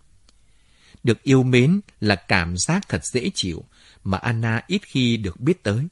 Được 1.04 1.22
yêu 1.22 1.42
mến 1.42 1.80
là 2.00 2.14
cảm 2.14 2.56
giác 2.56 2.88
thật 2.88 3.04
dễ 3.04 3.30
chịu 3.34 3.64
mà 4.04 4.18
Anna 4.18 4.62
ít 4.66 4.82
khi 4.84 5.16
được 5.16 5.40
biết 5.40 5.62
tới. 5.62 5.88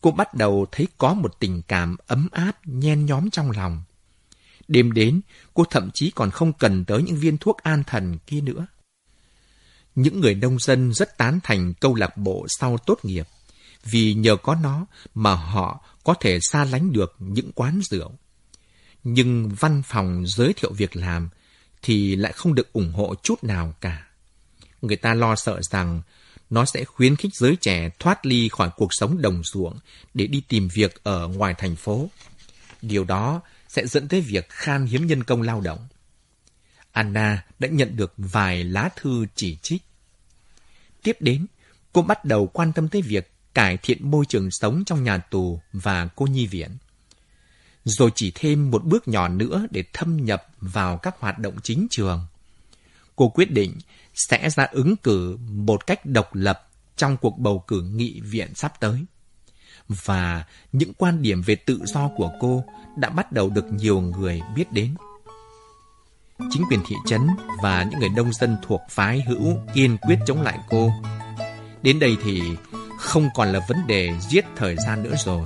Cô 0.00 0.10
bắt 0.10 0.34
đầu 0.34 0.66
thấy 0.72 0.88
có 0.98 1.14
một 1.14 1.36
tình 1.40 1.62
cảm 1.68 1.96
ấm 2.06 2.28
áp, 2.32 2.66
nhen 2.66 3.06
nhóm 3.06 3.30
trong 3.30 3.50
lòng. 3.50 3.82
Đêm 4.70 4.92
đến, 4.92 5.20
cô 5.54 5.64
thậm 5.70 5.90
chí 5.94 6.10
còn 6.10 6.30
không 6.30 6.52
cần 6.52 6.84
tới 6.84 7.02
những 7.02 7.16
viên 7.16 7.38
thuốc 7.38 7.56
an 7.56 7.84
thần 7.86 8.18
kia 8.26 8.40
nữa. 8.40 8.66
Những 9.94 10.20
người 10.20 10.34
nông 10.34 10.58
dân 10.58 10.92
rất 10.92 11.18
tán 11.18 11.40
thành 11.42 11.74
câu 11.74 11.94
lạc 11.94 12.16
bộ 12.16 12.46
sau 12.48 12.78
tốt 12.86 12.98
nghiệp, 13.02 13.26
vì 13.84 14.14
nhờ 14.14 14.36
có 14.36 14.54
nó 14.54 14.86
mà 15.14 15.34
họ 15.34 15.84
có 16.04 16.14
thể 16.20 16.38
xa 16.42 16.64
lánh 16.64 16.92
được 16.92 17.16
những 17.18 17.52
quán 17.52 17.80
rượu. 17.90 18.12
Nhưng 19.04 19.48
văn 19.48 19.82
phòng 19.86 20.24
giới 20.26 20.52
thiệu 20.52 20.72
việc 20.72 20.96
làm 20.96 21.28
thì 21.82 22.16
lại 22.16 22.32
không 22.32 22.54
được 22.54 22.72
ủng 22.72 22.92
hộ 22.92 23.14
chút 23.22 23.44
nào 23.44 23.74
cả. 23.80 24.06
Người 24.82 24.96
ta 24.96 25.14
lo 25.14 25.36
sợ 25.36 25.60
rằng 25.62 26.02
nó 26.50 26.64
sẽ 26.64 26.84
khuyến 26.84 27.16
khích 27.16 27.34
giới 27.34 27.56
trẻ 27.56 27.90
thoát 27.98 28.26
ly 28.26 28.48
khỏi 28.48 28.70
cuộc 28.76 28.88
sống 28.90 29.22
đồng 29.22 29.42
ruộng 29.44 29.78
để 30.14 30.26
đi 30.26 30.42
tìm 30.48 30.68
việc 30.68 31.04
ở 31.04 31.28
ngoài 31.28 31.54
thành 31.58 31.76
phố. 31.76 32.08
Điều 32.82 33.04
đó 33.04 33.40
sẽ 33.70 33.86
dẫn 33.86 34.08
tới 34.08 34.20
việc 34.20 34.48
khan 34.48 34.86
hiếm 34.86 35.06
nhân 35.06 35.24
công 35.24 35.42
lao 35.42 35.60
động. 35.60 35.88
Anna 36.92 37.44
đã 37.58 37.68
nhận 37.68 37.96
được 37.96 38.12
vài 38.16 38.64
lá 38.64 38.88
thư 38.96 39.26
chỉ 39.34 39.56
trích. 39.62 39.82
Tiếp 41.02 41.16
đến, 41.20 41.46
cô 41.92 42.02
bắt 42.02 42.24
đầu 42.24 42.46
quan 42.46 42.72
tâm 42.72 42.88
tới 42.88 43.02
việc 43.02 43.32
cải 43.54 43.76
thiện 43.76 44.10
môi 44.10 44.24
trường 44.28 44.50
sống 44.50 44.82
trong 44.86 45.04
nhà 45.04 45.18
tù 45.18 45.60
và 45.72 46.06
cô 46.06 46.26
nhi 46.26 46.46
viện. 46.46 46.76
Rồi 47.84 48.10
chỉ 48.14 48.32
thêm 48.34 48.70
một 48.70 48.84
bước 48.84 49.08
nhỏ 49.08 49.28
nữa 49.28 49.66
để 49.70 49.84
thâm 49.92 50.24
nhập 50.24 50.46
vào 50.60 50.98
các 50.98 51.16
hoạt 51.18 51.38
động 51.38 51.56
chính 51.62 51.86
trường. 51.90 52.26
Cô 53.16 53.28
quyết 53.28 53.50
định 53.50 53.78
sẽ 54.14 54.50
ra 54.50 54.64
ứng 54.64 54.96
cử 54.96 55.36
một 55.36 55.86
cách 55.86 56.06
độc 56.06 56.34
lập 56.34 56.68
trong 56.96 57.16
cuộc 57.16 57.38
bầu 57.38 57.64
cử 57.66 57.82
nghị 57.82 58.20
viện 58.20 58.54
sắp 58.54 58.80
tới. 58.80 59.04
Và 59.90 60.44
những 60.72 60.92
quan 60.94 61.22
điểm 61.22 61.42
về 61.42 61.54
tự 61.54 61.80
do 61.84 62.08
của 62.16 62.30
cô 62.40 62.64
đã 62.96 63.10
bắt 63.10 63.32
đầu 63.32 63.50
được 63.50 63.72
nhiều 63.72 64.00
người 64.00 64.42
biết 64.54 64.72
đến. 64.72 64.94
Chính 66.50 66.62
quyền 66.70 66.80
thị 66.88 66.96
trấn 67.06 67.26
và 67.62 67.82
những 67.82 68.00
người 68.00 68.08
nông 68.08 68.32
dân 68.32 68.56
thuộc 68.62 68.80
phái 68.90 69.22
hữu 69.22 69.56
kiên 69.74 69.96
quyết 69.96 70.18
chống 70.26 70.42
lại 70.42 70.58
cô. 70.68 70.92
Đến 71.82 71.98
đây 71.98 72.16
thì 72.24 72.42
không 72.98 73.28
còn 73.34 73.48
là 73.52 73.60
vấn 73.68 73.86
đề 73.86 74.10
giết 74.28 74.44
thời 74.56 74.76
gian 74.76 75.02
nữa 75.02 75.14
rồi. 75.24 75.44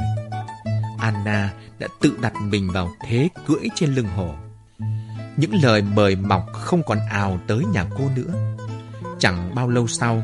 Anna 0.99 1.53
đã 1.79 1.89
tự 2.01 2.17
đặt 2.21 2.33
mình 2.41 2.71
vào 2.71 2.91
thế 3.07 3.29
cưỡi 3.47 3.69
trên 3.75 3.95
lưng 3.95 4.09
hổ. 4.17 4.35
Những 5.37 5.55
lời 5.63 5.83
mời 5.83 6.17
mọc 6.17 6.47
không 6.53 6.83
còn 6.83 6.99
ào 7.11 7.41
tới 7.47 7.63
nhà 7.73 7.87
cô 7.99 8.11
nữa. 8.17 8.35
Chẳng 9.19 9.55
bao 9.55 9.69
lâu 9.69 9.87
sau, 9.87 10.23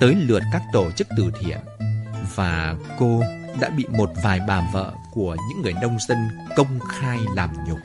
tới 0.00 0.14
lượt 0.14 0.42
các 0.52 0.62
tổ 0.72 0.90
chức 0.90 1.08
từ 1.16 1.32
thiện 1.40 1.58
và 2.34 2.74
cô 2.98 3.22
đã 3.60 3.68
bị 3.68 3.84
một 3.88 4.10
vài 4.22 4.40
bà 4.48 4.70
vợ 4.72 4.94
của 5.10 5.36
những 5.48 5.62
người 5.62 5.72
nông 5.82 5.96
dân 6.08 6.18
công 6.56 6.78
khai 6.88 7.18
làm 7.34 7.50
nhục. 7.68 7.78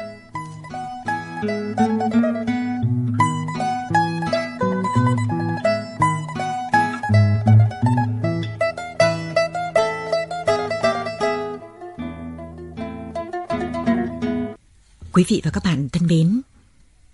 Quý 15.13 15.25
vị 15.27 15.41
và 15.43 15.51
các 15.51 15.63
bạn 15.63 15.89
thân 15.89 16.07
mến, 16.07 16.41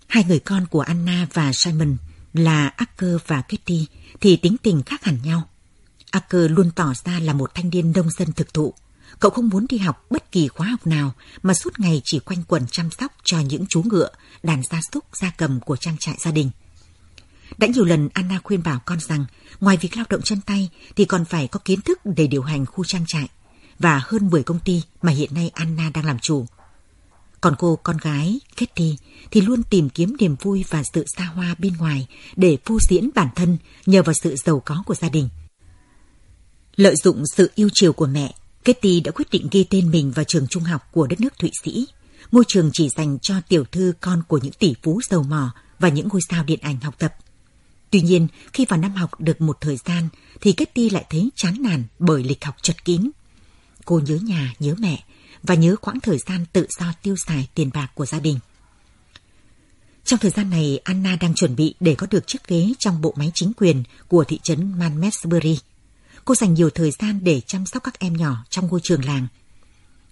hai 0.06 0.24
người 0.24 0.38
con 0.38 0.66
của 0.66 0.80
Anna 0.80 1.26
và 1.32 1.52
Simon 1.52 1.96
là 2.32 2.68
Acker 2.68 3.16
và 3.26 3.42
Kitty 3.42 3.86
thì 4.20 4.36
tính 4.36 4.56
tình 4.62 4.82
khác 4.86 5.04
hẳn 5.04 5.18
nhau. 5.24 5.42
Acker 6.14 6.50
luôn 6.50 6.70
tỏ 6.70 6.92
ra 7.04 7.20
là 7.20 7.32
một 7.32 7.54
thanh 7.54 7.70
niên 7.70 7.92
nông 7.92 8.10
dân 8.10 8.32
thực 8.32 8.54
thụ. 8.54 8.74
Cậu 9.20 9.30
không 9.30 9.48
muốn 9.48 9.66
đi 9.68 9.78
học 9.78 10.06
bất 10.10 10.32
kỳ 10.32 10.48
khóa 10.48 10.66
học 10.66 10.86
nào 10.86 11.12
mà 11.42 11.54
suốt 11.54 11.80
ngày 11.80 12.00
chỉ 12.04 12.18
quanh 12.18 12.42
quẩn 12.48 12.66
chăm 12.70 12.90
sóc 12.90 13.12
cho 13.24 13.38
những 13.38 13.66
chú 13.68 13.82
ngựa, 13.82 14.08
đàn 14.42 14.62
gia 14.62 14.80
súc, 14.92 15.04
gia 15.12 15.30
cầm 15.30 15.60
của 15.60 15.76
trang 15.76 15.96
trại 15.98 16.16
gia 16.18 16.30
đình. 16.30 16.50
Đã 17.58 17.66
nhiều 17.66 17.84
lần 17.84 18.08
Anna 18.12 18.40
khuyên 18.44 18.62
bảo 18.62 18.80
con 18.84 19.00
rằng 19.00 19.24
ngoài 19.60 19.76
việc 19.80 19.96
lao 19.96 20.04
động 20.08 20.22
chân 20.22 20.40
tay 20.40 20.70
thì 20.96 21.04
còn 21.04 21.24
phải 21.24 21.48
có 21.48 21.60
kiến 21.64 21.80
thức 21.80 21.98
để 22.04 22.26
điều 22.26 22.42
hành 22.42 22.66
khu 22.66 22.84
trang 22.84 23.04
trại 23.06 23.28
và 23.78 24.02
hơn 24.04 24.30
10 24.30 24.42
công 24.42 24.58
ty 24.58 24.82
mà 25.02 25.12
hiện 25.12 25.34
nay 25.34 25.50
Anna 25.54 25.90
đang 25.94 26.04
làm 26.04 26.18
chủ. 26.18 26.46
Còn 27.40 27.54
cô 27.58 27.76
con 27.82 27.96
gái, 27.96 28.40
Kitty, 28.56 28.96
thì 29.30 29.40
luôn 29.40 29.62
tìm 29.62 29.88
kiếm 29.88 30.16
niềm 30.18 30.36
vui 30.42 30.64
và 30.68 30.82
sự 30.94 31.04
xa 31.16 31.24
hoa 31.24 31.54
bên 31.58 31.76
ngoài 31.76 32.06
để 32.36 32.58
phô 32.64 32.78
diễn 32.88 33.10
bản 33.14 33.28
thân 33.34 33.56
nhờ 33.86 34.02
vào 34.02 34.14
sự 34.22 34.36
giàu 34.36 34.62
có 34.64 34.82
của 34.86 34.94
gia 34.94 35.08
đình. 35.08 35.28
Lợi 36.76 36.96
dụng 36.96 37.26
sự 37.26 37.50
yêu 37.54 37.68
chiều 37.72 37.92
của 37.92 38.06
mẹ, 38.06 38.34
Kitty 38.62 39.00
đã 39.00 39.10
quyết 39.10 39.30
định 39.30 39.48
ghi 39.50 39.64
tên 39.64 39.90
mình 39.90 40.10
vào 40.10 40.24
trường 40.24 40.46
trung 40.46 40.62
học 40.62 40.88
của 40.92 41.06
đất 41.06 41.20
nước 41.20 41.38
Thụy 41.38 41.50
Sĩ, 41.62 41.86
ngôi 42.32 42.44
trường 42.48 42.70
chỉ 42.72 42.88
dành 42.88 43.18
cho 43.22 43.34
tiểu 43.48 43.64
thư 43.72 43.92
con 44.00 44.22
của 44.28 44.38
những 44.42 44.52
tỷ 44.52 44.74
phú 44.82 45.00
giàu 45.10 45.22
mỏ 45.22 45.54
và 45.78 45.88
những 45.88 46.08
ngôi 46.08 46.20
sao 46.30 46.44
điện 46.44 46.58
ảnh 46.62 46.80
học 46.80 46.94
tập. 46.98 47.14
Tuy 47.90 48.00
nhiên, 48.00 48.28
khi 48.52 48.64
vào 48.64 48.80
năm 48.80 48.92
học 48.92 49.20
được 49.20 49.40
một 49.40 49.56
thời 49.60 49.76
gian, 49.76 50.08
thì 50.40 50.52
Kitty 50.52 50.90
lại 50.90 51.04
thấy 51.10 51.30
chán 51.34 51.56
nản 51.60 51.84
bởi 51.98 52.24
lịch 52.24 52.44
học 52.44 52.56
chật 52.62 52.84
kín. 52.84 53.10
Cô 53.84 54.00
nhớ 54.06 54.18
nhà, 54.22 54.54
nhớ 54.58 54.74
mẹ 54.78 55.04
và 55.42 55.54
nhớ 55.54 55.76
quãng 55.76 56.00
thời 56.00 56.18
gian 56.18 56.46
tự 56.52 56.66
do 56.78 56.92
tiêu 57.02 57.16
xài 57.16 57.48
tiền 57.54 57.70
bạc 57.74 57.88
của 57.94 58.06
gia 58.06 58.20
đình. 58.20 58.38
Trong 60.04 60.18
thời 60.18 60.30
gian 60.30 60.50
này, 60.50 60.80
Anna 60.84 61.16
đang 61.20 61.34
chuẩn 61.34 61.56
bị 61.56 61.74
để 61.80 61.94
có 61.94 62.06
được 62.10 62.26
chiếc 62.26 62.48
ghế 62.48 62.72
trong 62.78 63.00
bộ 63.00 63.14
máy 63.16 63.30
chính 63.34 63.52
quyền 63.56 63.82
của 64.08 64.24
thị 64.24 64.38
trấn 64.42 64.78
Manmesbury. 64.78 65.58
Cô 66.24 66.34
dành 66.34 66.54
nhiều 66.54 66.70
thời 66.70 66.90
gian 66.90 67.20
để 67.22 67.40
chăm 67.40 67.66
sóc 67.66 67.82
các 67.84 67.98
em 67.98 68.12
nhỏ 68.12 68.44
trong 68.50 68.66
ngôi 68.66 68.80
trường 68.82 69.04
làng. 69.04 69.26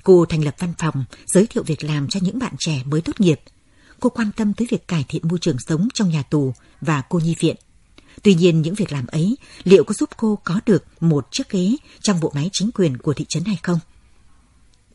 Cô 0.03 0.25
thành 0.25 0.45
lập 0.45 0.55
văn 0.59 0.73
phòng, 0.79 1.05
giới 1.27 1.47
thiệu 1.47 1.63
việc 1.67 1.85
làm 1.85 2.09
cho 2.09 2.21
những 2.23 2.39
bạn 2.39 2.55
trẻ 2.59 2.83
mới 2.85 3.01
tốt 3.01 3.21
nghiệp. 3.21 3.41
Cô 4.01 4.11
quan 4.11 4.33
tâm 4.37 4.55
tới 4.55 4.67
việc 4.71 4.89
cải 4.89 5.05
thiện 5.09 5.29
môi 5.29 5.39
trường 5.39 5.57
sống 5.67 5.89
trong 5.95 6.11
nhà 6.11 6.23
tù 6.23 6.55
và 6.81 7.03
cô 7.09 7.19
nhi 7.19 7.37
viện. 7.39 7.57
Tuy 8.23 8.35
nhiên 8.35 8.63
những 8.63 8.75
việc 8.75 8.93
làm 8.93 9.07
ấy 9.07 9.37
liệu 9.65 9.85
có 9.85 9.95
giúp 9.95 10.09
cô 10.17 10.39
có 10.45 10.61
được 10.67 10.85
một 11.01 11.29
chiếc 11.31 11.51
ghế 11.51 11.77
trong 12.01 12.21
bộ 12.21 12.33
máy 12.35 12.51
chính 12.53 12.71
quyền 12.75 12.97
của 12.97 13.15
thị 13.15 13.25
trấn 13.29 13.45
hay 13.45 13.59
không? 13.63 13.79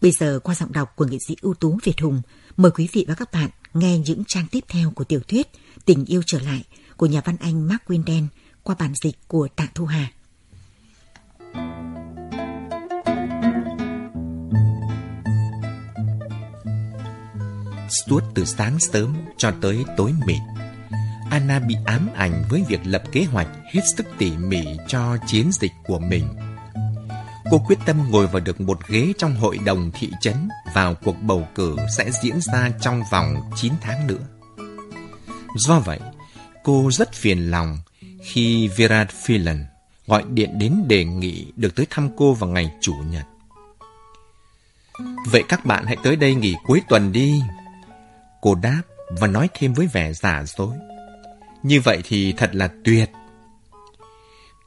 Bây 0.01 0.11
giờ 0.11 0.39
qua 0.43 0.55
giọng 0.55 0.71
đọc 0.71 0.95
của 0.95 1.05
nghệ 1.05 1.17
sĩ 1.27 1.35
ưu 1.41 1.53
tú 1.53 1.79
Việt 1.83 2.01
Hùng, 2.01 2.21
mời 2.57 2.71
quý 2.71 2.87
vị 2.91 3.05
và 3.07 3.15
các 3.15 3.31
bạn 3.31 3.49
nghe 3.73 3.97
những 3.97 4.23
trang 4.27 4.47
tiếp 4.51 4.63
theo 4.67 4.91
của 4.91 5.03
tiểu 5.03 5.19
thuyết 5.27 5.47
Tình 5.85 6.05
yêu 6.05 6.21
trở 6.25 6.39
lại 6.39 6.63
của 6.97 7.05
nhà 7.05 7.21
văn 7.25 7.37
Anh 7.39 7.67
Mark 7.67 7.83
Winden 7.87 8.27
qua 8.63 8.75
bản 8.79 8.93
dịch 9.03 9.15
của 9.27 9.47
Tạ 9.55 9.67
Thu 9.75 9.85
Hà. 9.85 10.11
Suốt 17.89 18.23
từ 18.35 18.45
sáng 18.45 18.79
sớm 18.79 19.15
cho 19.37 19.51
tới 19.61 19.85
tối 19.97 20.13
mịt, 20.25 20.41
Anna 21.31 21.59
bị 21.59 21.75
ám 21.85 22.09
ảnh 22.15 22.43
với 22.49 22.63
việc 22.67 22.79
lập 22.83 23.03
kế 23.11 23.23
hoạch 23.23 23.47
hết 23.73 23.81
sức 23.95 24.05
tỉ 24.17 24.31
mỉ 24.31 24.65
cho 24.87 25.17
chiến 25.27 25.49
dịch 25.51 25.71
của 25.85 25.99
mình– 25.99 26.27
Cô 27.51 27.59
quyết 27.59 27.79
tâm 27.85 28.11
ngồi 28.11 28.27
vào 28.27 28.39
được 28.39 28.61
một 28.61 28.87
ghế 28.87 29.13
trong 29.17 29.35
hội 29.35 29.57
đồng 29.65 29.91
thị 29.93 30.11
trấn 30.21 30.49
vào 30.73 30.95
cuộc 30.95 31.15
bầu 31.21 31.47
cử 31.55 31.75
sẽ 31.97 32.11
diễn 32.11 32.41
ra 32.41 32.71
trong 32.81 33.01
vòng 33.11 33.35
9 33.55 33.73
tháng 33.81 34.07
nữa. 34.07 34.27
Do 35.55 35.79
vậy, 35.79 35.99
cô 36.63 36.89
rất 36.91 37.13
phiền 37.13 37.51
lòng 37.51 37.77
khi 38.23 38.67
Vera 38.67 39.05
Phelan 39.05 39.65
gọi 40.07 40.23
điện 40.29 40.59
đến 40.59 40.83
đề 40.87 41.05
nghị 41.05 41.51
được 41.55 41.75
tới 41.75 41.87
thăm 41.89 42.09
cô 42.17 42.33
vào 42.33 42.49
ngày 42.49 42.71
Chủ 42.81 42.93
nhật. 43.09 43.25
Vậy 45.31 45.43
các 45.49 45.65
bạn 45.65 45.85
hãy 45.85 45.97
tới 46.03 46.15
đây 46.15 46.35
nghỉ 46.35 46.55
cuối 46.65 46.81
tuần 46.89 47.11
đi. 47.11 47.41
Cô 48.41 48.55
đáp 48.55 48.81
và 49.09 49.27
nói 49.27 49.49
thêm 49.53 49.73
với 49.73 49.87
vẻ 49.87 50.13
giả 50.13 50.43
dối. 50.57 50.75
Như 51.63 51.81
vậy 51.81 52.01
thì 52.03 52.33
thật 52.37 52.55
là 52.55 52.69
tuyệt. 52.83 53.11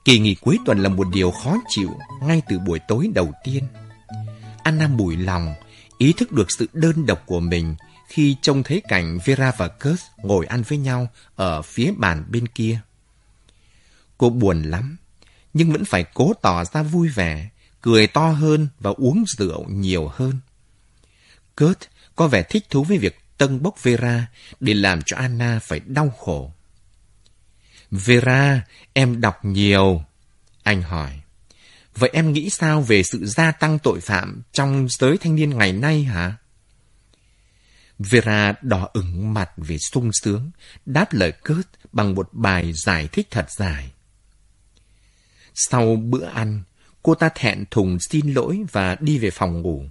Kỳ 0.05 0.19
nghỉ 0.19 0.35
cuối 0.35 0.59
tuần 0.67 0.79
là 0.79 0.89
một 0.89 1.07
điều 1.13 1.31
khó 1.31 1.57
chịu 1.69 1.91
ngay 2.23 2.43
từ 2.49 2.59
buổi 2.59 2.79
tối 2.89 3.11
đầu 3.15 3.33
tiên. 3.45 3.65
Anna 4.63 4.89
bùi 4.89 5.17
lòng, 5.17 5.55
ý 5.99 6.13
thức 6.13 6.33
được 6.33 6.47
sự 6.59 6.69
đơn 6.73 7.07
độc 7.07 7.23
của 7.27 7.41
mình 7.41 7.75
khi 8.09 8.37
trông 8.43 8.63
thấy 8.63 8.83
cảnh 8.89 9.19
Vera 9.25 9.53
và 9.57 9.69
Kurt 9.69 10.03
ngồi 10.17 10.47
ăn 10.47 10.63
với 10.63 10.79
nhau 10.79 11.09
ở 11.37 11.63
phía 11.63 11.93
bàn 11.97 12.25
bên 12.29 12.49
kia. 12.49 12.81
Cô 14.19 14.31
buồn 14.31 14.63
lắm, 14.63 14.97
nhưng 15.55 15.73
vẫn 15.73 15.85
phải 15.85 16.05
cố 16.15 16.33
tỏ 16.43 16.65
ra 16.65 16.83
vui 16.83 17.09
vẻ, 17.09 17.49
cười 17.81 18.07
to 18.07 18.31
hơn 18.31 18.69
và 18.81 18.91
uống 18.97 19.25
rượu 19.27 19.65
nhiều 19.69 20.09
hơn. 20.09 20.41
Kurt 21.57 21.79
có 22.17 22.29
vẻ 22.29 22.43
thích 22.43 22.67
thú 22.71 22.85
với 22.85 22.99
việc 22.99 23.20
tân 23.41 23.63
bốc 23.63 23.83
Vera 23.83 24.27
để 24.61 24.75
làm 24.75 25.03
cho 25.07 25.17
Anna 25.17 25.59
phải 25.63 25.81
đau 25.81 26.11
khổ. 26.11 26.53
Vera, 27.91 28.63
em 28.93 29.21
đọc 29.21 29.45
nhiều. 29.45 30.05
Anh 30.63 30.83
hỏi. 30.83 31.21
Vậy 31.95 32.11
em 32.13 32.33
nghĩ 32.33 32.51
sao 32.51 32.81
về 32.83 33.03
sự 33.03 33.27
gia 33.27 33.53
tăng 33.53 33.79
tội 33.79 34.01
phạm 34.01 34.43
trong 34.53 34.87
giới 34.91 35.19
thanh 35.19 35.35
niên 35.35 35.59
ngày 35.59 35.73
nay 35.73 36.03
hả? 36.03 36.37
Vera 37.99 38.55
đỏ 38.63 38.89
ửng 38.93 39.35
mặt 39.35 39.51
vì 39.57 39.79
sung 39.79 40.11
sướng, 40.13 40.51
đáp 40.87 41.13
lời 41.13 41.33
Kurt 41.33 41.67
bằng 41.93 42.15
một 42.15 42.29
bài 42.33 42.73
giải 42.73 43.09
thích 43.13 43.27
thật 43.31 43.51
dài. 43.51 43.91
Sau 45.55 45.97
bữa 45.97 46.25
ăn, 46.25 46.63
cô 47.03 47.15
ta 47.15 47.29
thẹn 47.35 47.65
thùng 47.71 47.99
xin 48.01 48.35
lỗi 48.35 48.65
và 48.73 48.97
đi 49.01 49.19
về 49.19 49.31
phòng 49.31 49.63
ngủ. 49.63 49.85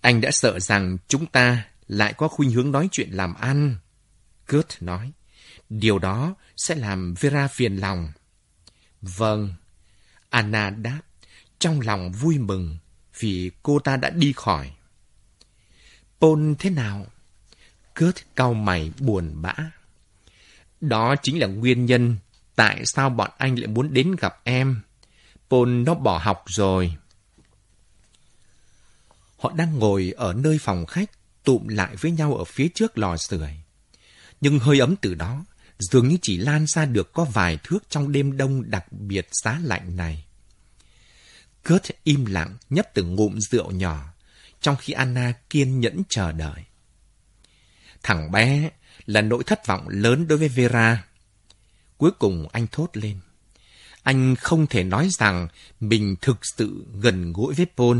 Anh 0.00 0.20
đã 0.20 0.30
sợ 0.30 0.60
rằng 0.60 0.98
chúng 1.08 1.26
ta 1.26 1.66
lại 1.88 2.12
có 2.12 2.28
khuynh 2.28 2.50
hướng 2.50 2.72
nói 2.72 2.88
chuyện 2.92 3.10
làm 3.10 3.34
ăn. 3.34 3.76
Kurt 4.48 4.66
nói. 4.80 5.12
Điều 5.68 5.98
đó 5.98 6.34
sẽ 6.56 6.74
làm 6.74 7.14
Vera 7.14 7.48
phiền 7.48 7.76
lòng. 7.76 8.12
Vâng, 9.02 9.54
Anna 10.30 10.70
đáp, 10.70 11.00
trong 11.58 11.80
lòng 11.80 12.12
vui 12.12 12.38
mừng 12.38 12.78
vì 13.18 13.50
cô 13.62 13.78
ta 13.78 13.96
đã 13.96 14.10
đi 14.10 14.32
khỏi. 14.36 14.70
Paul 16.20 16.52
thế 16.58 16.70
nào? 16.70 17.06
Kurt 18.00 18.16
cau 18.36 18.54
mày 18.54 18.92
buồn 18.98 19.42
bã. 19.42 19.54
Đó 20.80 21.16
chính 21.16 21.40
là 21.40 21.46
nguyên 21.46 21.86
nhân 21.86 22.16
tại 22.56 22.82
sao 22.86 23.10
bọn 23.10 23.30
anh 23.38 23.58
lại 23.58 23.66
muốn 23.66 23.94
đến 23.94 24.16
gặp 24.18 24.40
em. 24.44 24.80
Paul 25.50 25.68
nó 25.68 25.94
bỏ 25.94 26.18
học 26.18 26.44
rồi. 26.46 26.96
Họ 29.40 29.52
đang 29.56 29.78
ngồi 29.78 30.12
ở 30.16 30.32
nơi 30.32 30.58
phòng 30.60 30.86
khách, 30.86 31.10
tụm 31.44 31.68
lại 31.68 31.96
với 31.96 32.10
nhau 32.10 32.34
ở 32.34 32.44
phía 32.44 32.68
trước 32.74 32.98
lò 32.98 33.16
sưởi. 33.16 33.50
Nhưng 34.40 34.58
hơi 34.58 34.78
ấm 34.78 34.94
từ 35.00 35.14
đó 35.14 35.44
dường 35.78 36.08
như 36.08 36.18
chỉ 36.22 36.36
lan 36.36 36.66
ra 36.66 36.84
được 36.84 37.12
có 37.12 37.24
vài 37.24 37.58
thước 37.62 37.78
trong 37.88 38.12
đêm 38.12 38.36
đông 38.36 38.70
đặc 38.70 38.92
biệt 38.92 39.28
giá 39.42 39.60
lạnh 39.64 39.96
này. 39.96 40.24
Kurt 41.68 41.90
im 42.04 42.24
lặng 42.24 42.56
nhấp 42.70 42.94
từng 42.94 43.14
ngụm 43.14 43.38
rượu 43.38 43.70
nhỏ, 43.70 44.12
trong 44.60 44.76
khi 44.76 44.92
Anna 44.92 45.32
kiên 45.50 45.80
nhẫn 45.80 46.02
chờ 46.08 46.32
đợi. 46.32 46.64
Thằng 48.02 48.30
bé 48.30 48.70
là 49.06 49.20
nỗi 49.20 49.44
thất 49.44 49.66
vọng 49.66 49.88
lớn 49.88 50.28
đối 50.28 50.38
với 50.38 50.48
Vera. 50.48 51.04
Cuối 51.96 52.10
cùng 52.18 52.48
anh 52.52 52.66
thốt 52.72 52.90
lên. 52.92 53.20
Anh 54.02 54.36
không 54.36 54.66
thể 54.66 54.84
nói 54.84 55.08
rằng 55.10 55.48
mình 55.80 56.16
thực 56.20 56.38
sự 56.42 56.86
gần 57.00 57.32
gũi 57.32 57.54
với 57.54 57.66
Paul. 57.76 57.98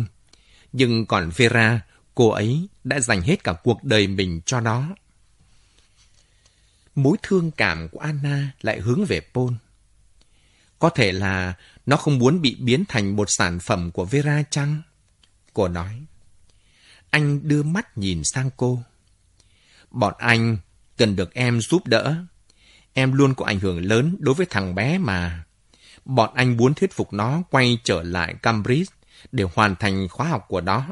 Nhưng 0.72 1.06
còn 1.06 1.30
Vera, 1.36 1.80
cô 2.14 2.28
ấy 2.28 2.68
đã 2.84 3.00
dành 3.00 3.22
hết 3.22 3.44
cả 3.44 3.52
cuộc 3.64 3.84
đời 3.84 4.06
mình 4.06 4.40
cho 4.46 4.60
nó. 4.60 4.88
Mối 6.94 7.16
thương 7.22 7.50
cảm 7.50 7.88
của 7.88 7.98
Anna 7.98 8.52
lại 8.60 8.80
hướng 8.80 9.04
về 9.04 9.20
Paul. 9.34 9.52
Có 10.78 10.90
thể 10.90 11.12
là 11.12 11.54
nó 11.86 11.96
không 11.96 12.18
muốn 12.18 12.40
bị 12.40 12.56
biến 12.60 12.84
thành 12.88 13.16
một 13.16 13.28
sản 13.30 13.58
phẩm 13.60 13.90
của 13.90 14.04
Vera 14.04 14.42
chăng? 14.50 14.82
Cô 15.52 15.68
nói. 15.68 16.04
Anh 17.10 17.48
đưa 17.48 17.62
mắt 17.62 17.98
nhìn 17.98 18.22
sang 18.24 18.50
cô. 18.56 18.82
Bọn 19.90 20.14
anh 20.18 20.58
cần 20.96 21.16
được 21.16 21.34
em 21.34 21.60
giúp 21.60 21.86
đỡ. 21.86 22.14
Em 22.92 23.12
luôn 23.12 23.34
có 23.34 23.44
ảnh 23.44 23.60
hưởng 23.60 23.84
lớn 23.84 24.16
đối 24.18 24.34
với 24.34 24.46
thằng 24.50 24.74
bé 24.74 24.98
mà. 24.98 25.44
Bọn 26.04 26.34
anh 26.34 26.56
muốn 26.56 26.74
thuyết 26.74 26.92
phục 26.92 27.12
nó 27.12 27.42
quay 27.50 27.78
trở 27.84 28.02
lại 28.02 28.34
Cambridge 28.42 28.92
để 29.32 29.44
hoàn 29.54 29.76
thành 29.76 30.08
khóa 30.08 30.28
học 30.28 30.44
của 30.48 30.60
nó. 30.60 30.86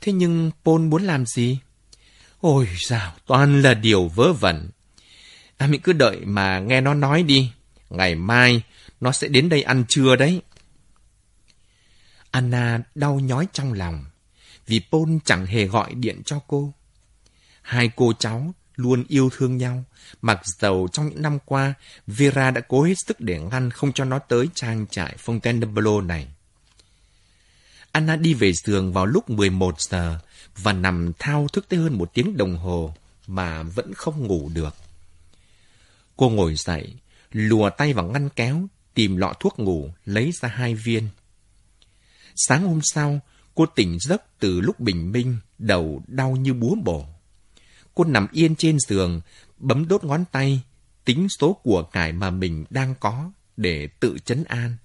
Thế 0.00 0.12
nhưng 0.12 0.50
Paul 0.64 0.80
muốn 0.80 1.02
làm 1.02 1.26
gì? 1.26 1.58
Ôi 2.40 2.68
dào, 2.88 3.14
toàn 3.26 3.62
là 3.62 3.74
điều 3.74 4.08
vớ 4.08 4.32
vẩn. 4.32 4.70
À, 5.56 5.66
mình 5.66 5.80
cứ 5.80 5.92
đợi 5.92 6.20
mà 6.24 6.58
nghe 6.58 6.80
nó 6.80 6.94
nói 6.94 7.22
đi. 7.22 7.52
Ngày 7.90 8.14
mai, 8.14 8.62
nó 9.00 9.12
sẽ 9.12 9.28
đến 9.28 9.48
đây 9.48 9.62
ăn 9.62 9.84
trưa 9.88 10.16
đấy. 10.16 10.42
Anna 12.30 12.80
đau 12.94 13.20
nhói 13.20 13.46
trong 13.52 13.72
lòng, 13.72 14.04
vì 14.66 14.80
Paul 14.90 15.16
chẳng 15.24 15.46
hề 15.46 15.66
gọi 15.66 15.94
điện 15.94 16.22
cho 16.24 16.40
cô. 16.46 16.72
Hai 17.62 17.90
cô 17.96 18.12
cháu 18.18 18.54
luôn 18.76 19.04
yêu 19.08 19.30
thương 19.36 19.56
nhau, 19.56 19.84
mặc 20.22 20.40
dầu 20.44 20.88
trong 20.92 21.08
những 21.08 21.22
năm 21.22 21.38
qua, 21.44 21.74
Vera 22.06 22.50
đã 22.50 22.60
cố 22.60 22.82
hết 22.82 22.94
sức 23.06 23.20
để 23.20 23.40
ngăn 23.40 23.70
không 23.70 23.92
cho 23.92 24.04
nó 24.04 24.18
tới 24.18 24.46
trang 24.54 24.86
trại 24.90 25.16
Fontainebleau 25.24 26.06
này. 26.06 26.28
Anna 27.92 28.16
đi 28.16 28.34
về 28.34 28.52
giường 28.52 28.92
vào 28.92 29.06
lúc 29.06 29.30
11 29.30 29.80
giờ 29.80 30.18
và 30.56 30.72
nằm 30.72 31.12
thao 31.18 31.46
thức 31.52 31.66
tới 31.68 31.80
hơn 31.80 31.98
một 31.98 32.14
tiếng 32.14 32.36
đồng 32.36 32.56
hồ 32.56 32.94
mà 33.26 33.62
vẫn 33.62 33.94
không 33.94 34.26
ngủ 34.26 34.50
được. 34.54 34.74
Cô 36.16 36.30
ngồi 36.30 36.54
dậy, 36.56 36.94
lùa 37.32 37.70
tay 37.70 37.92
vào 37.92 38.04
ngăn 38.04 38.28
kéo, 38.28 38.66
tìm 38.94 39.16
lọ 39.16 39.32
thuốc 39.40 39.58
ngủ, 39.58 39.90
lấy 40.04 40.32
ra 40.32 40.48
hai 40.48 40.74
viên. 40.74 41.08
Sáng 42.36 42.66
hôm 42.66 42.80
sau, 42.82 43.20
cô 43.54 43.66
tỉnh 43.66 43.98
giấc 44.00 44.22
từ 44.38 44.60
lúc 44.60 44.80
bình 44.80 45.12
minh, 45.12 45.36
đầu 45.58 46.02
đau 46.06 46.36
như 46.36 46.54
búa 46.54 46.74
bổ. 46.84 47.06
Cô 47.96 48.04
nằm 48.04 48.26
yên 48.32 48.56
trên 48.56 48.78
giường, 48.80 49.20
bấm 49.58 49.88
đốt 49.88 50.04
ngón 50.04 50.24
tay, 50.32 50.62
tính 51.04 51.28
số 51.28 51.52
của 51.52 51.82
cải 51.82 52.12
mà 52.12 52.30
mình 52.30 52.64
đang 52.70 52.94
có 53.00 53.30
để 53.56 53.88
tự 54.00 54.18
chấn 54.24 54.44
an. 54.44 54.76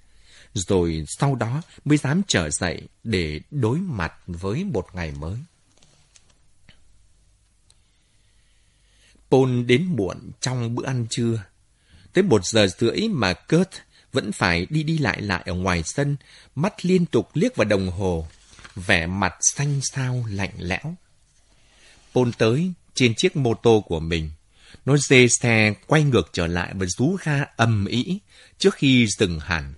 Rồi 0.54 1.06
sau 1.08 1.36
đó 1.36 1.62
mới 1.86 1.98
dám 1.98 2.22
trở 2.28 2.50
dậy 2.50 2.88
để 3.04 3.42
đối 3.52 3.80
mặt 3.80 4.14
với 4.28 4.64
một 4.64 4.88
ngày 4.94 5.12
mới. 5.12 5.38
Paul 9.32 9.64
đến 9.64 9.86
muộn 9.86 10.32
trong 10.40 10.76
bữa 10.76 10.86
ăn 10.86 11.08
trưa. 11.10 11.44
Tới 12.14 12.24
một 12.24 12.46
giờ 12.46 12.68
rưỡi 12.80 13.08
mà 13.08 13.34
Kurt 13.34 13.70
vẫn 14.12 14.32
phải 14.32 14.68
đi 14.70 14.84
đi 14.84 14.98
lại 14.98 15.22
lại 15.22 15.44
ở 15.46 15.54
ngoài 15.54 15.84
sân, 15.86 16.16
mắt 16.56 16.86
liên 16.86 17.06
tục 17.06 17.30
liếc 17.34 17.56
vào 17.56 17.66
đồng 17.66 17.92
hồ, 17.92 18.28
vẻ 18.76 19.08
mặt 19.08 19.34
xanh 19.40 19.80
xao 19.84 20.26
lạnh 20.30 20.54
lẽo. 20.58 20.96
Paul 22.14 22.30
tới 22.38 22.74
trên 22.94 23.16
chiếc 23.16 23.36
mô 23.36 23.54
tô 23.54 23.84
của 23.88 24.00
mình. 24.00 24.32
Nó 24.86 24.98
dê 24.98 25.28
xe 25.28 25.74
quay 25.88 26.04
ngược 26.04 26.30
trở 26.34 26.48
lại 26.48 26.74
và 26.76 26.86
rú 26.86 27.18
ga 27.24 27.46
ầm 27.56 27.86
ĩ 27.86 28.20
trước 28.58 28.76
khi 28.76 29.08
dừng 29.08 29.40
hẳn. 29.40 29.74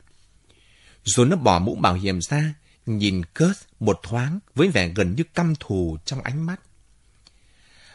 Rồi 1.04 1.26
nó 1.26 1.36
bỏ 1.36 1.60
mũ 1.60 1.76
bảo 1.76 1.94
hiểm 1.94 2.22
ra, 2.22 2.54
nhìn 2.86 3.26
Kurt 3.26 3.58
một 3.80 4.00
thoáng 4.04 4.40
với 4.56 4.68
vẻ 4.68 4.88
gần 4.88 5.16
như 5.16 5.24
căm 5.34 5.54
thù 5.60 5.98
trong 6.06 6.22
ánh 6.22 6.46
mắt. 6.46 6.60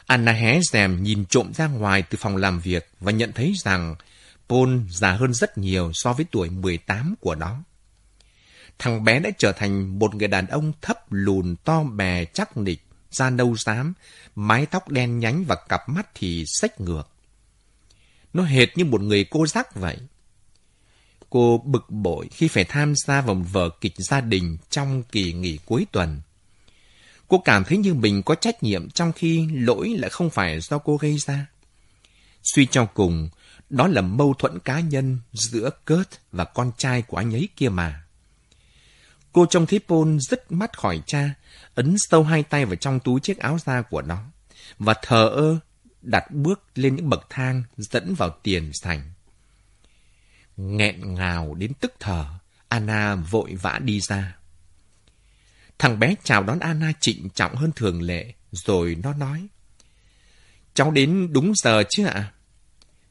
Anna 0.07 0.33
hé 0.33 0.61
rèm 0.73 1.03
nhìn 1.03 1.25
trộm 1.25 1.53
ra 1.55 1.67
ngoài 1.67 2.03
từ 2.03 2.19
phòng 2.21 2.37
làm 2.37 2.61
việc 2.61 2.91
và 3.01 3.13
nhận 3.13 3.33
thấy 3.33 3.55
rằng 3.65 3.95
Paul 4.49 4.79
già 4.91 5.13
hơn 5.13 5.35
rất 5.35 5.59
nhiều 5.59 5.91
so 5.95 6.13
với 6.13 6.27
tuổi 6.31 6.51
18 6.51 7.15
của 7.21 7.35
nó. 7.35 7.63
Thằng 8.79 9.05
bé 9.05 9.21
đã 9.21 9.31
trở 9.39 9.53
thành 9.53 9.99
một 9.99 10.15
người 10.15 10.29
đàn 10.29 10.47
ông 10.47 10.73
thấp 10.83 11.13
lùn 11.13 11.57
to 11.65 11.83
bè 11.83 12.25
chắc 12.25 12.57
nịch, 12.57 12.83
da 13.11 13.31
nâu 13.31 13.57
xám, 13.57 13.95
mái 14.35 14.67
tóc 14.67 14.89
đen 14.89 15.19
nhánh 15.19 15.45
và 15.45 15.57
cặp 15.69 15.89
mắt 15.89 16.09
thì 16.15 16.45
sách 16.47 16.81
ngược. 16.81 17.09
Nó 18.33 18.43
hệt 18.43 18.79
như 18.79 18.85
một 18.85 19.01
người 19.01 19.25
cô 19.25 19.47
giác 19.47 19.75
vậy. 19.75 19.99
Cô 21.31 21.63
bực 21.65 21.91
bội 21.91 22.29
khi 22.33 22.49
phải 22.49 22.65
tham 22.65 22.95
gia 23.07 23.21
vào 23.21 23.35
vở 23.35 23.71
kịch 23.81 23.95
gia 23.97 24.21
đình 24.21 24.57
trong 24.71 25.03
kỳ 25.03 25.33
nghỉ 25.33 25.59
cuối 25.67 25.87
tuần. 25.93 26.21
Cô 27.29 27.39
cảm 27.39 27.65
thấy 27.65 27.79
như 27.79 27.95
mình 27.95 28.23
có 28.23 28.35
trách 28.35 28.63
nhiệm 28.63 28.91
trong 28.91 29.13
khi 29.13 29.49
lỗi 29.53 29.97
lại 29.99 30.11
không 30.11 30.31
phải 30.31 30.61
do 30.61 30.79
cô 30.79 30.97
gây 30.97 31.17
ra. 31.19 31.47
Suy 32.43 32.67
cho 32.67 32.87
cùng, 32.87 33.29
đó 33.71 33.89
là 33.89 34.01
mâu 34.01 34.35
thuẫn 34.39 34.59
cá 34.59 34.81
nhân 34.81 35.19
giữa 35.33 35.71
Kurt 35.87 36.09
và 36.33 36.45
con 36.45 36.73
trai 36.79 37.03
của 37.03 37.17
anh 37.17 37.35
ấy 37.35 37.49
kia 37.57 37.69
mà. 37.69 38.05
Cô 39.33 39.47
trông 39.47 39.67
thấy 39.67 39.81
Paul 39.89 40.19
dứt 40.19 40.53
mắt 40.53 40.79
khỏi 40.79 41.03
cha, 41.07 41.31
ấn 41.75 41.97
sâu 41.99 42.23
hai 42.23 42.43
tay 42.43 42.65
vào 42.65 42.77
trong 42.77 43.01
túi 43.01 43.21
chiếc 43.21 43.39
áo 43.39 43.59
da 43.67 43.83
của 43.83 44.03
nó, 44.03 44.25
và 44.79 44.95
thờ 45.03 45.29
ơ 45.29 45.59
đặt 46.03 46.31
bước 46.31 46.63
lên 46.75 46.97
những 46.97 47.11
bậc 47.11 47.27
thang 47.31 47.63
dẫn 47.77 48.15
vào 48.15 48.31
tiền 48.43 48.71
sảnh. 48.73 49.13
Nghẹn 50.57 51.15
ngào 51.15 51.55
đến 51.55 51.73
tức 51.81 51.95
thở, 52.01 52.27
Anna 52.69 53.15
vội 53.15 53.55
vã 53.55 53.79
đi 53.83 54.01
ra. 54.01 54.37
Thằng 55.79 55.99
bé 55.99 56.15
chào 56.25 56.43
đón 56.43 56.59
Anna 56.59 56.93
trịnh 57.01 57.29
trọng 57.31 57.55
hơn 57.55 57.73
thường 57.77 58.03
lệ, 58.03 58.35
rồi 58.53 58.97
nó 59.03 59.15
nói. 59.15 59.47
Cháu 60.75 60.91
đến 60.91 61.33
đúng 61.33 61.53
giờ 61.57 61.83
chứ 61.91 62.07
ạ? 62.07 62.33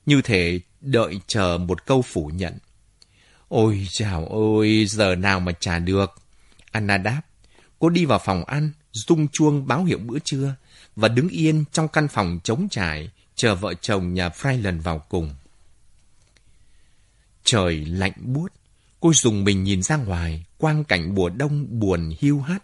Như 0.06 0.22
thể 0.22 0.60
đợi 0.82 1.20
chờ 1.28 1.58
một 1.58 1.86
câu 1.86 2.02
phủ 2.02 2.32
nhận. 2.34 2.58
Ôi 3.50 3.88
chào 3.92 4.26
ôi, 4.30 4.86
giờ 4.90 5.16
nào 5.16 5.40
mà 5.40 5.52
trả 5.60 5.80
được. 5.80 6.14
Anna 6.72 6.98
đáp. 6.98 7.22
Cô 7.80 7.90
đi 7.90 8.06
vào 8.06 8.20
phòng 8.20 8.44
ăn, 8.44 8.72
rung 8.92 9.28
chuông 9.28 9.68
báo 9.68 9.84
hiệu 9.84 10.00
bữa 10.00 10.20
trưa 10.20 10.56
và 10.96 11.08
đứng 11.08 11.30
yên 11.30 11.64
trong 11.72 11.88
căn 11.88 12.08
phòng 12.08 12.40
trống 12.44 12.68
trải, 12.72 13.12
chờ 13.36 13.56
vợ 13.56 13.74
chồng 13.74 14.14
nhà 14.14 14.30
Freiland 14.30 14.82
vào 14.82 15.00
cùng. 15.10 15.36
Trời 17.44 17.86
lạnh 17.86 18.14
buốt, 18.18 18.54
cô 19.00 19.14
dùng 19.14 19.44
mình 19.44 19.64
nhìn 19.64 19.84
ra 19.84 19.96
ngoài, 19.96 20.46
quang 20.58 20.84
cảnh 20.84 21.16
mùa 21.16 21.30
đông 21.30 21.80
buồn 21.80 22.14
hiu 22.20 22.42
hắt. 22.42 22.64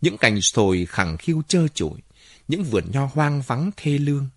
Những 0.00 0.18
cành 0.18 0.38
sồi 0.42 0.86
khẳng 0.86 1.16
khiu 1.16 1.42
trơ 1.48 1.68
trụi, 1.74 2.00
những 2.48 2.64
vườn 2.64 2.84
nho 2.92 3.10
hoang 3.14 3.42
vắng 3.42 3.70
thê 3.76 3.98
lương. 3.98 4.28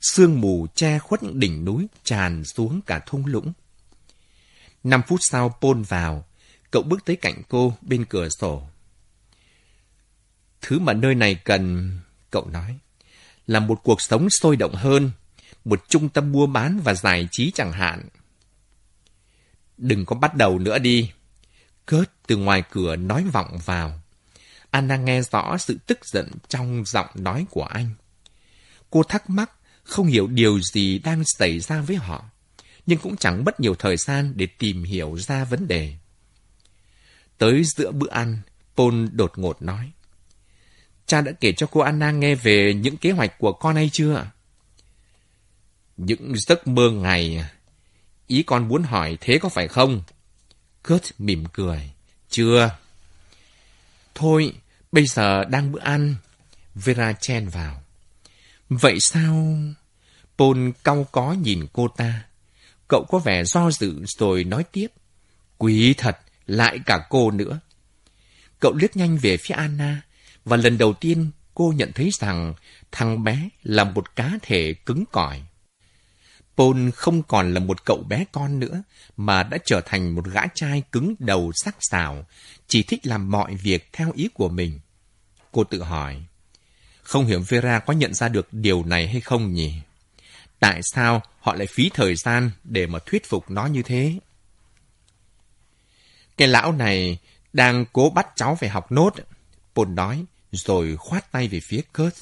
Sương 0.00 0.40
mù 0.40 0.66
che 0.74 0.98
khuất 0.98 1.22
những 1.22 1.40
đỉnh 1.40 1.64
núi 1.64 1.86
tràn 2.04 2.44
xuống 2.44 2.80
cả 2.86 3.00
thung 3.06 3.26
lũng. 3.26 3.52
Năm 4.84 5.02
phút 5.08 5.20
sau 5.30 5.58
Paul 5.60 5.82
vào, 5.82 6.26
cậu 6.70 6.82
bước 6.82 7.04
tới 7.04 7.16
cạnh 7.16 7.42
cô 7.48 7.74
bên 7.80 8.04
cửa 8.04 8.28
sổ. 8.40 8.62
Thứ 10.60 10.78
mà 10.78 10.92
nơi 10.92 11.14
này 11.14 11.34
cần, 11.34 11.92
cậu 12.30 12.48
nói, 12.48 12.78
là 13.46 13.60
một 13.60 13.80
cuộc 13.82 14.02
sống 14.02 14.28
sôi 14.30 14.56
động 14.56 14.74
hơn, 14.74 15.10
một 15.64 15.84
trung 15.88 16.08
tâm 16.08 16.32
mua 16.32 16.46
bán 16.46 16.80
và 16.84 16.94
giải 16.94 17.28
trí 17.30 17.50
chẳng 17.54 17.72
hạn. 17.72 18.08
Đừng 19.76 20.04
có 20.04 20.16
bắt 20.16 20.34
đầu 20.34 20.58
nữa 20.58 20.78
đi. 20.78 21.10
Kurt 21.86 22.08
từ 22.26 22.36
ngoài 22.36 22.62
cửa 22.70 22.96
nói 22.96 23.24
vọng 23.32 23.58
vào. 23.64 24.00
Anna 24.70 24.96
nghe 24.96 25.22
rõ 25.22 25.56
sự 25.58 25.78
tức 25.86 26.06
giận 26.06 26.30
trong 26.48 26.84
giọng 26.86 27.08
nói 27.14 27.46
của 27.50 27.64
anh. 27.64 27.90
Cô 28.90 29.02
thắc 29.02 29.30
mắc, 29.30 29.50
không 29.82 30.06
hiểu 30.06 30.26
điều 30.26 30.60
gì 30.60 30.98
đang 30.98 31.22
xảy 31.38 31.60
ra 31.60 31.80
với 31.80 31.96
họ, 31.96 32.24
nhưng 32.88 32.98
cũng 32.98 33.16
chẳng 33.16 33.44
mất 33.44 33.60
nhiều 33.60 33.74
thời 33.74 33.96
gian 33.96 34.32
để 34.36 34.46
tìm 34.46 34.84
hiểu 34.84 35.18
ra 35.18 35.44
vấn 35.44 35.68
đề. 35.68 35.94
Tới 37.38 37.64
giữa 37.64 37.92
bữa 37.92 38.10
ăn, 38.10 38.38
Paul 38.76 39.06
đột 39.12 39.32
ngột 39.36 39.62
nói. 39.62 39.90
Cha 41.06 41.20
đã 41.20 41.32
kể 41.32 41.52
cho 41.52 41.66
cô 41.66 41.80
Anna 41.80 42.10
nghe 42.10 42.34
về 42.34 42.74
những 42.74 42.96
kế 42.96 43.10
hoạch 43.10 43.38
của 43.38 43.52
con 43.52 43.76
hay 43.76 43.90
chưa? 43.92 44.30
Những 45.96 46.34
giấc 46.36 46.66
mơ 46.66 46.90
ngày 46.90 47.44
Ý 48.26 48.42
con 48.42 48.68
muốn 48.68 48.82
hỏi 48.82 49.18
thế 49.20 49.38
có 49.38 49.48
phải 49.48 49.68
không? 49.68 50.02
Kurt 50.88 51.12
mỉm 51.18 51.44
cười. 51.52 51.90
Chưa. 52.28 52.78
Thôi, 54.14 54.52
bây 54.92 55.06
giờ 55.06 55.44
đang 55.44 55.72
bữa 55.72 55.80
ăn. 55.80 56.14
Vera 56.74 57.12
chen 57.12 57.48
vào. 57.48 57.82
Vậy 58.68 58.98
sao? 59.00 59.58
Paul 60.38 60.70
cau 60.84 61.04
có 61.12 61.32
nhìn 61.32 61.66
cô 61.72 61.88
ta. 61.88 62.27
Cậu 62.88 63.04
có 63.08 63.18
vẻ 63.18 63.44
do 63.44 63.70
dự 63.70 64.04
rồi 64.18 64.44
nói 64.44 64.64
tiếp. 64.72 64.86
Quý 65.58 65.94
thật, 65.94 66.18
lại 66.46 66.78
cả 66.86 67.06
cô 67.10 67.30
nữa. 67.30 67.60
Cậu 68.60 68.74
liếc 68.74 68.96
nhanh 68.96 69.18
về 69.18 69.36
phía 69.36 69.54
Anna, 69.54 70.02
và 70.44 70.56
lần 70.56 70.78
đầu 70.78 70.92
tiên 70.92 71.30
cô 71.54 71.72
nhận 71.76 71.92
thấy 71.94 72.10
rằng 72.20 72.54
thằng 72.92 73.24
bé 73.24 73.48
là 73.62 73.84
một 73.84 74.16
cá 74.16 74.32
thể 74.42 74.74
cứng 74.86 75.04
cỏi. 75.12 75.42
Paul 76.56 76.90
không 76.90 77.22
còn 77.22 77.54
là 77.54 77.60
một 77.60 77.84
cậu 77.84 78.04
bé 78.08 78.24
con 78.32 78.60
nữa, 78.60 78.82
mà 79.16 79.42
đã 79.42 79.58
trở 79.64 79.80
thành 79.80 80.14
một 80.14 80.26
gã 80.26 80.40
trai 80.54 80.82
cứng 80.92 81.14
đầu 81.18 81.52
sắc 81.54 81.76
sảo, 81.80 82.26
chỉ 82.66 82.82
thích 82.82 83.06
làm 83.06 83.30
mọi 83.30 83.54
việc 83.54 83.88
theo 83.92 84.12
ý 84.14 84.28
của 84.34 84.48
mình. 84.48 84.80
Cô 85.52 85.64
tự 85.64 85.82
hỏi, 85.82 86.22
không 87.02 87.26
hiểu 87.26 87.40
Vera 87.48 87.78
có 87.78 87.92
nhận 87.92 88.14
ra 88.14 88.28
được 88.28 88.48
điều 88.52 88.84
này 88.84 89.08
hay 89.08 89.20
không 89.20 89.54
nhỉ? 89.54 89.72
Tại 90.60 90.80
sao 90.82 91.22
họ 91.40 91.54
lại 91.54 91.66
phí 91.66 91.90
thời 91.94 92.14
gian 92.16 92.50
để 92.64 92.86
mà 92.86 92.98
thuyết 93.06 93.26
phục 93.28 93.50
nó 93.50 93.66
như 93.66 93.82
thế? 93.82 94.18
Cái 96.36 96.48
lão 96.48 96.72
này 96.72 97.18
đang 97.52 97.84
cố 97.92 98.10
bắt 98.10 98.26
cháu 98.36 98.56
phải 98.60 98.68
học 98.68 98.92
nốt. 98.92 99.14
Paul 99.74 99.88
nói, 99.88 100.24
rồi 100.52 100.96
khoát 100.96 101.32
tay 101.32 101.48
về 101.48 101.60
phía 101.60 101.80
Kurt. 101.98 102.14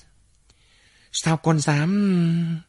Sao 1.12 1.36
con 1.36 1.60
dám... 1.60 2.60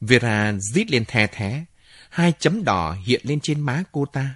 Vera 0.00 0.52
rít 0.52 0.90
lên 0.90 1.04
the 1.04 1.26
thé, 1.26 1.64
Hai 2.08 2.32
chấm 2.38 2.64
đỏ 2.64 2.96
hiện 3.04 3.20
lên 3.24 3.40
trên 3.40 3.60
má 3.60 3.82
cô 3.92 4.06
ta. 4.06 4.34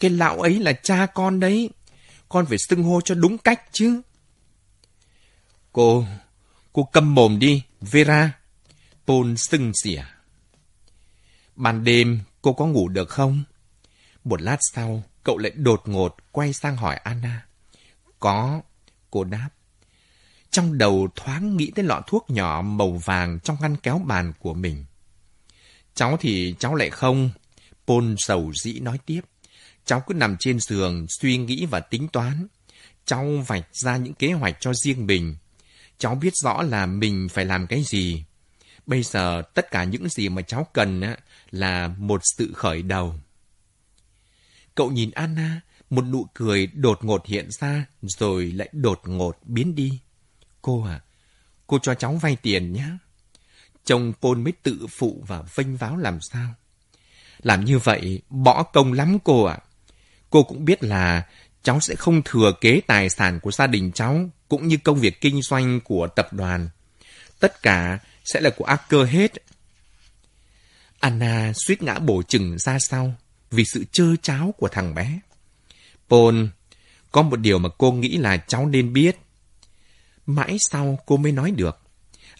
Cái 0.00 0.10
lão 0.10 0.40
ấy 0.40 0.58
là 0.58 0.72
cha 0.72 1.06
con 1.06 1.40
đấy. 1.40 1.70
Con 2.28 2.46
phải 2.46 2.58
xưng 2.58 2.82
hô 2.82 3.00
cho 3.00 3.14
đúng 3.14 3.38
cách 3.38 3.62
chứ. 3.72 4.00
Cô, 5.72 6.06
cô 6.72 6.84
câm 6.92 7.14
mồm 7.14 7.38
đi, 7.38 7.62
Vera. 7.80 8.30
Paul 9.06 9.34
sưng 9.36 9.72
xỉa. 9.82 10.02
Ban 11.56 11.84
đêm, 11.84 12.20
cô 12.42 12.52
có 12.52 12.66
ngủ 12.66 12.88
được 12.88 13.08
không? 13.08 13.42
Một 14.24 14.42
lát 14.42 14.58
sau, 14.72 15.02
cậu 15.24 15.38
lại 15.38 15.52
đột 15.54 15.82
ngột 15.86 16.16
quay 16.32 16.52
sang 16.52 16.76
hỏi 16.76 16.96
Anna. 16.96 17.46
Có, 18.18 18.62
cô 19.10 19.24
đáp. 19.24 19.48
Trong 20.50 20.78
đầu 20.78 21.08
thoáng 21.14 21.56
nghĩ 21.56 21.70
tới 21.74 21.84
lọ 21.84 22.02
thuốc 22.06 22.30
nhỏ 22.30 22.62
màu 22.62 22.92
vàng 22.92 23.40
trong 23.40 23.56
ngăn 23.60 23.76
kéo 23.76 23.98
bàn 23.98 24.32
của 24.38 24.54
mình. 24.54 24.84
Cháu 25.94 26.16
thì 26.20 26.54
cháu 26.58 26.74
lại 26.74 26.90
không. 26.90 27.30
Paul 27.86 28.14
sầu 28.18 28.52
dĩ 28.54 28.80
nói 28.80 28.98
tiếp. 29.06 29.20
Cháu 29.84 30.02
cứ 30.06 30.14
nằm 30.14 30.36
trên 30.40 30.60
giường, 30.60 31.06
suy 31.08 31.36
nghĩ 31.36 31.66
và 31.66 31.80
tính 31.80 32.08
toán. 32.08 32.46
Cháu 33.04 33.44
vạch 33.46 33.68
ra 33.72 33.96
những 33.96 34.14
kế 34.14 34.32
hoạch 34.32 34.56
cho 34.60 34.74
riêng 34.74 35.06
mình. 35.06 35.36
Cháu 35.98 36.14
biết 36.14 36.32
rõ 36.42 36.62
là 36.62 36.86
mình 36.86 37.28
phải 37.30 37.44
làm 37.44 37.66
cái 37.66 37.82
gì. 37.82 38.24
Bây 38.86 39.02
giờ 39.02 39.42
tất 39.54 39.70
cả 39.70 39.84
những 39.84 40.08
gì 40.08 40.28
mà 40.28 40.42
cháu 40.42 40.66
cần 40.72 41.02
là 41.50 41.88
một 41.98 42.20
sự 42.36 42.52
khởi 42.54 42.82
đầu. 42.82 43.14
Cậu 44.74 44.90
nhìn 44.90 45.10
Anna, 45.10 45.60
một 45.90 46.02
nụ 46.02 46.26
cười 46.34 46.66
đột 46.66 47.04
ngột 47.04 47.26
hiện 47.26 47.50
ra 47.50 47.84
rồi 48.02 48.46
lại 48.46 48.68
đột 48.72 49.00
ngột 49.04 49.38
biến 49.44 49.74
đi. 49.74 50.00
Cô 50.62 50.84
à, 50.84 51.00
cô 51.66 51.78
cho 51.82 51.94
cháu 51.94 52.12
vay 52.12 52.36
tiền 52.36 52.72
nhé. 52.72 52.86
Chồng 53.84 54.12
Paul 54.22 54.38
mới 54.38 54.52
tự 54.62 54.86
phụ 54.90 55.24
và 55.26 55.42
vênh 55.54 55.76
váo 55.76 55.96
làm 55.96 56.20
sao. 56.20 56.54
Làm 57.42 57.64
như 57.64 57.78
vậy, 57.78 58.22
bỏ 58.28 58.62
công 58.62 58.92
lắm 58.92 59.18
cô 59.24 59.44
ạ. 59.44 59.58
Cô 60.30 60.42
cũng 60.42 60.64
biết 60.64 60.84
là 60.84 61.26
cháu 61.62 61.80
sẽ 61.80 61.94
không 61.94 62.22
thừa 62.24 62.52
kế 62.60 62.80
tài 62.86 63.08
sản 63.10 63.40
của 63.40 63.50
gia 63.50 63.66
đình 63.66 63.92
cháu, 63.92 64.30
cũng 64.48 64.68
như 64.68 64.76
công 64.84 64.98
việc 64.98 65.20
kinh 65.20 65.42
doanh 65.42 65.80
của 65.80 66.06
tập 66.06 66.32
đoàn. 66.32 66.68
Tất 67.40 67.62
cả 67.62 67.98
sẽ 68.26 68.40
là 68.40 68.50
của 68.50 68.64
Archer 68.64 69.08
hết. 69.08 69.32
Anna 71.00 71.52
suýt 71.54 71.82
ngã 71.82 71.98
bổ 71.98 72.22
chừng 72.22 72.58
ra 72.58 72.78
sau 72.80 73.14
vì 73.50 73.64
sự 73.64 73.84
chơ 73.92 74.16
cháo 74.22 74.54
của 74.58 74.68
thằng 74.68 74.94
bé. 74.94 75.18
Paul, 76.08 76.44
có 77.12 77.22
một 77.22 77.36
điều 77.36 77.58
mà 77.58 77.68
cô 77.78 77.92
nghĩ 77.92 78.16
là 78.16 78.36
cháu 78.36 78.66
nên 78.66 78.92
biết. 78.92 79.16
Mãi 80.26 80.56
sau 80.70 80.98
cô 81.06 81.16
mới 81.16 81.32
nói 81.32 81.50
được. 81.50 81.78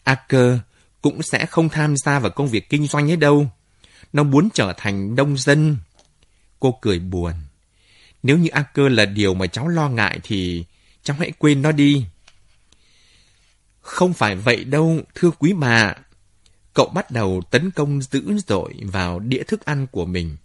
Archer 0.05 0.59
cũng 1.03 1.23
sẽ 1.23 1.47
không 1.47 1.69
tham 1.69 1.95
gia 1.97 2.19
vào 2.19 2.31
công 2.31 2.49
việc 2.49 2.69
kinh 2.69 2.87
doanh 2.87 3.11
ấy 3.11 3.17
đâu. 3.17 3.51
Nó 4.13 4.23
muốn 4.23 4.49
trở 4.55 4.75
thành 4.77 5.15
nông 5.15 5.39
dân. 5.39 5.77
Cô 6.61 6.79
cười 6.83 6.99
buồn. 6.99 7.33
Nếu 8.23 8.39
như 8.39 8.49
Archer 8.49 8.93
là 8.93 9.05
điều 9.05 9.35
mà 9.35 9.47
cháu 9.47 9.69
lo 9.69 9.89
ngại 9.89 10.21
thì 10.23 10.65
cháu 11.03 11.17
hãy 11.21 11.33
quên 11.39 11.63
nó 11.63 11.73
đi. 11.73 12.07
Không 13.87 14.15
phải 14.15 14.37
vậy 14.37 14.65
đâu, 14.65 15.01
thưa 15.15 15.31
quý 15.31 15.53
bà. 15.53 15.95
Cậu 16.75 16.89
bắt 16.95 17.11
đầu 17.11 17.43
tấn 17.51 17.71
công 17.71 18.03
dữ 18.03 18.39
dội 18.47 18.75
vào 18.83 19.19
đĩa 19.19 19.43
thức 19.43 19.65
ăn 19.65 19.87
của 19.87 20.05
mình. 20.05 20.37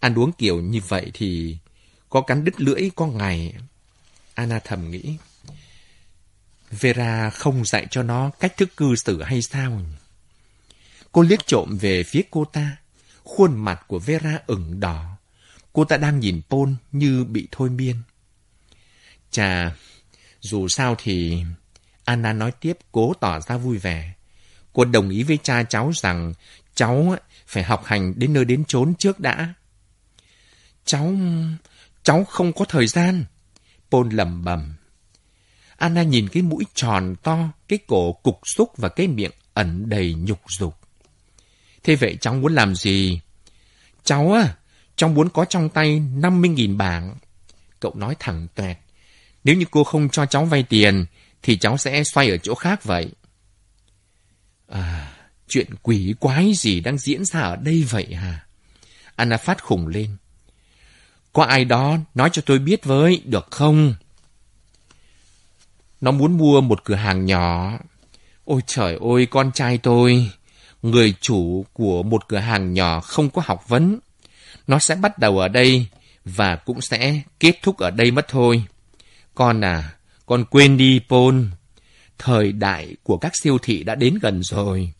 Ăn 0.00 0.14
uống 0.18 0.32
kiểu 0.32 0.60
như 0.60 0.80
vậy 0.88 1.10
thì 1.14 1.56
có 2.08 2.20
cắn 2.20 2.44
đứt 2.44 2.60
lưỡi 2.60 2.90
có 2.96 3.06
ngày. 3.06 3.54
Anna 4.34 4.58
thầm 4.64 4.90
nghĩ. 4.90 5.16
Vera 6.70 7.30
không 7.30 7.64
dạy 7.64 7.86
cho 7.90 8.02
nó 8.02 8.30
cách 8.40 8.56
thức 8.56 8.68
cư 8.76 8.96
xử 8.96 9.22
hay 9.22 9.42
sao? 9.42 9.80
Cô 11.12 11.22
liếc 11.22 11.46
trộm 11.46 11.78
về 11.80 12.02
phía 12.02 12.22
cô 12.30 12.44
ta. 12.44 12.76
Khuôn 13.24 13.56
mặt 13.56 13.84
của 13.86 13.98
Vera 13.98 14.38
ửng 14.46 14.80
đỏ. 14.80 15.16
Cô 15.72 15.84
ta 15.84 15.96
đang 15.96 16.20
nhìn 16.20 16.40
Paul 16.50 16.70
như 16.92 17.24
bị 17.24 17.48
thôi 17.52 17.70
miên. 17.70 17.96
Chà, 19.30 19.76
dù 20.40 20.68
sao 20.68 20.96
thì... 20.98 21.44
Anna 22.08 22.32
nói 22.32 22.52
tiếp 22.52 22.78
cố 22.92 23.12
tỏ 23.20 23.40
ra 23.40 23.56
vui 23.56 23.78
vẻ. 23.78 24.12
Cô 24.72 24.84
đồng 24.84 25.10
ý 25.10 25.22
với 25.22 25.38
cha 25.42 25.62
cháu 25.62 25.90
rằng 25.94 26.32
cháu 26.74 27.16
phải 27.46 27.62
học 27.62 27.84
hành 27.84 28.14
đến 28.16 28.32
nơi 28.32 28.44
đến 28.44 28.64
chốn 28.64 28.94
trước 28.98 29.20
đã. 29.20 29.54
Cháu... 30.84 31.14
cháu 32.02 32.24
không 32.24 32.52
có 32.52 32.64
thời 32.64 32.86
gian. 32.86 33.24
Paul 33.90 34.14
lầm 34.14 34.44
bầm. 34.44 34.74
Anna 35.76 36.02
nhìn 36.02 36.28
cái 36.28 36.42
mũi 36.42 36.64
tròn 36.74 37.14
to, 37.22 37.48
cái 37.68 37.78
cổ 37.86 38.12
cục 38.12 38.40
xúc 38.44 38.72
và 38.76 38.88
cái 38.88 39.06
miệng 39.06 39.32
ẩn 39.54 39.88
đầy 39.88 40.14
nhục 40.14 40.40
dục. 40.58 40.74
Thế 41.82 41.96
vậy 41.96 42.16
cháu 42.20 42.34
muốn 42.34 42.54
làm 42.54 42.74
gì? 42.74 43.20
Cháu 44.04 44.32
á, 44.32 44.54
cháu 44.96 45.10
muốn 45.10 45.28
có 45.28 45.44
trong 45.44 45.68
tay 45.68 46.02
50.000 46.16 46.76
bảng. 46.76 47.16
Cậu 47.80 47.94
nói 47.94 48.16
thẳng 48.18 48.46
toẹt. 48.54 48.78
Nếu 49.44 49.56
như 49.56 49.64
cô 49.70 49.84
không 49.84 50.08
cho 50.08 50.26
cháu 50.26 50.44
vay 50.44 50.62
tiền, 50.62 51.06
thì 51.42 51.56
cháu 51.56 51.76
sẽ 51.76 52.04
xoay 52.04 52.30
ở 52.30 52.36
chỗ 52.36 52.54
khác 52.54 52.84
vậy. 52.84 53.08
À, 54.68 55.12
chuyện 55.48 55.66
quỷ 55.82 56.14
quái 56.20 56.52
gì 56.54 56.80
đang 56.80 56.98
diễn 56.98 57.24
ra 57.24 57.40
ở 57.40 57.56
đây 57.56 57.84
vậy 57.90 58.14
hả? 58.14 58.46
Anna 59.16 59.36
phát 59.36 59.64
khủng 59.64 59.86
lên. 59.86 60.16
Có 61.32 61.42
ai 61.42 61.64
đó 61.64 61.98
nói 62.14 62.30
cho 62.32 62.42
tôi 62.46 62.58
biết 62.58 62.84
với, 62.84 63.22
được 63.24 63.50
không? 63.50 63.94
Nó 66.00 66.10
muốn 66.10 66.38
mua 66.38 66.60
một 66.60 66.84
cửa 66.84 66.94
hàng 66.94 67.26
nhỏ. 67.26 67.78
Ôi 68.44 68.60
trời 68.66 68.98
ơi, 69.14 69.26
con 69.26 69.52
trai 69.52 69.78
tôi, 69.78 70.30
người 70.82 71.14
chủ 71.20 71.66
của 71.72 72.02
một 72.02 72.28
cửa 72.28 72.38
hàng 72.38 72.74
nhỏ 72.74 73.00
không 73.00 73.30
có 73.30 73.42
học 73.44 73.68
vấn. 73.68 73.98
Nó 74.66 74.78
sẽ 74.78 74.94
bắt 74.94 75.18
đầu 75.18 75.38
ở 75.38 75.48
đây 75.48 75.86
và 76.24 76.56
cũng 76.56 76.80
sẽ 76.80 77.20
kết 77.40 77.58
thúc 77.62 77.78
ở 77.78 77.90
đây 77.90 78.10
mất 78.10 78.28
thôi. 78.28 78.64
Con 79.34 79.64
à, 79.64 79.94
con 80.28 80.44
quên 80.44 80.76
đi, 80.76 81.00
Paul. 81.08 81.44
Thời 82.18 82.52
đại 82.52 82.96
của 83.02 83.16
các 83.18 83.32
siêu 83.42 83.58
thị 83.62 83.82
đã 83.82 83.94
đến 83.94 84.18
gần 84.22 84.42
rồi. 84.42 84.92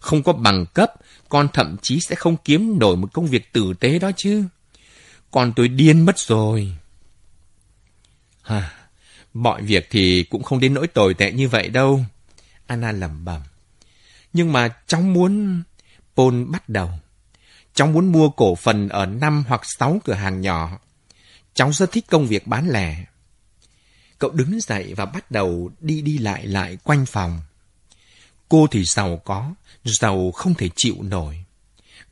Không 0.00 0.22
có 0.22 0.32
bằng 0.32 0.66
cấp, 0.66 0.92
con 1.28 1.48
thậm 1.52 1.76
chí 1.82 2.00
sẽ 2.00 2.14
không 2.14 2.36
kiếm 2.44 2.78
nổi 2.78 2.96
một 2.96 3.12
công 3.12 3.26
việc 3.26 3.52
tử 3.52 3.72
tế 3.80 3.98
đó 3.98 4.10
chứ. 4.16 4.44
Con 5.30 5.52
tôi 5.56 5.68
điên 5.68 6.04
mất 6.04 6.18
rồi. 6.18 6.72
hà 8.42 8.72
mọi 9.34 9.62
việc 9.62 9.88
thì 9.90 10.22
cũng 10.22 10.42
không 10.42 10.60
đến 10.60 10.74
nỗi 10.74 10.86
tồi 10.86 11.14
tệ 11.14 11.32
như 11.32 11.48
vậy 11.48 11.68
đâu. 11.68 12.04
Anna 12.66 12.92
lẩm 12.92 13.24
bẩm. 13.24 13.40
Nhưng 14.32 14.52
mà 14.52 14.68
cháu 14.86 15.00
muốn... 15.00 15.62
Paul 16.16 16.44
bắt 16.44 16.68
đầu. 16.68 16.90
Cháu 17.74 17.86
muốn 17.86 18.12
mua 18.12 18.28
cổ 18.28 18.54
phần 18.54 18.88
ở 18.88 19.06
năm 19.06 19.44
hoặc 19.48 19.60
sáu 19.78 20.00
cửa 20.04 20.14
hàng 20.14 20.40
nhỏ. 20.40 20.78
Cháu 21.54 21.72
rất 21.72 21.92
thích 21.92 22.04
công 22.10 22.26
việc 22.26 22.46
bán 22.46 22.68
lẻ. 22.68 23.04
Cậu 24.20 24.30
đứng 24.30 24.60
dậy 24.60 24.94
và 24.96 25.04
bắt 25.04 25.30
đầu 25.30 25.70
đi 25.80 26.02
đi 26.02 26.18
lại 26.18 26.46
lại 26.46 26.78
quanh 26.84 27.06
phòng. 27.06 27.40
Cô 28.48 28.66
thì 28.70 28.84
giàu 28.84 29.16
có, 29.24 29.54
giàu 29.84 30.30
không 30.30 30.54
thể 30.54 30.68
chịu 30.76 30.96
nổi. 31.02 31.44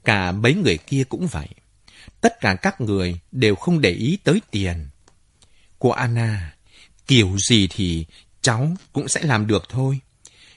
Cả 0.05 0.33
mấy 0.33 0.55
người 0.55 0.79
kia 0.79 1.05
cũng 1.09 1.27
vậy. 1.27 1.49
Tất 2.21 2.41
cả 2.41 2.55
các 2.55 2.81
người 2.81 3.21
đều 3.33 3.55
không 3.55 3.81
để 3.81 3.91
ý 3.91 4.19
tới 4.25 4.41
tiền. 4.51 4.89
Cô 5.79 5.91
Anna, 5.91 6.55
kiểu 7.07 7.37
gì 7.49 7.69
thì 7.71 8.07
cháu 8.43 8.77
cũng 8.93 9.09
sẽ 9.09 9.23
làm 9.23 9.47
được 9.47 9.69
thôi. 9.69 10.01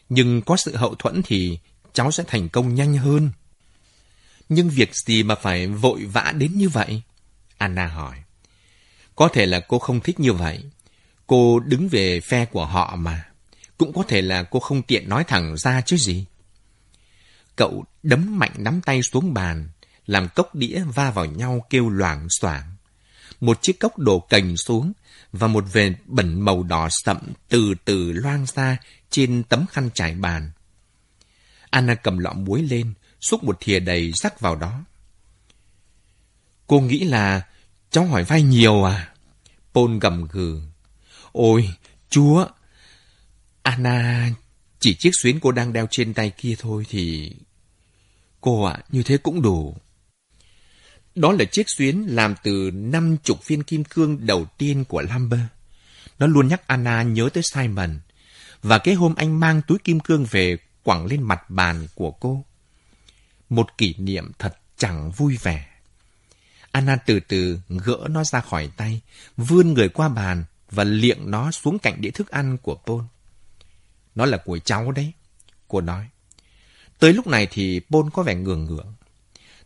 Nhưng 0.10 0.42
có 0.42 0.58
sự 0.58 0.76
hậu 0.76 0.96
thuẫn 0.96 1.22
thì 1.26 1.60
cháu 1.94 2.12
sẽ 2.12 2.24
thành 2.28 2.50
công 2.50 2.76
nhanh 2.76 2.98
hơn. 2.98 3.32
Nhưng 4.50 4.70
việc 4.70 4.96
gì 4.96 5.24
mà 5.24 5.36
phải 5.36 5.68
vội 5.68 6.06
vã 6.06 6.34
đến 6.38 6.52
như 6.58 6.70
vậy? 6.70 7.02
Anna 7.58 7.88
hỏi. 7.88 8.16
Có 9.16 9.28
thể 9.34 9.46
là 9.46 9.60
cô 9.60 9.80
không 9.80 10.00
thích 10.00 10.20
như 10.20 10.34
vậy, 10.34 10.64
Cô 11.32 11.60
đứng 11.60 11.88
về 11.88 12.20
phe 12.20 12.46
của 12.46 12.66
họ 12.66 12.96
mà. 12.96 13.26
Cũng 13.78 13.94
có 13.94 14.04
thể 14.08 14.22
là 14.22 14.44
cô 14.44 14.60
không 14.60 14.82
tiện 14.82 15.10
nói 15.10 15.24
thẳng 15.24 15.58
ra 15.58 15.82
chứ 15.82 15.98
gì. 15.98 16.26
Cậu 17.56 17.86
đấm 18.04 18.40
mạnh 18.40 18.52
nắm 18.58 18.82
tay 18.82 19.02
xuống 19.02 19.34
bàn, 19.34 19.70
làm 20.06 20.28
cốc 20.36 20.56
đĩa 20.56 20.84
va 20.96 21.12
vào 21.12 21.26
nhau 21.26 21.66
kêu 21.70 21.90
loảng 21.90 22.28
xoảng. 22.30 22.76
Một 23.42 23.62
chiếc 23.62 23.80
cốc 23.80 24.00
đổ 24.00 24.20
cành 24.20 24.58
xuống, 24.58 24.94
và 25.32 25.48
một 25.48 25.64
vệt 25.74 25.92
bẩn 26.06 26.42
màu 26.42 26.64
đỏ 26.64 26.88
sậm 26.92 27.18
từ 27.50 27.74
từ 27.86 28.12
loang 28.12 28.46
ra 28.46 28.78
trên 29.10 29.44
tấm 29.44 29.66
khăn 29.72 29.90
trải 29.94 30.16
bàn. 30.16 30.52
Anna 31.70 31.96
cầm 31.96 32.18
lọ 32.18 32.34
muối 32.34 32.62
lên, 32.62 32.94
xúc 33.22 33.44
một 33.44 33.58
thìa 33.60 33.80
đầy 33.80 34.12
rắc 34.12 34.40
vào 34.40 34.56
đó. 34.56 34.84
Cô 36.68 36.80
nghĩ 36.80 37.00
là 37.00 37.48
cháu 37.92 38.06
hỏi 38.06 38.24
vay 38.24 38.42
nhiều 38.42 38.84
à? 38.84 39.14
Paul 39.74 39.98
gầm 40.00 40.28
gừ. 40.28 40.62
Ôi, 41.32 41.74
chúa! 42.10 42.48
Anna, 43.64 44.30
chỉ 44.80 44.96
chiếc 44.96 45.16
xuyến 45.16 45.40
cô 45.40 45.52
đang 45.52 45.74
đeo 45.74 45.88
trên 45.92 46.14
tay 46.14 46.30
kia 46.38 46.56
thôi 46.60 46.86
thì... 46.90 47.32
Cô 48.42 48.64
ạ, 48.64 48.80
như 48.90 49.04
thế 49.04 49.18
cũng 49.18 49.42
đủ. 49.42 49.78
Đó 51.16 51.32
là 51.32 51.46
chiếc 51.46 51.70
xuyến 51.70 52.06
làm 52.08 52.36
từ 52.44 52.72
năm 52.74 53.18
chục 53.24 53.48
viên 53.48 53.64
kim 53.64 53.84
cương 53.84 54.26
đầu 54.26 54.46
tiên 54.58 54.86
của 54.86 55.02
Lambert. 55.02 55.48
Nó 56.20 56.28
luôn 56.28 56.48
nhắc 56.48 56.68
Anna 56.68 57.04
nhớ 57.04 57.30
tới 57.34 57.44
Simon. 57.44 58.00
Và 58.62 58.78
cái 58.78 58.94
hôm 58.94 59.16
anh 59.16 59.40
mang 59.40 59.62
túi 59.68 59.78
kim 59.80 60.00
cương 60.00 60.26
về 60.26 60.58
quẳng 60.84 61.06
lên 61.06 61.24
mặt 61.24 61.50
bàn 61.50 61.88
của 61.96 62.12
cô. 62.12 62.46
Một 63.50 63.78
kỷ 63.78 63.94
niệm 63.98 64.32
thật 64.40 64.58
chẳng 64.78 65.12
vui 65.12 65.38
vẻ. 65.44 65.68
Anna 66.72 66.96
từ 66.96 67.20
từ 67.20 67.60
gỡ 67.70 68.08
nó 68.10 68.24
ra 68.24 68.42
khỏi 68.42 68.72
tay, 68.78 69.02
vươn 69.38 69.74
người 69.74 69.90
qua 69.90 70.10
bàn 70.10 70.44
và 70.72 70.84
liệng 70.84 71.32
nó 71.32 71.52
xuống 71.52 71.80
cạnh 71.80 72.02
đĩa 72.02 72.12
thức 72.12 72.30
ăn 72.30 72.58
của 72.58 72.76
Paul. 72.76 73.02
Nó 74.16 74.26
là 74.26 74.38
của 74.38 74.60
cháu 74.60 74.92
đấy, 74.92 75.12
cô 75.68 75.82
nói. 75.82 76.08
Tới 77.00 77.14
lúc 77.14 77.28
này 77.28 77.48
thì 77.52 77.82
Paul 77.92 78.10
có 78.14 78.24
vẻ 78.24 78.36
ngường 78.36 78.66
ngượng. 78.66 78.94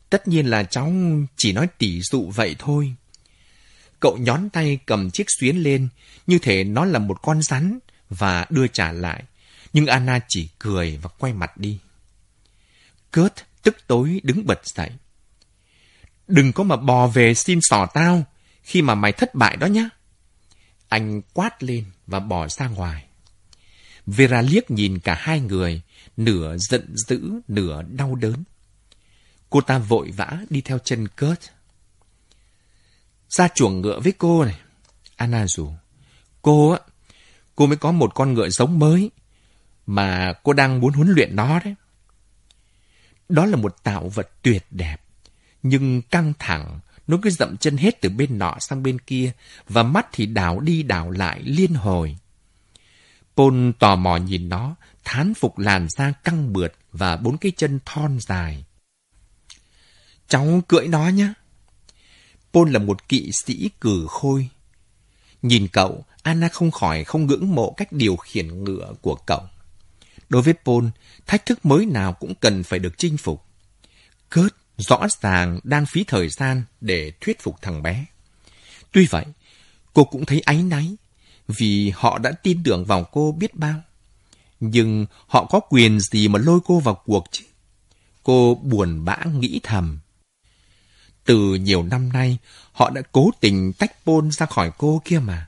Tất 0.10 0.28
nhiên 0.28 0.46
là 0.46 0.64
cháu 0.64 0.94
chỉ 1.38 1.54
nói 1.54 1.68
tỉ 1.78 2.02
dụ 2.02 2.32
vậy 2.36 2.56
thôi. 2.60 2.94
Cậu 4.00 4.18
nhón 4.18 4.50
tay 4.50 4.80
cầm 4.86 5.12
chiếc 5.12 5.26
xuyến 5.40 5.58
lên, 5.58 5.88
như 6.28 6.40
thể 6.40 6.64
nó 6.64 6.86
là 6.86 7.00
một 7.00 7.22
con 7.22 7.42
rắn, 7.42 7.80
và 8.10 8.46
đưa 8.50 8.68
trả 8.68 8.92
lại. 8.92 9.24
Nhưng 9.74 9.88
Anna 9.88 10.20
chỉ 10.28 10.50
cười 10.60 11.00
và 11.02 11.10
quay 11.20 11.34
mặt 11.34 11.58
đi. 11.58 11.80
Kurt 13.14 13.34
tức 13.64 13.78
tối 13.88 14.22
đứng 14.24 14.46
bật 14.46 14.62
dậy. 14.66 14.90
Đừng 16.28 16.54
có 16.54 16.64
mà 16.64 16.76
bò 16.76 17.08
về 17.08 17.34
xin 17.34 17.60
sò 17.62 17.86
tao 17.86 18.24
khi 18.64 18.82
mà 18.82 18.96
mày 18.96 19.12
thất 19.12 19.36
bại 19.36 19.58
đó 19.58 19.68
nhá. 19.68 19.90
Anh 20.96 21.22
quát 21.34 21.64
lên 21.64 21.86
và 22.08 22.20
bỏ 22.20 22.48
ra 22.48 22.68
ngoài. 22.68 23.06
Vera 24.06 24.42
liếc 24.42 24.72
nhìn 24.72 25.00
cả 25.00 25.16
hai 25.20 25.40
người, 25.40 25.82
nửa 26.18 26.58
giận 26.58 26.94
dữ, 27.08 27.32
nửa 27.48 27.82
đau 27.82 28.16
đớn. 28.16 28.44
Cô 29.50 29.62
ta 29.62 29.78
vội 29.78 30.12
vã 30.12 30.38
đi 30.50 30.62
theo 30.62 30.80
chân 30.80 31.08
Kurt. 31.08 31.40
Ra 33.30 33.48
chuồng 33.56 33.82
ngựa 33.82 34.00
với 34.00 34.14
cô 34.18 34.46
này. 34.46 34.60
Anna 35.16 35.48
rủ. 35.48 35.70
Cô 36.42 36.72
á, 36.72 36.80
cô 37.56 37.68
mới 37.68 37.78
có 37.78 37.92
một 37.92 38.16
con 38.16 38.34
ngựa 38.34 38.50
giống 38.50 38.80
mới 38.80 39.12
mà 39.86 40.34
cô 40.44 40.54
đang 40.54 40.80
muốn 40.80 40.94
huấn 40.94 41.08
luyện 41.08 41.36
nó 41.36 41.60
đấy. 41.60 41.76
Đó 43.30 43.46
là 43.46 43.56
một 43.56 43.84
tạo 43.84 44.10
vật 44.10 44.30
tuyệt 44.42 44.66
đẹp, 44.72 44.98
nhưng 45.64 46.02
căng 46.02 46.34
thẳng, 46.40 46.80
nó 47.08 47.18
cứ 47.22 47.30
dậm 47.30 47.58
chân 47.58 47.78
hết 47.78 48.02
từ 48.02 48.10
bên 48.10 48.38
nọ 48.38 48.58
sang 48.60 48.84
bên 48.84 49.00
kia 49.00 49.32
và 49.70 49.84
mắt 49.84 50.08
thì 50.12 50.26
đảo 50.26 50.60
đi 50.60 50.84
đảo 50.84 51.12
lại 51.12 51.42
liên 51.44 51.74
hồi. 51.74 52.18
Paul 53.38 53.70
tò 53.80 53.96
mò 53.96 54.18
nhìn 54.18 54.50
nó, 54.50 54.76
thán 55.04 55.34
phục 55.34 55.60
làn 55.60 55.88
da 55.98 56.12
căng 56.12 56.54
bượt 56.54 56.74
và 56.92 57.18
bốn 57.18 57.38
cái 57.38 57.52
chân 57.58 57.80
thon 57.86 58.18
dài. 58.20 58.66
Cháu 60.28 60.62
cưỡi 60.68 60.88
nó 60.88 61.08
nhé. 61.08 61.34
Paul 62.54 62.72
là 62.72 62.80
một 62.80 63.10
kỵ 63.10 63.32
sĩ 63.44 63.70
cử 63.82 64.06
khôi. 64.10 64.50
Nhìn 65.42 65.68
cậu, 65.68 66.06
Anna 66.24 66.48
không 66.48 66.72
khỏi 66.72 67.04
không 67.04 67.26
ngưỡng 67.26 67.56
mộ 67.56 67.74
cách 67.78 67.92
điều 67.92 68.16
khiển 68.16 68.64
ngựa 68.64 68.94
của 69.02 69.16
cậu. 69.16 69.42
Đối 70.30 70.42
với 70.42 70.54
Paul, 70.66 70.86
thách 71.26 71.46
thức 71.46 71.66
mới 71.66 71.86
nào 71.86 72.14
cũng 72.14 72.36
cần 72.36 72.64
phải 72.64 72.80
được 72.80 72.98
chinh 72.98 73.18
phục. 73.18 73.46
Kurt 74.36 74.54
rõ 74.78 75.08
ràng 75.22 75.60
đang 75.64 75.86
phí 75.86 76.04
thời 76.04 76.30
gian 76.30 76.64
để 76.82 77.12
thuyết 77.22 77.42
phục 77.42 77.62
thằng 77.62 77.84
bé. 77.84 78.06
Tuy 78.92 79.08
vậy, 79.10 79.26
cô 79.94 80.04
cũng 80.04 80.26
thấy 80.26 80.40
áy 80.40 80.64
náy 80.64 80.96
vì 81.48 81.90
họ 81.96 82.18
đã 82.18 82.32
tin 82.32 82.64
tưởng 82.64 82.86
vào 82.86 83.04
cô 83.04 83.32
biết 83.32 83.56
bao. 83.56 83.82
Nhưng 84.60 85.06
họ 85.28 85.46
có 85.50 85.60
quyền 85.60 86.00
gì 86.00 86.28
mà 86.28 86.40
lôi 86.40 86.60
cô 86.66 86.80
vào 86.80 87.02
cuộc 87.06 87.26
chứ? 87.32 87.44
Cô 88.24 88.56
buồn 88.56 89.06
bã 89.06 89.18
nghĩ 89.40 89.60
thầm. 89.64 90.00
Từ 91.26 91.56
nhiều 91.56 91.84
năm 91.84 92.14
nay, 92.14 92.38
họ 92.72 92.90
đã 92.90 93.02
cố 93.12 93.32
tình 93.40 93.74
tách 93.74 94.06
Paul 94.06 94.30
ra 94.32 94.46
khỏi 94.46 94.72
cô 94.78 95.02
kia 95.06 95.20
mà. 95.20 95.48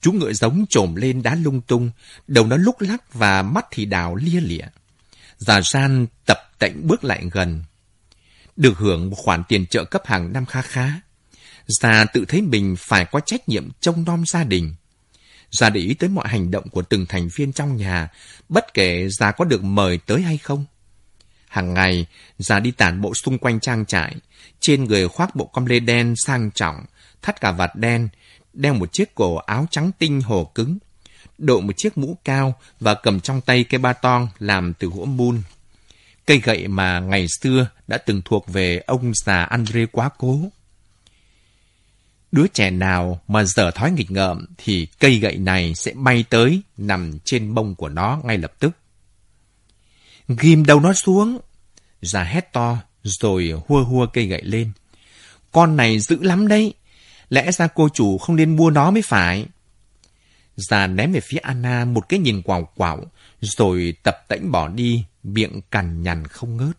Chú 0.00 0.12
ngựa 0.12 0.32
giống 0.32 0.64
trồm 0.70 0.94
lên 0.94 1.22
đá 1.22 1.34
lung 1.34 1.60
tung, 1.60 1.90
đầu 2.26 2.46
nó 2.46 2.56
lúc 2.56 2.80
lắc 2.80 3.14
và 3.14 3.42
mắt 3.42 3.66
thì 3.70 3.84
đào 3.84 4.14
lia 4.14 4.40
lịa. 4.40 4.66
Già 5.46 5.60
Gian 5.60 6.06
tập 6.26 6.38
tạnh 6.58 6.86
bước 6.86 7.04
lại 7.04 7.24
gần. 7.32 7.64
Được 8.56 8.78
hưởng 8.78 9.10
một 9.10 9.16
khoản 9.16 9.42
tiền 9.48 9.66
trợ 9.66 9.84
cấp 9.84 10.02
hàng 10.04 10.32
năm 10.32 10.46
khá 10.46 10.62
khá. 10.62 10.92
Già 11.66 12.04
tự 12.04 12.24
thấy 12.28 12.42
mình 12.42 12.74
phải 12.78 13.04
có 13.04 13.20
trách 13.20 13.48
nhiệm 13.48 13.68
trông 13.80 14.04
nom 14.04 14.24
gia 14.26 14.44
đình. 14.44 14.74
Già 15.50 15.70
để 15.70 15.80
ý 15.80 15.94
tới 15.94 16.08
mọi 16.08 16.28
hành 16.28 16.50
động 16.50 16.68
của 16.68 16.82
từng 16.82 17.06
thành 17.06 17.28
viên 17.34 17.52
trong 17.52 17.76
nhà, 17.76 18.08
bất 18.48 18.74
kể 18.74 19.08
già 19.08 19.30
có 19.30 19.44
được 19.44 19.64
mời 19.64 19.98
tới 19.98 20.22
hay 20.22 20.38
không. 20.38 20.64
Hàng 21.48 21.74
ngày, 21.74 22.06
già 22.38 22.60
đi 22.60 22.70
tản 22.70 23.00
bộ 23.00 23.14
xung 23.14 23.38
quanh 23.38 23.60
trang 23.60 23.86
trại, 23.86 24.16
trên 24.60 24.84
người 24.84 25.08
khoác 25.08 25.36
bộ 25.36 25.46
com 25.46 25.66
lê 25.66 25.80
đen 25.80 26.14
sang 26.16 26.50
trọng, 26.50 26.84
thắt 27.22 27.40
cà 27.40 27.52
vạt 27.52 27.76
đen, 27.76 28.08
đeo 28.52 28.74
một 28.74 28.92
chiếc 28.92 29.14
cổ 29.14 29.36
áo 29.36 29.66
trắng 29.70 29.90
tinh 29.98 30.20
hồ 30.20 30.52
cứng, 30.54 30.78
đội 31.38 31.62
một 31.62 31.72
chiếc 31.76 31.98
mũ 31.98 32.16
cao 32.24 32.54
và 32.80 32.94
cầm 32.94 33.20
trong 33.20 33.40
tay 33.40 33.64
cây 33.64 33.78
ba 33.78 33.92
ton 33.92 34.28
làm 34.38 34.74
từ 34.74 34.88
gỗ 34.88 35.04
mun. 35.04 35.42
Cây 36.26 36.40
gậy 36.44 36.68
mà 36.68 37.00
ngày 37.00 37.26
xưa 37.40 37.68
đã 37.86 37.98
từng 37.98 38.22
thuộc 38.24 38.48
về 38.48 38.82
ông 38.86 39.12
già 39.14 39.42
Andre 39.42 39.86
quá 39.86 40.10
cố. 40.18 40.40
Đứa 42.32 42.46
trẻ 42.46 42.70
nào 42.70 43.20
mà 43.28 43.44
dở 43.44 43.70
thói 43.70 43.90
nghịch 43.90 44.10
ngợm 44.10 44.46
thì 44.58 44.86
cây 44.98 45.18
gậy 45.18 45.36
này 45.36 45.74
sẽ 45.74 45.92
bay 45.94 46.24
tới 46.30 46.62
nằm 46.76 47.18
trên 47.24 47.54
bông 47.54 47.74
của 47.74 47.88
nó 47.88 48.20
ngay 48.24 48.38
lập 48.38 48.52
tức. 48.58 48.70
Ghim 50.28 50.64
đầu 50.64 50.80
nó 50.80 50.92
xuống. 50.92 51.38
Già 52.02 52.22
hét 52.22 52.52
to 52.52 52.78
rồi 53.02 53.52
hua 53.66 53.84
hua 53.84 54.06
cây 54.06 54.26
gậy 54.26 54.42
lên. 54.42 54.72
Con 55.52 55.76
này 55.76 56.00
dữ 56.00 56.22
lắm 56.22 56.48
đấy. 56.48 56.74
Lẽ 57.28 57.52
ra 57.52 57.66
cô 57.66 57.88
chủ 57.88 58.18
không 58.18 58.36
nên 58.36 58.56
mua 58.56 58.70
nó 58.70 58.90
mới 58.90 59.02
phải. 59.02 59.46
Già 60.56 60.86
ném 60.86 61.12
về 61.12 61.20
phía 61.20 61.38
Anna 61.38 61.84
một 61.84 62.08
cái 62.08 62.20
nhìn 62.20 62.42
quào 62.42 62.72
quảo 62.76 63.04
rồi 63.40 63.94
tập 64.02 64.24
tễnh 64.28 64.52
bỏ 64.52 64.68
đi, 64.68 65.04
miệng 65.22 65.60
cằn 65.70 66.02
nhằn 66.02 66.26
không 66.26 66.56
ngớt. 66.56 66.76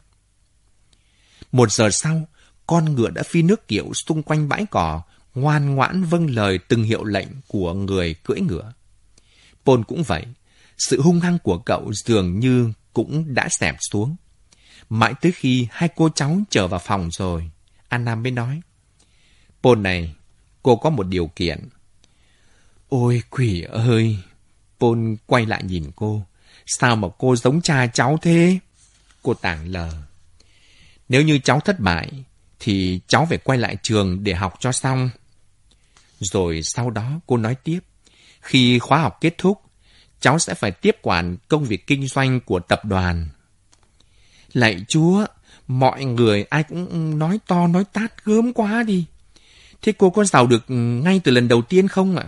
Một 1.51 1.71
giờ 1.71 1.89
sau, 1.91 2.27
con 2.67 2.95
ngựa 2.95 3.09
đã 3.09 3.23
phi 3.23 3.41
nước 3.41 3.67
kiệu 3.67 3.91
xung 3.93 4.23
quanh 4.23 4.49
bãi 4.49 4.65
cỏ, 4.71 5.01
ngoan 5.35 5.75
ngoãn 5.75 6.03
vâng 6.03 6.29
lời 6.29 6.59
từng 6.67 6.83
hiệu 6.83 7.03
lệnh 7.03 7.27
của 7.47 7.73
người 7.73 8.13
cưỡi 8.13 8.39
ngựa. 8.39 8.73
Paul 9.65 9.81
cũng 9.87 10.03
vậy, 10.03 10.25
sự 10.77 11.01
hung 11.01 11.19
hăng 11.19 11.39
của 11.39 11.57
cậu 11.57 11.91
dường 11.93 12.39
như 12.39 12.71
cũng 12.93 13.33
đã 13.33 13.47
xẹp 13.59 13.75
xuống. 13.91 14.15
Mãi 14.89 15.13
tới 15.21 15.31
khi 15.31 15.67
hai 15.71 15.89
cô 15.95 16.09
cháu 16.15 16.39
trở 16.49 16.67
vào 16.67 16.79
phòng 16.79 17.09
rồi, 17.11 17.51
Anna 17.87 18.15
mới 18.15 18.31
nói. 18.31 18.61
Paul 19.63 19.79
này, 19.79 20.15
cô 20.63 20.75
có 20.75 20.89
một 20.89 21.07
điều 21.07 21.27
kiện. 21.27 21.69
Ôi 23.01 23.21
quỷ 23.29 23.61
ơi! 23.61 24.17
Paul 24.79 25.13
quay 25.25 25.45
lại 25.45 25.63
nhìn 25.63 25.91
cô. 25.95 26.25
Sao 26.65 26.95
mà 26.95 27.07
cô 27.17 27.35
giống 27.35 27.61
cha 27.61 27.87
cháu 27.87 28.17
thế? 28.21 28.59
Cô 29.23 29.33
tảng 29.33 29.71
lờ. 29.71 29.91
Nếu 31.09 31.21
như 31.21 31.39
cháu 31.43 31.59
thất 31.59 31.79
bại, 31.79 32.11
thì 32.59 32.99
cháu 33.07 33.25
phải 33.29 33.37
quay 33.37 33.59
lại 33.59 33.77
trường 33.83 34.23
để 34.23 34.33
học 34.33 34.53
cho 34.59 34.71
xong. 34.71 35.09
Rồi 36.19 36.61
sau 36.63 36.89
đó 36.89 37.19
cô 37.27 37.37
nói 37.37 37.55
tiếp. 37.55 37.79
Khi 38.41 38.79
khóa 38.79 38.99
học 38.99 39.17
kết 39.21 39.37
thúc, 39.37 39.61
cháu 40.19 40.39
sẽ 40.39 40.53
phải 40.53 40.71
tiếp 40.71 40.97
quản 41.01 41.37
công 41.47 41.63
việc 41.63 41.87
kinh 41.87 42.07
doanh 42.07 42.39
của 42.39 42.59
tập 42.59 42.85
đoàn. 42.85 43.27
Lạy 44.53 44.85
Chúa, 44.87 45.25
mọi 45.67 46.05
người 46.05 46.43
ai 46.43 46.63
cũng 46.63 47.19
nói 47.19 47.39
to 47.47 47.67
nói 47.67 47.83
tát 47.93 48.25
gớm 48.25 48.53
quá 48.53 48.83
đi. 48.83 49.05
Thế 49.81 49.93
cô 49.97 50.09
có 50.09 50.23
giàu 50.23 50.47
được 50.47 50.63
ngay 50.69 51.21
từ 51.23 51.31
lần 51.31 51.47
đầu 51.47 51.61
tiên 51.61 51.87
không 51.87 52.17
ạ? 52.17 52.25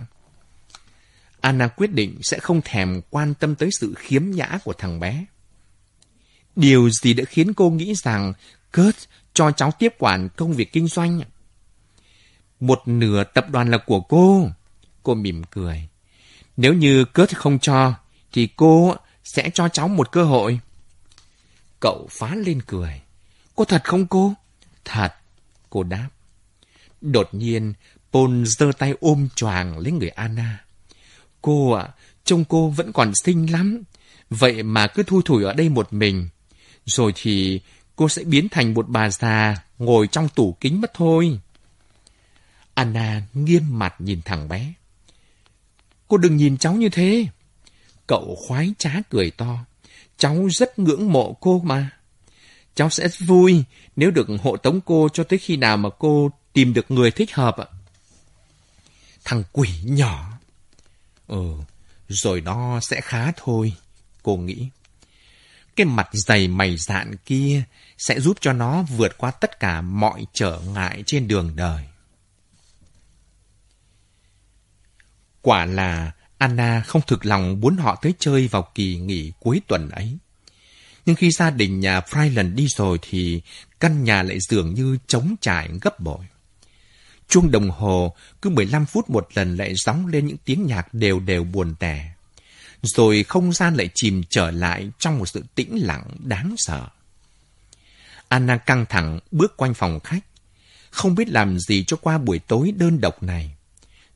Anna 1.47 1.67
quyết 1.67 1.91
định 1.93 2.19
sẽ 2.21 2.39
không 2.39 2.61
thèm 2.63 3.01
quan 3.09 3.33
tâm 3.33 3.55
tới 3.55 3.69
sự 3.79 3.93
khiếm 3.97 4.31
nhã 4.31 4.59
của 4.63 4.73
thằng 4.73 4.99
bé. 4.99 5.25
Điều 6.55 6.89
gì 6.89 7.13
đã 7.13 7.23
khiến 7.23 7.53
cô 7.53 7.69
nghĩ 7.69 7.93
rằng 7.95 8.33
Kurt 8.73 8.95
cho 9.33 9.51
cháu 9.51 9.71
tiếp 9.79 9.93
quản 9.99 10.29
công 10.35 10.53
việc 10.53 10.71
kinh 10.73 10.87
doanh? 10.87 11.21
Một 12.59 12.81
nửa 12.85 13.23
tập 13.23 13.49
đoàn 13.49 13.71
là 13.71 13.77
của 13.77 13.99
cô. 13.99 14.49
Cô 15.03 15.13
mỉm 15.13 15.43
cười. 15.43 15.87
Nếu 16.57 16.73
như 16.73 17.05
Kurt 17.05 17.35
không 17.35 17.59
cho, 17.59 17.93
thì 18.33 18.47
cô 18.55 18.95
sẽ 19.23 19.49
cho 19.53 19.69
cháu 19.69 19.87
một 19.87 20.11
cơ 20.11 20.23
hội. 20.23 20.59
Cậu 21.79 22.07
phá 22.11 22.35
lên 22.35 22.61
cười. 22.67 23.01
Cô 23.55 23.65
thật 23.65 23.81
không 23.83 24.07
cô? 24.07 24.33
Thật, 24.85 25.13
cô 25.69 25.83
đáp. 25.83 26.09
Đột 27.01 27.29
nhiên, 27.31 27.73
Paul 28.13 28.43
giơ 28.45 28.71
tay 28.77 28.93
ôm 28.99 29.27
choàng 29.35 29.77
lấy 29.77 29.91
người 29.91 30.09
Anna. 30.09 30.66
Cô 31.47 31.71
ạ, 31.71 31.87
trông 32.23 32.45
cô 32.45 32.69
vẫn 32.69 32.93
còn 32.93 33.11
xinh 33.23 33.51
lắm. 33.51 33.83
Vậy 34.29 34.63
mà 34.63 34.87
cứ 34.87 35.03
thui 35.03 35.21
thủi 35.25 35.43
ở 35.43 35.53
đây 35.53 35.69
một 35.69 35.93
mình. 35.93 36.29
Rồi 36.85 37.13
thì 37.15 37.61
cô 37.95 38.09
sẽ 38.09 38.23
biến 38.23 38.49
thành 38.49 38.73
một 38.73 38.89
bà 38.89 39.09
già 39.09 39.55
ngồi 39.77 40.07
trong 40.07 40.29
tủ 40.29 40.57
kính 40.59 40.81
mất 40.81 40.91
thôi. 40.93 41.39
Anna 42.73 43.21
nghiêm 43.33 43.63
mặt 43.69 43.95
nhìn 43.99 44.21
thằng 44.25 44.47
bé. 44.47 44.73
Cô 46.07 46.17
đừng 46.17 46.37
nhìn 46.37 46.57
cháu 46.57 46.73
như 46.73 46.89
thế. 46.89 47.27
Cậu 48.07 48.37
khoái 48.47 48.73
trá 48.77 48.93
cười 49.09 49.31
to. 49.31 49.65
Cháu 50.17 50.47
rất 50.51 50.79
ngưỡng 50.79 51.11
mộ 51.11 51.33
cô 51.33 51.61
mà. 51.65 51.89
Cháu 52.75 52.89
sẽ 52.89 53.07
vui 53.19 53.63
nếu 53.95 54.11
được 54.11 54.27
hộ 54.43 54.57
tống 54.57 54.81
cô 54.85 55.09
cho 55.13 55.23
tới 55.23 55.39
khi 55.39 55.57
nào 55.57 55.77
mà 55.77 55.89
cô 55.99 56.31
tìm 56.53 56.73
được 56.73 56.91
người 56.91 57.11
thích 57.11 57.35
hợp 57.35 57.57
ạ. 57.57 57.65
Thằng 59.25 59.43
quỷ 59.51 59.69
nhỏ. 59.83 60.36
Ừ, 61.27 61.53
rồi 62.07 62.41
nó 62.41 62.79
sẽ 62.79 63.01
khá 63.01 63.31
thôi, 63.37 63.73
cô 64.23 64.37
nghĩ. 64.37 64.69
Cái 65.75 65.85
mặt 65.85 66.09
dày 66.11 66.47
mày 66.47 66.77
dạn 66.77 67.15
kia 67.25 67.63
sẽ 67.97 68.19
giúp 68.19 68.37
cho 68.41 68.53
nó 68.53 68.83
vượt 68.83 69.17
qua 69.17 69.31
tất 69.31 69.59
cả 69.59 69.81
mọi 69.81 70.25
trở 70.33 70.59
ngại 70.73 71.03
trên 71.05 71.27
đường 71.27 71.55
đời. 71.55 71.85
Quả 75.41 75.65
là 75.65 76.11
Anna 76.37 76.83
không 76.87 77.01
thực 77.07 77.25
lòng 77.25 77.59
muốn 77.59 77.77
họ 77.77 77.95
tới 78.01 78.13
chơi 78.19 78.47
vào 78.47 78.71
kỳ 78.75 78.97
nghỉ 78.97 79.31
cuối 79.39 79.61
tuần 79.67 79.89
ấy. 79.89 80.17
Nhưng 81.05 81.15
khi 81.15 81.31
gia 81.31 81.49
đình 81.49 81.79
nhà 81.79 81.99
Fryland 81.99 82.55
đi 82.55 82.67
rồi 82.67 82.99
thì 83.01 83.41
căn 83.79 84.03
nhà 84.03 84.23
lại 84.23 84.39
dường 84.39 84.73
như 84.73 84.97
trống 85.07 85.35
trải 85.41 85.69
gấp 85.81 85.99
bội. 85.99 86.25
Chuông 87.27 87.51
đồng 87.51 87.69
hồ 87.69 88.15
cứ 88.41 88.49
15 88.49 88.85
phút 88.85 89.09
một 89.09 89.27
lần 89.33 89.57
lại 89.57 89.73
gióng 89.75 90.07
lên 90.07 90.27
những 90.27 90.37
tiếng 90.45 90.65
nhạc 90.65 90.93
đều 90.93 91.19
đều 91.19 91.43
buồn 91.43 91.75
tẻ. 91.79 92.11
Rồi 92.81 93.23
không 93.23 93.53
gian 93.53 93.75
lại 93.75 93.89
chìm 93.95 94.23
trở 94.29 94.51
lại 94.51 94.91
trong 94.99 95.19
một 95.19 95.25
sự 95.25 95.43
tĩnh 95.55 95.85
lặng 95.85 96.03
đáng 96.23 96.55
sợ. 96.57 96.87
Anna 98.27 98.57
căng 98.57 98.85
thẳng 98.89 99.19
bước 99.31 99.57
quanh 99.57 99.73
phòng 99.73 99.99
khách, 99.99 100.25
không 100.89 101.15
biết 101.15 101.29
làm 101.29 101.59
gì 101.59 101.83
cho 101.83 101.97
qua 101.97 102.17
buổi 102.17 102.39
tối 102.39 102.73
đơn 102.77 103.01
độc 103.01 103.23
này. 103.23 103.55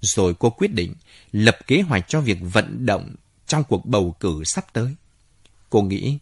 Rồi 0.01 0.33
cô 0.39 0.49
quyết 0.49 0.73
định 0.73 0.95
lập 1.31 1.57
kế 1.67 1.81
hoạch 1.81 2.05
cho 2.07 2.21
việc 2.21 2.37
vận 2.41 2.85
động 2.85 3.15
trong 3.47 3.63
cuộc 3.63 3.85
bầu 3.85 4.15
cử 4.19 4.43
sắp 4.45 4.65
tới. 4.73 4.95
Cô 5.69 5.81
nghĩ, 5.81 6.17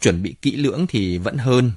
chuẩn 0.00 0.22
bị 0.22 0.34
kỹ 0.42 0.56
lưỡng 0.56 0.86
thì 0.88 1.18
vẫn 1.18 1.38
hơn. 1.38 1.72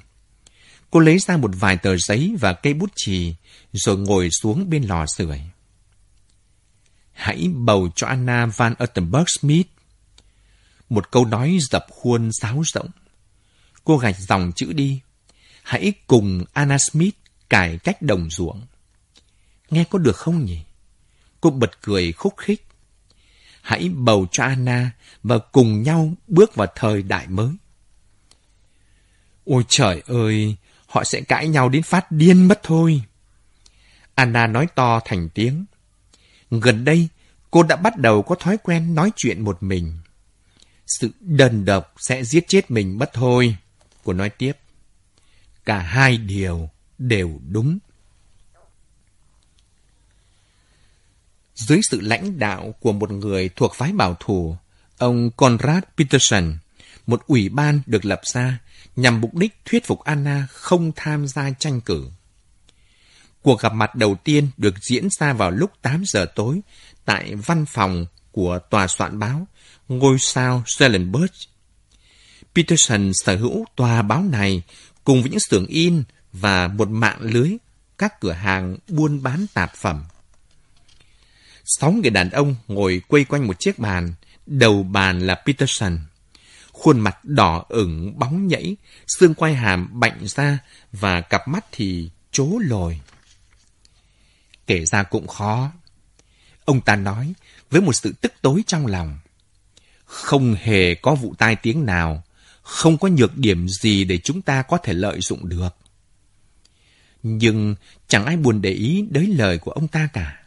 Cô 0.90 1.00
lấy 1.00 1.18
ra 1.18 1.36
một 1.36 1.50
vài 1.54 1.76
tờ 1.76 1.96
giấy 1.96 2.34
và 2.40 2.52
cây 2.52 2.74
bút 2.74 2.92
chì, 2.96 3.34
rồi 3.72 3.98
ngồi 3.98 4.28
xuống 4.30 4.70
bên 4.70 4.82
lò 4.82 5.06
sưởi. 5.06 5.40
Hãy 7.12 7.48
bầu 7.54 7.88
cho 7.96 8.06
Anna 8.06 8.46
Van 8.46 8.74
Uttenberg 8.84 9.24
Smith. 9.40 9.66
Một 10.88 11.10
câu 11.10 11.24
nói 11.24 11.58
dập 11.70 11.86
khuôn 11.90 12.30
sáo 12.32 12.62
rộng. 12.64 12.88
Cô 13.84 13.98
gạch 13.98 14.16
dòng 14.18 14.52
chữ 14.56 14.72
đi. 14.72 15.00
Hãy 15.62 15.92
cùng 16.06 16.44
Anna 16.52 16.78
Smith 16.78 17.14
cải 17.50 17.78
cách 17.78 18.02
đồng 18.02 18.30
ruộng. 18.30 18.66
Nghe 19.70 19.84
có 19.90 19.98
được 19.98 20.16
không 20.16 20.44
nhỉ? 20.44 20.58
Cô 21.40 21.50
bật 21.50 21.82
cười 21.82 22.12
khúc 22.12 22.34
khích. 22.36 22.66
Hãy 23.62 23.88
bầu 23.88 24.26
cho 24.32 24.44
Anna 24.44 24.90
và 25.22 25.38
cùng 25.38 25.82
nhau 25.82 26.14
bước 26.26 26.54
vào 26.54 26.66
thời 26.74 27.02
đại 27.02 27.26
mới. 27.28 27.50
Ôi 29.44 29.64
trời 29.68 30.02
ơi, 30.06 30.56
họ 30.88 31.04
sẽ 31.04 31.20
cãi 31.20 31.48
nhau 31.48 31.68
đến 31.68 31.82
phát 31.82 32.12
điên 32.12 32.48
mất 32.48 32.60
thôi. 32.62 33.02
Anna 34.14 34.46
nói 34.46 34.66
to 34.74 35.00
thành 35.04 35.28
tiếng. 35.28 35.64
Gần 36.50 36.84
đây, 36.84 37.08
cô 37.50 37.62
đã 37.62 37.76
bắt 37.76 37.96
đầu 37.96 38.22
có 38.22 38.34
thói 38.34 38.56
quen 38.62 38.94
nói 38.94 39.12
chuyện 39.16 39.44
một 39.44 39.62
mình. 39.62 39.98
Sự 40.86 41.10
đần 41.20 41.64
độc 41.64 41.94
sẽ 41.98 42.24
giết 42.24 42.44
chết 42.48 42.70
mình 42.70 42.98
mất 42.98 43.10
thôi. 43.12 43.56
Cô 44.04 44.12
nói 44.12 44.30
tiếp. 44.30 44.52
Cả 45.64 45.78
hai 45.78 46.16
điều 46.16 46.70
đều 46.98 47.40
đúng. 47.48 47.78
Dưới 51.54 51.80
sự 51.82 52.00
lãnh 52.00 52.38
đạo 52.38 52.74
của 52.80 52.92
một 52.92 53.10
người 53.10 53.48
thuộc 53.56 53.74
phái 53.74 53.92
bảo 53.92 54.16
thủ, 54.20 54.56
ông 54.98 55.30
Conrad 55.30 55.84
Peterson, 55.96 56.58
một 57.06 57.26
ủy 57.26 57.48
ban 57.48 57.80
được 57.86 58.04
lập 58.04 58.20
ra 58.24 58.58
nhằm 58.98 59.20
mục 59.20 59.34
đích 59.34 59.52
thuyết 59.64 59.86
phục 59.86 60.00
Anna 60.00 60.46
không 60.50 60.92
tham 60.96 61.26
gia 61.26 61.50
tranh 61.50 61.80
cử. 61.80 62.10
Cuộc 63.42 63.60
gặp 63.60 63.72
mặt 63.72 63.94
đầu 63.94 64.16
tiên 64.24 64.48
được 64.56 64.74
diễn 64.82 65.08
ra 65.18 65.32
vào 65.32 65.50
lúc 65.50 65.70
8 65.82 66.02
giờ 66.06 66.26
tối 66.34 66.60
tại 67.04 67.34
văn 67.34 67.64
phòng 67.66 68.06
của 68.32 68.58
tòa 68.70 68.86
soạn 68.86 69.18
báo 69.18 69.46
ngôi 69.88 70.16
sao 70.18 70.62
Schellenberg. 70.66 71.32
Peterson 72.54 73.12
sở 73.14 73.36
hữu 73.36 73.64
tòa 73.76 74.02
báo 74.02 74.22
này 74.22 74.62
cùng 75.04 75.22
với 75.22 75.30
những 75.30 75.40
xưởng 75.40 75.66
in 75.66 76.02
và 76.32 76.68
một 76.68 76.88
mạng 76.88 77.20
lưới 77.20 77.56
các 77.98 78.20
cửa 78.20 78.32
hàng 78.32 78.76
buôn 78.88 79.22
bán 79.22 79.46
tạp 79.54 79.74
phẩm. 79.74 80.04
Sáu 81.64 81.92
người 81.92 82.10
đàn 82.10 82.30
ông 82.30 82.56
ngồi 82.68 83.02
quây 83.08 83.24
quanh 83.24 83.46
một 83.46 83.60
chiếc 83.60 83.78
bàn, 83.78 84.12
đầu 84.46 84.82
bàn 84.82 85.26
là 85.26 85.34
Peterson. 85.34 85.98
Khuôn 86.78 87.00
mặt 87.00 87.24
đỏ 87.24 87.64
ửng 87.68 88.18
bóng 88.18 88.46
nhảy, 88.46 88.76
xương 89.06 89.34
quai 89.34 89.54
hàm 89.54 90.00
bạnh 90.00 90.18
ra 90.26 90.58
và 90.92 91.20
cặp 91.20 91.48
mắt 91.48 91.64
thì 91.72 92.10
chố 92.32 92.58
lồi. 92.62 93.00
Kể 94.66 94.84
ra 94.84 95.02
cũng 95.02 95.26
khó. 95.26 95.72
Ông 96.64 96.80
ta 96.80 96.96
nói 96.96 97.32
với 97.70 97.80
một 97.80 97.92
sự 97.92 98.12
tức 98.20 98.32
tối 98.42 98.62
trong 98.66 98.86
lòng. 98.86 99.18
Không 100.04 100.54
hề 100.54 100.94
có 100.94 101.14
vụ 101.14 101.34
tai 101.38 101.56
tiếng 101.56 101.86
nào, 101.86 102.22
không 102.62 102.98
có 102.98 103.08
nhược 103.08 103.36
điểm 103.36 103.68
gì 103.68 104.04
để 104.04 104.18
chúng 104.18 104.42
ta 104.42 104.62
có 104.62 104.78
thể 104.78 104.92
lợi 104.92 105.20
dụng 105.20 105.48
được. 105.48 105.76
Nhưng 107.22 107.74
chẳng 108.08 108.26
ai 108.26 108.36
buồn 108.36 108.62
để 108.62 108.70
ý 108.70 109.04
đến 109.10 109.24
lời 109.24 109.58
của 109.58 109.70
ông 109.70 109.88
ta 109.88 110.08
cả. 110.12 110.42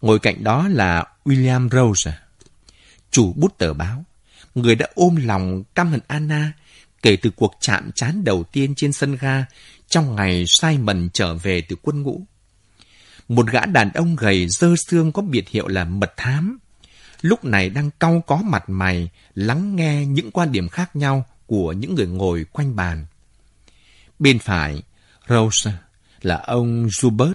Ngồi 0.00 0.18
cạnh 0.18 0.44
đó 0.44 0.68
là 0.68 1.04
William 1.24 1.68
Rose, 1.68 2.18
chủ 3.10 3.32
bút 3.36 3.58
tờ 3.58 3.74
báo, 3.74 4.04
người 4.62 4.74
đã 4.74 4.86
ôm 4.94 5.16
lòng 5.16 5.64
căm 5.74 5.90
hận 5.90 6.00
Anna 6.06 6.52
kể 7.02 7.16
từ 7.16 7.30
cuộc 7.36 7.54
chạm 7.60 7.90
trán 7.94 8.24
đầu 8.24 8.44
tiên 8.44 8.74
trên 8.76 8.92
sân 8.92 9.16
ga 9.16 9.44
trong 9.88 10.16
ngày 10.16 10.44
Simon 10.60 11.08
trở 11.12 11.34
về 11.34 11.60
từ 11.60 11.76
quân 11.82 12.02
ngũ. 12.02 12.22
Một 13.28 13.46
gã 13.50 13.66
đàn 13.66 13.92
ông 13.92 14.16
gầy 14.16 14.46
dơ 14.48 14.74
xương 14.86 15.12
có 15.12 15.22
biệt 15.22 15.48
hiệu 15.48 15.68
là 15.68 15.84
mật 15.84 16.12
thám, 16.16 16.58
lúc 17.20 17.44
này 17.44 17.70
đang 17.70 17.90
cau 17.98 18.22
có 18.26 18.36
mặt 18.36 18.64
mày 18.66 19.08
lắng 19.34 19.76
nghe 19.76 20.06
những 20.06 20.30
quan 20.30 20.52
điểm 20.52 20.68
khác 20.68 20.96
nhau 20.96 21.26
của 21.46 21.72
những 21.72 21.94
người 21.94 22.06
ngồi 22.06 22.44
quanh 22.52 22.76
bàn. 22.76 23.06
Bên 24.18 24.38
phải, 24.38 24.82
Rose 25.28 25.72
là 26.22 26.36
ông 26.36 26.86
Zubert, 26.86 27.34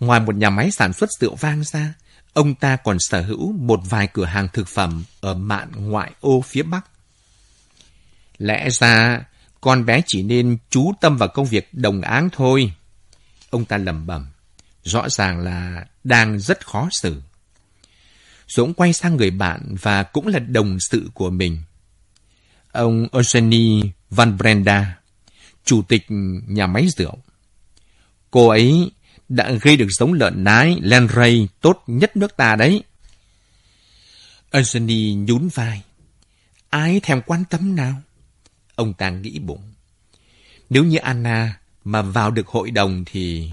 Ngoài 0.00 0.20
một 0.20 0.34
nhà 0.34 0.50
máy 0.50 0.70
sản 0.70 0.92
xuất 0.92 1.10
rượu 1.20 1.34
vang 1.34 1.64
ra, 1.64 1.94
ông 2.34 2.54
ta 2.54 2.76
còn 2.76 2.96
sở 3.00 3.22
hữu 3.22 3.52
một 3.52 3.80
vài 3.84 4.06
cửa 4.06 4.24
hàng 4.24 4.48
thực 4.52 4.68
phẩm 4.68 5.04
ở 5.20 5.34
mạn 5.34 5.68
ngoại 5.74 6.12
ô 6.20 6.40
phía 6.40 6.62
Bắc. 6.62 6.86
Lẽ 8.38 8.70
ra, 8.70 9.24
con 9.60 9.86
bé 9.86 10.02
chỉ 10.06 10.22
nên 10.22 10.56
chú 10.70 10.92
tâm 11.00 11.16
vào 11.16 11.28
công 11.28 11.46
việc 11.46 11.74
đồng 11.74 12.00
áng 12.00 12.28
thôi. 12.32 12.72
Ông 13.50 13.64
ta 13.64 13.76
lẩm 13.76 14.06
bẩm, 14.06 14.26
rõ 14.82 15.08
ràng 15.08 15.38
là 15.38 15.86
đang 16.04 16.40
rất 16.40 16.66
khó 16.66 16.88
xử. 16.90 17.22
Dũng 18.48 18.74
quay 18.74 18.92
sang 18.92 19.16
người 19.16 19.30
bạn 19.30 19.74
và 19.82 20.02
cũng 20.02 20.26
là 20.26 20.38
đồng 20.38 20.76
sự 20.80 21.10
của 21.14 21.30
mình. 21.30 21.62
Ông 22.72 23.06
Eugenie 23.12 23.82
Van 24.10 24.38
Brenda, 24.38 24.98
chủ 25.64 25.82
tịch 25.82 26.06
nhà 26.48 26.66
máy 26.66 26.88
rượu. 26.96 27.18
Cô 28.30 28.48
ấy 28.48 28.90
đã 29.28 29.52
gây 29.62 29.76
được 29.76 29.88
giống 29.90 30.12
lợn 30.12 30.44
nái 30.44 30.78
Lenray 30.82 31.48
tốt 31.60 31.82
nhất 31.86 32.16
nước 32.16 32.36
ta 32.36 32.56
đấy. 32.56 32.82
Anthony 34.50 35.14
nhún 35.14 35.48
vai. 35.54 35.82
Ai 36.70 37.00
thèm 37.00 37.22
quan 37.26 37.44
tâm 37.50 37.76
nào? 37.76 37.94
Ông 38.74 38.94
ta 38.94 39.10
nghĩ 39.10 39.38
bụng. 39.38 39.72
Nếu 40.70 40.84
như 40.84 40.98
Anna 40.98 41.58
mà 41.84 42.02
vào 42.02 42.30
được 42.30 42.46
hội 42.46 42.70
đồng 42.70 43.04
thì... 43.06 43.50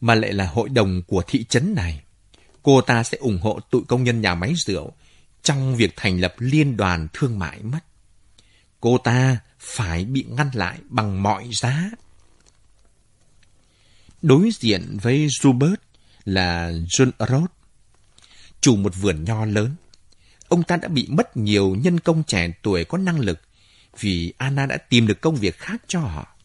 Mà 0.00 0.14
lại 0.14 0.32
là 0.32 0.46
hội 0.46 0.68
đồng 0.68 1.02
của 1.02 1.22
thị 1.26 1.44
trấn 1.44 1.74
này. 1.74 2.00
Cô 2.62 2.80
ta 2.80 3.02
sẽ 3.02 3.18
ủng 3.18 3.38
hộ 3.42 3.60
tụi 3.70 3.82
công 3.88 4.04
nhân 4.04 4.20
nhà 4.20 4.34
máy 4.34 4.52
rượu 4.56 4.92
trong 5.42 5.76
việc 5.76 5.92
thành 5.96 6.20
lập 6.20 6.34
liên 6.38 6.76
đoàn 6.76 7.08
thương 7.12 7.38
mại 7.38 7.62
mất. 7.62 7.78
Cô 8.80 8.98
ta 8.98 9.38
phải 9.58 10.04
bị 10.04 10.26
ngăn 10.28 10.50
lại 10.54 10.78
bằng 10.88 11.22
mọi 11.22 11.50
giá. 11.52 11.90
Đối 14.22 14.50
diện 14.52 14.98
với 15.02 15.28
Robert 15.40 15.80
là 16.24 16.70
John 16.70 17.10
Roth, 17.18 17.52
chủ 18.60 18.76
một 18.76 18.92
vườn 19.00 19.24
nho 19.24 19.44
lớn. 19.44 19.74
Ông 20.48 20.62
ta 20.62 20.76
đã 20.76 20.88
bị 20.88 21.06
mất 21.10 21.36
nhiều 21.36 21.76
nhân 21.80 22.00
công 22.00 22.22
trẻ 22.22 22.50
tuổi 22.62 22.84
có 22.84 22.98
năng 22.98 23.20
lực 23.20 23.40
vì 24.00 24.32
Anna 24.38 24.66
đã 24.66 24.76
tìm 24.76 25.06
được 25.06 25.20
công 25.20 25.36
việc 25.36 25.58
khác 25.58 25.82
cho 25.88 26.00
họ. 26.00 26.36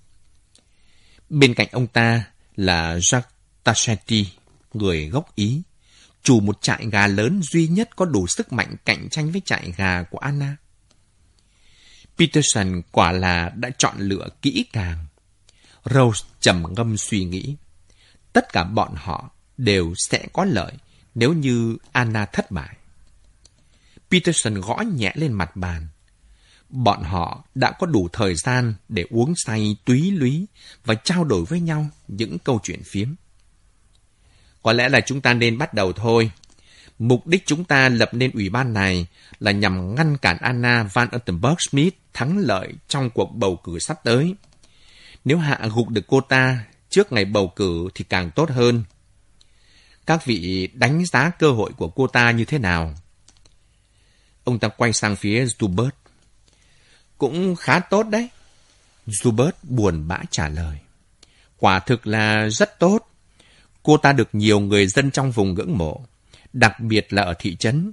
Bên 1.30 1.54
cạnh 1.54 1.68
ông 1.72 1.88
ta 1.88 2.24
là 2.56 2.98
Jacques 2.98 3.22
Tassetti, 3.64 4.28
người 4.74 5.10
gốc 5.10 5.36
Ý, 5.36 5.62
chủ 6.24 6.40
một 6.40 6.62
trại 6.62 6.86
gà 6.92 7.08
lớn 7.08 7.42
duy 7.44 7.68
nhất 7.68 7.96
có 7.96 8.06
đủ 8.06 8.28
sức 8.28 8.54
mạnh 8.54 8.76
cạnh 8.86 9.10
tranh 9.10 9.32
với 9.32 9.42
trại 9.46 9.74
gà 9.78 10.04
của 10.04 10.18
Anna. 10.18 10.58
Peterson 12.18 12.82
quả 12.92 13.12
là 13.12 13.52
đã 13.56 13.70
chọn 13.78 13.96
lựa 14.00 14.28
kỹ 14.42 14.66
càng. 14.74 15.06
Rose 15.86 16.26
trầm 16.40 16.64
ngâm 16.76 16.98
suy 16.98 17.24
nghĩ. 17.24 17.56
Tất 18.36 18.54
cả 18.54 18.64
bọn 18.64 18.94
họ 18.96 19.30
đều 19.58 19.94
sẽ 19.98 20.28
có 20.34 20.46
lợi 20.46 20.74
nếu 21.16 21.34
như 21.34 21.78
Anna 21.92 22.26
thất 22.26 22.52
bại. 22.52 22.76
Peterson 24.12 24.54
gõ 24.54 24.76
nhẹ 24.96 25.12
lên 25.16 25.34
mặt 25.34 25.56
bàn. 25.56 25.88
Bọn 26.70 27.04
họ 27.04 27.44
đã 27.56 27.72
có 27.72 27.88
đủ 27.88 28.10
thời 28.14 28.36
gian 28.36 28.74
để 28.90 29.06
uống 29.10 29.34
say 29.36 29.78
túy 29.86 30.12
lúy 30.12 30.46
và 30.86 30.96
trao 30.96 31.24
đổi 31.24 31.46
với 31.46 31.60
nhau 31.60 31.88
những 32.08 32.40
câu 32.40 32.60
chuyện 32.64 32.82
phiếm. 32.84 33.16
Có 34.64 34.74
lẽ 34.74 34.90
là 34.90 35.02
chúng 35.02 35.22
ta 35.22 35.34
nên 35.34 35.58
bắt 35.58 35.74
đầu 35.74 35.94
thôi. 35.94 36.32
Mục 37.00 37.28
đích 37.28 37.46
chúng 37.46 37.64
ta 37.64 37.90
lập 37.90 38.10
nên 38.14 38.32
ủy 38.32 38.50
ban 38.50 38.74
này 38.74 39.08
là 39.40 39.52
nhằm 39.52 39.96
ngăn 39.96 40.18
cản 40.18 40.38
Anna 40.38 40.84
Van 40.84 41.08
Uttenberg 41.16 41.56
Smith 41.70 41.94
thắng 42.14 42.38
lợi 42.38 42.74
trong 42.88 43.10
cuộc 43.10 43.36
bầu 43.36 43.60
cử 43.64 43.80
sắp 43.80 44.00
tới. 44.04 44.36
Nếu 45.26 45.38
hạ 45.38 45.68
gục 45.76 45.90
được 45.90 46.08
cô 46.08 46.22
ta 46.22 46.66
trước 46.96 47.12
ngày 47.12 47.26
bầu 47.26 47.48
cử 47.56 47.88
thì 47.96 48.06
càng 48.10 48.32
tốt 48.32 48.50
hơn. 48.50 48.84
Các 50.06 50.26
vị 50.26 50.70
đánh 50.74 51.06
giá 51.06 51.30
cơ 51.30 51.52
hội 51.52 51.72
của 51.78 51.90
cô 51.90 52.08
ta 52.08 52.32
như 52.32 52.46
thế 52.46 52.58
nào? 52.58 52.96
Ông 54.44 54.60
ta 54.60 54.68
quay 54.68 54.94
sang 54.94 55.16
phía 55.16 55.46
Zubert. 55.46 55.90
Cũng 57.18 57.56
khá 57.56 57.80
tốt 57.80 58.04
đấy. 58.04 58.30
Zubert 59.08 59.52
buồn 59.64 60.08
bã 60.08 60.20
trả 60.32 60.50
lời. 60.50 60.78
Quả 61.58 61.80
thực 61.80 62.08
là 62.08 62.50
rất 62.50 62.80
tốt. 62.80 63.00
Cô 63.84 63.98
ta 63.98 64.14
được 64.14 64.30
nhiều 64.34 64.60
người 64.60 64.88
dân 64.88 65.12
trong 65.12 65.32
vùng 65.32 65.54
ngưỡng 65.54 65.78
mộ, 65.78 66.06
đặc 66.54 66.80
biệt 66.80 67.14
là 67.14 67.22
ở 67.22 67.34
thị 67.40 67.56
trấn. 67.56 67.92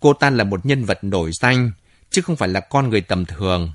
Cô 0.00 0.12
ta 0.12 0.30
là 0.30 0.44
một 0.44 0.66
nhân 0.66 0.84
vật 0.84 0.98
nổi 1.04 1.30
danh, 1.40 1.70
chứ 2.10 2.22
không 2.22 2.36
phải 2.36 2.48
là 2.48 2.60
con 2.60 2.88
người 2.88 3.00
tầm 3.00 3.24
thường. 3.24 3.72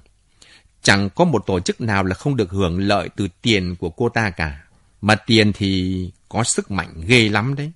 Chẳng 0.83 1.09
có 1.09 1.25
một 1.25 1.43
tổ 1.45 1.59
chức 1.59 1.81
nào 1.81 2.03
là 2.03 2.15
không 2.15 2.35
được 2.35 2.51
hưởng 2.51 2.79
lợi 2.79 3.09
từ 3.15 3.27
tiền 3.41 3.75
của 3.75 3.89
cô 3.89 4.09
ta 4.09 4.29
cả. 4.29 4.63
Mà 5.01 5.15
tiền 5.15 5.53
thì 5.53 6.11
có 6.29 6.43
sức 6.43 6.71
mạnh 6.71 7.01
ghê 7.07 7.29
lắm 7.29 7.55
đấy. 7.55 7.71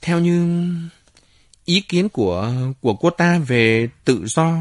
Theo 0.00 0.20
như 0.20 0.68
ý 1.64 1.80
kiến 1.80 2.08
của 2.08 2.52
của 2.80 2.94
cô 2.94 3.10
ta 3.10 3.38
về 3.38 3.88
tự 4.04 4.26
do. 4.26 4.56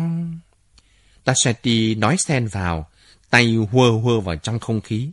Tassetti 1.24 1.96
nói 1.96 2.16
xen 2.18 2.48
vào, 2.48 2.90
tay 3.30 3.56
hua 3.72 4.00
hua 4.00 4.22
vào 4.22 4.36
trong 4.36 4.60
không 4.60 4.82
khí. 4.82 5.12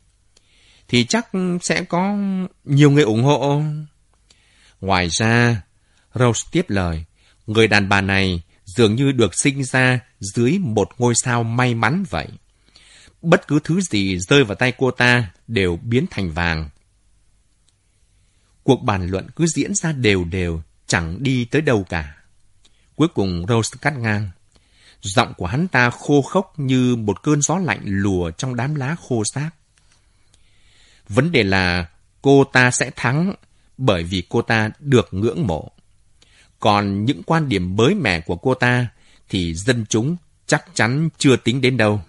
Thì 0.88 1.04
chắc 1.04 1.28
sẽ 1.62 1.84
có 1.84 2.16
nhiều 2.64 2.90
người 2.90 3.04
ủng 3.04 3.22
hộ. 3.22 3.62
Ngoài 4.80 5.08
ra, 5.10 5.62
Rose 6.14 6.42
tiếp 6.52 6.64
lời, 6.68 7.04
người 7.46 7.68
đàn 7.68 7.88
bà 7.88 8.00
này 8.00 8.42
dường 8.76 8.94
như 8.94 9.12
được 9.12 9.34
sinh 9.34 9.64
ra 9.64 10.00
dưới 10.20 10.58
một 10.58 10.88
ngôi 10.98 11.14
sao 11.24 11.42
may 11.42 11.74
mắn 11.74 12.04
vậy. 12.10 12.28
Bất 13.22 13.48
cứ 13.48 13.58
thứ 13.64 13.80
gì 13.80 14.18
rơi 14.18 14.44
vào 14.44 14.54
tay 14.54 14.72
cô 14.78 14.90
ta 14.90 15.30
đều 15.46 15.76
biến 15.76 16.06
thành 16.10 16.30
vàng. 16.30 16.68
Cuộc 18.62 18.82
bàn 18.82 19.06
luận 19.06 19.26
cứ 19.36 19.46
diễn 19.46 19.74
ra 19.74 19.92
đều 19.92 20.24
đều, 20.24 20.62
chẳng 20.86 21.22
đi 21.22 21.44
tới 21.44 21.62
đâu 21.62 21.86
cả. 21.88 22.16
Cuối 22.94 23.08
cùng 23.08 23.46
Rose 23.48 23.76
cắt 23.82 23.98
ngang. 23.98 24.30
Giọng 25.02 25.34
của 25.36 25.46
hắn 25.46 25.68
ta 25.68 25.90
khô 25.90 26.22
khốc 26.22 26.58
như 26.58 26.96
một 26.96 27.22
cơn 27.22 27.42
gió 27.42 27.58
lạnh 27.58 27.82
lùa 27.84 28.30
trong 28.30 28.56
đám 28.56 28.74
lá 28.74 28.96
khô 29.08 29.22
xác. 29.34 29.50
Vấn 31.08 31.32
đề 31.32 31.42
là 31.42 31.86
cô 32.22 32.44
ta 32.44 32.70
sẽ 32.70 32.90
thắng 32.96 33.34
bởi 33.78 34.04
vì 34.04 34.22
cô 34.28 34.42
ta 34.42 34.70
được 34.78 35.08
ngưỡng 35.14 35.46
mộ. 35.46 35.72
Còn 36.60 37.04
những 37.04 37.22
quan 37.22 37.48
điểm 37.48 37.76
mới 37.76 37.94
mẻ 37.94 38.20
của 38.20 38.36
cô 38.36 38.54
ta 38.54 38.88
thì 39.28 39.54
dân 39.54 39.84
chúng 39.88 40.16
chắc 40.46 40.64
chắn 40.74 41.08
chưa 41.18 41.36
tính 41.36 41.60
đến 41.60 41.76
đâu. 41.76 42.00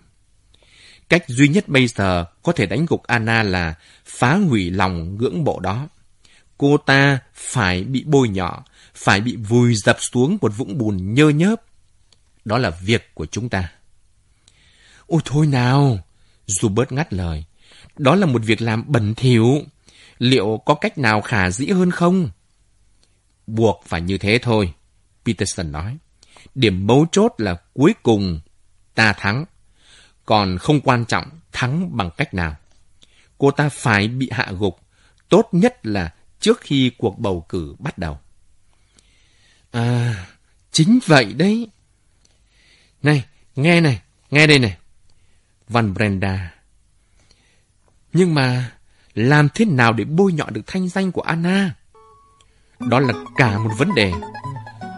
Cách 1.10 1.24
duy 1.28 1.48
nhất 1.48 1.68
bây 1.68 1.88
giờ 1.88 2.26
có 2.44 2.52
thể 2.52 2.66
đánh 2.66 2.86
gục 2.90 3.04
Anna 3.04 3.44
là 3.44 3.74
phá 4.06 4.36
hủy 4.36 4.72
lòng 4.72 5.18
ngưỡng 5.18 5.44
mộ 5.44 5.60
đó. 5.60 5.88
Cô 6.58 6.78
ta 6.78 7.20
phải 7.34 7.84
bị 7.84 8.04
bôi 8.08 8.30
nhọ, 8.30 8.64
phải 8.96 9.22
bị 9.22 9.36
vùi 9.36 9.76
dập 9.76 9.98
xuống 10.00 10.38
một 10.42 10.58
vũng 10.58 10.78
bùn 10.78 11.14
nhơ 11.14 11.30
nhớp. 11.30 11.62
Đó 12.46 12.58
là 12.58 12.70
việc 12.70 13.10
của 13.14 13.26
chúng 13.26 13.50
ta. 13.50 13.72
Ôi 15.08 15.22
thôi 15.26 15.48
nào, 15.48 16.00
dù 16.46 16.70
bớt 16.70 16.92
ngắt 16.92 17.14
lời. 17.14 17.44
Đó 17.98 18.16
là 18.16 18.26
một 18.26 18.42
việc 18.46 18.62
làm 18.62 18.84
bẩn 18.88 19.16
thỉu. 19.16 19.62
Liệu 20.20 20.62
có 20.66 20.74
cách 20.74 20.98
nào 20.98 21.22
khả 21.22 21.50
dĩ 21.50 21.68
hơn 21.68 21.92
không? 21.92 22.30
Buộc 23.56 23.84
phải 23.86 24.02
như 24.02 24.18
thế 24.18 24.40
thôi, 24.42 24.74
Peterson 25.26 25.72
nói. 25.72 25.98
Điểm 26.56 26.88
mấu 26.88 27.06
chốt 27.12 27.34
là 27.38 27.56
cuối 27.74 27.94
cùng 28.04 28.40
ta 28.96 29.14
thắng. 29.14 29.46
Còn 30.26 30.58
không 30.58 30.82
quan 30.82 31.06
trọng 31.06 31.26
thắng 31.52 31.98
bằng 31.98 32.10
cách 32.18 32.34
nào. 32.34 32.56
Cô 33.38 33.52
ta 33.52 33.70
phải 33.70 34.08
bị 34.08 34.30
hạ 34.32 34.52
gục. 34.60 34.80
Tốt 35.30 35.50
nhất 35.52 35.86
là 35.86 36.14
trước 36.40 36.62
khi 36.62 36.92
cuộc 36.98 37.20
bầu 37.20 37.46
cử 37.50 37.76
bắt 37.80 37.98
đầu. 37.98 38.20
À, 39.72 40.26
chính 40.72 41.00
vậy 41.06 41.34
đấy. 41.34 41.68
Này, 43.04 43.26
nghe 43.56 43.82
này, 43.82 44.02
nghe 44.32 44.48
đây 44.48 44.60
này. 44.60 44.78
Van 45.68 45.94
Brenda. 45.94 46.54
Nhưng 48.14 48.34
mà, 48.34 48.72
làm 49.14 49.48
thế 49.54 49.66
nào 49.66 49.94
để 49.94 50.04
bôi 50.04 50.34
nhọ 50.34 50.46
được 50.50 50.62
thanh 50.68 50.90
danh 50.90 51.12
của 51.12 51.22
Anna? 51.22 51.76
Đó 52.80 53.00
là 53.00 53.14
cả 53.38 53.58
một 53.58 53.72
vấn 53.78 53.96
đề. 53.96 54.14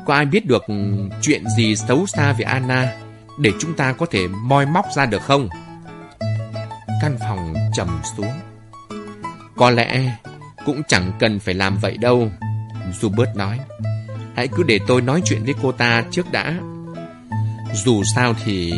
Có 0.06 0.14
ai 0.14 0.26
biết 0.26 0.46
được 0.46 0.64
chuyện 1.22 1.44
gì 1.58 1.76
xấu 1.76 2.06
xa 2.06 2.34
về 2.34 2.46
Anna 2.46 2.94
để 3.40 3.52
chúng 3.60 3.74
ta 3.74 3.94
có 3.94 4.06
thể 4.06 4.28
moi 4.28 4.66
móc 4.66 4.86
ra 4.96 5.06
được 5.06 5.22
không? 5.22 5.50
Căn 7.02 7.18
phòng 7.20 7.54
trầm 7.74 8.00
xuống. 8.18 8.32
Có 9.56 9.70
lẽ 9.70 10.18
cũng 10.66 10.82
chẳng 10.88 11.12
cần 11.20 11.40
phải 11.40 11.54
làm 11.54 11.78
vậy 11.78 11.98
đâu. 11.98 12.32
Zubert 13.02 13.36
nói. 13.36 13.60
Hãy 14.36 14.48
cứ 14.48 14.64
để 14.64 14.80
tôi 14.88 15.02
nói 15.02 15.22
chuyện 15.26 15.44
với 15.44 15.54
cô 15.62 15.72
ta 15.72 16.04
trước 16.12 16.32
đã. 16.32 16.54
Dù 17.74 18.04
sao 18.16 18.34
thì 18.46 18.74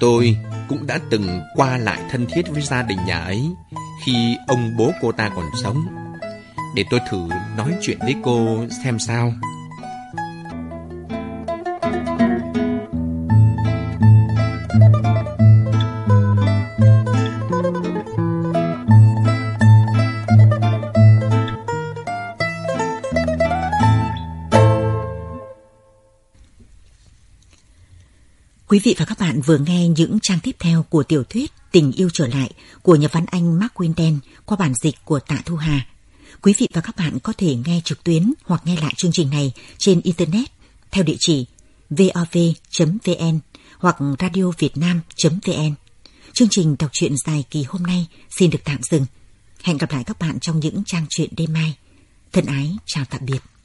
tôi 0.00 0.36
cũng 0.68 0.86
đã 0.86 0.98
từng 1.10 1.40
qua 1.54 1.78
lại 1.78 1.98
thân 2.10 2.26
thiết 2.26 2.48
với 2.50 2.62
gia 2.62 2.82
đình 2.82 2.98
nhà 3.06 3.18
ấy 3.18 3.50
khi 4.04 4.36
ông 4.46 4.76
bố 4.76 4.92
cô 5.02 5.12
ta 5.12 5.28
còn 5.28 5.44
sống. 5.62 5.86
Để 6.78 6.84
tôi 6.90 7.00
thử 7.10 7.28
nói 7.56 7.74
chuyện 7.82 7.98
với 8.00 8.14
cô 8.22 8.66
xem 8.84 8.98
sao. 8.98 9.32
Quý 28.68 28.80
vị 28.84 28.94
và 28.98 29.04
các 29.04 29.18
bạn 29.20 29.40
vừa 29.40 29.58
nghe 29.58 29.88
những 29.88 30.18
trang 30.22 30.38
tiếp 30.42 30.56
theo 30.58 30.82
của 30.90 31.02
tiểu 31.02 31.24
thuyết 31.24 31.52
Tình 31.72 31.92
yêu 31.92 32.08
trở 32.12 32.26
lại 32.26 32.50
của 32.82 32.96
nhà 32.96 33.08
văn 33.12 33.24
Anh 33.30 33.58
Mark 33.58 33.74
Winden 33.74 34.18
qua 34.46 34.56
bản 34.60 34.72
dịch 34.74 34.94
của 35.04 35.20
Tạ 35.20 35.38
Thu 35.44 35.56
Hà. 35.56 35.86
Quý 36.42 36.54
vị 36.58 36.68
và 36.74 36.80
các 36.80 36.96
bạn 36.96 37.18
có 37.18 37.32
thể 37.38 37.56
nghe 37.66 37.80
trực 37.84 38.04
tuyến 38.04 38.32
hoặc 38.44 38.62
nghe 38.64 38.76
lại 38.76 38.92
chương 38.96 39.12
trình 39.12 39.30
này 39.30 39.52
trên 39.78 40.00
Internet 40.04 40.48
theo 40.90 41.04
địa 41.04 41.16
chỉ 41.18 41.46
vov.vn 41.90 43.38
hoặc 43.78 43.96
radiovietnam.vn. 44.18 45.74
Chương 46.32 46.48
trình 46.50 46.76
đọc 46.78 46.90
truyện 46.92 47.14
dài 47.26 47.44
kỳ 47.50 47.62
hôm 47.62 47.82
nay 47.82 48.06
xin 48.30 48.50
được 48.50 48.58
tạm 48.64 48.78
dừng. 48.82 49.06
Hẹn 49.62 49.78
gặp 49.78 49.92
lại 49.92 50.04
các 50.04 50.18
bạn 50.18 50.40
trong 50.40 50.60
những 50.60 50.82
trang 50.86 51.06
truyện 51.08 51.30
đêm 51.36 51.52
mai. 51.52 51.74
Thân 52.32 52.46
ái, 52.46 52.76
chào 52.86 53.04
tạm 53.10 53.20
biệt. 53.26 53.57